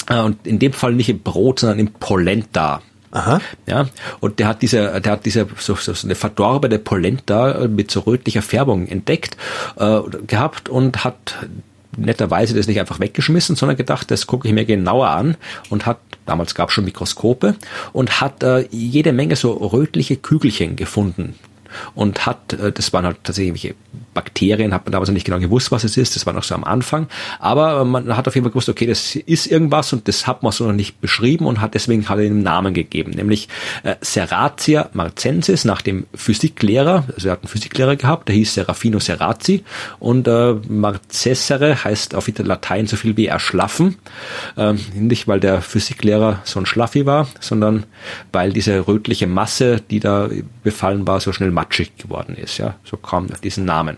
Äh, 0.09 0.19
und 0.19 0.45
in 0.45 0.59
dem 0.59 0.73
Fall 0.73 0.93
nicht 0.93 1.09
im 1.09 1.19
Brot, 1.19 1.59
sondern 1.59 1.79
im 1.79 1.93
Polenta. 1.93 2.81
Aha. 3.11 3.39
Ja, 3.67 3.87
und 4.19 4.39
der 4.39 4.47
hat 4.47 4.61
diese, 4.61 4.99
der 4.99 5.13
hat 5.13 5.25
diese 5.25 5.47
so, 5.57 5.75
so 5.75 5.93
eine 6.03 6.15
verdorbene 6.15 6.77
Polenta 6.77 7.67
mit 7.67 7.89
so 7.89 8.01
rötlicher 8.01 8.41
Färbung 8.41 8.87
entdeckt 8.87 9.37
äh, 9.77 10.01
gehabt 10.27 10.67
und 10.67 11.05
hat 11.05 11.35
netterweise 11.97 12.55
das 12.55 12.67
nicht 12.67 12.79
einfach 12.79 12.99
weggeschmissen, 12.99 13.55
sondern 13.55 13.77
gedacht, 13.77 14.11
das 14.11 14.27
gucke 14.27 14.47
ich 14.47 14.53
mir 14.53 14.65
genauer 14.65 15.07
an 15.09 15.35
und 15.69 15.85
hat, 15.85 15.99
damals 16.27 16.53
gab 16.53 16.69
es 16.69 16.75
schon 16.75 16.85
Mikroskope, 16.85 17.55
und 17.93 18.21
hat 18.21 18.43
äh, 18.43 18.67
jede 18.69 19.13
Menge 19.13 19.35
so 19.35 19.53
rötliche 19.53 20.17
Kügelchen 20.17 20.75
gefunden 20.75 21.35
und 21.95 22.25
hat, 22.25 22.53
äh, 22.53 22.71
das 22.71 22.93
waren 22.93 23.05
halt 23.05 23.17
tatsächlich 23.23 23.75
Bakterien, 24.13 24.73
hat 24.73 24.85
man 24.85 24.91
damals 24.91 25.09
noch 25.09 25.13
nicht 25.13 25.25
genau 25.25 25.39
gewusst, 25.39 25.71
was 25.71 25.83
es 25.83 25.97
ist, 25.97 26.15
das 26.15 26.25
war 26.25 26.33
noch 26.33 26.43
so 26.43 26.55
am 26.55 26.63
Anfang, 26.63 27.07
aber 27.39 27.85
man 27.85 28.15
hat 28.15 28.27
auf 28.27 28.35
jeden 28.35 28.45
Fall 28.45 28.51
gewusst, 28.51 28.69
okay, 28.69 28.87
das 28.87 29.15
ist 29.15 29.47
irgendwas 29.47 29.93
und 29.93 30.07
das 30.07 30.25
hat 30.25 30.43
man 30.43 30.51
so 30.51 30.65
noch 30.65 30.73
nicht 30.73 30.99
beschrieben 31.01 31.45
und 31.45 31.61
hat 31.61 31.75
deswegen 31.75 32.03
er 32.03 32.11
einen 32.11 32.43
Namen 32.43 32.73
gegeben, 32.73 33.11
nämlich 33.11 33.47
äh, 33.83 33.95
Serratia 34.01 34.89
marcensis 34.93 35.65
nach 35.65 35.81
dem 35.81 36.07
Physiklehrer, 36.15 37.05
also 37.13 37.27
er 37.27 37.33
hat 37.33 37.41
einen 37.41 37.49
Physiklehrer 37.49 37.95
gehabt, 37.95 38.27
der 38.27 38.35
hieß 38.35 38.55
Serafino 38.55 38.99
Serrazi 38.99 39.63
und 39.99 40.27
äh, 40.27 40.55
Marcessere 40.67 41.83
heißt 41.83 42.15
auf 42.15 42.27
Latein 42.43 42.87
so 42.87 42.95
viel 42.95 43.17
wie 43.17 43.27
erschlaffen, 43.27 43.97
äh, 44.55 44.73
nicht 44.93 45.27
weil 45.27 45.39
der 45.39 45.61
Physiklehrer 45.61 46.41
so 46.43 46.59
ein 46.59 46.65
Schlaffi 46.65 47.05
war, 47.05 47.27
sondern 47.39 47.85
weil 48.31 48.51
diese 48.53 48.87
rötliche 48.87 49.27
Masse, 49.27 49.81
die 49.89 49.99
da 49.99 50.29
befallen 50.63 51.07
war, 51.07 51.19
so 51.19 51.31
schnell 51.33 51.51
matschig 51.67 51.97
geworden 51.97 52.35
ist, 52.35 52.57
ja, 52.57 52.75
so 52.83 52.97
kam 52.97 53.27
diesen 53.43 53.65
Namen. 53.65 53.97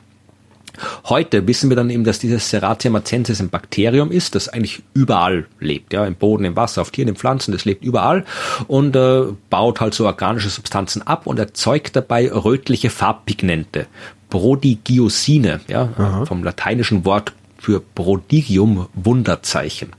Heute 1.05 1.45
wissen 1.45 1.69
wir 1.69 1.75
dann 1.75 1.89
eben, 1.89 2.03
dass 2.03 2.19
dieses 2.19 2.49
Serratia 2.49 2.89
macensis 2.89 3.41
ein 3.41 3.49
Bakterium 3.49 4.11
ist, 4.11 4.35
das 4.35 4.47
eigentlich 4.47 4.81
überall 4.93 5.45
lebt, 5.59 5.93
ja, 5.93 6.05
im 6.05 6.15
Boden, 6.15 6.45
im 6.45 6.55
Wasser, 6.55 6.81
auf 6.81 6.91
Tieren, 6.91 7.09
in 7.09 7.15
Pflanzen, 7.15 7.51
das 7.51 7.65
lebt 7.65 7.83
überall 7.83 8.23
und 8.67 8.95
äh, 8.95 9.23
baut 9.49 9.81
halt 9.81 9.93
so 9.93 10.05
organische 10.05 10.49
Substanzen 10.49 11.01
ab 11.01 11.27
und 11.27 11.37
erzeugt 11.37 11.95
dabei 11.95 12.31
rötliche 12.31 12.89
Farbpigmente, 12.89 13.87
Prodigiosine, 14.29 15.59
ja, 15.67 15.89
Aha. 15.97 16.25
vom 16.25 16.43
lateinischen 16.43 17.03
Wort 17.03 17.33
für 17.57 17.81
Prodigium 17.81 18.87
Wunderzeichen. 18.93 19.89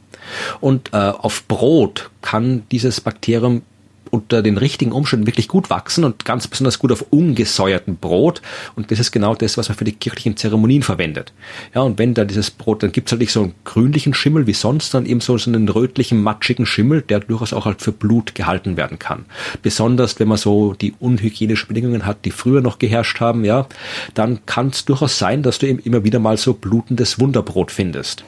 Und 0.60 0.94
äh, 0.94 0.96
auf 0.96 1.46
Brot 1.46 2.10
kann 2.22 2.62
dieses 2.70 3.00
Bakterium 3.00 3.62
unter 4.11 4.42
den 4.42 4.58
richtigen 4.58 4.92
Umständen 4.92 5.26
wirklich 5.26 5.48
gut 5.48 5.70
wachsen 5.70 6.04
und 6.04 6.24
ganz 6.24 6.48
besonders 6.48 6.78
gut 6.78 6.92
auf 6.92 7.06
ungesäuertem 7.11 7.96
Brot. 7.96 8.42
Und 8.76 8.90
das 8.90 8.98
ist 8.98 9.12
genau 9.12 9.34
das, 9.34 9.56
was 9.56 9.68
man 9.68 9.78
für 9.78 9.84
die 9.84 9.92
kirchlichen 9.92 10.36
Zeremonien 10.36 10.82
verwendet. 10.82 11.32
Ja, 11.74 11.82
und 11.82 11.98
wenn 11.98 12.14
da 12.14 12.24
dieses 12.24 12.50
Brot, 12.50 12.82
dann 12.82 12.92
gibt's 12.92 13.12
halt 13.12 13.20
nicht 13.20 13.32
so 13.32 13.42
einen 13.42 13.54
grünlichen 13.64 14.14
Schimmel 14.14 14.46
wie 14.46 14.52
sonst, 14.52 14.94
dann 14.94 15.06
eben 15.06 15.20
so, 15.20 15.38
so 15.38 15.50
einen 15.50 15.68
rötlichen, 15.68 16.22
matschigen 16.22 16.66
Schimmel, 16.66 17.02
der 17.02 17.20
durchaus 17.20 17.52
auch 17.52 17.66
halt 17.66 17.82
für 17.82 17.92
Blut 17.92 18.34
gehalten 18.34 18.76
werden 18.76 18.98
kann. 18.98 19.24
Besonders 19.62 20.18
wenn 20.18 20.28
man 20.28 20.38
so 20.38 20.74
die 20.74 20.94
unhygienischen 20.98 21.68
Bedingungen 21.68 22.06
hat, 22.06 22.24
die 22.24 22.30
früher 22.30 22.61
noch 22.61 22.78
geherrscht 22.78 23.20
haben, 23.20 23.44
ja, 23.44 23.66
dann 24.14 24.44
kann 24.46 24.68
es 24.68 24.84
durchaus 24.84 25.18
sein, 25.18 25.42
dass 25.42 25.58
du 25.58 25.66
eben 25.66 25.78
immer 25.80 26.04
wieder 26.04 26.18
mal 26.18 26.36
so 26.36 26.54
blutendes 26.54 27.18
Wunderbrot 27.20 27.70
findest. 27.70 28.24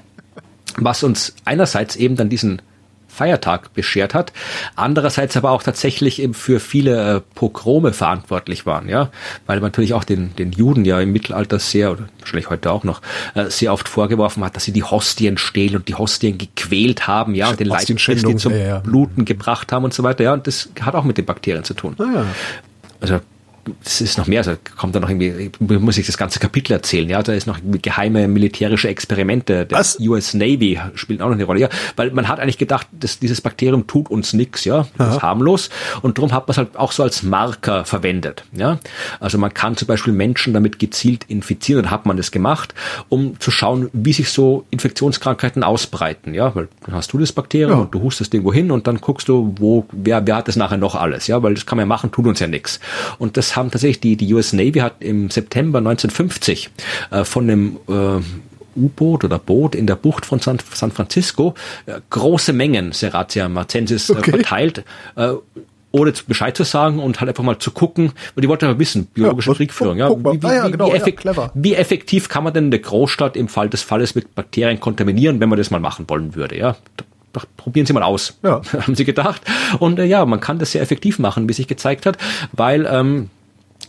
Was 0.76 1.03
uns 1.03 1.35
einerseits 1.45 1.97
eben 1.97 2.16
dann 2.16 2.28
diesen 2.28 2.62
Feiertag 3.13 3.75
beschert 3.75 4.15
hat, 4.15 4.33
andererseits 4.75 5.37
aber 5.37 5.51
auch 5.51 5.63
tatsächlich 5.63 6.21
eben 6.21 6.33
für 6.35 6.61
viele 6.61 7.17
äh, 7.17 7.21
Pogrome 7.35 7.93
verantwortlich 7.93 8.65
waren, 8.65 8.89
ja, 8.89 9.11
weil 9.47 9.61
man 9.61 9.69
natürlich 9.71 9.93
auch 9.93 10.05
den, 10.05 10.35
den 10.37 10.53
Juden 10.53 10.85
ja 10.85 10.99
im 11.01 11.13
Mittelalter 11.13 11.59
sehr, 11.59 11.93
oder 11.93 12.09
wahrscheinlich 12.21 12.49
heute 12.49 12.71
auch 12.71 12.85
noch, 12.85 13.03
äh, 13.35 13.51
sehr 13.51 13.73
oft 13.73 13.89
vorgeworfen 13.89 14.43
hat, 14.45 14.57
dass 14.57 14.65
sie 14.65 14.73
die 14.73 14.83
Hostien 14.83 15.37
stehlen 15.37 15.77
und 15.77 15.89
die 15.89 15.95
Hostien 15.95 16.39
gequält 16.39 17.07
haben, 17.07 17.35
ja, 17.35 17.51
und 17.51 17.61
den 17.61 17.67
Leib 17.67 17.87
zum 17.87 18.53
ja, 18.53 18.59
ja. 18.59 18.79
Bluten 18.79 19.25
gebracht 19.25 19.73
haben 19.73 19.85
und 19.85 19.93
so 19.93 20.03
weiter, 20.03 20.25
ja, 20.25 20.33
und 20.33 20.47
das 20.47 20.71
hat 20.81 20.95
auch 20.95 21.05
mit 21.05 21.19
den 21.19 21.27
Bakterien 21.27 21.65
zu 21.65 21.75
tun. 21.75 21.95
Ah, 21.99 22.05
ja. 22.15 22.27
Also 23.01 23.21
es 23.85 24.01
ist 24.01 24.19
noch 24.19 24.27
mehr, 24.27 24.41
also 24.41 24.57
kommt 24.77 24.95
da 24.95 25.01
noch 25.01 25.09
irgendwie, 25.09 25.51
muss 25.61 25.97
ich 25.97 26.07
das 26.07 26.19
ganze 26.19 26.41
Kapitel 26.41 26.73
erzählen, 26.73 27.09
ja, 27.09 27.23
da 27.23 27.33
ist 27.33 27.47
noch 27.47 27.61
geheime 27.63 28.27
militärische 28.27 28.89
Experimente, 28.89 29.67
der 29.67 29.79
Was? 29.79 29.99
US 30.01 30.35
Navy 30.35 30.81
spielt 30.95 31.23
auch 31.23 31.29
noch 31.29 31.35
eine 31.35 31.45
Rolle, 31.45 31.61
ja, 31.61 31.69
weil 31.97 32.11
man 32.11 32.29
hat 32.29 32.41
eigentlich 32.41 32.59
gedacht, 32.59 32.89
dass 32.91 33.21
dieses 33.21 33.41
Bakterium 33.41 33.87
tut 33.87 34.11
uns 34.11 34.33
nichts, 34.33 34.65
ja, 34.65 34.87
das 34.99 35.17
ist 35.17 35.23
harmlos 35.23 35.71
und 36.03 36.19
darum 36.19 36.33
hat 36.33 36.49
man 36.49 36.53
es 36.53 36.59
halt 36.59 36.77
auch 36.77 36.91
so 36.91 37.05
als 37.05 37.23
Marker 37.23 37.85
verwendet, 37.85 38.45
ja, 38.53 38.79
also 39.21 39.39
man 39.39 39.55
kann 39.55 39.77
zum 39.77 39.87
Beispiel 39.87 40.13
Menschen 40.13 40.55
damit 40.55 40.81
gezielt 40.81 41.25
infizieren, 41.29 41.85
dann 41.85 41.91
hat 41.93 42.05
man 42.05 42.17
das 42.17 42.33
gemacht, 42.33 42.75
um 43.09 43.39
zu 43.39 43.51
schauen, 43.51 43.91
wie 43.93 44.13
sich 44.13 44.31
so 44.31 44.67
Infektionskrankheiten 44.71 45.63
ausbreiten, 45.63 46.35
ja, 46.35 46.55
weil 46.55 46.69
dann 46.85 46.97
hast 46.97 47.13
du 47.13 47.19
das 47.19 47.33
Bakterium 47.33 47.71
ja. 47.71 47.85
und 47.85 47.95
du 47.95 48.03
hustest 48.03 48.35
irgendwo 48.35 48.53
hin 48.53 48.73
und 48.73 48.89
dann 48.89 48.99
guckst 49.01 49.29
du, 49.29 49.55
wo, 49.59 49.87
wer, 49.93 50.27
wer 50.27 50.37
hat 50.37 50.49
das 50.49 50.57
nachher 50.57 50.79
noch 50.79 50.97
alles, 50.97 51.29
ja, 51.29 51.43
weil 51.45 51.55
das 51.55 51.65
kann 51.65 51.77
man 51.77 51.85
ja 51.85 51.89
machen, 51.89 52.11
tut 52.11 52.27
uns 52.27 52.41
ja 52.41 52.49
nichts 52.49 52.81
und 53.19 53.37
das 53.37 53.51
haben 53.57 53.70
tatsächlich 53.70 54.00
die, 54.00 54.16
die 54.16 54.32
US 54.34 54.53
Navy 54.53 54.80
hat 54.80 54.96
im 55.00 55.30
September 55.30 55.78
1950 55.78 56.70
äh, 57.11 57.24
von 57.24 57.50
einem 57.50 57.76
äh, 57.88 58.22
U-Boot 58.76 59.24
oder 59.24 59.38
Boot 59.38 59.74
in 59.74 59.86
der 59.86 59.96
Bucht 59.96 60.26
von 60.26 60.38
San, 60.38 60.59
San 60.72 60.92
Francisco 60.92 61.55
äh, 61.86 62.00
große 62.11 62.53
Mengen 62.53 62.92
Serratia 62.92 63.48
marcensis 63.48 64.11
äh, 64.11 64.14
okay. 64.14 64.30
verteilt, 64.32 64.84
äh, 65.16 65.32
ohne 65.92 66.12
Bescheid 66.26 66.57
zu 66.57 66.64
sagen 66.64 66.98
und 66.98 67.20
halt 67.20 67.28
einfach 67.28 67.44
mal 67.44 67.59
zu 67.59 67.70
gucken, 67.70 68.12
weil 68.34 68.42
die 68.42 68.48
wollten 68.48 68.64
einfach 68.64 68.78
wissen, 68.78 69.07
biologische 69.07 69.50
ja, 69.50 69.57
Kriegführung, 69.57 69.98
ja. 69.98 70.11
Wie, 70.11 70.42
wie, 70.42 70.46
ah, 70.46 70.55
ja, 70.55 70.68
genau, 70.68 70.88
wie, 70.88 70.96
effekt, 70.96 71.24
ja, 71.24 71.50
wie, 71.55 71.74
effektiv 71.74 72.30
kann 72.30 72.44
man 72.44 72.55
denn 72.55 72.66
eine 72.66 72.78
Großstadt 72.78 73.36
im 73.36 73.48
Fall 73.48 73.68
des 73.68 73.82
Falles 73.82 74.14
mit 74.14 74.34
Bakterien 74.34 74.80
kontaminieren, 74.80 75.38
wenn 75.40 75.50
man 75.50 75.59
das 75.59 75.70
mal 75.70 75.80
machen 75.80 76.07
wollen 76.09 76.34
würde, 76.34 76.57
ja? 76.57 76.76
probieren 77.57 77.86
Sie 77.86 77.92
mal 77.92 78.03
aus, 78.03 78.38
ja. 78.42 78.61
haben 78.72 78.94
sie 78.94 79.05
gedacht. 79.05 79.40
Und 79.78 79.98
äh, 79.98 80.05
ja, 80.05 80.24
man 80.26 80.40
kann 80.40 80.59
das 80.59 80.72
sehr 80.72 80.82
effektiv 80.82 81.18
machen, 81.18 81.48
wie 81.48 81.55
sich 81.55 81.66
gezeigt 81.66 82.05
hat, 82.07 82.18
weil 82.53 82.86
ähm, 82.90 83.30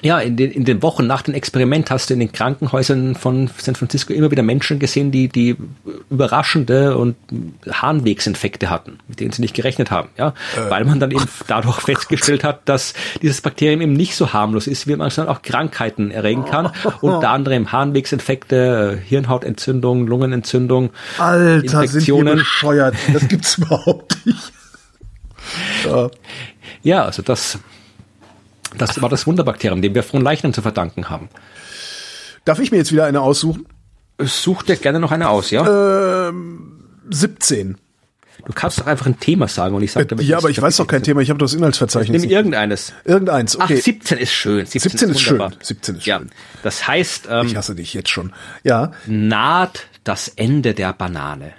ja, 0.04 0.20
in 0.20 0.36
den, 0.36 0.52
in 0.52 0.66
den 0.66 0.82
Wochen 0.82 1.08
nach 1.08 1.22
dem 1.22 1.34
Experiment 1.34 1.90
hast 1.90 2.10
du 2.10 2.14
in 2.14 2.20
den 2.20 2.32
Krankenhäusern 2.32 3.16
von 3.16 3.50
San 3.58 3.76
Francisco 3.76 4.14
immer 4.14 4.30
wieder 4.32 4.44
Menschen 4.44 4.78
gesehen, 4.78 5.12
die, 5.12 5.30
die 5.30 5.56
überraschende 6.10 6.98
und 6.98 7.16
Harnwegsinfekte 7.70 8.70
hatten, 8.70 9.00
mit 9.08 9.22
denen 9.22 9.32
sie 9.32 9.42
nicht 9.42 9.56
gerechnet 9.56 9.92
haben, 9.92 10.10
ja, 10.18 10.30
äh. 10.58 10.70
weil 10.70 10.84
man 10.84 11.00
dann 11.00 11.12
eben 11.12 11.26
dadurch 11.48 11.80
festgestellt 11.80 12.44
hat, 12.44 12.68
dass 12.68 12.94
dieses 13.22 13.42
Bakterium 13.42 13.82
eben 13.82 13.94
nicht 13.94 14.16
so 14.16 14.34
harmlos 14.34 14.68
ist, 14.68 14.88
wie 14.88 14.96
man 14.96 15.10
dann 15.16 15.28
auch 15.30 15.42
Krankheiten 15.42 16.12
erregen 16.12 16.44
kann, 16.46 16.72
unter 17.02 17.30
anderem 17.30 17.72
Harnwegsinfekte, 17.72 19.00
Hirnhautentzündung, 19.06 20.06
Lungenentzündung, 20.08 20.90
Alter, 21.18 21.84
Infektionen. 21.84 22.04
Sind 22.04 22.26
wir 22.26 22.36
bescheuert. 22.36 22.96
Das 23.14 23.28
gibt's 23.28 23.58
überhaupt 23.58 24.18
nicht. 24.26 24.54
Ja. 25.84 26.10
ja, 26.84 27.04
also 27.04 27.22
das 27.22 27.60
das 28.78 29.02
war 29.02 29.10
das 29.10 29.28
Wunderbakterium, 29.28 29.82
dem 29.82 29.96
wir 29.96 30.04
von 30.04 30.22
Leichen 30.22 30.54
zu 30.54 30.62
verdanken 30.62 31.10
haben. 31.10 31.30
Darf 32.46 32.60
ich 32.60 32.72
mir 32.72 32.78
jetzt 32.78 32.92
wieder 32.92 33.06
eine 33.06 33.22
aussuchen? 33.22 33.66
Such 34.20 34.64
dir 34.64 34.76
gerne 34.76 35.00
noch 35.00 35.12
eine 35.12 35.30
aus, 35.30 35.50
ja? 35.50 36.30
Ähm, 36.30 36.84
17. 37.10 37.78
Du 38.46 38.52
kannst 38.54 38.80
doch 38.80 38.88
einfach 38.88 39.06
ein 39.06 39.20
Thema 39.20 39.48
sagen 39.48 39.76
und 39.76 39.84
ich 39.84 39.92
sage 39.92 40.16
äh, 40.16 40.24
Ja, 40.24 40.38
aber 40.38 40.50
ich 40.50 40.62
weiß 40.62 40.78
doch 40.78 40.88
kein 40.88 41.02
Thema, 41.02 41.22
ich 41.22 41.30
habe 41.30 41.40
das 41.40 41.54
Inhaltsverzeichnis. 41.54 42.24
Nimm 42.24 42.32
irgendeines. 42.32 42.94
Irgendeins, 43.06 43.56
okay. 43.56 43.76
Ach, 43.78 43.84
17 43.84 44.18
ist 44.18 44.34
schön. 44.34 44.66
17, 44.66 44.92
17 44.92 45.10
ist, 45.10 45.16
ist 45.16 45.22
schön. 45.22 45.56
17 45.62 45.96
ist 45.96 46.06
ja. 46.06 46.20
schön. 46.20 46.30
Das 46.62 46.88
heißt, 46.88 47.28
ähm, 47.30 47.48
ich 47.48 47.56
hasse 47.56 47.76
dich 47.76 47.94
jetzt 47.94 48.10
schon. 48.10 48.34
Ja. 48.64 48.92
Naht 49.08 49.88
das 50.04 50.28
Ende 50.28 50.74
der 50.74 50.92
Banane. 50.94 51.54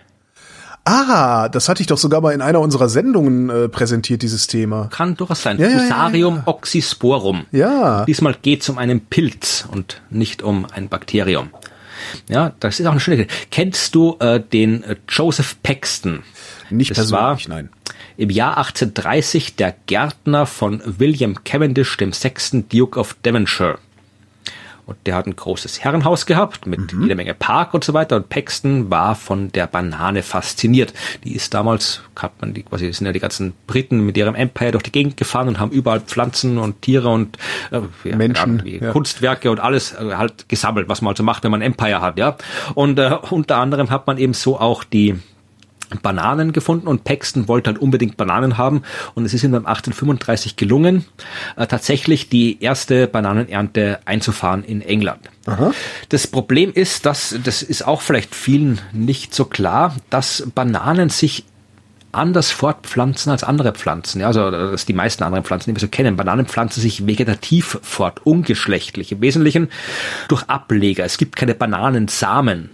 Ah, 0.85 1.49
das 1.49 1.68
hatte 1.68 1.80
ich 1.80 1.87
doch 1.87 1.97
sogar 1.97 2.20
mal 2.20 2.32
in 2.32 2.43
einer 2.43 2.61
unserer 2.61 2.91
Sendungen 2.91 3.49
äh, 3.49 3.68
präsentiert, 3.68 4.20
dieses 4.20 4.47
Thema. 4.47 4.89
Kann 4.93 5.16
durchaus 5.16 5.43
sein. 5.43 5.59
Ja, 5.59 5.70
Fusarium 5.70 6.35
ja, 6.35 6.41
ja, 6.41 6.49
oxysporum. 6.49 7.47
Ja. 7.53 8.05
Diesmal 8.05 8.37
geht 8.41 8.62
es 8.62 8.68
um 8.68 8.76
einen 8.76 9.01
Pilz 9.01 9.66
und 9.70 10.03
nicht 10.11 10.43
um 10.43 10.66
ein 10.70 10.91
Bakterium. 10.91 11.49
Ja, 12.28 12.53
das 12.61 12.80
ist 12.80 12.87
auch 12.87 12.93
eine 12.93 13.01
schöne. 13.01 13.26
Kennst 13.51 13.95
du 13.95 14.16
äh, 14.20 14.41
den 14.41 14.85
äh, 14.85 14.97
Joseph 15.09 15.57
Paxton? 15.62 16.22
Nicht 16.68 16.91
das 16.91 17.11
persönlich, 17.11 17.49
war 17.49 17.57
nein. 17.57 17.70
Im 18.16 18.30
Jahr 18.30 18.59
1830 18.59 19.57
der 19.57 19.74
Gärtner 19.87 20.45
von 20.47 20.82
William 20.85 21.43
Cavendish, 21.45 21.97
dem 21.97 22.12
sechsten 22.12 22.68
Duke 22.68 22.99
of 22.99 23.16
Devonshire. 23.24 23.78
Und 24.87 24.99
der 25.07 25.14
hat 25.14 25.26
ein 25.26 25.35
großes 25.35 25.82
Herrenhaus 25.82 26.26
gehabt 26.26 26.66
mit 26.66 26.93
mhm. 26.93 27.03
jeder 27.03 27.14
Menge 27.14 27.32
Park 27.32 27.72
und 27.72 27.85
so 27.85 27.95
weiter. 27.95 28.16
Und 28.16 28.28
Paxton 28.28 28.91
war 28.91 29.14
von 29.14 29.51
der 29.51 29.66
Banane 29.66 30.22
fasziniert. 30.22 30.93
Die 31.24 31.35
ist 31.35 31.55
damals, 31.55 32.03
hat 32.16 32.32
man 32.41 32.53
die, 32.53 32.64
quasi, 32.64 32.93
sind 32.93 33.07
ja 33.07 33.12
die 33.12 33.20
ganzen 33.20 33.55
Briten 33.66 34.05
mit 34.05 34.16
ihrem 34.16 34.35
Empire 34.35 34.72
durch 34.72 34.82
die 34.82 34.93
Gegend 34.93 35.16
gefahren 35.16 35.49
und 35.49 35.59
haben 35.59 35.70
überall 35.70 36.01
Pflanzen 36.01 36.59
und 36.59 36.82
Tiere 36.82 37.09
und 37.09 37.39
äh, 37.70 37.80
ja, 38.05 38.16
Menschen, 38.16 38.62
ja, 38.66 38.93
Kunstwerke 38.93 39.51
und 39.51 39.59
alles 39.59 39.95
äh, 39.95 40.14
halt 40.16 40.49
gesammelt, 40.49 40.89
was 40.89 41.01
man 41.01 41.12
also 41.12 41.22
macht, 41.22 41.45
wenn 41.45 41.51
man 41.51 41.62
Empire 41.62 42.03
hat, 42.03 42.18
ja. 42.18 42.37
Und 42.74 42.99
äh, 42.99 43.16
unter 43.30 43.57
anderem 43.57 43.91
hat 43.91 44.07
man 44.07 44.18
eben 44.18 44.35
so 44.35 44.61
auch 44.61 44.85
die 44.85 45.18
Bananen 46.03 46.53
gefunden 46.53 46.87
und 46.87 47.05
Paxton 47.05 47.49
wollte 47.49 47.70
halt 47.70 47.80
unbedingt 47.80 48.16
Bananen 48.16 48.59
haben 48.59 48.82
und 49.14 49.24
es 49.24 49.35
ist 49.35 49.45
ihm 49.45 49.53
dann 49.53 49.66
1835 49.66 50.57
gelungen, 50.57 51.05
äh, 51.57 51.66
tatsächlich 51.66 52.28
die 52.28 52.62
erste 52.62 53.07
Bananenernte 53.07 54.01
einzufahren 54.05 54.64
in 54.64 54.80
England. 54.80 55.30
Aha. 55.47 55.72
Das 56.09 56.26
Problem 56.26 56.72
ist, 56.72 57.07
dass, 57.07 57.37
das 57.45 57.62
ist 57.62 57.87
auch 57.87 58.01
vielleicht 58.01 58.35
vielen 58.35 58.80
nicht 58.93 59.35
so 59.35 59.45
klar, 59.45 59.95
dass 60.11 60.49
Bananen 60.55 61.11
sich 61.11 61.45
anders 62.14 62.51
fortpflanzen 62.51 63.30
als 63.32 63.45
andere 63.45 63.72
Pflanzen. 63.72 64.20
Ja, 64.20 64.28
also 64.28 64.51
dass 64.51 64.87
die 64.87 64.93
meisten 64.93 65.24
anderen 65.24 65.45
Pflanzen, 65.45 65.70
die 65.70 65.76
wir 65.76 65.80
so 65.80 65.89
kennen. 65.89 66.16
Bananen 66.16 66.47
pflanzen 66.47 66.80
sich 66.80 67.07
vegetativ 67.07 67.78
fort, 67.82 68.20
ungeschlechtlich. 68.24 69.12
Im 69.12 69.20
Wesentlichen 69.20 69.68
durch 70.28 70.45
Ableger. 70.45 71.05
Es 71.05 71.18
gibt 71.18 71.37
keine 71.37 71.55
Bananensamen 71.55 72.70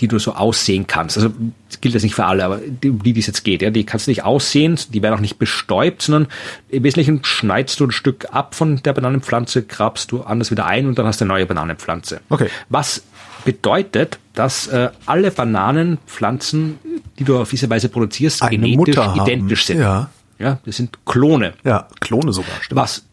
die 0.00 0.08
du 0.08 0.18
so 0.18 0.34
aussehen 0.34 0.86
kannst. 0.86 1.16
Also 1.16 1.30
das 1.68 1.80
gilt 1.80 1.94
jetzt 1.94 2.02
nicht 2.02 2.14
für 2.14 2.24
alle, 2.24 2.44
aber 2.44 2.58
die, 2.58 3.12
die 3.12 3.20
es 3.20 3.26
jetzt 3.26 3.44
geht, 3.44 3.62
ja, 3.62 3.70
die 3.70 3.84
kannst 3.84 4.06
du 4.06 4.10
nicht 4.10 4.24
aussehen, 4.24 4.78
die 4.92 5.02
werden 5.02 5.14
auch 5.14 5.20
nicht 5.20 5.38
bestäubt, 5.38 6.02
sondern 6.02 6.28
im 6.68 6.82
Wesentlichen 6.82 7.24
schneidest 7.24 7.80
du 7.80 7.86
ein 7.86 7.90
Stück 7.92 8.28
ab 8.32 8.54
von 8.54 8.82
der 8.82 8.92
Bananenpflanze, 8.92 9.62
grabst 9.62 10.12
du 10.12 10.22
anders 10.22 10.50
wieder 10.50 10.66
ein 10.66 10.86
und 10.86 10.98
dann 10.98 11.06
hast 11.06 11.20
du 11.20 11.24
eine 11.24 11.34
neue 11.34 11.46
Bananenpflanze. 11.46 12.20
Okay. 12.30 12.48
Was 12.68 13.02
bedeutet, 13.44 14.18
dass 14.34 14.66
äh, 14.68 14.90
alle 15.06 15.30
Bananenpflanzen, 15.30 16.78
die 17.18 17.24
du 17.24 17.38
auf 17.38 17.50
diese 17.50 17.68
Weise 17.70 17.88
produzierst, 17.88 18.42
eine 18.42 18.58
genetisch 18.58 18.96
identisch 18.96 19.66
sind. 19.66 19.80
Ja. 19.80 20.10
Ja, 20.38 20.58
das 20.64 20.76
sind 20.76 21.04
Klone. 21.04 21.52
Ja, 21.64 21.86
Klone 22.00 22.32
sogar. 22.32 22.54
Stimmt. 22.62 22.80
Was 22.80 23.04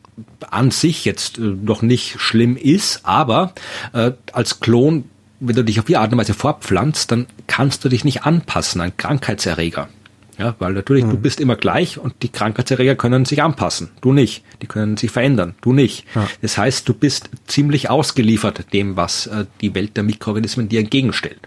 an 0.49 0.71
sich 0.71 1.03
jetzt 1.05 1.38
äh, 1.38 1.41
noch 1.41 1.81
nicht 1.81 2.19
schlimm 2.19 2.55
ist, 2.55 3.01
aber 3.03 3.53
äh, 3.93 4.11
als 4.31 4.59
Klon 4.59 5.05
wenn 5.39 5.55
du 5.55 5.63
dich 5.63 5.79
auf 5.79 5.85
die 5.85 5.97
Art 5.97 6.11
und 6.11 6.17
Weise 6.17 6.33
fortpflanzt, 6.33 7.11
dann 7.11 7.27
kannst 7.47 7.83
du 7.85 7.89
dich 7.89 8.03
nicht 8.03 8.23
anpassen 8.23 8.81
an 8.81 8.95
Krankheitserreger. 8.97 9.89
Ja, 10.38 10.55
weil 10.59 10.73
natürlich, 10.73 11.03
mhm. 11.03 11.11
du 11.11 11.17
bist 11.17 11.39
immer 11.39 11.55
gleich 11.55 11.97
und 11.97 12.21
die 12.21 12.29
Krankheitserreger 12.29 12.95
können 12.95 13.25
sich 13.25 13.41
anpassen. 13.41 13.89
Du 14.01 14.13
nicht. 14.13 14.43
Die 14.61 14.67
können 14.67 14.95
sich 14.95 15.09
verändern. 15.09 15.55
Du 15.61 15.73
nicht. 15.73 16.05
Ja. 16.13 16.27
Das 16.41 16.57
heißt, 16.57 16.88
du 16.88 16.93
bist 16.93 17.31
ziemlich 17.47 17.89
ausgeliefert 17.89 18.71
dem, 18.71 18.95
was 18.95 19.25
äh, 19.27 19.45
die 19.61 19.73
Welt 19.73 19.97
der 19.97 20.03
Mikroorganismen 20.03 20.69
dir 20.69 20.79
entgegenstellt. 20.79 21.39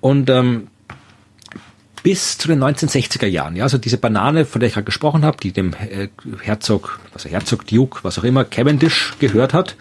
Und 0.00 0.30
ähm, 0.30 0.68
bis 2.04 2.36
zu 2.36 2.48
den 2.48 2.62
1960er 2.62 3.26
Jahren. 3.26 3.56
Ja, 3.56 3.64
also 3.64 3.78
diese 3.78 3.96
Banane, 3.96 4.44
von 4.44 4.60
der 4.60 4.68
ich 4.68 4.74
gerade 4.74 4.84
gesprochen 4.84 5.24
habe, 5.24 5.38
die 5.42 5.52
dem 5.52 5.72
äh, 5.72 6.08
Herzog, 6.42 7.00
also 7.14 7.30
Herzog 7.30 7.66
Duke, 7.66 8.00
was 8.02 8.18
auch 8.18 8.24
immer, 8.24 8.44
Cavendish 8.44 9.14
gehört 9.20 9.54
hat, 9.54 9.74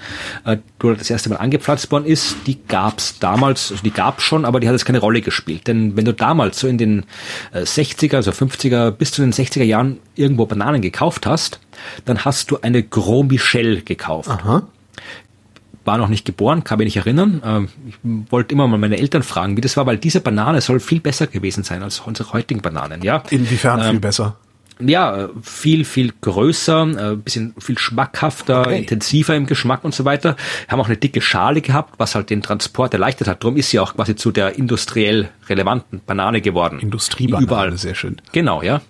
äh, 0.46 0.58
wo 0.80 0.94
das 0.94 1.10
erste 1.10 1.30
Mal 1.30 1.36
angepflanzt 1.36 1.92
worden 1.92 2.06
ist, 2.06 2.38
die 2.48 2.64
gab's 2.66 3.20
damals, 3.20 3.72
also 3.72 3.84
die 3.84 3.92
gab's 3.92 4.24
schon, 4.24 4.46
aber 4.46 4.62
die 4.62 4.68
hat 4.70 4.74
jetzt 4.74 4.86
keine 4.86 5.00
Rolle 5.00 5.20
gespielt. 5.20 5.68
Denn 5.68 5.98
wenn 5.98 6.06
du 6.06 6.14
damals 6.14 6.62
so 6.62 6.68
in 6.70 6.78
den 6.78 7.04
äh, 7.52 7.64
60er, 7.64 8.16
also 8.16 8.32
50er 8.32 8.92
bis 8.92 9.12
zu 9.12 9.22
den 9.22 9.34
60er 9.34 9.64
Jahren 9.64 10.00
irgendwo 10.16 10.46
Bananen 10.46 10.82
gekauft 10.82 11.26
hast, 11.28 11.60
dann 12.06 12.24
hast 12.24 12.52
du 12.52 12.62
eine 12.62 12.84
Gros 12.84 13.26
Michel 13.26 13.82
gekauft. 13.82 14.30
Aha 14.30 14.64
war 15.86 15.98
noch 15.98 16.08
nicht 16.08 16.26
geboren, 16.26 16.64
kann 16.64 16.78
mich 16.78 16.86
nicht 16.86 16.98
erinnern. 16.98 17.42
Ähm, 17.46 17.70
ich 17.88 17.96
wollte 18.32 18.54
immer 18.54 18.68
mal 18.68 18.78
meine 18.78 18.98
Eltern 18.98 19.24
fragen, 19.24 19.58
wie 19.58 19.62
das 19.62 19.78
war, 19.78 19.86
weil 19.86 19.98
diese 19.98 20.22
Banane 20.22 20.62
soll 20.62 20.80
viel 20.80 21.00
besser 21.00 21.28
gewesen 21.28 21.64
sein 21.64 21.84
als 21.84 22.00
unsere 22.00 22.34
heutigen 22.34 22.62
Bananen, 22.62 23.02
ja. 23.02 23.24
Inwiefern 23.30 23.82
ähm, 23.82 23.90
viel 23.92 24.00
besser? 24.00 24.38
Ja, 24.80 25.30
viel, 25.42 25.86
viel 25.86 26.14
größer, 26.20 27.12
äh, 27.12 27.16
bisschen 27.16 27.54
viel 27.60 27.78
schmackhafter, 27.78 28.62
okay. 28.62 28.80
intensiver 28.80 29.36
im 29.36 29.46
Geschmack 29.46 29.84
und 29.84 29.94
so 29.94 30.04
weiter. 30.04 30.36
Haben 30.68 30.82
auch 30.82 30.88
eine 30.88 30.98
dicke 30.98 31.22
Schale 31.22 31.62
gehabt, 31.62 31.96
was 32.00 32.16
halt 32.16 32.30
den 32.30 32.42
Transport 32.42 32.94
erleichtert 32.94 33.28
hat. 33.28 33.44
Darum 33.44 33.56
ist 33.56 33.70
sie 33.70 33.80
auch 33.80 33.96
quasi 33.96 34.16
zu 34.16 34.32
der 34.32 34.58
industriell 34.58 35.30
relevanten 35.48 36.02
Banane 36.06 36.42
geworden. 36.42 36.80
Industriebanane, 36.80 37.46
überall. 37.46 37.78
sehr 37.78 37.96
schön. 37.96 38.18
Genau, 38.32 38.62
ja. 38.62 38.82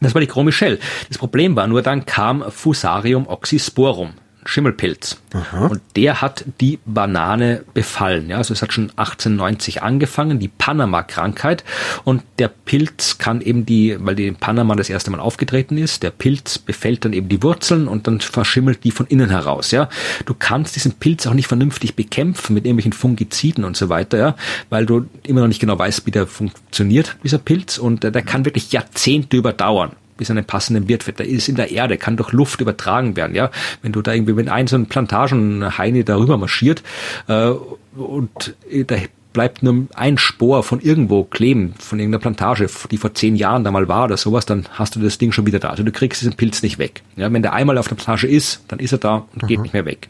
Das 0.00 0.14
war 0.14 0.20
die 0.20 0.26
Gros 0.26 0.44
Michel. 0.44 0.80
Das 1.08 1.18
Problem 1.18 1.54
war 1.54 1.66
nur, 1.68 1.82
dann 1.82 2.04
kam 2.04 2.44
Fusarium 2.50 3.28
oxysporum. 3.28 4.14
Schimmelpilz. 4.44 5.20
Aha. 5.32 5.66
Und 5.66 5.80
der 5.96 6.20
hat 6.20 6.44
die 6.60 6.78
Banane 6.84 7.64
befallen. 7.74 8.28
Ja, 8.28 8.38
also 8.38 8.52
es 8.52 8.62
hat 8.62 8.72
schon 8.72 8.90
1890 8.90 9.82
angefangen, 9.82 10.38
die 10.38 10.48
Panama-Krankheit. 10.48 11.64
Und 12.04 12.22
der 12.38 12.48
Pilz 12.48 13.18
kann 13.18 13.40
eben 13.40 13.64
die, 13.64 13.96
weil 14.00 14.14
die 14.14 14.26
in 14.26 14.36
Panama 14.36 14.74
das 14.74 14.90
erste 14.90 15.10
Mal 15.10 15.20
aufgetreten 15.20 15.78
ist, 15.78 16.02
der 16.02 16.10
Pilz 16.10 16.58
befällt 16.58 17.04
dann 17.04 17.12
eben 17.12 17.28
die 17.28 17.42
Wurzeln 17.42 17.88
und 17.88 18.06
dann 18.06 18.20
verschimmelt 18.20 18.84
die 18.84 18.90
von 18.90 19.06
innen 19.06 19.30
heraus. 19.30 19.70
Ja, 19.70 19.88
du 20.26 20.34
kannst 20.34 20.76
diesen 20.76 20.92
Pilz 20.92 21.26
auch 21.26 21.34
nicht 21.34 21.48
vernünftig 21.48 21.94
bekämpfen 21.94 22.54
mit 22.54 22.64
irgendwelchen 22.64 22.92
Fungiziden 22.92 23.64
und 23.64 23.76
so 23.76 23.88
weiter, 23.88 24.18
ja, 24.18 24.36
weil 24.70 24.86
du 24.86 25.06
immer 25.22 25.40
noch 25.40 25.48
nicht 25.48 25.60
genau 25.60 25.78
weißt, 25.78 26.06
wie 26.06 26.10
der 26.10 26.26
funktioniert, 26.26 27.16
dieser 27.22 27.38
Pilz. 27.38 27.78
Und 27.78 28.02
der 28.02 28.22
kann 28.22 28.44
wirklich 28.44 28.72
Jahrzehnte 28.72 29.36
überdauern 29.36 29.92
bis 30.22 30.30
einen 30.30 30.44
passenden 30.44 30.88
Wirt 30.88 31.08
wird. 31.08 31.18
Der 31.18 31.26
ist 31.26 31.48
in 31.48 31.56
der 31.56 31.72
Erde, 31.72 31.98
kann 31.98 32.16
durch 32.16 32.30
Luft 32.30 32.60
übertragen 32.60 33.16
werden. 33.16 33.34
Ja, 33.34 33.50
wenn 33.82 33.90
du 33.90 34.02
da 34.02 34.12
irgendwie, 34.12 34.36
wenn 34.36 34.48
ein 34.48 34.68
so 34.68 34.76
ein 34.76 34.86
Plantagenheini 34.86 36.04
darüber 36.04 36.38
marschiert 36.38 36.84
äh, 37.26 37.50
und 37.96 38.54
der 38.70 39.00
bleibt 39.32 39.62
nur 39.62 39.86
ein 39.94 40.18
Spor 40.18 40.62
von 40.62 40.80
irgendwo 40.80 41.24
kleben, 41.24 41.74
von 41.78 41.98
irgendeiner 41.98 42.20
Plantage, 42.20 42.68
die 42.90 42.96
vor 42.96 43.14
zehn 43.14 43.36
Jahren 43.36 43.64
da 43.64 43.70
mal 43.70 43.88
war 43.88 44.04
oder 44.04 44.16
sowas, 44.16 44.46
dann 44.46 44.66
hast 44.72 44.96
du 44.96 45.00
das 45.00 45.18
Ding 45.18 45.32
schon 45.32 45.46
wieder 45.46 45.58
da. 45.58 45.70
Also 45.70 45.82
du 45.82 45.92
kriegst 45.92 46.20
diesen 46.20 46.34
Pilz 46.34 46.62
nicht 46.62 46.78
weg. 46.78 47.02
Ja, 47.16 47.32
wenn 47.32 47.42
der 47.42 47.52
einmal 47.52 47.78
auf 47.78 47.88
der 47.88 47.96
Plantage 47.96 48.26
ist, 48.26 48.62
dann 48.68 48.78
ist 48.78 48.92
er 48.92 48.98
da 48.98 49.26
und 49.34 49.42
mhm. 49.42 49.46
geht 49.46 49.60
nicht 49.60 49.72
mehr 49.72 49.86
weg. 49.86 50.08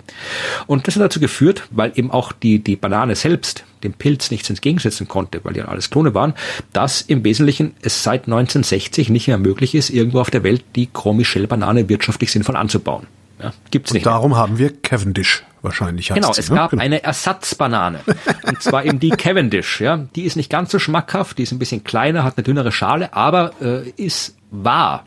Und 0.66 0.86
das 0.86 0.96
hat 0.96 1.02
dazu 1.02 1.20
geführt, 1.20 1.64
weil 1.70 1.92
eben 1.94 2.10
auch 2.10 2.32
die, 2.32 2.58
die 2.58 2.76
Banane 2.76 3.14
selbst 3.14 3.64
dem 3.82 3.92
Pilz 3.92 4.30
nichts 4.30 4.48
entgegensetzen 4.48 5.08
konnte, 5.08 5.40
weil 5.44 5.54
die 5.54 5.62
alles 5.62 5.90
Klone 5.90 6.14
waren, 6.14 6.34
dass 6.72 7.02
im 7.02 7.24
Wesentlichen 7.24 7.74
es 7.82 8.02
seit 8.02 8.22
1960 8.26 9.10
nicht 9.10 9.26
mehr 9.26 9.38
möglich 9.38 9.74
ist, 9.74 9.90
irgendwo 9.90 10.20
auf 10.20 10.30
der 10.30 10.44
Welt 10.44 10.64
die 10.76 10.86
Chromichelle-Banane 10.86 11.88
wirtschaftlich 11.88 12.30
sinnvoll 12.30 12.56
anzubauen. 12.56 13.06
Ja, 13.42 13.52
gibt's 13.70 13.92
nicht. 13.92 14.06
Und 14.06 14.12
darum 14.12 14.30
mehr. 14.32 14.40
haben 14.40 14.58
wir 14.58 14.72
Cavendish 14.82 15.44
wahrscheinlich. 15.62 16.08
Genau, 16.08 16.30
es 16.30 16.50
ne? 16.50 16.56
gab 16.56 16.70
genau. 16.70 16.82
eine 16.82 17.02
Ersatzbanane. 17.02 18.00
und 18.44 18.62
zwar 18.62 18.84
eben 18.84 18.98
die 19.00 19.10
Cavendish. 19.16 19.80
Ja, 19.80 19.96
die 20.14 20.22
ist 20.22 20.36
nicht 20.36 20.50
ganz 20.50 20.70
so 20.70 20.78
schmackhaft, 20.78 21.38
die 21.38 21.42
ist 21.44 21.52
ein 21.52 21.58
bisschen 21.58 21.84
kleiner, 21.84 22.24
hat 22.24 22.36
eine 22.36 22.44
dünnere 22.44 22.72
Schale, 22.72 23.14
aber 23.14 23.52
äh, 23.60 23.88
ist 23.90 24.36
war 24.50 25.06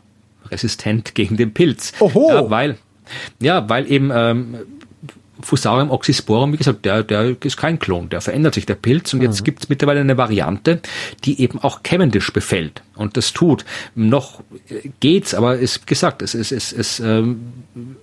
resistent 0.50 1.14
gegen 1.14 1.36
den 1.36 1.54
Pilz. 1.54 1.92
Oho. 2.00 2.30
Ja, 2.30 2.50
weil 2.50 2.78
ja, 3.40 3.68
weil 3.68 3.90
eben 3.90 4.10
ähm, 4.12 4.56
Fusarium 5.40 5.90
oxysporum, 5.90 6.52
wie 6.52 6.56
gesagt, 6.56 6.84
der, 6.84 7.02
der 7.02 7.36
ist 7.42 7.56
kein 7.56 7.78
Klon, 7.78 8.08
der 8.08 8.20
verändert 8.20 8.54
sich, 8.54 8.66
der 8.66 8.74
Pilz. 8.74 9.12
Und 9.12 9.22
jetzt 9.22 9.40
mhm. 9.40 9.44
gibt 9.44 9.64
es 9.64 9.68
mittlerweile 9.68 10.00
eine 10.00 10.16
Variante, 10.16 10.80
die 11.24 11.40
eben 11.40 11.58
auch 11.58 11.82
Cavendish 11.82 12.32
befällt. 12.32 12.82
Und 12.94 13.16
das 13.16 13.32
tut. 13.32 13.64
Noch 13.94 14.40
äh, 14.68 14.88
geht's, 15.00 15.34
aber 15.34 15.56
ist 15.58 15.86
gesagt, 15.86 16.22
es 16.22 16.34
ist, 16.34 16.52
es, 16.52 16.72
es, 16.72 17.00
ähm, 17.00 17.52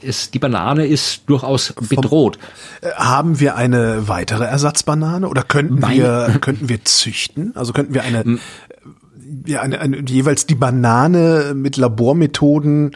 es, 0.02 0.30
die 0.32 0.40
Banane 0.40 0.86
ist 0.86 1.24
durchaus 1.28 1.74
bedroht. 1.74 2.38
Vom, 2.82 2.90
äh, 2.90 2.94
haben 2.94 3.40
wir 3.40 3.56
eine 3.56 4.08
weitere 4.08 4.46
Ersatzbanane 4.46 5.28
oder 5.28 5.44
könnten 5.44 5.80
Meine, 5.80 6.04
wir, 6.04 6.40
könnten 6.40 6.70
wir 6.70 6.86
züchten? 6.86 7.56
Also 7.56 7.74
könnten 7.74 7.94
wir 7.94 8.04
eine, 8.04 8.40
ja, 9.48 9.62
eine, 9.62 9.80
eine, 9.80 10.04
jeweils 10.08 10.46
die 10.46 10.56
Banane 10.56 11.54
mit 11.56 11.78
Labormethoden 11.78 12.96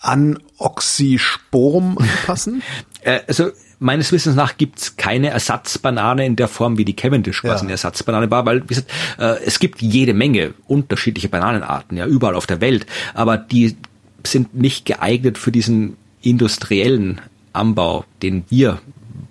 an 0.00 0.38
Oxysporum 0.58 1.98
anpassen? 1.98 2.62
Äh, 3.02 3.20
also 3.26 3.50
meines 3.78 4.12
Wissens 4.12 4.36
nach 4.36 4.56
gibt's 4.56 4.96
keine 4.96 5.30
Ersatzbanane 5.30 6.24
in 6.24 6.36
der 6.36 6.48
Form, 6.48 6.78
wie 6.78 6.84
die 6.84 6.94
Cavendish 6.94 7.42
quasi 7.42 7.56
ja. 7.56 7.62
eine 7.62 7.72
Ersatzbanane 7.72 8.30
war, 8.30 8.46
weil 8.46 8.62
wie 8.62 8.68
gesagt, 8.68 8.90
äh, 9.18 9.36
es 9.44 9.58
gibt 9.58 9.82
jede 9.82 10.14
Menge 10.14 10.54
unterschiedliche 10.66 11.28
Bananenarten, 11.28 11.98
ja, 11.98 12.06
überall 12.06 12.36
auf 12.36 12.46
der 12.46 12.60
Welt, 12.60 12.86
aber 13.14 13.36
die 13.36 13.76
sind 14.24 14.54
nicht 14.54 14.84
geeignet 14.84 15.36
für 15.36 15.50
diesen 15.50 15.96
industriellen 16.22 17.20
Anbau, 17.52 18.04
den 18.22 18.44
wir 18.48 18.80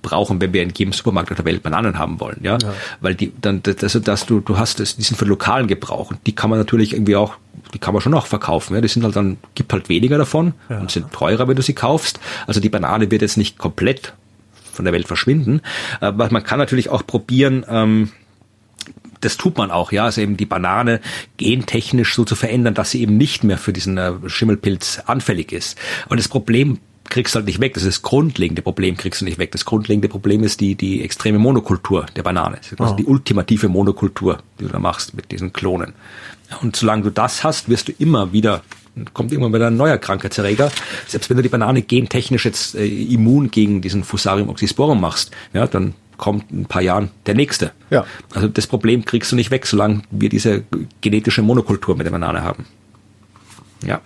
brauchen, 0.02 0.42
wenn 0.42 0.52
wir 0.52 0.64
in 0.64 0.72
jedem 0.76 0.94
Supermarkt 0.94 1.32
auf 1.32 1.38
der 1.38 1.46
Welt 1.46 1.64
Bananen 1.64 1.98
haben 1.98 2.20
wollen, 2.20 2.40
ja, 2.42 2.58
ja. 2.62 2.74
weil 3.00 3.16
die 3.16 3.32
dann 3.40 3.62
also 3.82 4.00
dass 4.00 4.26
du 4.26 4.40
du 4.42 4.58
hast 4.58 4.80
die 4.80 5.02
sind 5.02 5.16
für 5.16 5.26
lokalen 5.26 5.68
Gebrauch 5.68 6.12
und 6.12 6.20
die 6.28 6.34
kann 6.34 6.50
man 6.50 6.60
natürlich 6.60 6.94
irgendwie 6.94 7.16
auch 7.16 7.36
die 7.74 7.80
kann 7.80 7.94
man 7.94 8.02
schon 8.02 8.14
auch 8.14 8.26
verkaufen. 8.26 8.76
Ja. 8.76 8.82
Die 8.82 8.88
sind 8.88 9.04
halt 9.04 9.16
dann, 9.16 9.38
gibt 9.56 9.74
halt 9.74 9.90
weniger 9.90 10.18
davon 10.18 10.54
ja. 10.70 10.80
und 10.80 10.92
sind 10.92 11.12
teurer, 11.12 11.48
wenn 11.48 11.56
du 11.56 11.62
sie 11.62 11.74
kaufst. 11.74 12.20
Also 12.48 12.60
die 12.60 12.70
Banane 12.70 13.12
wird 13.12 13.22
jetzt 13.22 13.38
nicht 13.38 13.58
komplett 13.58 14.14
von 14.72 14.86
der 14.86 14.94
Welt 14.94 15.08
verschwinden. 15.08 15.62
Aber 16.00 16.30
man 16.32 16.44
kann 16.44 16.60
natürlich 16.60 16.90
auch 16.90 17.06
probieren, 17.06 17.66
ähm, 17.68 18.12
das 19.22 19.38
tut 19.38 19.58
man 19.58 19.72
auch, 19.72 19.92
ja, 19.92 20.06
also 20.06 20.22
eben 20.22 20.36
die 20.36 20.46
Banane 20.46 21.00
gentechnisch 21.38 22.16
so 22.16 22.26
zu 22.26 22.36
verändern, 22.36 22.74
dass 22.74 22.92
sie 22.92 23.02
eben 23.02 23.18
nicht 23.18 23.44
mehr 23.44 23.58
für 23.58 23.72
diesen 23.72 23.98
äh, 23.98 24.14
Schimmelpilz 24.26 25.04
anfällig 25.06 25.52
ist. 25.52 25.78
Und 26.10 26.20
das 26.20 26.28
Problem 26.28 26.80
kriegst 27.12 27.36
du 27.36 27.38
halt 27.38 27.46
nicht 27.46 27.60
weg. 27.60 27.76
Das 27.76 27.84
ist 27.84 27.98
das 27.98 28.02
grundlegende 28.02 28.62
Problem, 28.62 28.98
kriegst 28.98 29.22
du 29.22 29.26
nicht 29.26 29.38
weg. 29.38 29.52
Das 29.52 29.66
grundlegende 29.66 30.08
Problem 30.08 30.44
ist 30.44 30.60
die, 30.62 30.76
die 30.76 31.04
extreme 31.04 31.38
Monokultur 31.38 32.06
der 32.16 32.24
Banane. 32.24 32.58
Das 32.58 32.72
ist 32.72 32.80
oh. 32.80 32.96
die 32.96 33.06
ultimative 33.06 33.68
Monokultur, 33.68 34.40
die 34.60 34.64
du 34.64 34.70
da 34.70 34.80
machst 34.80 35.14
mit 35.14 35.32
diesen 35.32 35.54
Klonen. 35.54 35.94
Und 36.62 36.76
solange 36.76 37.04
du 37.04 37.10
das 37.12 37.44
hast, 37.44 37.70
wirst 37.70 37.88
du 37.88 37.94
immer 37.98 38.34
wieder 38.34 38.62
kommt 39.14 39.32
immer 39.32 39.52
wieder 39.54 39.68
ein 39.68 39.78
neuer 39.78 39.98
Krankheitserreger. 39.98 40.72
Selbst 41.08 41.30
wenn 41.30 41.38
du 41.38 41.44
die 41.44 41.50
Banane 41.50 41.82
gentechnisch 41.82 42.46
jetzt 42.46 42.76
äh, 42.76 42.86
immun 42.86 43.50
gegen 43.50 43.82
diesen 43.82 44.04
Fusarium 44.04 44.50
oxysporum 44.50 45.00
machst, 45.00 45.32
ja, 45.54 45.66
dann 45.66 45.94
kommt 46.18 46.52
in 46.52 46.62
ein 46.62 46.66
paar 46.66 46.82
Jahren 46.82 47.10
der 47.26 47.36
nächste. 47.36 47.72
Ja. 47.90 48.06
Also 48.34 48.48
das 48.48 48.68
Problem 48.68 49.06
kriegst 49.06 49.32
du 49.32 49.36
nicht 49.36 49.50
weg, 49.50 49.66
solange 49.66 50.02
wir 50.12 50.30
diese 50.30 50.64
genetische 51.02 51.42
Monokultur 51.42 51.96
mit 51.96 52.06
der 52.06 52.12
Banane 52.12 52.44
haben. 52.44 52.66
Ja. 53.86 54.02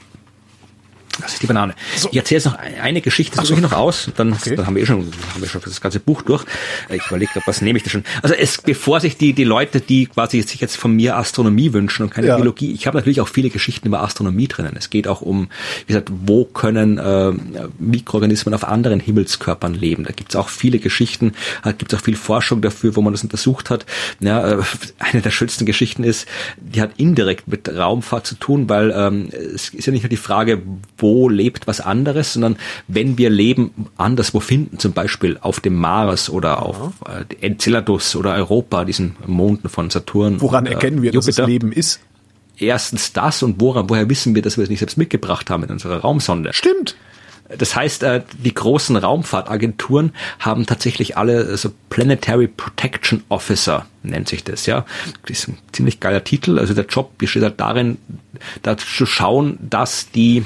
Das 1.22 1.34
ist 1.34 1.42
die 1.42 1.48
Banane. 1.48 1.76
So. 1.96 2.10
Ich 2.12 2.18
erzähle 2.18 2.38
jetzt 2.40 2.46
noch 2.46 2.58
eine 2.58 3.02
Geschichte, 3.02 3.38
suche 3.38 3.48
so. 3.48 3.54
ich 3.56 3.62
noch 3.62 3.74
aus, 3.74 4.10
dann, 4.16 4.34
okay. 4.34 4.56
dann 4.56 4.68
haben 4.68 4.76
wir 4.76 4.84
eh 4.84 4.86
schon, 4.86 5.00
haben 5.00 5.42
wir 5.42 5.48
schon 5.48 5.62
das 5.64 5.80
ganze 5.80 6.00
Buch 6.00 6.22
durch. 6.22 6.44
Ich 6.90 7.06
überlege, 7.08 7.32
was 7.46 7.62
nehme 7.62 7.78
ich 7.78 7.84
da 7.84 7.90
schon. 7.90 8.04
Also 8.22 8.36
es, 8.36 8.62
bevor 8.62 9.00
sich 9.00 9.18
die, 9.18 9.34
die 9.34 9.44
Leute, 9.44 9.82
die 9.82 10.08
quasi 10.08 10.42
sich 10.42 10.60
jetzt 10.60 10.78
von 10.78 10.92
mir 10.96 11.16
Astronomie 11.18 11.74
wünschen 11.74 12.04
und 12.04 12.10
keine 12.10 12.28
ja. 12.28 12.36
Biologie, 12.36 12.74
ich 12.74 12.88
habe 12.88 12.98
natürlich 12.98 13.22
auch 13.22 13.28
viele 13.28 13.50
Geschichten 13.50 13.88
über 13.88 14.02
Astronomie 14.02 14.48
drinnen. 14.48 14.76
Es 14.78 14.90
geht 14.90 15.08
auch 15.08 15.22
um, 15.22 15.50
wie 15.86 15.94
gesagt, 15.94 16.12
wo 16.26 16.46
können 16.46 16.98
äh, 16.98 17.32
Mikroorganismen 17.80 18.54
auf 18.54 18.66
anderen 18.66 19.00
Himmelskörpern 19.00 19.74
leben. 19.74 20.04
Da 20.04 20.12
gibt 20.12 20.32
es 20.32 20.36
auch 20.36 20.50
viele 20.50 20.80
Geschichten, 20.80 21.34
da 21.64 21.72
gibt 21.72 21.94
es 21.94 22.00
auch 22.00 22.04
viel 22.04 22.16
Forschung 22.16 22.62
dafür, 22.62 22.96
wo 22.96 23.02
man 23.02 23.14
das 23.14 23.24
untersucht 23.24 23.70
hat. 23.70 23.86
Ja, 24.20 24.60
äh, 24.60 24.64
eine 25.00 25.22
der 25.22 25.32
schönsten 25.32 25.66
Geschichten 25.66 26.04
ist, 26.04 26.28
die 26.58 26.82
hat 26.82 26.92
indirekt 26.98 27.48
mit 27.48 27.70
Raumfahrt 27.70 28.28
zu 28.28 28.36
tun, 28.36 28.68
weil 28.70 28.92
ähm, 28.96 29.30
es 29.32 29.70
ist 29.70 29.86
ja 29.86 29.94
nicht 29.94 30.04
nur 30.04 30.10
die 30.10 30.18
Frage, 30.18 30.62
wo 30.98 31.05
wo 31.06 31.30
lebt 31.30 31.68
was 31.68 31.82
anderes, 31.82 32.34
sondern 32.34 32.58
wenn 32.88 33.20
wir 33.20 33.30
Leben 33.30 33.88
anderswo 33.96 34.40
finden, 34.40 34.80
zum 34.80 34.94
Beispiel 34.94 35.38
auf 35.40 35.60
dem 35.60 35.76
Mars 35.76 36.32
oder 36.32 36.64
auf 36.64 36.94
äh, 37.08 37.46
Enceladus 37.46 38.16
oder 38.16 38.34
Europa, 38.34 38.86
diesen 38.86 39.16
Monden 39.28 39.70
von 39.70 39.92
Saturn. 39.92 40.42
Woran 40.42 40.66
erkennen 40.66 41.04
wir, 41.04 41.12
Jupiter, 41.12 41.28
dass 41.28 41.40
es 41.40 41.48
Leben 41.48 41.72
ist? 41.72 42.00
Erstens 42.58 43.14
das 43.14 43.44
und 43.44 43.62
woran, 43.62 43.88
woher 43.90 44.10
wissen 44.10 44.34
wir, 44.34 44.42
dass 44.42 44.58
wir 44.58 44.64
es 44.64 44.70
nicht 44.70 44.80
selbst 44.80 44.98
mitgebracht 44.98 45.50
haben 45.52 45.64
in 45.64 45.70
unserer 45.70 46.00
Raumsonde? 46.00 46.54
Stimmt. 46.54 46.96
Das 47.60 47.76
heißt, 47.76 48.02
äh, 48.02 48.24
die 48.44 48.56
großen 48.56 48.96
Raumfahrtagenturen 48.96 50.14
haben 50.40 50.66
tatsächlich 50.66 51.18
alle 51.18 51.56
so 51.58 51.70
Planetary 51.90 52.48
Protection 52.48 53.24
Officer, 53.30 53.86
nennt 54.02 54.28
sich 54.28 54.44
das, 54.44 54.66
ja. 54.66 54.86
Das 55.22 55.38
ist 55.38 55.50
ein 55.50 55.58
ziemlich 55.72 56.00
geiler 56.00 56.24
Titel. 56.24 56.58
Also 56.58 56.74
der 56.74 56.86
Job 56.86 57.16
besteht 57.20 57.44
halt 57.44 57.60
darin, 57.60 58.00
da 58.64 58.76
zu 58.78 59.06
schauen, 59.06 59.60
dass 59.62 60.10
die 60.10 60.46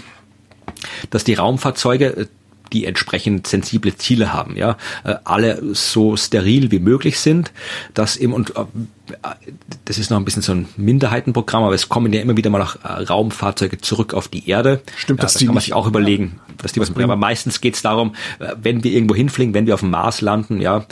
dass 1.10 1.24
die 1.24 1.34
Raumfahrzeuge 1.34 2.06
äh, 2.06 2.26
die 2.72 2.86
entsprechend 2.86 3.48
sensible 3.48 3.96
Ziele 3.96 4.32
haben, 4.32 4.56
ja, 4.56 4.78
äh, 5.04 5.16
alle 5.24 5.74
so 5.74 6.16
steril 6.16 6.70
wie 6.70 6.78
möglich 6.78 7.20
sind, 7.20 7.52
dass 7.96 8.16
eben 8.16 8.32
und 8.32 8.56
äh, 8.56 8.66
das 9.86 9.98
ist 9.98 10.12
noch 10.12 10.18
ein 10.18 10.26
bisschen 10.26 10.44
so 10.44 10.52
ein 10.52 10.68
Minderheitenprogramm, 10.78 11.64
aber 11.64 11.74
es 11.74 11.90
kommen 11.90 12.14
ja 12.14 12.22
immer 12.22 12.38
wieder 12.38 12.52
mal 12.52 12.62
auch 12.62 12.76
Raumfahrzeuge 12.84 13.80
zurück 13.80 14.14
auf 14.14 14.28
die 14.28 14.48
Erde. 14.48 14.82
Stimmt, 14.96 15.20
ja, 15.20 15.24
das 15.24 15.34
die 15.34 15.46
kann 15.46 15.56
man 15.56 15.64
sich 15.64 15.74
auch 15.74 15.88
überlegen, 15.88 16.40
dass 16.60 16.74
die 16.74 16.80
was 16.80 16.92
bringen. 16.92 17.10
Aber 17.10 17.20
meistens 17.20 17.60
geht 17.60 17.74
es 17.74 17.82
darum, 17.82 18.14
wenn 18.62 18.84
wir 18.84 18.92
irgendwo 18.92 19.16
hinfliegen, 19.16 19.56
wenn 19.56 19.66
wir 19.66 19.74
auf 19.74 19.80
dem 19.80 19.90
Mars 19.90 20.22
landen, 20.22 20.62
ja, 20.62 20.86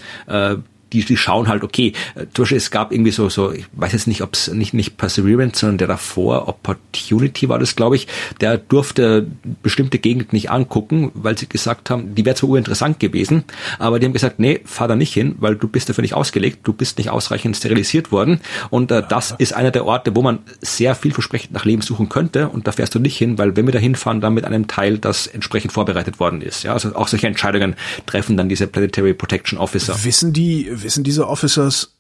die, 0.94 1.04
die 1.04 1.18
schauen 1.18 1.48
halt, 1.48 1.64
okay, 1.64 1.94
äh, 2.16 2.26
zum 2.34 2.44
Beispiel 2.44 2.58
es 2.58 2.72
gab 2.72 2.92
irgendwie 2.92 3.12
so, 3.12 3.30
so, 3.30 3.52
ich 3.52 3.66
weiß 3.74 3.94
jetzt 3.94 4.08
nicht, 4.08 4.22
ob 4.22 4.34
es 4.34 4.48
nicht, 4.50 4.74
nicht 4.74 4.98
Perseverance, 4.98 5.60
sondern 5.60 5.78
der 5.78 5.88
davor, 5.88 6.48
Opportunity 6.48 7.50
war 7.50 7.60
das, 7.60 7.76
glaube 7.76 7.96
ich, 7.96 8.08
der 8.42 8.58
durfte 8.58 9.28
bestimmte 9.64 10.00
Gegenden 10.00 10.30
nicht 10.32 10.52
angucken, 10.52 11.12
weil 11.14 11.38
sie 11.38 11.48
gesagt 11.48 11.90
haben, 11.90 12.16
die 12.16 12.26
wäre 12.26 12.36
zwar 12.36 12.50
urinteressant 12.50 13.00
gewesen, 13.00 13.44
aber 13.80 14.00
die 14.00 14.06
haben 14.06 14.14
gesagt, 14.14 14.40
nee, 14.40 14.62
fahr 14.66 14.88
da 14.88 14.96
nicht 14.96 15.14
hin, 15.14 15.36
weil 15.40 15.56
du 15.56 15.68
bist 15.68 15.90
dafür 15.90 16.02
nicht 16.02 16.14
ausgelegt, 16.14 16.60
du 16.64 16.74
bist 16.74 16.98
nicht 16.98 17.10
ausreichend 17.10 17.56
sterilisiert 17.58 18.12
worden 18.12 18.42
und 18.70 18.92
äh, 18.92 19.04
das 19.08 19.36
ist 19.38 19.54
einer 19.54 19.72
der 19.72 19.86
Orte, 19.86 20.16
wo 20.16 20.22
man 20.22 20.40
sehr 20.62 20.96
vielversprechend 20.96 21.54
nach 21.54 21.66
Leben 21.66 21.82
suchen 21.82 22.10
könnte 22.10 22.50
und 22.50 22.68
da 22.68 22.72
fährst 22.72 22.96
du 22.96 23.00
nicht 23.00 23.18
hin, 23.18 23.38
weil 23.38 23.56
wenn 23.56 23.66
wir 23.66 23.74
da 23.74 23.80
hinfahren, 23.80 24.22
dann 24.22 24.34
mit 24.34 24.46
einem 24.46 24.68
Teil, 24.68 24.98
das 24.98 25.28
entsprechend 25.28 25.72
vorbereitet 25.72 26.20
worden 26.20 26.42
ist. 26.42 26.64
Ja, 26.64 26.74
also 26.74 26.96
auch 26.96 27.08
solche 27.08 27.28
Entscheidungen 27.28 27.76
treffen 28.06 28.38
dann 28.38 28.50
diese 28.50 28.68
Planetary 28.68 29.14
Protection 29.14 29.60
Officer. 29.60 30.04
Wissen 30.04 30.34
die, 30.34 30.70
wissen 30.84 31.04
diese 31.04 31.28
Officers 31.28 31.98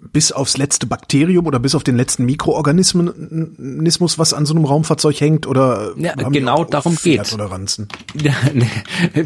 bis 0.00 0.32
aufs 0.32 0.56
letzte 0.56 0.86
Bakterium 0.86 1.46
oder 1.46 1.58
bis 1.58 1.74
auf 1.74 1.82
den 1.82 1.96
letzten 1.96 2.24
Mikroorganismus, 2.26 4.18
was 4.18 4.34
an 4.34 4.44
so 4.46 4.54
einem 4.54 4.64
Raumfahrzeug 4.64 5.20
hängt 5.20 5.46
oder 5.46 5.92
ja, 5.96 6.14
genau 6.14 6.64
darum 6.64 6.92
geht's. 6.92 7.02
Fehlertoleranzen? 7.02 7.88
Ja, 8.20 8.34
nee, 8.54 8.68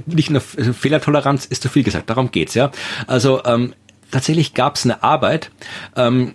nicht 0.07 0.31
nur 0.31 0.41
Fehlertoleranz 0.41 1.47
ist 1.47 1.63
zu 1.63 1.69
viel 1.69 1.83
gesagt, 1.83 2.11
darum 2.11 2.31
geht's 2.31 2.55
ja. 2.55 2.71
Also 3.07 3.43
ähm, 3.45 3.75
tatsächlich 4.11 4.55
gab's 4.55 4.85
eine 4.85 5.03
Arbeit. 5.03 5.51
Ähm, 5.97 6.35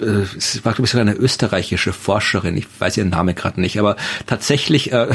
äh, 0.00 0.04
es 0.36 0.64
war 0.64 0.72
glaube 0.72 0.86
ich 0.86 0.90
sogar 0.90 1.06
eine 1.06 1.14
österreichische 1.14 1.92
Forscherin, 1.92 2.56
ich 2.56 2.66
weiß 2.78 2.96
ihren 2.96 3.10
Namen 3.10 3.34
gerade 3.34 3.60
nicht, 3.60 3.78
aber 3.78 3.96
tatsächlich 4.26 4.92
äh, 4.92 5.08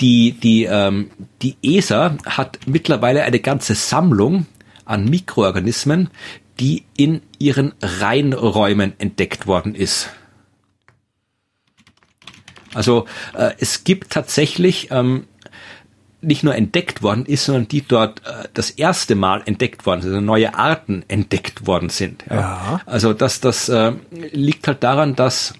die, 0.00 0.32
die, 0.32 0.64
ähm, 0.64 1.10
die 1.42 1.56
ESA 1.62 2.16
hat 2.24 2.58
mittlerweile 2.66 3.22
eine 3.22 3.40
ganze 3.40 3.74
Sammlung 3.74 4.46
an 4.86 5.04
Mikroorganismen, 5.04 6.10
die 6.58 6.84
in 6.96 7.20
ihren 7.38 7.74
Reinräumen 7.82 8.94
entdeckt 8.98 9.46
worden 9.46 9.74
ist. 9.74 10.08
Also 12.74 13.06
äh, 13.34 13.52
es 13.58 13.84
gibt 13.84 14.10
tatsächlich 14.10 14.90
ähm, 14.90 15.26
nicht 16.20 16.42
nur 16.42 16.54
entdeckt 16.54 17.02
worden 17.02 17.24
ist, 17.24 17.44
sondern 17.44 17.68
die 17.68 17.82
dort 17.82 18.20
äh, 18.26 18.48
das 18.52 18.70
erste 18.70 19.14
Mal 19.14 19.42
entdeckt 19.46 19.86
worden 19.86 20.02
sind, 20.02 20.10
also 20.12 20.20
neue 20.20 20.54
Arten 20.54 21.04
entdeckt 21.08 21.66
worden 21.66 21.88
sind. 21.88 22.24
Ja. 22.28 22.36
Ja. 22.36 22.80
Also 22.86 23.12
das, 23.12 23.40
das 23.40 23.68
äh, 23.68 23.92
liegt 24.10 24.66
halt 24.66 24.82
daran, 24.82 25.14
dass 25.14 25.54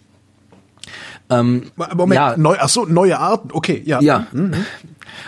ähm, 1.30 1.70
Moment, 1.94 2.14
ja, 2.14 2.36
neu, 2.36 2.56
ach 2.58 2.68
so, 2.68 2.84
neue 2.84 3.18
Arten, 3.18 3.50
okay, 3.52 3.82
ja. 3.84 4.00
Ja, 4.00 4.26
mhm. 4.32 4.54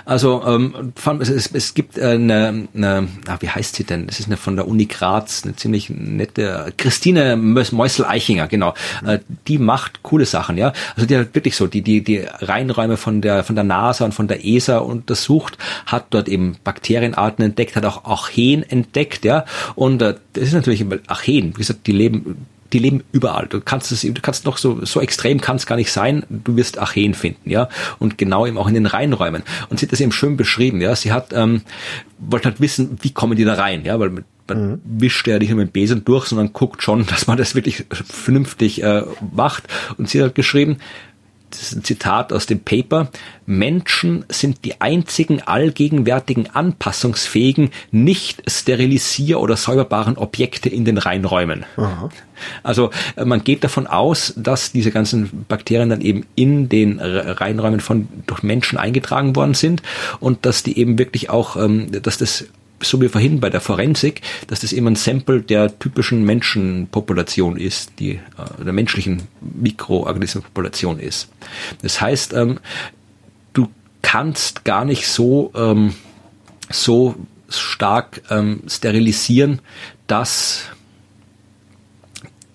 Also 0.05 0.43
ähm, 0.47 0.93
es, 1.21 1.51
es 1.53 1.75
gibt 1.75 1.99
eine, 1.99 2.69
eine 2.75 3.09
ah, 3.27 3.37
wie 3.41 3.49
heißt 3.49 3.77
sie 3.77 3.85
denn? 3.85 4.07
Das 4.07 4.21
ist 4.21 4.27
eine 4.27 4.37
von 4.37 4.57
der 4.57 4.69
Uni 4.69 4.87
Graz, 4.87 5.43
eine 5.45 5.57
ziemlich 5.57 5.91
nette 5.91 6.73
Christine 6.77 7.37
Meusel-Eichinger, 7.37 8.49
genau. 8.49 8.75
Äh, 9.05 9.19
die 9.47 9.59
macht 9.59 10.03
coole 10.03 10.25
Sachen, 10.25 10.57
ja. 10.57 10.73
Also 10.97 11.07
die 11.07 11.17
hat 11.17 11.35
wirklich 11.35 11.57
so 11.57 11.67
die 11.67 11.83
die 11.83 12.03
die 12.03 12.25
Reinräume 12.41 12.97
von 12.97 13.21
der 13.21 13.45
von 13.45 13.55
der 13.55 13.65
NASA 13.65 14.05
und 14.05 14.13
von 14.13 14.29
der 14.29 14.45
ESA 14.45 14.79
untersucht, 14.79 15.59
hat 15.87 16.07
dort 16.11 16.29
eben 16.29 16.57
Bakterienarten 16.65 17.45
entdeckt, 17.45 17.77
hat 17.77 17.85
auch 17.85 18.05
Archeen 18.05 18.63
entdeckt, 18.63 19.25
ja. 19.25 19.45
Und 19.75 20.03
äh, 20.03 20.15
das 20.33 20.45
ist 20.45 20.53
natürlich 20.55 20.85
Archeen, 21.07 21.55
wie 21.55 21.59
gesagt, 21.61 21.87
die 21.87 21.93
leben 21.93 22.47
die 22.73 22.79
leben 22.79 23.03
überall. 23.13 23.47
Du 23.47 23.61
kannst 23.61 23.93
es, 23.93 24.03
du 24.03 24.21
kannst 24.21 24.45
noch 24.45 24.59
so, 24.59 24.85
so 24.85 25.01
extrem 25.01 25.41
kann 25.41 25.57
es 25.57 25.67
gar 25.67 25.77
nicht 25.77 25.93
sein. 25.93 26.25
Du 26.29 26.57
wirst 26.57 26.79
Archeen 26.79 27.15
finden, 27.15 27.49
ja. 27.49 27.69
Und 27.99 28.19
genau 28.19 28.47
eben 28.47 28.59
auch 28.59 28.69
in 28.69 28.75
den 28.75 28.87
Reinräumen. 28.87 29.43
Und 29.69 29.81
sie 29.81 29.87
hat 29.87 29.93
das 29.93 30.01
eben 30.01 30.13
schön 30.13 30.37
beschrieben, 30.37 30.81
ja. 30.81 30.95
Sie 30.95 31.13
hat, 31.13 31.33
ähm, 31.33 31.63
wollte 32.19 32.49
halt 32.49 32.61
wissen, 32.61 32.99
wie 33.01 33.13
kommen 33.13 33.37
die 33.37 33.45
da 33.45 33.55
rein, 33.55 33.85
ja, 33.85 33.99
weil 33.99 34.11
man 34.11 34.25
mhm. 34.49 34.81
wischt 34.85 35.27
ja 35.27 35.39
nicht 35.39 35.51
nur 35.51 35.59
mit 35.59 35.73
Besen 35.73 36.05
durch, 36.05 36.27
sondern 36.27 36.53
guckt 36.53 36.83
schon, 36.83 37.07
dass 37.07 37.27
man 37.27 37.39
das 37.39 37.55
wirklich 37.55 37.87
vernünftig 37.91 38.83
äh, 38.83 39.03
macht. 39.35 39.65
Und 39.97 40.09
sie 40.09 40.23
hat 40.23 40.35
geschrieben, 40.35 40.79
das 41.51 41.63
ist 41.63 41.77
ein 41.77 41.85
Zitat 41.85 42.33
aus 42.33 42.47
dem 42.47 42.61
Paper, 42.61 43.11
Menschen 43.47 44.25
sind 44.29 44.65
die 44.65 44.81
einzigen 44.81 45.43
allgegenwärtigen 45.43 46.51
anpassungsfähigen, 46.55 47.71
nicht 47.91 48.43
sterilisier- 48.51 49.41
oder 49.41 49.57
säuberbaren 49.57 50.17
Objekte 50.17 50.69
in 50.69 50.85
den 50.85 50.99
Reinräumen. 50.99 51.65
Aha. 51.77 52.11
Also 52.63 52.91
äh, 53.17 53.25
man 53.25 53.45
geht 53.45 53.65
davon 53.65 53.87
aus, 53.87 54.35
dass 54.37 54.73
diese 54.73 54.91
ganzen 54.91 55.47
Bakterien 55.49 55.89
dann 55.89 56.01
eben 56.01 56.27
in 56.35 56.69
den 56.69 57.01
Reinräumen 57.01 57.81
von 57.81 58.09
durch 58.27 58.43
Menschen 58.43 58.79
eingetragen 58.79 59.35
worden 59.35 59.55
sind 59.55 59.83
und 60.21 60.45
dass 60.47 60.63
die 60.63 60.79
eben 60.79 60.99
wirklich 60.99 61.31
auch, 61.31 61.57
ähm, 61.57 61.91
dass 62.03 62.19
das 62.19 62.45
so 62.81 63.01
wie 63.01 63.09
vorhin 63.09 63.41
bei 63.41 63.51
der 63.51 63.61
Forensik, 63.61 64.23
dass 64.47 64.61
das 64.61 64.73
eben 64.73 64.87
ein 64.87 64.97
Sample 64.97 65.43
der 65.43 65.79
typischen 65.79 66.25
Menschenpopulation 66.25 67.57
ist, 67.57 67.93
die 67.99 68.13
äh, 68.13 68.65
der 68.65 68.73
menschlichen 68.73 69.23
Mikroorganismenpopulation 69.41 70.99
ist. 70.99 71.29
Das 71.83 72.01
heißt, 72.01 72.35
ähm, 72.35 72.61
du 73.53 73.69
kannst 74.03 74.65
gar 74.65 74.85
nicht 74.85 75.09
so 75.09 75.53
ähm, 75.55 75.95
so 76.71 77.17
stark 77.49 78.23
ähm, 78.31 78.63
sterilisieren, 78.69 79.61
dass 80.07 80.65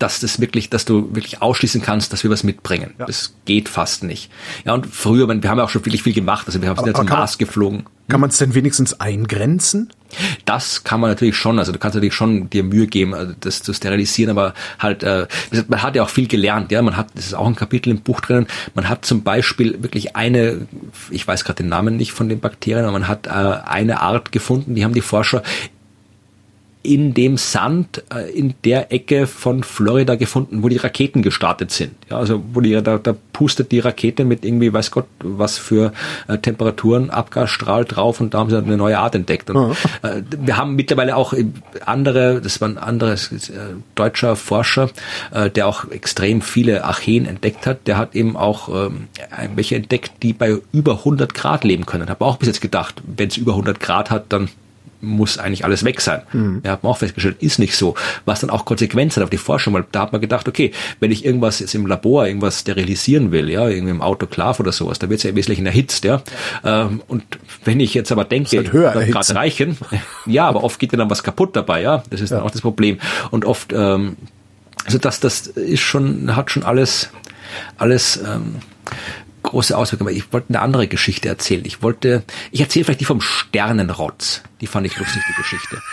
dass 0.03 0.19
das 0.19 0.41
wirklich, 0.41 0.69
dass 0.69 0.83
du 0.83 1.15
wirklich 1.15 1.41
ausschließen 1.41 1.81
kannst, 1.81 2.11
dass 2.11 2.23
wir 2.23 2.29
was 2.29 2.43
mitbringen. 2.43 2.93
Ja. 2.99 3.05
Das 3.05 3.35
geht 3.45 3.69
fast 3.69 4.03
nicht. 4.03 4.29
Ja, 4.65 4.73
und 4.73 4.85
früher, 4.85 5.29
wir 5.29 5.49
haben 5.49 5.57
ja 5.57 5.63
auch 5.63 5.69
schon 5.69 5.85
wirklich 5.85 6.03
viel 6.03 6.13
gemacht, 6.13 6.45
also 6.45 6.61
wir 6.61 6.67
haben 6.67 6.85
jetzt 6.85 6.97
zum 6.97 7.05
Mars 7.07 7.37
geflogen. 7.37 7.85
Kann 8.09 8.19
man 8.19 8.29
es 8.29 8.37
denn 8.37 8.53
wenigstens 8.53 8.99
eingrenzen? 8.99 9.93
Das 10.45 10.83
kann 10.83 10.99
man 10.99 11.09
natürlich 11.09 11.35
schon. 11.35 11.59
Also 11.59 11.71
du 11.71 11.79
kannst 11.79 11.95
natürlich 11.95 12.13
schon 12.13 12.49
dir 12.49 12.63
Mühe 12.63 12.87
geben, 12.87 13.13
also 13.13 13.33
das 13.39 13.61
zu 13.61 13.73
sterilisieren, 13.73 14.31
aber 14.31 14.53
halt, 14.79 15.03
äh, 15.03 15.27
man 15.67 15.83
hat 15.83 15.95
ja 15.95 16.03
auch 16.03 16.09
viel 16.09 16.27
gelernt. 16.27 16.71
Ja, 16.71 16.81
man 16.81 16.97
hat, 16.97 17.07
das 17.15 17.27
ist 17.27 17.33
auch 17.33 17.47
ein 17.47 17.55
Kapitel 17.55 17.89
im 17.89 18.01
Buch 18.01 18.21
drinnen. 18.21 18.47
Man 18.73 18.89
hat 18.89 19.05
zum 19.05 19.23
Beispiel 19.23 19.81
wirklich 19.83 20.15
eine, 20.15 20.67
ich 21.09 21.27
weiß 21.27 21.43
gerade 21.43 21.63
den 21.63 21.69
Namen 21.69 21.97
nicht 21.97 22.11
von 22.11 22.29
den 22.29 22.39
Bakterien, 22.39 22.85
aber 22.85 22.93
man 22.93 23.07
hat 23.07 23.27
äh, 23.27 23.29
eine 23.29 24.01
Art 24.01 24.31
gefunden. 24.31 24.75
Die 24.75 24.83
haben 24.83 24.93
die 24.93 25.01
Forscher 25.01 25.43
in 26.83 27.13
dem 27.13 27.37
Sand 27.37 28.03
äh, 28.13 28.29
in 28.29 28.53
der 28.65 28.91
Ecke 28.91 29.25
von 29.25 29.63
Florida 29.63 30.15
gefunden, 30.15 30.63
wo 30.63 30.69
die 30.69 30.77
Raketen 30.77 31.21
gestartet 31.21 31.71
sind. 31.71 31.93
Ja, 32.09 32.17
also 32.17 32.43
wo 32.53 32.59
die 32.59 32.73
da, 32.83 32.97
da 32.97 33.15
pustet 33.31 33.71
die 33.71 33.79
Rakete 33.79 34.25
mit 34.25 34.43
irgendwie 34.43 34.73
weiß 34.73 34.91
Gott 34.91 35.07
was 35.23 35.57
für 35.57 35.93
äh, 36.27 36.37
Temperaturen 36.37 37.09
Abgasstrahl 37.09 37.85
drauf 37.85 38.19
und 38.19 38.33
da 38.33 38.39
haben 38.39 38.49
sie 38.49 38.57
eine 38.57 38.75
neue 38.75 38.99
Art 38.99 39.15
entdeckt. 39.15 39.49
Und, 39.49 39.77
ja. 40.03 40.09
äh, 40.09 40.23
wir 40.37 40.57
haben 40.57 40.75
mittlerweile 40.75 41.15
auch 41.15 41.33
andere, 41.85 42.41
das 42.41 42.59
war 42.59 42.67
ein 42.67 42.77
anderes 42.77 43.31
äh, 43.31 43.59
deutscher 43.95 44.35
Forscher, 44.35 44.89
äh, 45.31 45.49
der 45.49 45.67
auch 45.67 45.89
extrem 45.89 46.41
viele 46.41 46.83
Archeen 46.83 47.25
entdeckt 47.25 47.65
hat. 47.65 47.87
Der 47.87 47.97
hat 47.97 48.13
eben 48.13 48.35
auch 48.35 48.67
ähm, 48.67 49.07
welche 49.55 49.77
entdeckt, 49.77 50.11
die 50.21 50.33
bei 50.33 50.57
über 50.73 50.99
100 50.99 51.33
Grad 51.33 51.63
leben 51.63 51.85
können. 51.85 52.09
Habe 52.09 52.25
auch 52.25 52.37
bis 52.37 52.47
jetzt 52.47 52.61
gedacht, 52.61 53.01
wenn 53.05 53.29
es 53.29 53.37
über 53.37 53.53
100 53.53 53.79
Grad 53.79 54.11
hat, 54.11 54.25
dann 54.33 54.49
muss 55.03 55.37
eigentlich 55.37 55.65
alles 55.65 55.83
weg 55.83 56.01
sein. 56.01 56.21
Mhm. 56.31 56.61
Ja, 56.65 56.71
hat 56.71 56.83
man 56.83 56.91
auch 56.91 56.97
festgestellt, 56.97 57.37
ist 57.41 57.59
nicht 57.59 57.75
so. 57.75 57.95
Was 58.25 58.39
dann 58.39 58.49
auch 58.49 58.65
Konsequenzen 58.65 59.17
hat 59.17 59.25
auf 59.25 59.29
die 59.29 59.37
Forschung, 59.37 59.73
weil 59.73 59.85
da 59.91 60.01
hat 60.01 60.11
man 60.11 60.21
gedacht, 60.21 60.47
okay, 60.47 60.71
wenn 60.99 61.11
ich 61.11 61.25
irgendwas 61.25 61.59
jetzt 61.59 61.75
im 61.75 61.85
Labor 61.85 62.25
irgendwas 62.25 62.61
sterilisieren 62.61 63.31
will, 63.31 63.49
ja, 63.49 63.67
irgendwie 63.67 63.91
im 63.91 64.01
Autoklav 64.01 64.59
oder 64.59 64.71
sowas, 64.71 64.99
da 64.99 65.09
wird 65.09 65.19
es 65.19 65.23
ja 65.23 65.31
im 65.31 65.35
Wesentlichen 65.35 65.65
erhitzt, 65.65 66.05
ja. 66.05 66.21
Ähm, 66.63 67.01
und 67.07 67.23
wenn 67.65 67.79
ich 67.79 67.93
jetzt 67.93 68.11
aber 68.11 68.25
denke, 68.25 68.57
halt 68.57 68.71
gerade 68.71 69.35
reichen, 69.35 69.77
ja, 70.25 70.47
aber 70.47 70.63
oft 70.63 70.79
geht 70.79 70.91
ja 70.91 70.97
dann 70.97 71.09
was 71.09 71.23
kaputt 71.23 71.55
dabei, 71.55 71.81
ja. 71.81 72.03
Das 72.09 72.21
ist 72.21 72.29
ja. 72.29 72.37
dann 72.37 72.45
auch 72.45 72.51
das 72.51 72.61
Problem. 72.61 72.99
Und 73.31 73.45
oft, 73.45 73.73
ähm, 73.73 74.15
also 74.85 74.97
das, 74.97 75.19
das 75.19 75.47
ist 75.47 75.81
schon, 75.81 76.35
hat 76.35 76.51
schon 76.51 76.63
alles, 76.63 77.09
alles 77.77 78.17
ähm, 78.17 78.55
große 79.43 79.77
Auswirkungen. 79.77 80.09
Aber 80.09 80.17
ich 80.17 80.31
wollte 80.33 80.49
eine 80.49 80.61
andere 80.61 80.87
Geschichte 80.87 81.29
erzählen. 81.29 81.63
Ich 81.65 81.81
wollte, 81.81 82.23
ich 82.51 82.61
erzähle 82.61 82.85
vielleicht 82.85 83.01
die 83.01 83.05
vom 83.05 83.21
Sternenrotz. 83.21 84.41
Die 84.61 84.67
fand 84.67 84.87
ich 84.87 84.97
lustig, 84.97 85.21
die 85.29 85.41
Geschichte. 85.41 85.81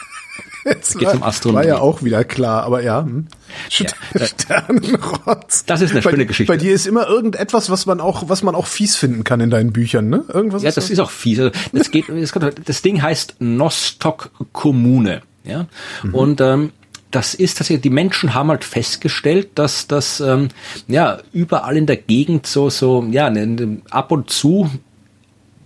Es 0.64 0.94
geht 0.94 1.08
war, 1.08 1.14
um 1.14 1.54
war 1.54 1.66
ja 1.66 1.78
auch 1.78 2.02
wieder 2.02 2.22
klar, 2.22 2.64
aber 2.64 2.82
ja. 2.82 3.02
Hm. 3.02 3.28
ja 3.70 3.86
äh, 4.12 4.26
Sternenrotz. 4.26 5.64
Das 5.64 5.80
ist 5.80 5.92
eine 5.92 6.02
schöne 6.02 6.26
Geschichte. 6.26 6.52
Bei 6.52 6.58
dir 6.58 6.74
ist 6.74 6.86
immer 6.86 7.08
irgendetwas, 7.08 7.70
was 7.70 7.86
man 7.86 8.00
auch, 8.00 8.28
was 8.28 8.42
man 8.42 8.54
auch 8.54 8.66
fies 8.66 8.94
finden 8.96 9.24
kann 9.24 9.40
in 9.40 9.48
deinen 9.48 9.72
Büchern, 9.72 10.10
ne? 10.10 10.24
Irgendwas. 10.28 10.62
Ja, 10.62 10.70
das 10.70 10.84
ist, 10.84 10.90
ist 10.90 11.00
auch 11.00 11.10
fies. 11.10 11.40
Also 11.40 11.52
das 11.72 11.90
geht, 11.90 12.10
das, 12.10 12.32
das 12.62 12.82
Ding 12.82 13.00
heißt 13.00 13.36
Nostock 13.38 14.30
Kommune. 14.52 15.22
Ja. 15.44 15.66
Mhm. 16.02 16.14
Und 16.14 16.40
ähm, 16.42 16.72
das 17.10 17.34
ist 17.34 17.58
tatsächlich, 17.58 17.82
die 17.82 17.90
Menschen 17.90 18.34
haben 18.34 18.50
halt 18.50 18.64
festgestellt, 18.64 19.50
dass 19.56 19.86
das 19.86 20.20
ähm, 20.20 20.48
ja 20.86 21.18
überall 21.32 21.76
in 21.76 21.86
der 21.86 21.96
Gegend 21.96 22.46
so, 22.46 22.70
so, 22.70 23.06
ja, 23.10 23.30
ne, 23.30 23.46
ne, 23.46 23.82
ab 23.90 24.12
und 24.12 24.30
zu 24.30 24.70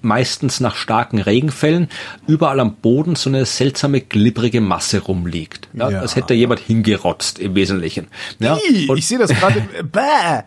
meistens 0.04 0.60
nach 0.60 0.76
starken 0.76 1.18
Regenfällen, 1.18 1.88
überall 2.26 2.60
am 2.60 2.76
Boden 2.76 3.16
so 3.16 3.30
eine 3.30 3.46
seltsame 3.46 4.00
glibbrige 4.00 4.60
Masse 4.60 5.00
rumliegt. 5.00 5.68
Ja, 5.72 5.90
ja. 5.90 6.00
Als 6.00 6.14
hätte 6.14 6.34
jemand 6.34 6.60
hingerotzt 6.60 7.38
im 7.38 7.54
Wesentlichen. 7.54 8.08
Ja, 8.38 8.58
Ii, 8.70 8.92
ich 8.94 9.06
sehe 9.06 9.18
das 9.18 9.30
gerade. 9.30 9.62
bäh, 9.92 10.42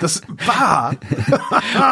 das 0.00 0.22
bah. 0.46 0.94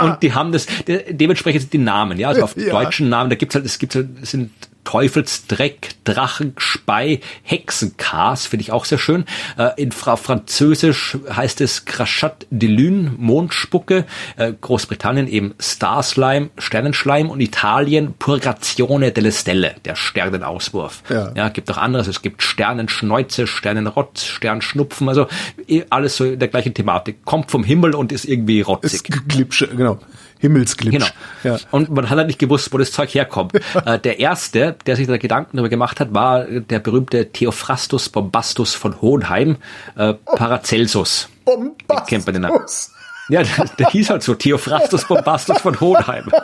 und 0.03 0.23
die 0.23 0.33
haben 0.33 0.51
das 0.51 0.67
dementsprechend 0.87 1.73
die 1.73 1.79
Namen. 1.79 2.19
Ja, 2.19 2.29
also 2.29 2.43
auf 2.43 2.57
ja. 2.57 2.71
deutschen 2.71 3.09
Namen. 3.09 3.31
Da 3.31 3.37
gibt's 3.37 3.55
halt, 3.55 3.67
es 3.67 3.79
gibt 3.79 3.95
halt, 3.95 4.09
es 4.23 4.31
sind 4.31 4.51
Teufelsdreck, 4.85 5.91
Drachenspei, 6.05 7.21
Hexenkas, 7.43 8.47
finde 8.47 8.63
ich 8.63 8.73
auch 8.73 8.85
sehr 8.85 8.99
schön. 8.99 9.25
Äh, 9.59 9.71
in 9.77 9.93
Fra 9.93 10.17
Französisch 10.17 11.17
heißt 11.31 11.61
es 11.61 11.85
Crachat 11.85 12.47
de 12.51 12.69
Lune, 12.69 13.13
Mondspucke. 13.17 14.05
Äh, 14.37 14.53
Großbritannien 14.61 15.29
eben 15.29 15.55
Starslime, 15.61 16.51
Sternenschleim 16.59 17.31
und 17.31 17.41
Italien 17.41 18.15
Purgazione 18.19 19.13
delle 19.13 19.33
Stelle, 19.33 19.75
der 19.85 19.97
Sternenauswurf. 19.97 21.03
Ja. 21.09 21.33
ja, 21.35 21.49
gibt 21.49 21.71
auch 21.71 21.79
anderes. 21.79 22.09
Es 22.09 22.23
gibt 22.23 22.43
Sternenschneuze, 22.43 23.47
Sternenrotz, 23.47 24.25
Sternschnupfen, 24.25 25.09
also 25.09 25.27
eh 25.69 25.85
alles 25.91 26.17
so 26.17 26.25
in 26.25 26.39
der 26.39 26.49
gleichen 26.49 26.75
Thematik. 26.75 27.25
Kommt 27.25 27.51
vom 27.51 27.65
Himmel 27.65 27.95
und 27.95 28.13
ist 28.13 28.25
irgendwie 28.25 28.61
rotzig. 28.61 29.09
Ist 29.09 29.29
Glipsche, 29.29 29.69
genau. 29.69 29.99
Himmelsglitch. 30.41 30.93
Genau. 30.93 31.07
Ja. 31.45 31.59
Und 31.71 31.91
man 31.91 32.11
hat 32.11 32.19
halt 32.19 32.27
nicht 32.27 32.39
gewusst, 32.39 32.73
wo 32.73 32.79
das 32.79 32.93
Zeug 32.93 33.15
herkommt. 33.15 33.55
äh, 33.85 33.99
der 33.99 34.19
erste, 34.19 34.77
der 34.87 34.97
sich 34.97 35.07
da 35.07 35.17
Gedanken 35.19 35.57
darüber 35.57 35.69
gemacht 35.69 36.01
hat, 36.01 36.13
war 36.15 36.45
der 36.45 36.81
berühmte 36.81 37.31
Theophrastus 37.31 38.09
Bombastus 38.09 38.75
von 38.75 39.01
Hohenheim, 39.01 39.57
äh, 39.97 40.15
Paracelsus. 40.15 41.29
Bombastus. 41.45 42.09
kennt 42.09 42.27
man 42.27 42.35
den 42.35 42.43
Namen. 42.43 42.65
Ja, 43.31 43.45
der, 43.45 43.67
der 43.79 43.91
hieß 43.91 44.11
halt 44.11 44.23
so, 44.25 44.35
Theophrastus 44.35 45.07
Bombastus 45.07 45.61
von 45.61 45.79
Hohenheim. 45.81 46.27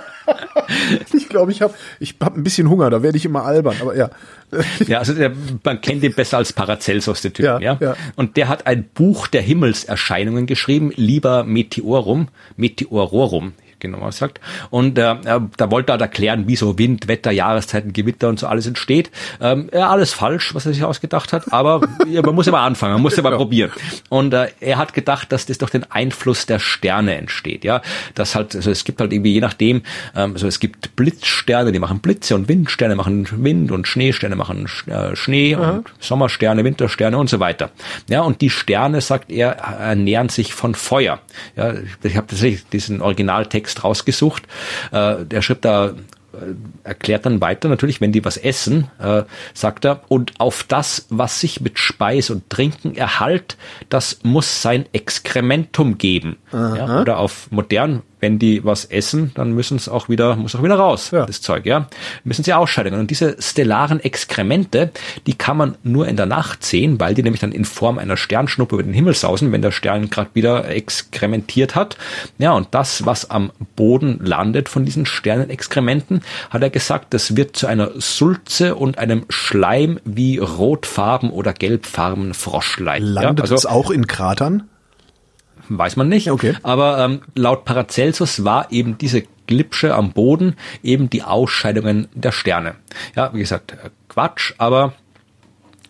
Ich 1.12 1.28
glaube, 1.28 1.52
ich 1.52 1.62
habe 1.62 1.72
ich 2.00 2.16
hab 2.20 2.36
ein 2.36 2.42
bisschen 2.42 2.68
Hunger, 2.68 2.90
da 2.90 3.00
werde 3.00 3.16
ich 3.16 3.24
immer 3.24 3.44
albern, 3.44 3.76
aber 3.80 3.94
ja. 3.94 4.10
Ja, 4.88 4.98
also 4.98 5.14
der, 5.14 5.30
man 5.62 5.80
kennt 5.80 6.02
ihn 6.02 6.12
besser 6.12 6.38
als 6.38 6.52
Paracelsus, 6.52 7.22
der 7.22 7.32
Typ, 7.32 7.44
ja, 7.44 7.60
ja? 7.60 7.76
ja. 7.80 7.94
Und 8.16 8.36
der 8.36 8.48
hat 8.48 8.66
ein 8.66 8.82
Buch 8.92 9.28
der 9.28 9.42
Himmelserscheinungen 9.42 10.46
geschrieben, 10.46 10.92
lieber 10.96 11.44
Meteorum, 11.44 12.28
Meteororum 12.56 13.52
genau 13.80 14.00
was 14.00 14.18
sagt. 14.18 14.40
Und 14.70 14.98
äh, 14.98 15.14
da 15.24 15.70
wollte 15.70 15.90
er 15.90 15.94
halt 15.94 16.02
erklären, 16.02 16.48
wie 16.48 16.56
so 16.56 16.78
Wind, 16.78 17.08
Wetter, 17.08 17.30
Jahreszeiten, 17.30 17.92
Gewitter 17.92 18.28
und 18.28 18.38
so 18.38 18.46
alles 18.46 18.66
entsteht. 18.66 19.10
Ähm, 19.40 19.70
ja, 19.72 19.88
alles 19.88 20.12
falsch, 20.12 20.54
was 20.54 20.66
er 20.66 20.72
sich 20.72 20.84
ausgedacht 20.84 21.32
hat, 21.32 21.52
aber 21.52 21.80
ja, 22.08 22.22
man 22.22 22.34
muss 22.34 22.46
immer 22.46 22.60
anfangen, 22.60 22.94
man 22.94 23.02
muss 23.02 23.18
immer 23.18 23.30
genau. 23.30 23.42
probieren. 23.42 23.70
Und 24.08 24.34
äh, 24.34 24.48
er 24.60 24.78
hat 24.78 24.94
gedacht, 24.94 25.32
dass 25.32 25.46
das 25.46 25.58
durch 25.58 25.70
den 25.70 25.90
Einfluss 25.90 26.46
der 26.46 26.58
Sterne 26.58 27.16
entsteht. 27.16 27.64
Ja, 27.64 27.82
das 28.14 28.34
halt, 28.34 28.54
also 28.54 28.70
es 28.70 28.84
gibt 28.84 29.00
halt 29.00 29.12
irgendwie 29.12 29.32
je 29.32 29.40
nachdem, 29.40 29.82
ähm, 30.14 30.32
also 30.32 30.46
es 30.46 30.60
gibt 30.60 30.96
Blitzsterne, 30.96 31.72
die 31.72 31.78
machen 31.78 32.00
Blitze 32.00 32.34
und 32.34 32.48
Windsterne 32.48 32.96
machen 32.96 33.26
Wind 33.44 33.70
und 33.72 33.86
Schneesterne 33.86 34.36
machen 34.36 34.68
äh, 34.86 35.14
Schnee 35.14 35.56
mhm. 35.56 35.62
und 35.62 35.92
Sommersterne, 36.00 36.64
Wintersterne 36.64 37.18
und 37.18 37.28
so 37.28 37.40
weiter. 37.40 37.70
Ja, 38.08 38.22
und 38.22 38.40
die 38.40 38.50
Sterne, 38.50 39.00
sagt 39.00 39.30
er, 39.30 39.50
ernähren 39.52 40.28
sich 40.28 40.54
von 40.54 40.74
Feuer. 40.74 41.20
Ja, 41.56 41.74
ich 42.02 42.16
habe 42.16 42.26
tatsächlich 42.26 42.66
diesen 42.68 43.02
Originaltext 43.02 43.65
rausgesucht. 43.84 44.44
Äh, 44.92 45.24
der 45.24 45.42
schreibt 45.42 45.64
da 45.64 45.94
äh, 46.32 46.54
erklärt 46.84 47.26
dann 47.26 47.40
weiter 47.40 47.68
natürlich, 47.68 48.00
wenn 48.00 48.12
die 48.12 48.24
was 48.24 48.36
essen, 48.36 48.88
äh, 48.98 49.22
sagt 49.54 49.84
er, 49.84 50.02
und 50.08 50.32
auf 50.38 50.64
das, 50.64 51.06
was 51.08 51.40
sich 51.40 51.60
mit 51.60 51.78
Speis 51.78 52.30
und 52.30 52.48
Trinken 52.50 52.94
erhalt, 52.94 53.56
das 53.88 54.20
muss 54.22 54.62
sein 54.62 54.86
Exkrementum 54.92 55.98
geben. 55.98 56.36
Ja, 56.52 57.00
oder 57.00 57.18
auf 57.18 57.48
modern, 57.50 58.02
wenn 58.20 58.38
die 58.38 58.64
was 58.64 58.86
essen, 58.86 59.30
dann 59.34 59.52
müssen 59.52 59.76
es 59.76 59.88
auch 59.88 60.08
wieder, 60.08 60.36
muss 60.36 60.54
auch 60.54 60.62
wieder 60.62 60.76
raus, 60.76 61.10
ja. 61.10 61.26
das 61.26 61.42
Zeug, 61.42 61.66
ja. 61.66 61.88
Müssen 62.24 62.44
sie 62.44 62.54
ausscheiden. 62.54 62.94
Und 62.94 63.10
diese 63.10 63.36
stellaren 63.40 64.00
Exkremente, 64.00 64.90
die 65.26 65.34
kann 65.34 65.56
man 65.56 65.76
nur 65.82 66.08
in 66.08 66.16
der 66.16 66.26
Nacht 66.26 66.64
sehen, 66.64 66.98
weil 66.98 67.14
die 67.14 67.22
nämlich 67.22 67.40
dann 67.40 67.52
in 67.52 67.64
Form 67.64 67.98
einer 67.98 68.16
Sternschnuppe 68.16 68.76
über 68.76 68.82
den 68.82 68.94
Himmel 68.94 69.14
sausen, 69.14 69.52
wenn 69.52 69.62
der 69.62 69.70
Stern 69.70 70.08
gerade 70.08 70.30
wieder 70.34 70.68
exkrementiert 70.68 71.74
hat. 71.74 71.98
Ja, 72.38 72.52
und 72.52 72.68
das, 72.70 73.04
was 73.04 73.30
am 73.30 73.52
Boden 73.74 74.18
landet 74.22 74.68
von 74.68 74.84
diesen 74.84 75.04
Sternenexkrementen, 75.04 76.22
hat 76.50 76.62
er 76.62 76.70
gesagt, 76.70 77.12
das 77.12 77.36
wird 77.36 77.56
zu 77.56 77.66
einer 77.66 77.90
Sulze 77.96 78.76
und 78.76 78.98
einem 78.98 79.26
Schleim 79.28 80.00
wie 80.04 80.38
rotfarben 80.38 81.30
oder 81.30 81.52
gelbfarben 81.52 82.32
Froschlein. 82.32 83.02
Landet 83.02 83.38
ja, 83.38 83.42
also, 83.42 83.54
es 83.54 83.66
auch 83.66 83.90
in 83.90 84.06
Kratern? 84.06 84.68
Weiß 85.68 85.96
man 85.96 86.08
nicht. 86.08 86.30
Okay. 86.30 86.54
Aber 86.62 86.98
ähm, 86.98 87.22
laut 87.34 87.64
Paracelsus 87.64 88.44
war 88.44 88.70
eben 88.72 88.98
diese 88.98 89.22
Glipsche 89.46 89.94
am 89.94 90.12
Boden 90.12 90.56
eben 90.82 91.08
die 91.10 91.22
Ausscheidungen 91.22 92.08
der 92.14 92.32
Sterne. 92.32 92.74
Ja, 93.14 93.32
wie 93.32 93.38
gesagt, 93.38 93.72
äh, 93.72 93.90
Quatsch, 94.08 94.54
aber 94.58 94.94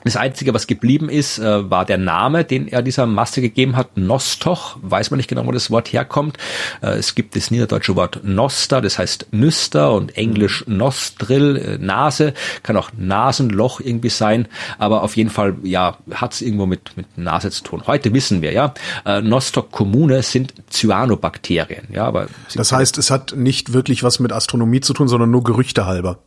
das 0.07 0.17
Einzige, 0.17 0.55
was 0.55 0.67
geblieben 0.67 1.09
ist, 1.09 1.39
äh, 1.39 1.71
war 1.71 1.85
der 1.85 1.99
Name, 1.99 2.45
den 2.45 2.69
er 2.69 2.83
dieser 2.83 3.07
Masse 3.07 3.41
gegeben 3.41 3.77
hat. 3.77 3.97
Nostoch, 3.97 4.77
weiß 4.83 5.11
man 5.11 5.19
nicht 5.19 5.29
genau, 5.29 5.47
wo 5.47 5.53
das 5.53 5.71
Wort 5.71 5.93
herkommt. 5.93 6.39
Äh, 6.83 6.97
es 6.99 7.15
gibt 7.15 7.37
das 7.37 7.51
niederdeutsche 7.51 7.97
Wort 7.97 8.21
Noster, 8.25 8.81
das 8.81 8.99
heißt 8.99 9.29
Nüster 9.33 9.93
und 9.93 10.17
englisch 10.17 10.65
Nostril, 10.67 11.57
äh, 11.57 11.79
Nase, 11.79 12.35
kann 12.63 12.77
auch 12.77 12.91
Nasenloch 12.97 13.81
irgendwie 13.81 14.09
sein, 14.09 14.49
aber 14.79 15.03
auf 15.03 15.17
jeden 15.17 15.31
Fall, 15.31 15.57
ja, 15.63 15.97
hat 16.13 16.35
es 16.35 16.43
irgendwo 16.43 16.67
mit, 16.67 16.97
mit 16.97 17.19
Nase 17.19 17.51
zu 17.51 17.65
tun. 17.65 17.83
Heute 17.87 18.13
wissen 18.15 18.43
wir, 18.43 18.53
ja, 18.53 18.75
äh, 19.05 19.21
Nostoc 19.21 19.71
Kommune 19.71 20.23
sind 20.23 20.55
Cyanobakterien, 20.71 21.89
ja, 21.93 22.05
aber. 22.05 22.27
Das 22.55 22.73
heißt, 22.73 22.99
es 22.99 23.11
hat 23.11 23.35
nicht 23.37 23.73
wirklich 23.73 24.03
was 24.03 24.21
mit 24.21 24.33
Astronomie 24.33 24.81
zu 24.81 24.93
tun, 24.93 25.09
sondern 25.09 25.31
nur 25.31 25.45
Gerüchte 25.45 25.87
halber. 25.87 26.19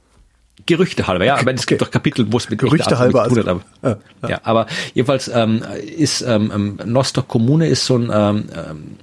Gerüchte 0.66 1.08
halber, 1.08 1.26
ja, 1.26 1.38
aber 1.38 1.54
es 1.54 1.66
gibt 1.66 1.82
doch 1.82 1.92
Kapitel, 1.92 2.32
wo 2.32 2.38
es 2.38 2.50
mit 2.50 2.60
Gerüchte 2.60 2.98
halber 2.98 3.28
tun 3.28 3.40
hat, 3.40 3.48
aber, 3.48 3.62
ja, 3.82 3.98
ja. 4.22 4.30
ja, 4.30 4.40
aber 4.44 4.68
jedenfalls 4.94 5.30
ähm, 5.34 5.64
ist 5.98 6.22
ähm, 6.22 6.52
ähm 6.54 6.80
Noster 6.92 7.22
Kommune 7.22 7.68
ist 7.68 7.86
so 7.86 7.98
ein 7.98 8.12
ähm, 8.14 8.50
ähm 8.54 8.98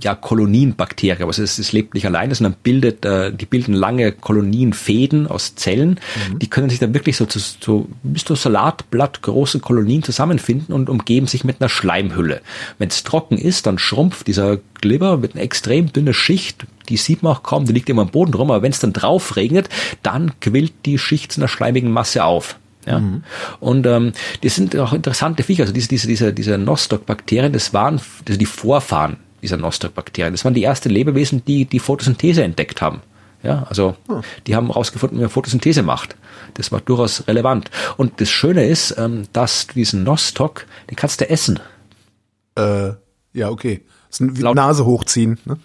ja, 0.00 0.14
Kolonienbakterien, 0.14 1.22
aber 1.22 1.30
es, 1.30 1.38
es 1.38 1.72
lebt 1.72 1.94
nicht 1.94 2.06
alleine, 2.06 2.34
sondern 2.34 2.54
bildet, 2.62 3.04
äh, 3.04 3.32
die 3.32 3.46
bilden 3.46 3.74
lange 3.74 4.12
Kolonienfäden 4.12 5.26
aus 5.26 5.54
Zellen. 5.54 6.00
Mhm. 6.30 6.38
Die 6.38 6.50
können 6.50 6.70
sich 6.70 6.78
dann 6.78 6.94
wirklich 6.94 7.16
so, 7.16 7.26
zu, 7.26 7.38
so 7.38 7.88
bis 8.02 8.24
zu 8.24 8.34
Salatblatt 8.34 9.22
große 9.22 9.60
Kolonien 9.60 10.02
zusammenfinden 10.02 10.74
und 10.74 10.90
umgeben 10.90 11.26
sich 11.26 11.44
mit 11.44 11.60
einer 11.60 11.68
Schleimhülle. 11.68 12.40
Wenn 12.78 12.88
es 12.88 13.04
trocken 13.04 13.38
ist, 13.38 13.66
dann 13.66 13.78
schrumpft 13.78 14.26
dieser 14.26 14.58
Glibber 14.80 15.16
mit 15.16 15.34
einer 15.34 15.42
extrem 15.42 15.92
dünne 15.92 16.14
Schicht, 16.14 16.66
die 16.88 16.96
sieht 16.96 17.22
man 17.22 17.32
auch 17.32 17.42
kaum, 17.42 17.64
die 17.64 17.72
liegt 17.72 17.88
immer 17.88 18.02
am 18.02 18.10
Boden 18.10 18.34
rum, 18.34 18.50
aber 18.50 18.62
wenn 18.62 18.72
es 18.72 18.80
dann 18.80 18.92
drauf 18.92 19.36
regnet, 19.36 19.68
dann 20.02 20.32
quillt 20.40 20.72
die 20.84 20.98
Schicht 20.98 21.32
zu 21.32 21.40
einer 21.40 21.48
schleimigen 21.48 21.90
Masse 21.90 22.24
auf. 22.24 22.58
Ja. 22.86 22.98
Mhm. 22.98 23.22
Und 23.60 23.86
ähm, 23.86 24.12
das 24.42 24.56
sind 24.56 24.76
auch 24.76 24.92
interessante 24.92 25.42
Viecher. 25.42 25.62
Also 25.62 25.72
diese, 25.72 25.88
diese, 25.88 26.08
diese, 26.08 26.32
diese 26.32 26.58
Nostoc-Bakterien, 26.58 27.52
das 27.52 27.72
waren 27.72 28.00
also 28.26 28.38
die 28.38 28.46
Vorfahren 28.46 29.18
dieser 29.42 29.56
Nostoc-Bakterien. 29.56 30.32
Das 30.32 30.44
waren 30.44 30.54
die 30.54 30.64
ersten 30.64 30.90
Lebewesen, 30.90 31.44
die 31.44 31.64
die 31.64 31.80
Photosynthese 31.80 32.42
entdeckt 32.42 32.80
haben. 32.80 33.02
Ja, 33.42 33.64
also 33.68 33.96
hm. 34.06 34.22
die 34.46 34.54
haben 34.54 34.68
herausgefunden, 34.68 35.18
wie 35.18 35.22
man 35.22 35.30
Photosynthese 35.30 35.82
macht. 35.82 36.16
Das 36.54 36.70
war 36.70 36.80
durchaus 36.80 37.26
relevant. 37.26 37.70
Und 37.96 38.20
das 38.20 38.30
Schöne 38.30 38.66
ist, 38.66 38.94
ähm, 38.98 39.24
dass 39.32 39.66
diesen 39.66 40.04
Nostoc, 40.04 40.66
den 40.88 40.96
kannst 40.96 41.20
du 41.20 41.28
essen. 41.28 41.58
Äh, 42.56 42.92
ja, 43.32 43.50
okay. 43.50 43.82
Das 44.08 44.20
ist 44.20 44.44
ein 44.44 44.54
Nase 44.54 44.84
hochziehen. 44.84 45.38
Ne? 45.44 45.58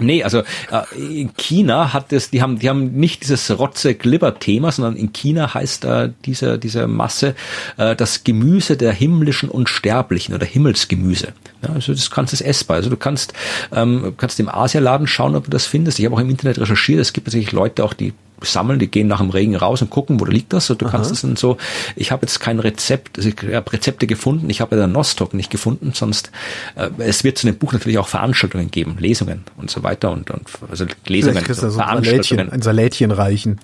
Nee, 0.00 0.22
also 0.22 0.40
äh, 0.70 1.20
in 1.20 1.34
China 1.36 1.92
hat 1.92 2.12
es, 2.12 2.30
die 2.30 2.42
haben, 2.42 2.58
die 2.58 2.68
haben 2.68 2.92
nicht 2.92 3.22
dieses 3.22 3.58
rotze 3.58 3.94
glibber 3.94 4.38
thema 4.38 4.72
sondern 4.72 4.96
in 4.96 5.12
China 5.12 5.54
heißt 5.54 5.84
äh, 5.84 6.10
diese, 6.24 6.58
diese 6.58 6.86
Masse 6.86 7.34
äh, 7.76 7.94
das 7.96 8.24
Gemüse 8.24 8.76
der 8.76 8.92
himmlischen 8.92 9.48
Unsterblichen 9.48 10.34
oder 10.34 10.46
Himmelsgemüse. 10.46 11.28
Ja, 11.62 11.74
also 11.74 11.92
das 11.92 12.10
kannst 12.10 12.32
es 12.32 12.40
essbar. 12.40 12.76
Also 12.76 12.90
du 12.90 12.96
kannst, 12.96 13.32
ähm, 13.72 14.14
kannst 14.16 14.38
im 14.40 14.48
Asialaden 14.48 15.06
schauen, 15.06 15.34
ob 15.34 15.44
du 15.44 15.50
das 15.50 15.66
findest. 15.66 15.98
Ich 15.98 16.04
habe 16.04 16.14
auch 16.14 16.20
im 16.20 16.30
Internet 16.30 16.58
recherchiert, 16.58 17.00
es 17.00 17.12
gibt 17.12 17.26
tatsächlich 17.26 17.52
Leute 17.52 17.84
auch, 17.84 17.92
die 17.92 18.12
sammeln, 18.42 18.78
die 18.78 18.88
gehen 18.88 19.06
nach 19.06 19.18
dem 19.20 19.30
Regen 19.30 19.56
raus 19.56 19.82
und 19.82 19.90
gucken, 19.90 20.20
wo 20.20 20.24
liegt 20.24 20.52
das. 20.52 20.70
Und 20.70 20.80
du 20.80 20.86
Aha. 20.86 20.92
kannst 20.92 21.10
es 21.10 21.22
dann 21.22 21.36
so, 21.36 21.56
ich 21.96 22.12
habe 22.12 22.26
jetzt 22.26 22.40
kein 22.40 22.58
Rezept, 22.60 23.18
also 23.18 23.28
ich 23.28 23.54
habe 23.54 23.72
Rezepte 23.72 24.06
gefunden, 24.06 24.48
ich 24.50 24.60
habe 24.60 24.76
ja 24.76 24.82
den 24.82 24.92
Nostok 24.92 25.34
nicht 25.34 25.50
gefunden, 25.50 25.92
sonst 25.94 26.30
äh, 26.76 26.90
es 26.98 27.24
wird 27.24 27.38
zu 27.38 27.46
dem 27.46 27.56
Buch 27.56 27.72
natürlich 27.72 27.98
auch 27.98 28.08
Veranstaltungen 28.08 28.70
geben, 28.70 28.96
Lesungen 28.98 29.44
und 29.56 29.70
so 29.70 29.82
weiter 29.82 30.10
und, 30.10 30.30
und 30.30 30.48
also 30.70 30.86
Lesungen, 31.06 31.44
so, 31.46 31.66
ein 31.66 32.04
Salätchen, 32.04 32.50
ein 32.50 32.62
Salätchen 32.62 33.10
reichen. 33.10 33.60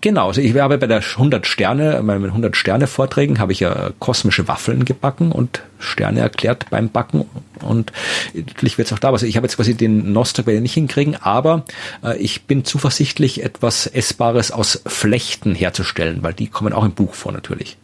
Genau, 0.00 0.28
also 0.28 0.40
ich 0.40 0.56
habe 0.56 0.78
bei 0.78 0.86
der 0.86 0.98
100 0.98 1.46
Sterne, 1.46 1.94
bei 1.94 2.02
meinen 2.02 2.26
100 2.26 2.56
Sterne 2.56 2.86
Vorträgen 2.86 3.40
habe 3.40 3.52
ich 3.52 3.60
ja 3.60 3.90
kosmische 3.98 4.46
Waffeln 4.46 4.84
gebacken 4.84 5.32
und 5.32 5.62
Sterne 5.80 6.20
erklärt 6.20 6.70
beim 6.70 6.90
Backen 6.90 7.24
und 7.60 7.92
natürlich 8.34 8.78
wird 8.78 8.86
es 8.86 8.92
auch 8.92 9.00
da, 9.00 9.10
also 9.10 9.26
ich 9.26 9.36
habe 9.36 9.46
jetzt 9.46 9.56
quasi 9.56 9.74
den 9.74 10.12
Nostok 10.12 10.46
werde 10.46 10.60
nicht 10.60 10.74
hinkriegen, 10.74 11.16
aber 11.16 11.64
äh, 12.04 12.16
ich 12.18 12.44
bin 12.44 12.64
zuversichtlich 12.64 13.42
etwas 13.42 13.86
Essbares 13.86 14.52
aus 14.52 14.80
Flechten 14.86 15.54
herzustellen, 15.54 16.22
weil 16.22 16.34
die 16.34 16.46
kommen 16.46 16.72
auch 16.72 16.84
im 16.84 16.92
Buch 16.92 17.14
vor 17.14 17.32
natürlich. 17.32 17.76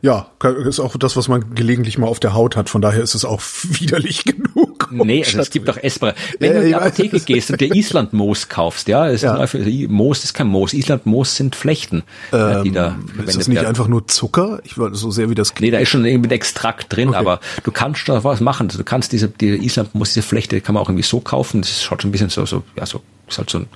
Ja, 0.00 0.30
ist 0.64 0.80
auch 0.80 0.96
das, 0.96 1.16
was 1.16 1.28
man 1.28 1.54
gelegentlich 1.54 1.98
mal 1.98 2.06
auf 2.06 2.20
der 2.20 2.34
Haut 2.34 2.56
hat. 2.56 2.68
Von 2.68 2.82
daher 2.82 3.02
ist 3.02 3.14
es 3.14 3.24
auch 3.24 3.42
widerlich 3.62 4.24
genug. 4.24 4.67
Nee, 4.90 5.24
also 5.24 5.38
es 5.38 5.50
gibt 5.50 5.68
auch 5.68 5.76
essbare. 5.76 6.14
Wenn 6.38 6.52
ja, 6.52 6.58
du 6.58 6.62
in 6.62 6.68
die 6.68 6.74
Apotheke 6.74 7.20
gehst 7.20 7.50
und 7.50 7.60
dir 7.60 7.74
Islandmoos 7.74 8.48
kaufst, 8.48 8.88
ja, 8.88 9.06
ist 9.06 9.22
ja. 9.22 9.46
Moos 9.88 10.24
ist 10.24 10.34
kein 10.34 10.48
Moos. 10.48 10.72
Islandmoos 10.72 11.36
sind 11.36 11.56
Flechten, 11.56 12.02
ähm, 12.32 12.64
die 12.64 12.72
da 12.72 12.96
Ist 13.26 13.36
das 13.36 13.48
nicht 13.48 13.56
werden. 13.56 13.68
einfach 13.68 13.88
nur 13.88 14.06
Zucker? 14.06 14.60
Ich 14.64 14.78
war 14.78 14.94
so 14.94 15.10
sehr 15.10 15.30
wie 15.30 15.34
das. 15.34 15.52
Nee, 15.60 15.70
da 15.70 15.78
ist 15.78 15.88
schon 15.88 16.04
irgendwie 16.04 16.28
ein 16.28 16.32
Extrakt 16.32 16.94
drin, 16.94 17.08
okay. 17.08 17.18
aber 17.18 17.40
du 17.64 17.72
kannst 17.72 18.08
da 18.08 18.22
was 18.24 18.40
machen. 18.40 18.68
Du 18.68 18.84
kannst 18.84 19.12
diese, 19.12 19.28
die 19.28 19.64
Islandmoos, 19.64 20.14
diese 20.14 20.26
Flechte, 20.26 20.60
kann 20.60 20.74
man 20.74 20.82
auch 20.82 20.88
irgendwie 20.88 21.04
so 21.04 21.20
kaufen. 21.20 21.62
Das 21.62 21.82
schaut 21.82 22.02
schon 22.02 22.10
ein 22.10 22.12
bisschen 22.12 22.30
so, 22.30 22.46
so, 22.46 22.62
ja, 22.76 22.86
so 22.86 23.02
ist 23.28 23.38
halt 23.38 23.50
so 23.50 23.58
ein 23.58 23.66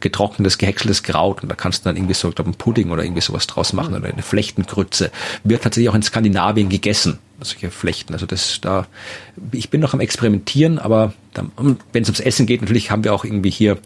getrocknetes, 0.00 0.58
gehäckseltes 0.58 1.02
Kraut 1.02 1.42
und 1.42 1.48
da 1.48 1.54
kannst 1.54 1.84
du 1.84 1.88
dann 1.88 1.96
irgendwie 1.96 2.14
so, 2.14 2.28
ich 2.28 2.34
glaube, 2.34 2.48
einen 2.48 2.58
Pudding 2.58 2.90
oder 2.90 3.04
irgendwie 3.04 3.20
sowas 3.20 3.46
draus 3.46 3.72
machen 3.72 3.94
oder 3.94 4.08
eine 4.08 4.22
Flechtengrütze. 4.22 5.10
Wird 5.44 5.62
tatsächlich 5.62 5.88
auch 5.90 5.94
in 5.94 6.02
Skandinavien 6.02 6.68
gegessen 6.68 7.20
solche 7.40 7.70
Flechten. 7.70 8.12
Also 8.12 8.26
das 8.26 8.60
da, 8.60 8.86
ich 9.52 9.70
bin 9.70 9.80
noch 9.80 9.94
am 9.94 10.00
Experimentieren, 10.00 10.78
aber 10.78 11.12
wenn 11.92 12.02
es 12.02 12.08
ums 12.08 12.20
Essen 12.20 12.46
geht, 12.46 12.62
natürlich 12.62 12.90
haben 12.90 13.04
wir 13.04 13.12
auch 13.12 13.24
irgendwie 13.24 13.50
hier 13.50 13.78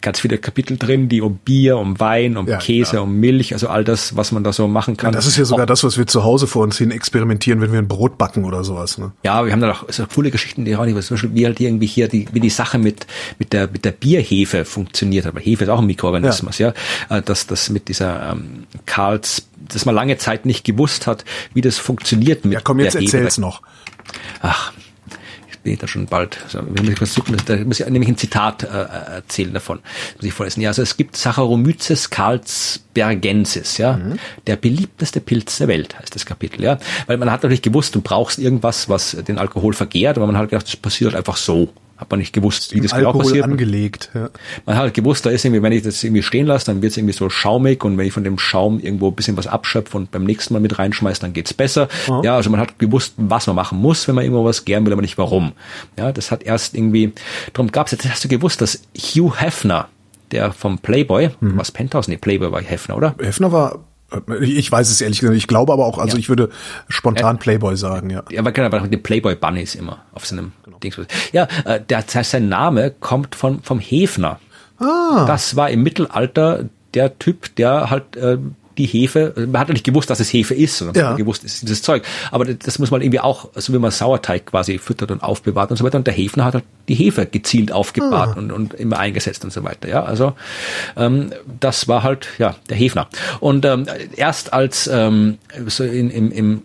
ganz 0.00 0.20
viele 0.20 0.38
Kapitel 0.38 0.76
drin, 0.76 1.08
die 1.08 1.20
um 1.20 1.36
Bier, 1.38 1.78
um 1.78 1.98
Wein, 1.98 2.36
um 2.36 2.46
ja, 2.46 2.58
Käse, 2.58 2.96
ja. 2.96 3.02
um 3.02 3.18
Milch, 3.20 3.52
also 3.54 3.68
all 3.68 3.84
das, 3.84 4.16
was 4.16 4.32
man 4.32 4.44
da 4.44 4.52
so 4.52 4.68
machen 4.68 4.96
kann. 4.96 5.12
Ja, 5.12 5.16
das 5.16 5.26
ist 5.26 5.36
ja 5.36 5.44
sogar 5.44 5.64
auch, 5.64 5.68
das, 5.68 5.84
was 5.84 5.96
wir 5.96 6.06
zu 6.06 6.24
Hause 6.24 6.46
vor 6.46 6.62
uns 6.62 6.78
hin 6.78 6.90
experimentieren, 6.90 7.60
wenn 7.60 7.72
wir 7.72 7.78
ein 7.78 7.88
Brot 7.88 8.18
backen 8.18 8.44
oder 8.44 8.64
sowas. 8.64 8.98
Ne? 8.98 9.12
Ja, 9.22 9.44
wir 9.44 9.52
haben 9.52 9.60
da 9.60 9.70
auch 9.70 9.84
so 9.88 10.04
coole 10.06 10.30
Geschichten, 10.30 10.64
die 10.64 10.76
auch 10.76 10.84
nicht, 10.84 11.00
zum 11.02 11.14
Beispiel 11.14 11.34
wie 11.34 11.46
halt 11.46 11.60
irgendwie 11.60 11.86
hier 11.86 12.08
die, 12.08 12.28
wie 12.32 12.40
die 12.40 12.50
Sache 12.50 12.78
mit 12.78 13.06
mit 13.38 13.52
der 13.52 13.68
mit 13.68 13.84
der 13.84 13.92
Bierhefe 13.92 14.64
funktioniert. 14.64 15.26
Aber 15.26 15.40
Hefe 15.40 15.64
ist 15.64 15.70
auch 15.70 15.80
ein 15.80 15.86
Mikroorganismus, 15.86 16.58
ja, 16.58 16.74
ja? 17.08 17.18
Äh, 17.18 17.22
dass 17.22 17.46
das 17.46 17.70
mit 17.70 17.88
dieser 17.88 18.32
ähm, 18.32 18.64
Karls 18.86 19.48
dass 19.68 19.84
man 19.84 19.94
lange 19.94 20.18
Zeit 20.18 20.46
nicht 20.46 20.64
gewusst 20.64 21.06
hat, 21.06 21.24
wie 21.52 21.60
das 21.60 21.78
funktioniert 21.78 22.44
mit 22.44 22.54
Ja, 22.54 22.60
komm, 22.60 22.80
jetzt 22.80 22.94
erzähl's 22.94 23.38
noch. 23.38 23.62
Ach, 24.40 24.72
ich 25.50 25.58
bin 25.60 25.78
da 25.78 25.86
schon 25.86 26.06
bald. 26.06 26.38
Also, 26.44 26.60
wir 26.66 26.82
müssen 26.82 26.96
kurz 26.96 27.14
suchen, 27.14 27.36
da 27.46 27.56
muss 27.56 27.80
ich 27.80 27.86
nämlich 27.86 28.08
ein 28.08 28.16
Zitat 28.16 28.64
äh, 28.64 28.66
erzählen 28.66 29.54
davon. 29.54 29.80
muss 30.16 30.24
ich 30.24 30.32
vorlesen. 30.32 30.60
Ja, 30.60 30.70
also 30.70 30.82
es 30.82 30.96
gibt 30.96 31.16
Saccharomyces 31.16 32.10
carlsbergensis, 32.10 33.78
ja, 33.78 33.94
mhm. 33.94 34.18
der 34.46 34.56
beliebteste 34.56 35.20
Pilz 35.20 35.58
der 35.58 35.68
Welt, 35.68 35.98
heißt 35.98 36.14
das 36.14 36.26
Kapitel, 36.26 36.62
ja. 36.62 36.78
Weil 37.06 37.16
man 37.16 37.30
hat 37.30 37.42
natürlich 37.42 37.62
gewusst, 37.62 37.94
du 37.94 38.00
brauchst 38.00 38.38
irgendwas, 38.38 38.88
was 38.88 39.12
den 39.12 39.38
Alkohol 39.38 39.72
vergehrt, 39.72 40.18
aber 40.18 40.26
man 40.26 40.36
hat 40.36 40.50
gedacht, 40.50 40.66
das 40.66 40.76
passiert 40.76 41.12
halt 41.12 41.18
einfach 41.18 41.36
so. 41.36 41.72
Hat 41.96 42.10
man 42.10 42.18
nicht 42.18 42.32
gewusst, 42.32 42.74
wie 42.74 42.80
das 42.80 42.92
genau 42.92 43.12
passiert. 43.12 43.44
angelegt. 43.44 44.10
Ja. 44.14 44.28
Man 44.66 44.74
hat 44.74 44.82
halt 44.82 44.94
gewusst, 44.94 45.24
da 45.26 45.30
ist 45.30 45.44
irgendwie, 45.44 45.62
wenn 45.62 45.72
ich 45.72 45.82
das 45.82 46.02
irgendwie 46.02 46.24
stehen 46.24 46.46
lasse, 46.46 46.66
dann 46.66 46.82
wird 46.82 46.90
es 46.90 46.96
irgendwie 46.96 47.14
so 47.14 47.30
schaumig 47.30 47.84
und 47.84 47.96
wenn 47.96 48.06
ich 48.06 48.12
von 48.12 48.24
dem 48.24 48.36
Schaum 48.36 48.80
irgendwo 48.80 49.08
ein 49.08 49.14
bisschen 49.14 49.36
was 49.36 49.46
abschöpfe 49.46 49.96
und 49.96 50.10
beim 50.10 50.24
nächsten 50.24 50.54
Mal 50.54 50.60
mit 50.60 50.76
reinschmeiße, 50.76 51.20
dann 51.20 51.32
geht's 51.32 51.54
besser. 51.54 51.88
Oh. 52.08 52.20
Ja, 52.24 52.34
also 52.34 52.50
man 52.50 52.58
hat 52.58 52.80
gewusst, 52.80 53.14
was 53.16 53.46
man 53.46 53.54
machen 53.54 53.78
muss, 53.78 54.08
wenn 54.08 54.16
man 54.16 54.24
irgendwo 54.24 54.44
was 54.44 54.64
gern 54.64 54.84
will, 54.84 54.92
aber 54.92 55.02
nicht 55.02 55.18
warum. 55.18 55.52
Ja, 55.96 56.10
das 56.10 56.32
hat 56.32 56.42
erst 56.42 56.74
irgendwie, 56.74 57.12
darum 57.52 57.70
gab's 57.70 57.92
jetzt, 57.92 58.08
hast 58.08 58.24
du 58.24 58.28
gewusst, 58.28 58.60
dass 58.60 58.82
Hugh 58.96 59.32
Hefner, 59.40 59.88
der 60.32 60.52
vom 60.52 60.78
Playboy, 60.78 61.30
mhm. 61.40 61.56
was 61.56 61.70
Penthouse, 61.70 62.08
nee, 62.08 62.16
Playboy 62.16 62.50
war 62.50 62.60
Hefner, 62.60 62.96
oder? 62.96 63.14
Hefner 63.20 63.52
war 63.52 63.84
ich 64.40 64.70
weiß 64.70 64.90
es 64.90 65.00
ehrlich 65.00 65.20
gesagt. 65.20 65.36
Ich 65.36 65.46
glaube 65.46 65.72
aber 65.72 65.86
auch, 65.86 65.98
also 65.98 66.16
ja. 66.16 66.20
ich 66.20 66.28
würde 66.28 66.50
spontan 66.88 67.38
Playboy 67.38 67.76
sagen, 67.76 68.10
ja. 68.10 68.22
Ja, 68.30 68.40
aber 68.40 68.52
genau, 68.52 68.66
aber 68.66 68.80
die 68.80 68.96
Playboy 68.96 69.34
Bunnies 69.36 69.74
immer 69.74 70.04
auf 70.12 70.26
seinem 70.26 70.52
genau. 70.64 70.78
Ding. 70.78 70.94
Ja, 71.32 71.48
äh, 71.64 71.80
der, 71.80 72.02
das 72.02 72.14
heißt, 72.14 72.30
sein 72.32 72.48
Name 72.48 72.90
kommt 72.90 73.34
von 73.34 73.62
vom 73.62 73.78
Hefner. 73.80 74.38
Ah. 74.78 75.24
Das 75.26 75.56
war 75.56 75.70
im 75.70 75.82
Mittelalter 75.82 76.64
der 76.94 77.18
Typ, 77.18 77.54
der 77.56 77.90
halt 77.90 78.16
äh, 78.16 78.38
die 78.78 78.86
Hefe, 78.86 79.32
man 79.36 79.60
hat 79.60 79.68
nicht 79.68 79.84
gewusst, 79.84 80.10
dass 80.10 80.20
es 80.20 80.32
Hefe 80.32 80.54
ist, 80.54 80.78
sondern 80.78 80.96
ja. 80.96 81.08
man 81.10 81.16
gewusst, 81.16 81.44
es 81.44 81.54
ist 81.54 81.62
dieses 81.62 81.82
Zeug. 81.82 82.02
Aber 82.30 82.44
das 82.44 82.78
muss 82.78 82.90
man 82.90 83.02
irgendwie 83.02 83.20
auch, 83.20 83.48
so 83.54 83.72
wie 83.72 83.78
man 83.78 83.90
Sauerteig 83.90 84.46
quasi 84.46 84.78
füttert 84.78 85.10
und 85.10 85.22
aufbewahrt 85.22 85.70
und 85.70 85.76
so 85.76 85.84
weiter. 85.84 85.98
Und 85.98 86.06
der 86.06 86.14
Hefner 86.14 86.44
hat 86.44 86.54
halt 86.54 86.64
die 86.88 86.94
Hefe 86.94 87.26
gezielt 87.26 87.72
aufgebahrt 87.72 88.36
ah. 88.36 88.38
und, 88.38 88.52
und 88.52 88.74
immer 88.74 88.98
eingesetzt 88.98 89.44
und 89.44 89.52
so 89.52 89.62
weiter. 89.64 89.88
Ja, 89.88 90.04
also 90.04 90.34
ähm, 90.96 91.32
das 91.60 91.88
war 91.88 92.02
halt 92.02 92.28
ja 92.38 92.56
der 92.68 92.76
Hefner. 92.76 93.08
Und 93.40 93.64
ähm, 93.64 93.86
erst 94.16 94.52
als 94.52 94.86
ähm, 94.86 95.38
so 95.66 95.84
in, 95.84 96.10
im, 96.10 96.32
im 96.32 96.62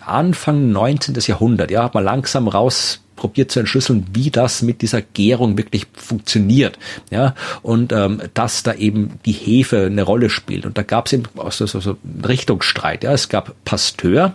Anfang 0.00 0.70
19. 0.70 1.14
Jahrhundert, 1.20 1.70
ja, 1.70 1.84
hat 1.84 1.94
man 1.94 2.04
langsam 2.04 2.48
raus 2.48 3.00
probiert 3.16 3.50
zu 3.50 3.60
entschlüsseln, 3.60 4.06
wie 4.12 4.30
das 4.30 4.62
mit 4.62 4.82
dieser 4.82 5.02
Gärung 5.02 5.56
wirklich 5.56 5.86
funktioniert. 5.94 6.78
Ja, 7.10 7.34
und 7.62 7.92
ähm, 7.92 8.22
dass 8.34 8.62
da 8.62 8.74
eben 8.74 9.18
die 9.24 9.32
Hefe 9.32 9.86
eine 9.86 10.02
Rolle 10.02 10.30
spielt. 10.30 10.66
Und 10.66 10.78
da 10.78 10.82
gab 10.82 11.06
es 11.06 11.12
eben 11.12 11.24
so, 11.50 11.66
so, 11.66 11.80
so 11.80 11.96
einen 12.02 12.24
Richtungsstreit. 12.24 13.04
Ja, 13.04 13.12
es 13.12 13.28
gab 13.28 13.54
Pasteur, 13.64 14.34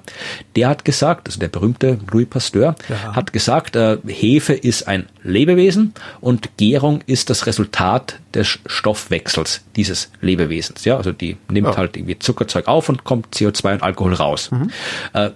der 0.55 0.69
hat 0.69 0.85
gesagt, 0.85 1.27
also 1.27 1.39
der 1.39 1.47
berühmte 1.47 1.99
Louis 2.11 2.27
Pasteur, 2.27 2.75
ja. 2.87 3.15
hat 3.15 3.33
gesagt, 3.33 3.75
äh, 3.75 3.97
Hefe 4.07 4.53
ist 4.53 4.87
ein 4.87 5.07
Lebewesen 5.23 5.93
und 6.21 6.57
Gärung 6.57 7.01
ist 7.05 7.29
das 7.29 7.45
Resultat 7.45 8.19
des 8.33 8.59
Stoffwechsels 8.65 9.61
dieses 9.75 10.11
Lebewesens. 10.21 10.85
Ja, 10.85 10.97
also 10.97 11.11
die 11.11 11.37
nimmt 11.49 11.69
ja. 11.69 11.77
halt 11.77 11.97
irgendwie 11.97 12.19
Zuckerzeug 12.19 12.67
auf 12.67 12.89
und 12.89 13.03
kommt 13.03 13.35
CO2 13.35 13.73
und 13.73 13.83
Alkohol 13.83 14.13
raus. 14.13 14.51
Mhm. 14.51 14.69
Äh, 15.13 15.31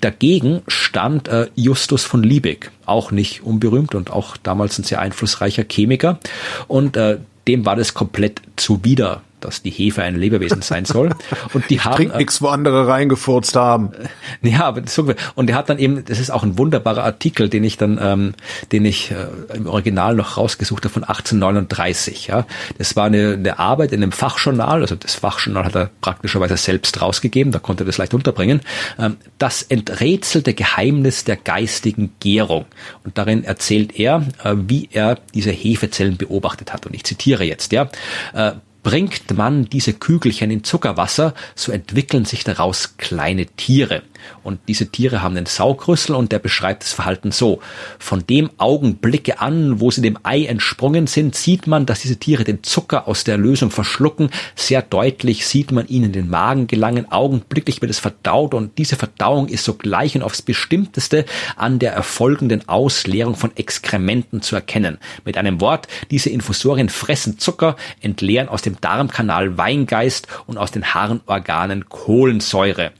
Dagegen 0.00 0.62
stand 0.68 1.28
äh, 1.28 1.48
Justus 1.54 2.04
von 2.04 2.22
Liebig, 2.22 2.70
auch 2.86 3.10
nicht 3.10 3.42
unberühmt 3.42 3.94
und 3.94 4.10
auch 4.10 4.36
damals 4.36 4.78
ein 4.78 4.84
sehr 4.84 5.00
einflussreicher 5.00 5.64
Chemiker. 5.68 6.18
Und 6.66 6.96
äh, 6.96 7.18
dem 7.46 7.64
war 7.64 7.76
das 7.76 7.94
komplett 7.94 8.42
zuwider, 8.56 9.22
dass 9.40 9.62
die 9.62 9.70
Hefe 9.70 10.02
ein 10.02 10.16
Lebewesen 10.16 10.62
sein 10.62 10.84
soll. 10.84 11.10
Und 11.52 11.70
die 11.70 11.80
haben 11.80 11.96
Trink 11.96 12.14
äh, 12.14 12.18
nichts, 12.18 12.42
wo 12.42 12.48
andere 12.48 12.86
reingefurzt 12.86 13.56
haben. 13.56 13.90
Ja, 14.40 14.66
aber 14.66 14.82
so, 14.86 15.12
und 15.34 15.48
der 15.48 15.56
hat 15.56 15.68
dann 15.68 15.78
eben, 15.78 16.04
das 16.04 16.20
ist 16.20 16.30
auch 16.30 16.42
ein 16.42 16.58
wunderbarer 16.58 17.02
Artikel, 17.02 17.48
den 17.48 17.64
ich 17.64 17.76
dann, 17.76 17.98
ähm, 18.00 18.34
den 18.72 18.84
ich 18.84 19.10
äh, 19.10 19.26
im 19.54 19.66
Original 19.66 20.14
noch 20.14 20.36
rausgesucht 20.36 20.84
habe 20.84 20.92
von 20.92 21.02
1839. 21.02 22.28
Ja, 22.28 22.46
das 22.78 22.94
war 22.94 23.06
eine, 23.06 23.34
eine 23.34 23.58
Arbeit 23.58 23.92
in 23.92 24.02
einem 24.02 24.12
Fachjournal, 24.12 24.82
also 24.82 24.94
das 24.94 25.14
Fachjournal 25.14 25.64
hat 25.64 25.74
er 25.74 25.90
praktischerweise 26.00 26.56
selbst 26.56 27.00
rausgegeben, 27.00 27.52
da 27.52 27.58
konnte 27.58 27.84
er 27.84 27.86
das 27.86 27.98
leicht 27.98 28.14
unterbringen. 28.14 28.60
Ähm, 28.98 29.16
das 29.38 29.62
enträtselte 29.62 30.54
Geheimnis 30.54 31.24
der 31.24 31.36
geistigen 31.36 32.12
Gärung. 32.20 32.66
Und 33.04 33.18
darin 33.18 33.44
erzählt 33.44 33.98
er, 33.98 34.24
äh, 34.44 34.54
wie 34.56 34.88
er 34.92 35.18
diese 35.34 35.50
Hefezellen 35.50 36.16
beobachtet 36.16 36.72
hat. 36.72 36.86
Und 36.86 36.94
ich 36.94 37.04
zitiere 37.04 37.44
jetzt, 37.44 37.72
ja. 37.72 37.88
Äh, 38.32 38.52
Bringt 38.88 39.36
man 39.36 39.66
diese 39.66 39.92
Kügelchen 39.92 40.50
in 40.50 40.64
Zuckerwasser, 40.64 41.34
so 41.54 41.72
entwickeln 41.72 42.24
sich 42.24 42.42
daraus 42.42 42.96
kleine 42.96 43.44
Tiere. 43.44 44.02
Und 44.42 44.60
diese 44.68 44.88
Tiere 44.88 45.22
haben 45.22 45.36
einen 45.36 45.46
Saugrüssel 45.46 46.14
und 46.14 46.32
der 46.32 46.38
beschreibt 46.38 46.82
das 46.82 46.92
Verhalten 46.92 47.32
so. 47.32 47.60
Von 47.98 48.26
dem 48.26 48.50
Augenblicke 48.58 49.40
an, 49.40 49.80
wo 49.80 49.90
sie 49.90 50.02
dem 50.02 50.18
Ei 50.22 50.44
entsprungen 50.44 51.06
sind, 51.06 51.34
sieht 51.34 51.66
man, 51.66 51.86
dass 51.86 52.00
diese 52.00 52.16
Tiere 52.16 52.44
den 52.44 52.62
Zucker 52.62 53.08
aus 53.08 53.24
der 53.24 53.38
Lösung 53.38 53.70
verschlucken. 53.70 54.30
Sehr 54.54 54.82
deutlich 54.82 55.46
sieht 55.46 55.72
man 55.72 55.86
ihnen 55.88 56.12
den 56.12 56.28
Magen 56.28 56.66
gelangen. 56.66 57.10
Augenblicklich 57.10 57.80
wird 57.80 57.90
es 57.90 57.98
verdaut 57.98 58.54
und 58.54 58.78
diese 58.78 58.96
Verdauung 58.96 59.48
ist 59.48 59.64
sogleich 59.64 60.16
und 60.16 60.22
aufs 60.22 60.42
bestimmteste 60.42 61.24
an 61.56 61.78
der 61.78 61.92
erfolgenden 61.92 62.68
Ausleerung 62.68 63.34
von 63.34 63.56
Exkrementen 63.56 64.42
zu 64.42 64.56
erkennen. 64.56 64.98
Mit 65.24 65.36
einem 65.36 65.60
Wort, 65.60 65.88
diese 66.10 66.30
Infusorien 66.30 66.88
fressen 66.88 67.38
Zucker, 67.38 67.76
entleeren 68.00 68.48
aus 68.48 68.62
dem 68.62 68.80
Darmkanal 68.80 69.58
Weingeist 69.58 70.28
und 70.46 70.58
aus 70.58 70.70
den 70.70 70.94
Harnorganen 70.94 71.88
Kohlensäure. 71.88 72.92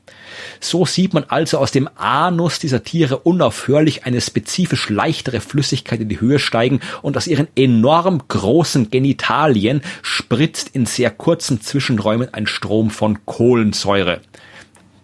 So 0.61 0.87
sieht 0.87 1.15
man 1.15 1.25
also 1.29 1.59
aus 1.59 1.73
dem 1.73 1.89
Anus 1.97 2.59
dieser 2.59 2.83
Tiere 2.83 3.19
unaufhörlich 3.19 4.05
eine 4.05 4.21
spezifisch 4.21 4.89
leichtere 4.89 5.41
Flüssigkeit 5.41 6.01
in 6.01 6.09
die 6.09 6.21
Höhe 6.21 6.39
steigen 6.39 6.81
und 7.03 7.17
aus 7.17 7.27
ihren 7.27 7.49
enorm 7.57 8.23
großen 8.29 8.91
Genitalien 8.91 9.83
spritzt 10.03 10.71
in 10.73 10.87
sehr 10.87 11.11
kurzen 11.11 11.61
Zwischenräumen 11.61 12.33
ein 12.33 12.47
Strom 12.47 12.91
von 12.91 13.25
Kohlensäure. 13.27 14.21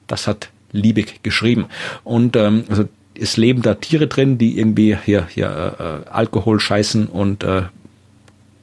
Das 0.06 0.27
hat 0.27 0.51
Liebig 0.73 1.23
geschrieben. 1.23 1.66
Und 2.02 2.36
ähm, 2.36 2.65
also 2.69 2.85
es 3.19 3.36
leben 3.36 3.62
da 3.62 3.74
Tiere 3.74 4.09
drin, 4.09 4.39
die 4.39 4.59
irgendwie 4.59 4.97
hier, 5.05 5.27
hier 5.28 6.05
äh, 6.06 6.11
Alkohol 6.11 6.59
scheißen 6.61 7.06
und 7.06 7.44
äh, 7.44 7.62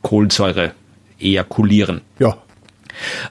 Kohlensäure 0.02 0.74
ejakulieren. 1.20 2.02
Ja, 2.20 2.38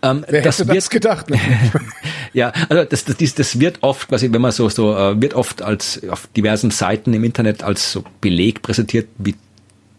ähm, 0.02 0.24
Wer 0.28 0.42
das 0.42 0.58
hätte 0.58 0.68
wird, 0.68 0.78
das 0.78 0.90
gedacht? 0.90 1.30
Ne? 1.30 1.38
ja, 2.32 2.52
also 2.68 2.84
das, 2.84 3.04
das, 3.04 3.34
das 3.34 3.60
wird 3.60 3.78
oft 3.82 4.08
quasi, 4.08 4.32
wenn 4.32 4.40
man 4.40 4.52
so, 4.52 4.68
so 4.68 4.96
äh, 4.96 5.20
wird 5.20 5.34
oft 5.34 5.62
als 5.62 6.00
auf 6.08 6.28
diversen 6.36 6.70
Seiten 6.70 7.14
im 7.14 7.24
Internet 7.24 7.62
als 7.62 7.92
so 7.92 8.04
Beleg 8.20 8.62
präsentiert, 8.62 9.08
wie 9.18 9.34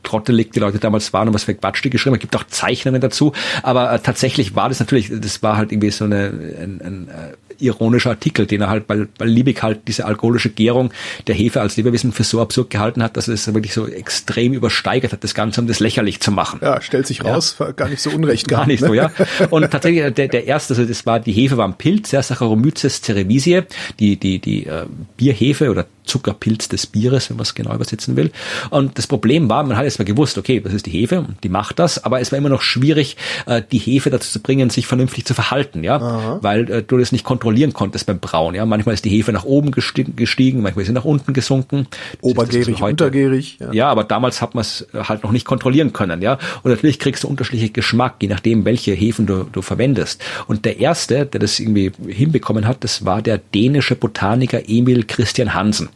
trottelig 0.03 0.51
die 0.51 0.59
Leute 0.59 0.79
damals 0.79 1.13
waren 1.13 1.27
und 1.27 1.33
was 1.33 1.43
für 1.43 1.53
Quatsch 1.53 1.83
die 1.83 1.89
geschrieben 1.89 2.13
haben. 2.13 2.19
Es 2.19 2.21
gibt 2.21 2.35
auch 2.35 2.47
Zeichnungen 2.47 3.01
dazu, 3.01 3.33
aber 3.63 3.93
äh, 3.93 3.99
tatsächlich 3.99 4.55
war 4.55 4.69
das 4.69 4.79
natürlich, 4.79 5.11
das 5.13 5.43
war 5.43 5.57
halt 5.57 5.71
irgendwie 5.71 5.91
so 5.91 6.05
eine, 6.05 6.27
ein, 6.27 6.81
ein, 6.81 7.07
äh, 7.09 7.50
ironischer 7.61 8.11
Artikel, 8.11 8.45
den 8.45 8.61
er 8.61 8.69
halt, 8.69 8.85
weil, 8.87 9.07
weil 9.17 9.29
Liebig 9.29 9.61
halt 9.61 9.87
diese 9.87 10.05
alkoholische 10.05 10.49
Gärung 10.49 10.91
der 11.27 11.35
Hefe 11.35 11.61
als 11.61 11.77
Lebewesen 11.77 12.11
für 12.11 12.23
so 12.23 12.41
absurd 12.41 12.69
gehalten 12.69 13.03
hat, 13.03 13.17
dass 13.17 13.27
er 13.27 13.35
es 13.35 13.51
wirklich 13.53 13.73
so 13.73 13.87
extrem 13.87 14.53
übersteigert 14.53 15.13
hat, 15.13 15.23
das 15.23 15.33
Ganze, 15.33 15.61
um 15.61 15.67
das 15.67 15.79
lächerlich 15.79 16.19
zu 16.19 16.31
machen. 16.31 16.59
Ja, 16.61 16.81
stellt 16.81 17.07
sich 17.07 17.23
raus, 17.23 17.55
ja. 17.59 17.71
gar 17.71 17.89
nicht 17.89 18.01
so 18.01 18.09
unrecht 18.09 18.47
gehabt. 18.47 18.63
Gar 18.63 18.67
nicht 18.67 18.81
ne? 18.81 18.87
so, 18.87 18.93
ja. 18.93 19.11
Und 19.49 19.69
tatsächlich, 19.69 20.13
der, 20.13 20.27
der 20.27 20.45
erste, 20.45 20.73
also 20.73 20.85
das 20.85 21.05
war, 21.05 21.19
die 21.19 21.31
Hefe 21.31 21.57
war 21.57 21.67
ein 21.67 21.75
Pilz, 21.75 22.11
ja, 22.11 22.21
Saccharomyces 22.21 23.01
cerevisiae, 23.01 23.63
die, 23.99 24.17
die, 24.17 24.39
die 24.39 24.65
äh, 24.65 24.85
Bierhefe 25.17 25.69
oder 25.69 25.85
Zuckerpilz 26.03 26.69
des 26.69 26.87
Bieres, 26.87 27.29
wenn 27.29 27.37
man 27.37 27.43
es 27.43 27.55
genau 27.55 27.73
übersetzen 27.73 28.15
will. 28.15 28.31
Und 28.69 28.97
das 28.97 29.07
Problem 29.07 29.49
war, 29.49 29.63
man 29.63 29.77
hat 29.77 29.85
jetzt 29.85 29.99
mal 29.99 30.05
gewusst, 30.05 30.37
okay, 30.37 30.59
das 30.59 30.73
ist 30.73 30.85
die 30.85 30.91
Hefe 30.91 31.19
und 31.19 31.43
die 31.43 31.49
macht 31.49 31.79
das, 31.79 32.03
aber 32.03 32.19
es 32.19 32.31
war 32.31 32.39
immer 32.39 32.49
noch 32.49 32.61
schwierig, 32.61 33.17
äh, 33.45 33.61
die 33.71 33.77
Hefe 33.77 34.09
dazu 34.09 34.31
zu 34.31 34.39
bringen, 34.39 34.69
sich 34.69 34.87
vernünftig 34.87 35.25
zu 35.25 35.33
verhalten, 35.33 35.83
ja, 35.83 35.97
Aha. 35.97 36.39
weil 36.41 36.69
äh, 36.69 36.83
du 36.83 36.97
das 36.97 37.11
nicht 37.11 37.23
kontrollieren 37.23 37.73
konntest 37.73 38.05
beim 38.05 38.19
Brauen, 38.19 38.55
ja. 38.55 38.65
Manchmal 38.65 38.93
ist 38.93 39.05
die 39.05 39.09
Hefe 39.09 39.31
nach 39.31 39.43
oben 39.43 39.71
gestiegen, 39.71 40.61
manchmal 40.61 40.81
ist 40.81 40.87
sie 40.87 40.93
nach 40.93 41.05
unten 41.05 41.33
gesunken. 41.33 41.87
Obergärig, 42.21 42.81
untergärig. 42.81 43.57
Ja. 43.59 43.73
ja, 43.73 43.89
aber 43.89 44.03
damals 44.03 44.41
hat 44.41 44.55
man 44.55 44.61
es 44.61 44.87
halt 44.93 45.23
noch 45.23 45.31
nicht 45.31 45.45
kontrollieren 45.45 45.93
können, 45.93 46.21
ja. 46.21 46.37
Und 46.63 46.71
natürlich 46.71 46.99
kriegst 46.99 47.23
du 47.23 47.27
unterschiedliche 47.27 47.69
Geschmack, 47.69 48.15
je 48.21 48.27
nachdem, 48.27 48.65
welche 48.65 48.93
Hefen 48.93 49.25
du, 49.25 49.43
du 49.43 49.61
verwendest. 49.61 50.23
Und 50.47 50.65
der 50.65 50.79
erste, 50.79 51.25
der 51.25 51.39
das 51.39 51.59
irgendwie 51.59 51.91
hinbekommen 52.07 52.67
hat, 52.67 52.83
das 52.83 53.05
war 53.05 53.21
der 53.21 53.37
dänische 53.37 53.95
Botaniker 53.95 54.61
Emil 54.67 55.03
Christian 55.05 55.53
Hansen. 55.53 55.89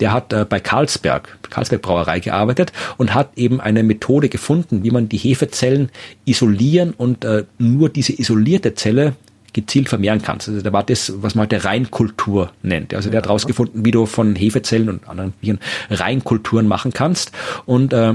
Der 0.00 0.12
hat 0.12 0.32
äh, 0.32 0.44
bei 0.48 0.60
Carlsberg, 0.60 1.38
Carlsberg 1.50 1.82
Brauerei 1.82 2.20
gearbeitet 2.20 2.72
und 2.96 3.14
hat 3.14 3.30
eben 3.36 3.60
eine 3.60 3.82
Methode 3.82 4.28
gefunden, 4.28 4.84
wie 4.84 4.90
man 4.90 5.08
die 5.08 5.18
Hefezellen 5.18 5.90
isolieren 6.24 6.92
und 6.96 7.24
äh, 7.24 7.44
nur 7.58 7.88
diese 7.88 8.18
isolierte 8.18 8.74
Zelle 8.74 9.14
gezielt 9.52 9.88
vermehren 9.88 10.22
kannst. 10.22 10.48
Also 10.48 10.62
da 10.62 10.72
war 10.72 10.82
das, 10.82 11.12
was 11.16 11.34
man 11.34 11.48
der 11.48 11.64
Reinkultur 11.64 12.52
nennt. 12.62 12.94
Also 12.94 13.10
der 13.10 13.18
hat 13.18 13.28
rausgefunden, 13.28 13.84
wie 13.84 13.90
du 13.90 14.06
von 14.06 14.34
Hefezellen 14.34 14.88
und 14.88 15.08
anderen 15.08 15.34
Viren 15.40 15.60
Reinkulturen 15.90 16.66
machen 16.66 16.92
kannst 16.92 17.32
und 17.66 17.92
äh, 17.92 18.14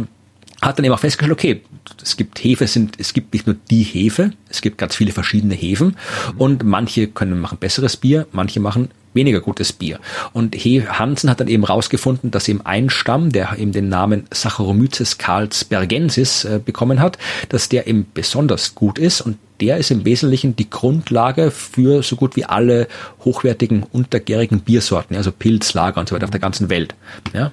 hat 0.61 0.77
dann 0.77 0.85
eben 0.85 0.93
auch 0.93 0.99
festgestellt, 0.99 1.31
okay, 1.31 1.61
es 2.01 2.17
gibt 2.17 2.43
Hefe, 2.43 2.67
sind, 2.67 2.95
es 2.99 3.13
gibt 3.13 3.33
nicht 3.33 3.45
nur 3.45 3.55
die 3.69 3.83
Hefe, 3.83 4.31
es 4.49 4.61
gibt 4.61 4.77
ganz 4.77 4.95
viele 4.95 5.11
verschiedene 5.11 5.53
Hefen 5.53 5.95
und 6.37 6.63
manche 6.63 7.07
können 7.07 7.39
machen 7.39 7.57
besseres 7.59 7.97
Bier, 7.97 8.27
manche 8.31 8.59
machen 8.59 8.89
weniger 9.13 9.41
gutes 9.41 9.73
Bier. 9.73 9.99
Und 10.33 10.55
He 10.55 10.83
Hansen 10.85 11.29
hat 11.29 11.39
dann 11.39 11.47
eben 11.47 11.63
rausgefunden, 11.63 12.31
dass 12.31 12.47
eben 12.47 12.65
ein 12.65 12.89
Stamm, 12.89 13.31
der 13.31 13.57
eben 13.57 13.71
den 13.71 13.89
Namen 13.89 14.25
Saccharomyces 14.31 15.17
carlsbergensis 15.17 16.45
äh, 16.45 16.59
bekommen 16.63 16.99
hat, 16.99 17.17
dass 17.49 17.69
der 17.69 17.87
eben 17.87 18.07
besonders 18.13 18.75
gut 18.75 18.99
ist 18.99 19.21
und 19.21 19.37
der 19.59 19.77
ist 19.77 19.91
im 19.91 20.05
Wesentlichen 20.05 20.55
die 20.55 20.69
Grundlage 20.69 21.51
für 21.51 22.03
so 22.03 22.15
gut 22.15 22.35
wie 22.35 22.45
alle 22.45 22.87
hochwertigen 23.25 23.83
untergärigen 23.83 24.61
Biersorten, 24.61 25.15
also 25.15 25.31
Pilz, 25.31 25.73
Lager 25.73 25.99
und 25.99 26.09
so 26.09 26.15
weiter 26.15 26.25
auf 26.25 26.31
der 26.31 26.39
ganzen 26.39 26.69
Welt. 26.69 26.95
Ja? 27.33 27.51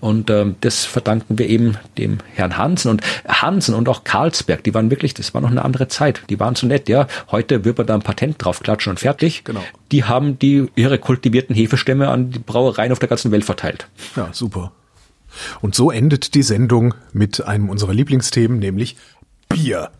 Und 0.00 0.30
ähm, 0.30 0.56
das 0.60 0.84
verdanken 0.84 1.38
wir 1.38 1.48
eben 1.48 1.76
dem 1.98 2.18
Herrn 2.34 2.56
Hansen 2.56 2.90
und 2.90 3.02
Hansen 3.26 3.74
und 3.74 3.88
auch 3.88 4.04
Karlsberg, 4.04 4.62
die 4.64 4.74
waren 4.74 4.90
wirklich, 4.90 5.14
das 5.14 5.34
war 5.34 5.40
noch 5.40 5.50
eine 5.50 5.64
andere 5.64 5.88
Zeit, 5.88 6.22
die 6.28 6.38
waren 6.40 6.54
so 6.54 6.66
nett, 6.66 6.88
ja. 6.88 7.06
Heute 7.30 7.64
wird 7.64 7.78
man 7.78 7.86
da 7.86 7.94
ein 7.94 8.02
Patent 8.02 8.36
draufklatschen 8.38 8.90
und 8.90 9.00
fertig. 9.00 9.44
Genau. 9.44 9.62
Die 9.92 10.04
haben 10.04 10.38
die 10.38 10.66
ihre 10.74 10.98
kultivierten 10.98 11.54
Hefestämme 11.54 12.08
an 12.08 12.30
die 12.30 12.38
Brauereien 12.38 12.92
auf 12.92 12.98
der 12.98 13.08
ganzen 13.08 13.30
Welt 13.32 13.44
verteilt. 13.44 13.88
Ja, 14.16 14.28
super. 14.32 14.72
Und 15.60 15.74
so 15.74 15.90
endet 15.90 16.34
die 16.34 16.42
Sendung 16.42 16.94
mit 17.12 17.44
einem 17.44 17.68
unserer 17.68 17.92
Lieblingsthemen, 17.92 18.58
nämlich 18.58 18.96
Bier. 19.48 19.90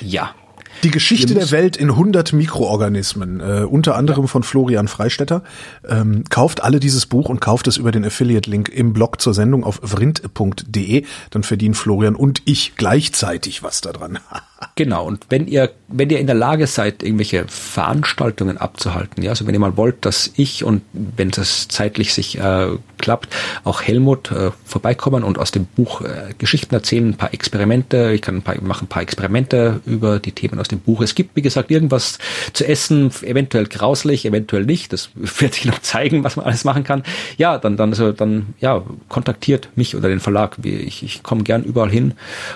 Ja. 0.00 0.34
Die 0.82 0.90
Geschichte 0.90 1.34
der 1.34 1.50
Welt 1.50 1.76
in 1.76 1.90
100 1.90 2.32
Mikroorganismen, 2.32 3.40
äh, 3.40 3.64
unter 3.64 3.96
anderem 3.96 4.28
von 4.28 4.42
Florian 4.42 4.88
Freistetter. 4.88 5.42
Ähm, 5.88 6.24
kauft 6.28 6.62
alle 6.62 6.80
dieses 6.80 7.06
Buch 7.06 7.28
und 7.28 7.40
kauft 7.40 7.66
es 7.66 7.76
über 7.76 7.92
den 7.92 8.04
Affiliate-Link 8.04 8.68
im 8.68 8.92
Blog 8.92 9.20
zur 9.20 9.34
Sendung 9.34 9.64
auf 9.64 9.80
vrind.de. 9.82 11.04
Dann 11.30 11.42
verdienen 11.42 11.74
Florian 11.74 12.14
und 12.14 12.42
ich 12.44 12.76
gleichzeitig 12.76 13.62
was 13.62 13.80
daran. 13.80 14.18
Genau, 14.74 15.04
und 15.04 15.26
wenn 15.28 15.46
ihr, 15.46 15.70
wenn 15.88 16.08
ihr 16.08 16.18
in 16.18 16.26
der 16.26 16.34
Lage 16.34 16.66
seid, 16.66 17.02
irgendwelche 17.02 17.44
Veranstaltungen 17.46 18.56
abzuhalten, 18.56 19.22
ja, 19.22 19.30
also 19.30 19.46
wenn 19.46 19.52
ihr 19.52 19.60
mal 19.60 19.76
wollt, 19.76 20.06
dass 20.06 20.32
ich 20.34 20.64
und 20.64 20.80
wenn 20.92 21.30
das 21.30 21.68
zeitlich 21.68 22.14
sich 22.14 22.38
äh, 22.38 22.68
klappt, 22.96 23.28
auch 23.64 23.82
Helmut 23.82 24.30
äh, 24.32 24.52
vorbeikommen 24.64 25.24
und 25.24 25.38
aus 25.38 25.50
dem 25.50 25.66
Buch 25.66 26.00
äh, 26.00 26.32
Geschichten 26.38 26.74
erzählen, 26.74 27.10
ein 27.10 27.16
paar 27.16 27.34
Experimente, 27.34 28.12
ich 28.12 28.22
kann 28.22 28.36
ein 28.36 28.42
paar, 28.42 28.58
machen 28.62 28.86
ein 28.86 28.88
paar 28.88 29.02
Experimente 29.02 29.80
über 29.84 30.20
die 30.20 30.32
Themen 30.32 30.58
aus 30.58 30.68
dem 30.68 30.80
Buch. 30.80 31.02
Es 31.02 31.14
gibt, 31.14 31.36
wie 31.36 31.42
gesagt, 31.42 31.70
irgendwas 31.70 32.18
zu 32.54 32.66
essen, 32.66 33.10
eventuell 33.22 33.66
grauslich, 33.66 34.24
eventuell 34.24 34.64
nicht, 34.64 34.90
das 34.94 35.10
wird 35.14 35.52
sich 35.52 35.66
noch 35.66 35.80
zeigen, 35.80 36.24
was 36.24 36.36
man 36.36 36.46
alles 36.46 36.64
machen 36.64 36.82
kann. 36.82 37.02
Ja, 37.36 37.58
dann, 37.58 37.76
dann, 37.76 37.90
also, 37.90 38.12
dann, 38.12 38.54
ja, 38.60 38.82
kontaktiert 39.10 39.68
mich 39.76 39.94
oder 39.96 40.08
den 40.08 40.20
Verlag. 40.20 40.56
Ich, 40.62 41.02
ich 41.02 41.22
komme 41.22 41.42
gern 41.42 41.62
überall 41.62 41.90
hin 41.90 42.14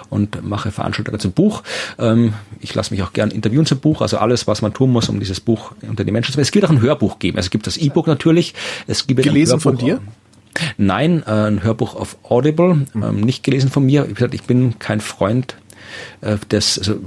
und 0.09 0.43
mache 0.49 0.71
Veranstaltungen 0.71 1.21
zum 1.21 1.33
Buch. 1.33 1.63
Ähm, 1.99 2.35
ich 2.61 2.75
lasse 2.75 2.93
mich 2.93 3.03
auch 3.03 3.13
gern 3.13 3.31
interviewen 3.31 3.67
zum 3.67 3.79
Buch, 3.79 4.01
also 4.03 4.19
alles, 4.19 4.47
was 4.47 4.63
man 4.63 4.73
tun 4.73 4.91
muss, 4.91 5.09
um 5.09 5.19
dieses 5.19 5.41
Buch 5.41 5.73
unter 5.83 6.05
die 6.05 6.13
Menschen 6.13 6.33
zu 6.33 6.41
Es 6.41 6.51
gibt 6.51 6.65
auch 6.65 6.71
ein 6.71 6.81
Hörbuch 6.81 7.19
geben. 7.19 7.37
Also 7.37 7.47
es 7.47 7.51
gibt 7.51 7.67
das 7.67 7.77
E-Book 7.77 8.07
natürlich. 8.07 8.55
Es 8.87 9.07
gibt 9.07 9.23
Gelesen 9.23 9.61
von 9.61 9.77
dir? 9.77 10.01
Nein, 10.77 11.23
äh, 11.27 11.31
ein 11.31 11.63
Hörbuch 11.63 11.95
auf 11.95 12.17
Audible, 12.23 12.87
ähm, 12.95 13.21
nicht 13.21 13.45
gelesen 13.45 13.71
von 13.71 13.87
mir. 13.87 14.09
Ich 14.33 14.43
bin 14.43 14.79
kein 14.79 15.01
Freund 15.01 15.57
äh, 16.21 16.37
des, 16.51 16.79
also 16.79 17.01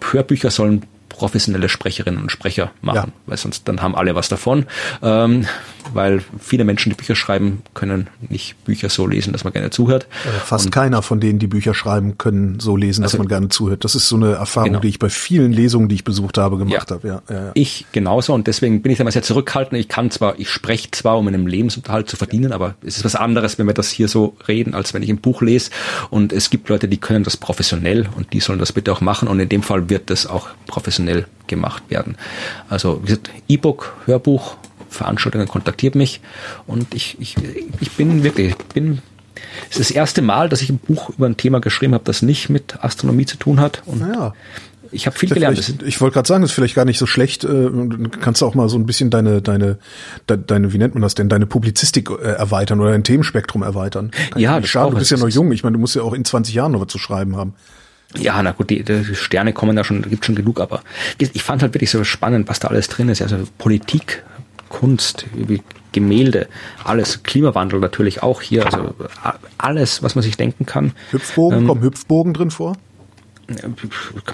Hörbücher 0.00 0.50
sollen 0.50 0.82
professionelle 1.18 1.68
Sprecherinnen 1.68 2.22
und 2.22 2.30
Sprecher 2.30 2.70
machen, 2.80 3.12
ja. 3.12 3.20
weil 3.26 3.36
sonst 3.36 3.66
dann 3.68 3.82
haben 3.82 3.94
alle 3.94 4.14
was 4.14 4.28
davon. 4.28 4.66
Ähm, 5.02 5.46
weil 5.94 6.22
viele 6.38 6.64
Menschen, 6.64 6.90
die 6.90 6.96
Bücher 6.96 7.16
schreiben, 7.16 7.62
können 7.74 8.08
nicht 8.28 8.62
Bücher 8.64 8.88
so 8.88 9.06
lesen, 9.06 9.32
dass 9.32 9.44
man 9.44 9.52
gerne 9.52 9.70
zuhört. 9.70 10.06
Äh, 10.24 10.38
fast 10.44 10.66
und 10.66 10.70
keiner 10.70 11.02
von 11.02 11.18
denen, 11.18 11.38
die 11.38 11.46
Bücher 11.46 11.74
schreiben, 11.74 12.18
können 12.18 12.60
so 12.60 12.76
lesen, 12.76 13.02
dass 13.02 13.12
also, 13.12 13.22
man 13.22 13.28
gerne 13.28 13.48
zuhört. 13.48 13.84
Das 13.84 13.94
ist 13.94 14.08
so 14.08 14.16
eine 14.16 14.34
Erfahrung, 14.34 14.70
genau. 14.70 14.80
die 14.80 14.88
ich 14.88 14.98
bei 14.98 15.08
vielen 15.08 15.52
Lesungen, 15.52 15.88
die 15.88 15.96
ich 15.96 16.04
besucht 16.04 16.38
habe, 16.38 16.58
gemacht 16.58 16.90
ja. 16.90 16.96
habe. 16.96 17.08
Ja, 17.08 17.22
ja. 17.28 17.50
Ich 17.54 17.86
genauso 17.92 18.34
und 18.34 18.46
deswegen 18.46 18.82
bin 18.82 18.92
ich 18.92 18.98
da 18.98 19.04
mal 19.04 19.10
sehr 19.10 19.22
zurückhaltend. 19.22 19.80
Ich 19.80 19.88
kann 19.88 20.10
zwar, 20.10 20.38
ich 20.38 20.50
spreche 20.50 20.90
zwar, 20.90 21.18
um 21.18 21.26
einen 21.26 21.46
Lebensunterhalt 21.46 22.08
zu 22.08 22.16
verdienen, 22.16 22.52
aber 22.52 22.74
es 22.82 22.98
ist 22.98 23.04
was 23.04 23.16
anderes, 23.16 23.58
wenn 23.58 23.66
wir 23.66 23.74
das 23.74 23.90
hier 23.90 24.08
so 24.08 24.36
reden, 24.46 24.74
als 24.74 24.94
wenn 24.94 25.02
ich 25.02 25.10
ein 25.10 25.18
Buch 25.18 25.42
lese. 25.42 25.70
Und 26.10 26.32
es 26.32 26.50
gibt 26.50 26.68
Leute, 26.68 26.86
die 26.88 26.98
können 26.98 27.24
das 27.24 27.36
professionell 27.36 28.08
und 28.16 28.32
die 28.32 28.40
sollen 28.40 28.58
das 28.58 28.72
bitte 28.72 28.92
auch 28.92 29.00
machen. 29.00 29.28
Und 29.28 29.40
in 29.40 29.48
dem 29.48 29.62
Fall 29.62 29.88
wird 29.88 30.10
das 30.10 30.26
auch 30.26 30.48
professionell 30.66 31.07
gemacht 31.46 31.84
werden. 31.88 32.16
Also 32.68 33.00
wie 33.02 33.06
gesagt, 33.06 33.30
E-Book, 33.48 33.94
Hörbuch 34.06 34.56
Veranstaltungen 34.90 35.48
kontaktiert 35.48 35.94
mich 35.94 36.20
und 36.66 36.94
ich, 36.94 37.16
ich, 37.20 37.36
ich 37.80 37.90
bin 37.92 38.24
wirklich, 38.24 38.54
ich 38.58 38.66
bin 38.74 39.02
es 39.70 39.78
ist 39.78 39.90
das 39.90 39.96
erste 39.96 40.22
Mal, 40.22 40.48
dass 40.48 40.62
ich 40.62 40.70
ein 40.70 40.78
Buch 40.78 41.10
über 41.10 41.26
ein 41.26 41.36
Thema 41.36 41.60
geschrieben 41.60 41.94
habe, 41.94 42.04
das 42.04 42.22
nicht 42.22 42.48
mit 42.48 42.82
Astronomie 42.82 43.26
zu 43.26 43.36
tun 43.36 43.60
hat. 43.60 43.82
Und 43.86 44.00
naja. 44.00 44.34
ich 44.90 45.06
habe 45.06 45.16
viel 45.16 45.28
gelernt. 45.28 45.58
Ich 45.84 46.00
wollte 46.00 46.14
gerade 46.14 46.26
sagen, 46.26 46.42
es 46.42 46.50
ist 46.50 46.54
vielleicht 46.54 46.74
gar 46.74 46.84
nicht 46.84 46.98
so 46.98 47.06
schlecht. 47.06 47.44
Äh, 47.44 47.70
kannst 48.20 48.40
du 48.40 48.46
auch 48.46 48.54
mal 48.54 48.68
so 48.68 48.78
ein 48.78 48.86
bisschen 48.86 49.10
deine, 49.10 49.42
deine, 49.42 49.78
deine, 50.26 50.72
wie 50.72 50.78
nennt 50.78 50.94
man 50.94 51.02
das 51.02 51.14
denn, 51.14 51.28
deine 51.28 51.46
Publizistik 51.46 52.10
äh, 52.10 52.32
erweitern 52.32 52.80
oder 52.80 52.90
dein 52.90 53.04
Themenspektrum 53.04 53.62
erweitern. 53.62 54.10
Kann 54.30 54.40
ja, 54.40 54.58
das 54.58 54.70
schade. 54.70 54.92
Du 54.92 54.98
bist 54.98 55.10
ja 55.10 55.18
noch 55.18 55.28
jung. 55.28 55.52
Ich 55.52 55.62
meine, 55.62 55.74
du 55.74 55.80
musst 55.80 55.94
ja 55.94 56.02
auch 56.02 56.14
in 56.14 56.24
20 56.24 56.54
Jahren 56.54 56.72
noch 56.72 56.80
was 56.80 56.88
zu 56.88 56.98
schreiben 56.98 57.36
haben. 57.36 57.54
Ja, 58.16 58.42
na 58.42 58.52
gut, 58.52 58.70
die, 58.70 58.82
die 58.82 59.14
Sterne 59.14 59.52
kommen 59.52 59.76
da 59.76 59.84
schon, 59.84 60.02
gibt 60.02 60.24
schon 60.24 60.34
genug, 60.34 60.60
aber 60.60 60.82
ich 61.18 61.42
fand 61.42 61.62
halt 61.62 61.74
wirklich 61.74 61.90
so 61.90 62.04
spannend, 62.04 62.48
was 62.48 62.58
da 62.58 62.68
alles 62.68 62.88
drin 62.88 63.08
ist. 63.10 63.20
Also 63.20 63.36
Politik, 63.58 64.24
Kunst, 64.70 65.26
Gemälde, 65.92 66.48
alles, 66.84 67.22
Klimawandel 67.22 67.80
natürlich 67.80 68.22
auch 68.22 68.40
hier, 68.40 68.64
also 68.64 68.94
alles, 69.58 70.02
was 70.02 70.14
man 70.14 70.22
sich 70.22 70.36
denken 70.36 70.64
kann. 70.64 70.92
Hüpfbogen, 71.10 71.60
ähm, 71.60 71.66
kommen 71.66 71.82
Hüpfbogen 71.82 72.34
drin 72.34 72.50
vor? 72.50 72.76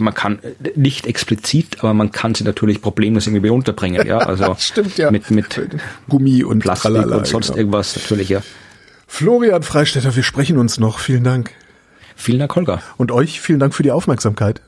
man 0.01 0.13
kann 0.13 0.41
nicht 0.75 1.07
explizit, 1.07 1.79
aber 1.79 1.95
man 1.95 2.11
kann 2.11 2.35
sie 2.35 2.43
natürlich 2.43 2.83
problemlos 2.83 3.29
irgendwie 3.29 3.49
unterbringen, 3.49 4.05
ja, 4.07 4.19
also 4.27 4.57
Stimmt, 4.59 4.97
ja. 4.97 5.13
mit 5.13 5.31
mit 5.31 5.61
Gummi 6.09 6.43
und 6.43 6.61
Plastik 6.61 6.91
tralala, 6.91 7.19
und 7.19 7.27
sonst 7.29 7.49
genau. 7.49 7.59
irgendwas 7.59 7.95
natürlich, 7.95 8.29
ja. 8.29 8.43
Florian 9.07 9.63
Freistetter, 9.63 10.17
wir 10.17 10.25
sprechen 10.25 10.59
uns 10.59 10.81
noch. 10.81 10.99
Vielen 10.99 11.23
Dank. 11.23 11.53
Vielen 12.17 12.39
Dank, 12.39 12.55
Holger. 12.57 12.83
Und 12.97 13.13
euch 13.13 13.41
vielen 13.41 13.59
Dank 13.59 13.75
für 13.75 13.83
die 13.83 13.91
Aufmerksamkeit. 13.93 14.63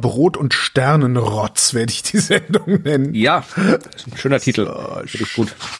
Brot 0.00 0.36
und 0.36 0.54
Sternenrotz 0.54 1.74
werde 1.74 1.92
ich 1.92 2.02
die 2.02 2.18
Sendung 2.20 2.82
nennen. 2.82 3.14
Ja, 3.14 3.44
schöner 4.16 4.40
Titel. 4.40 4.66
So, 5.06 5.24
gut. 5.36 5.54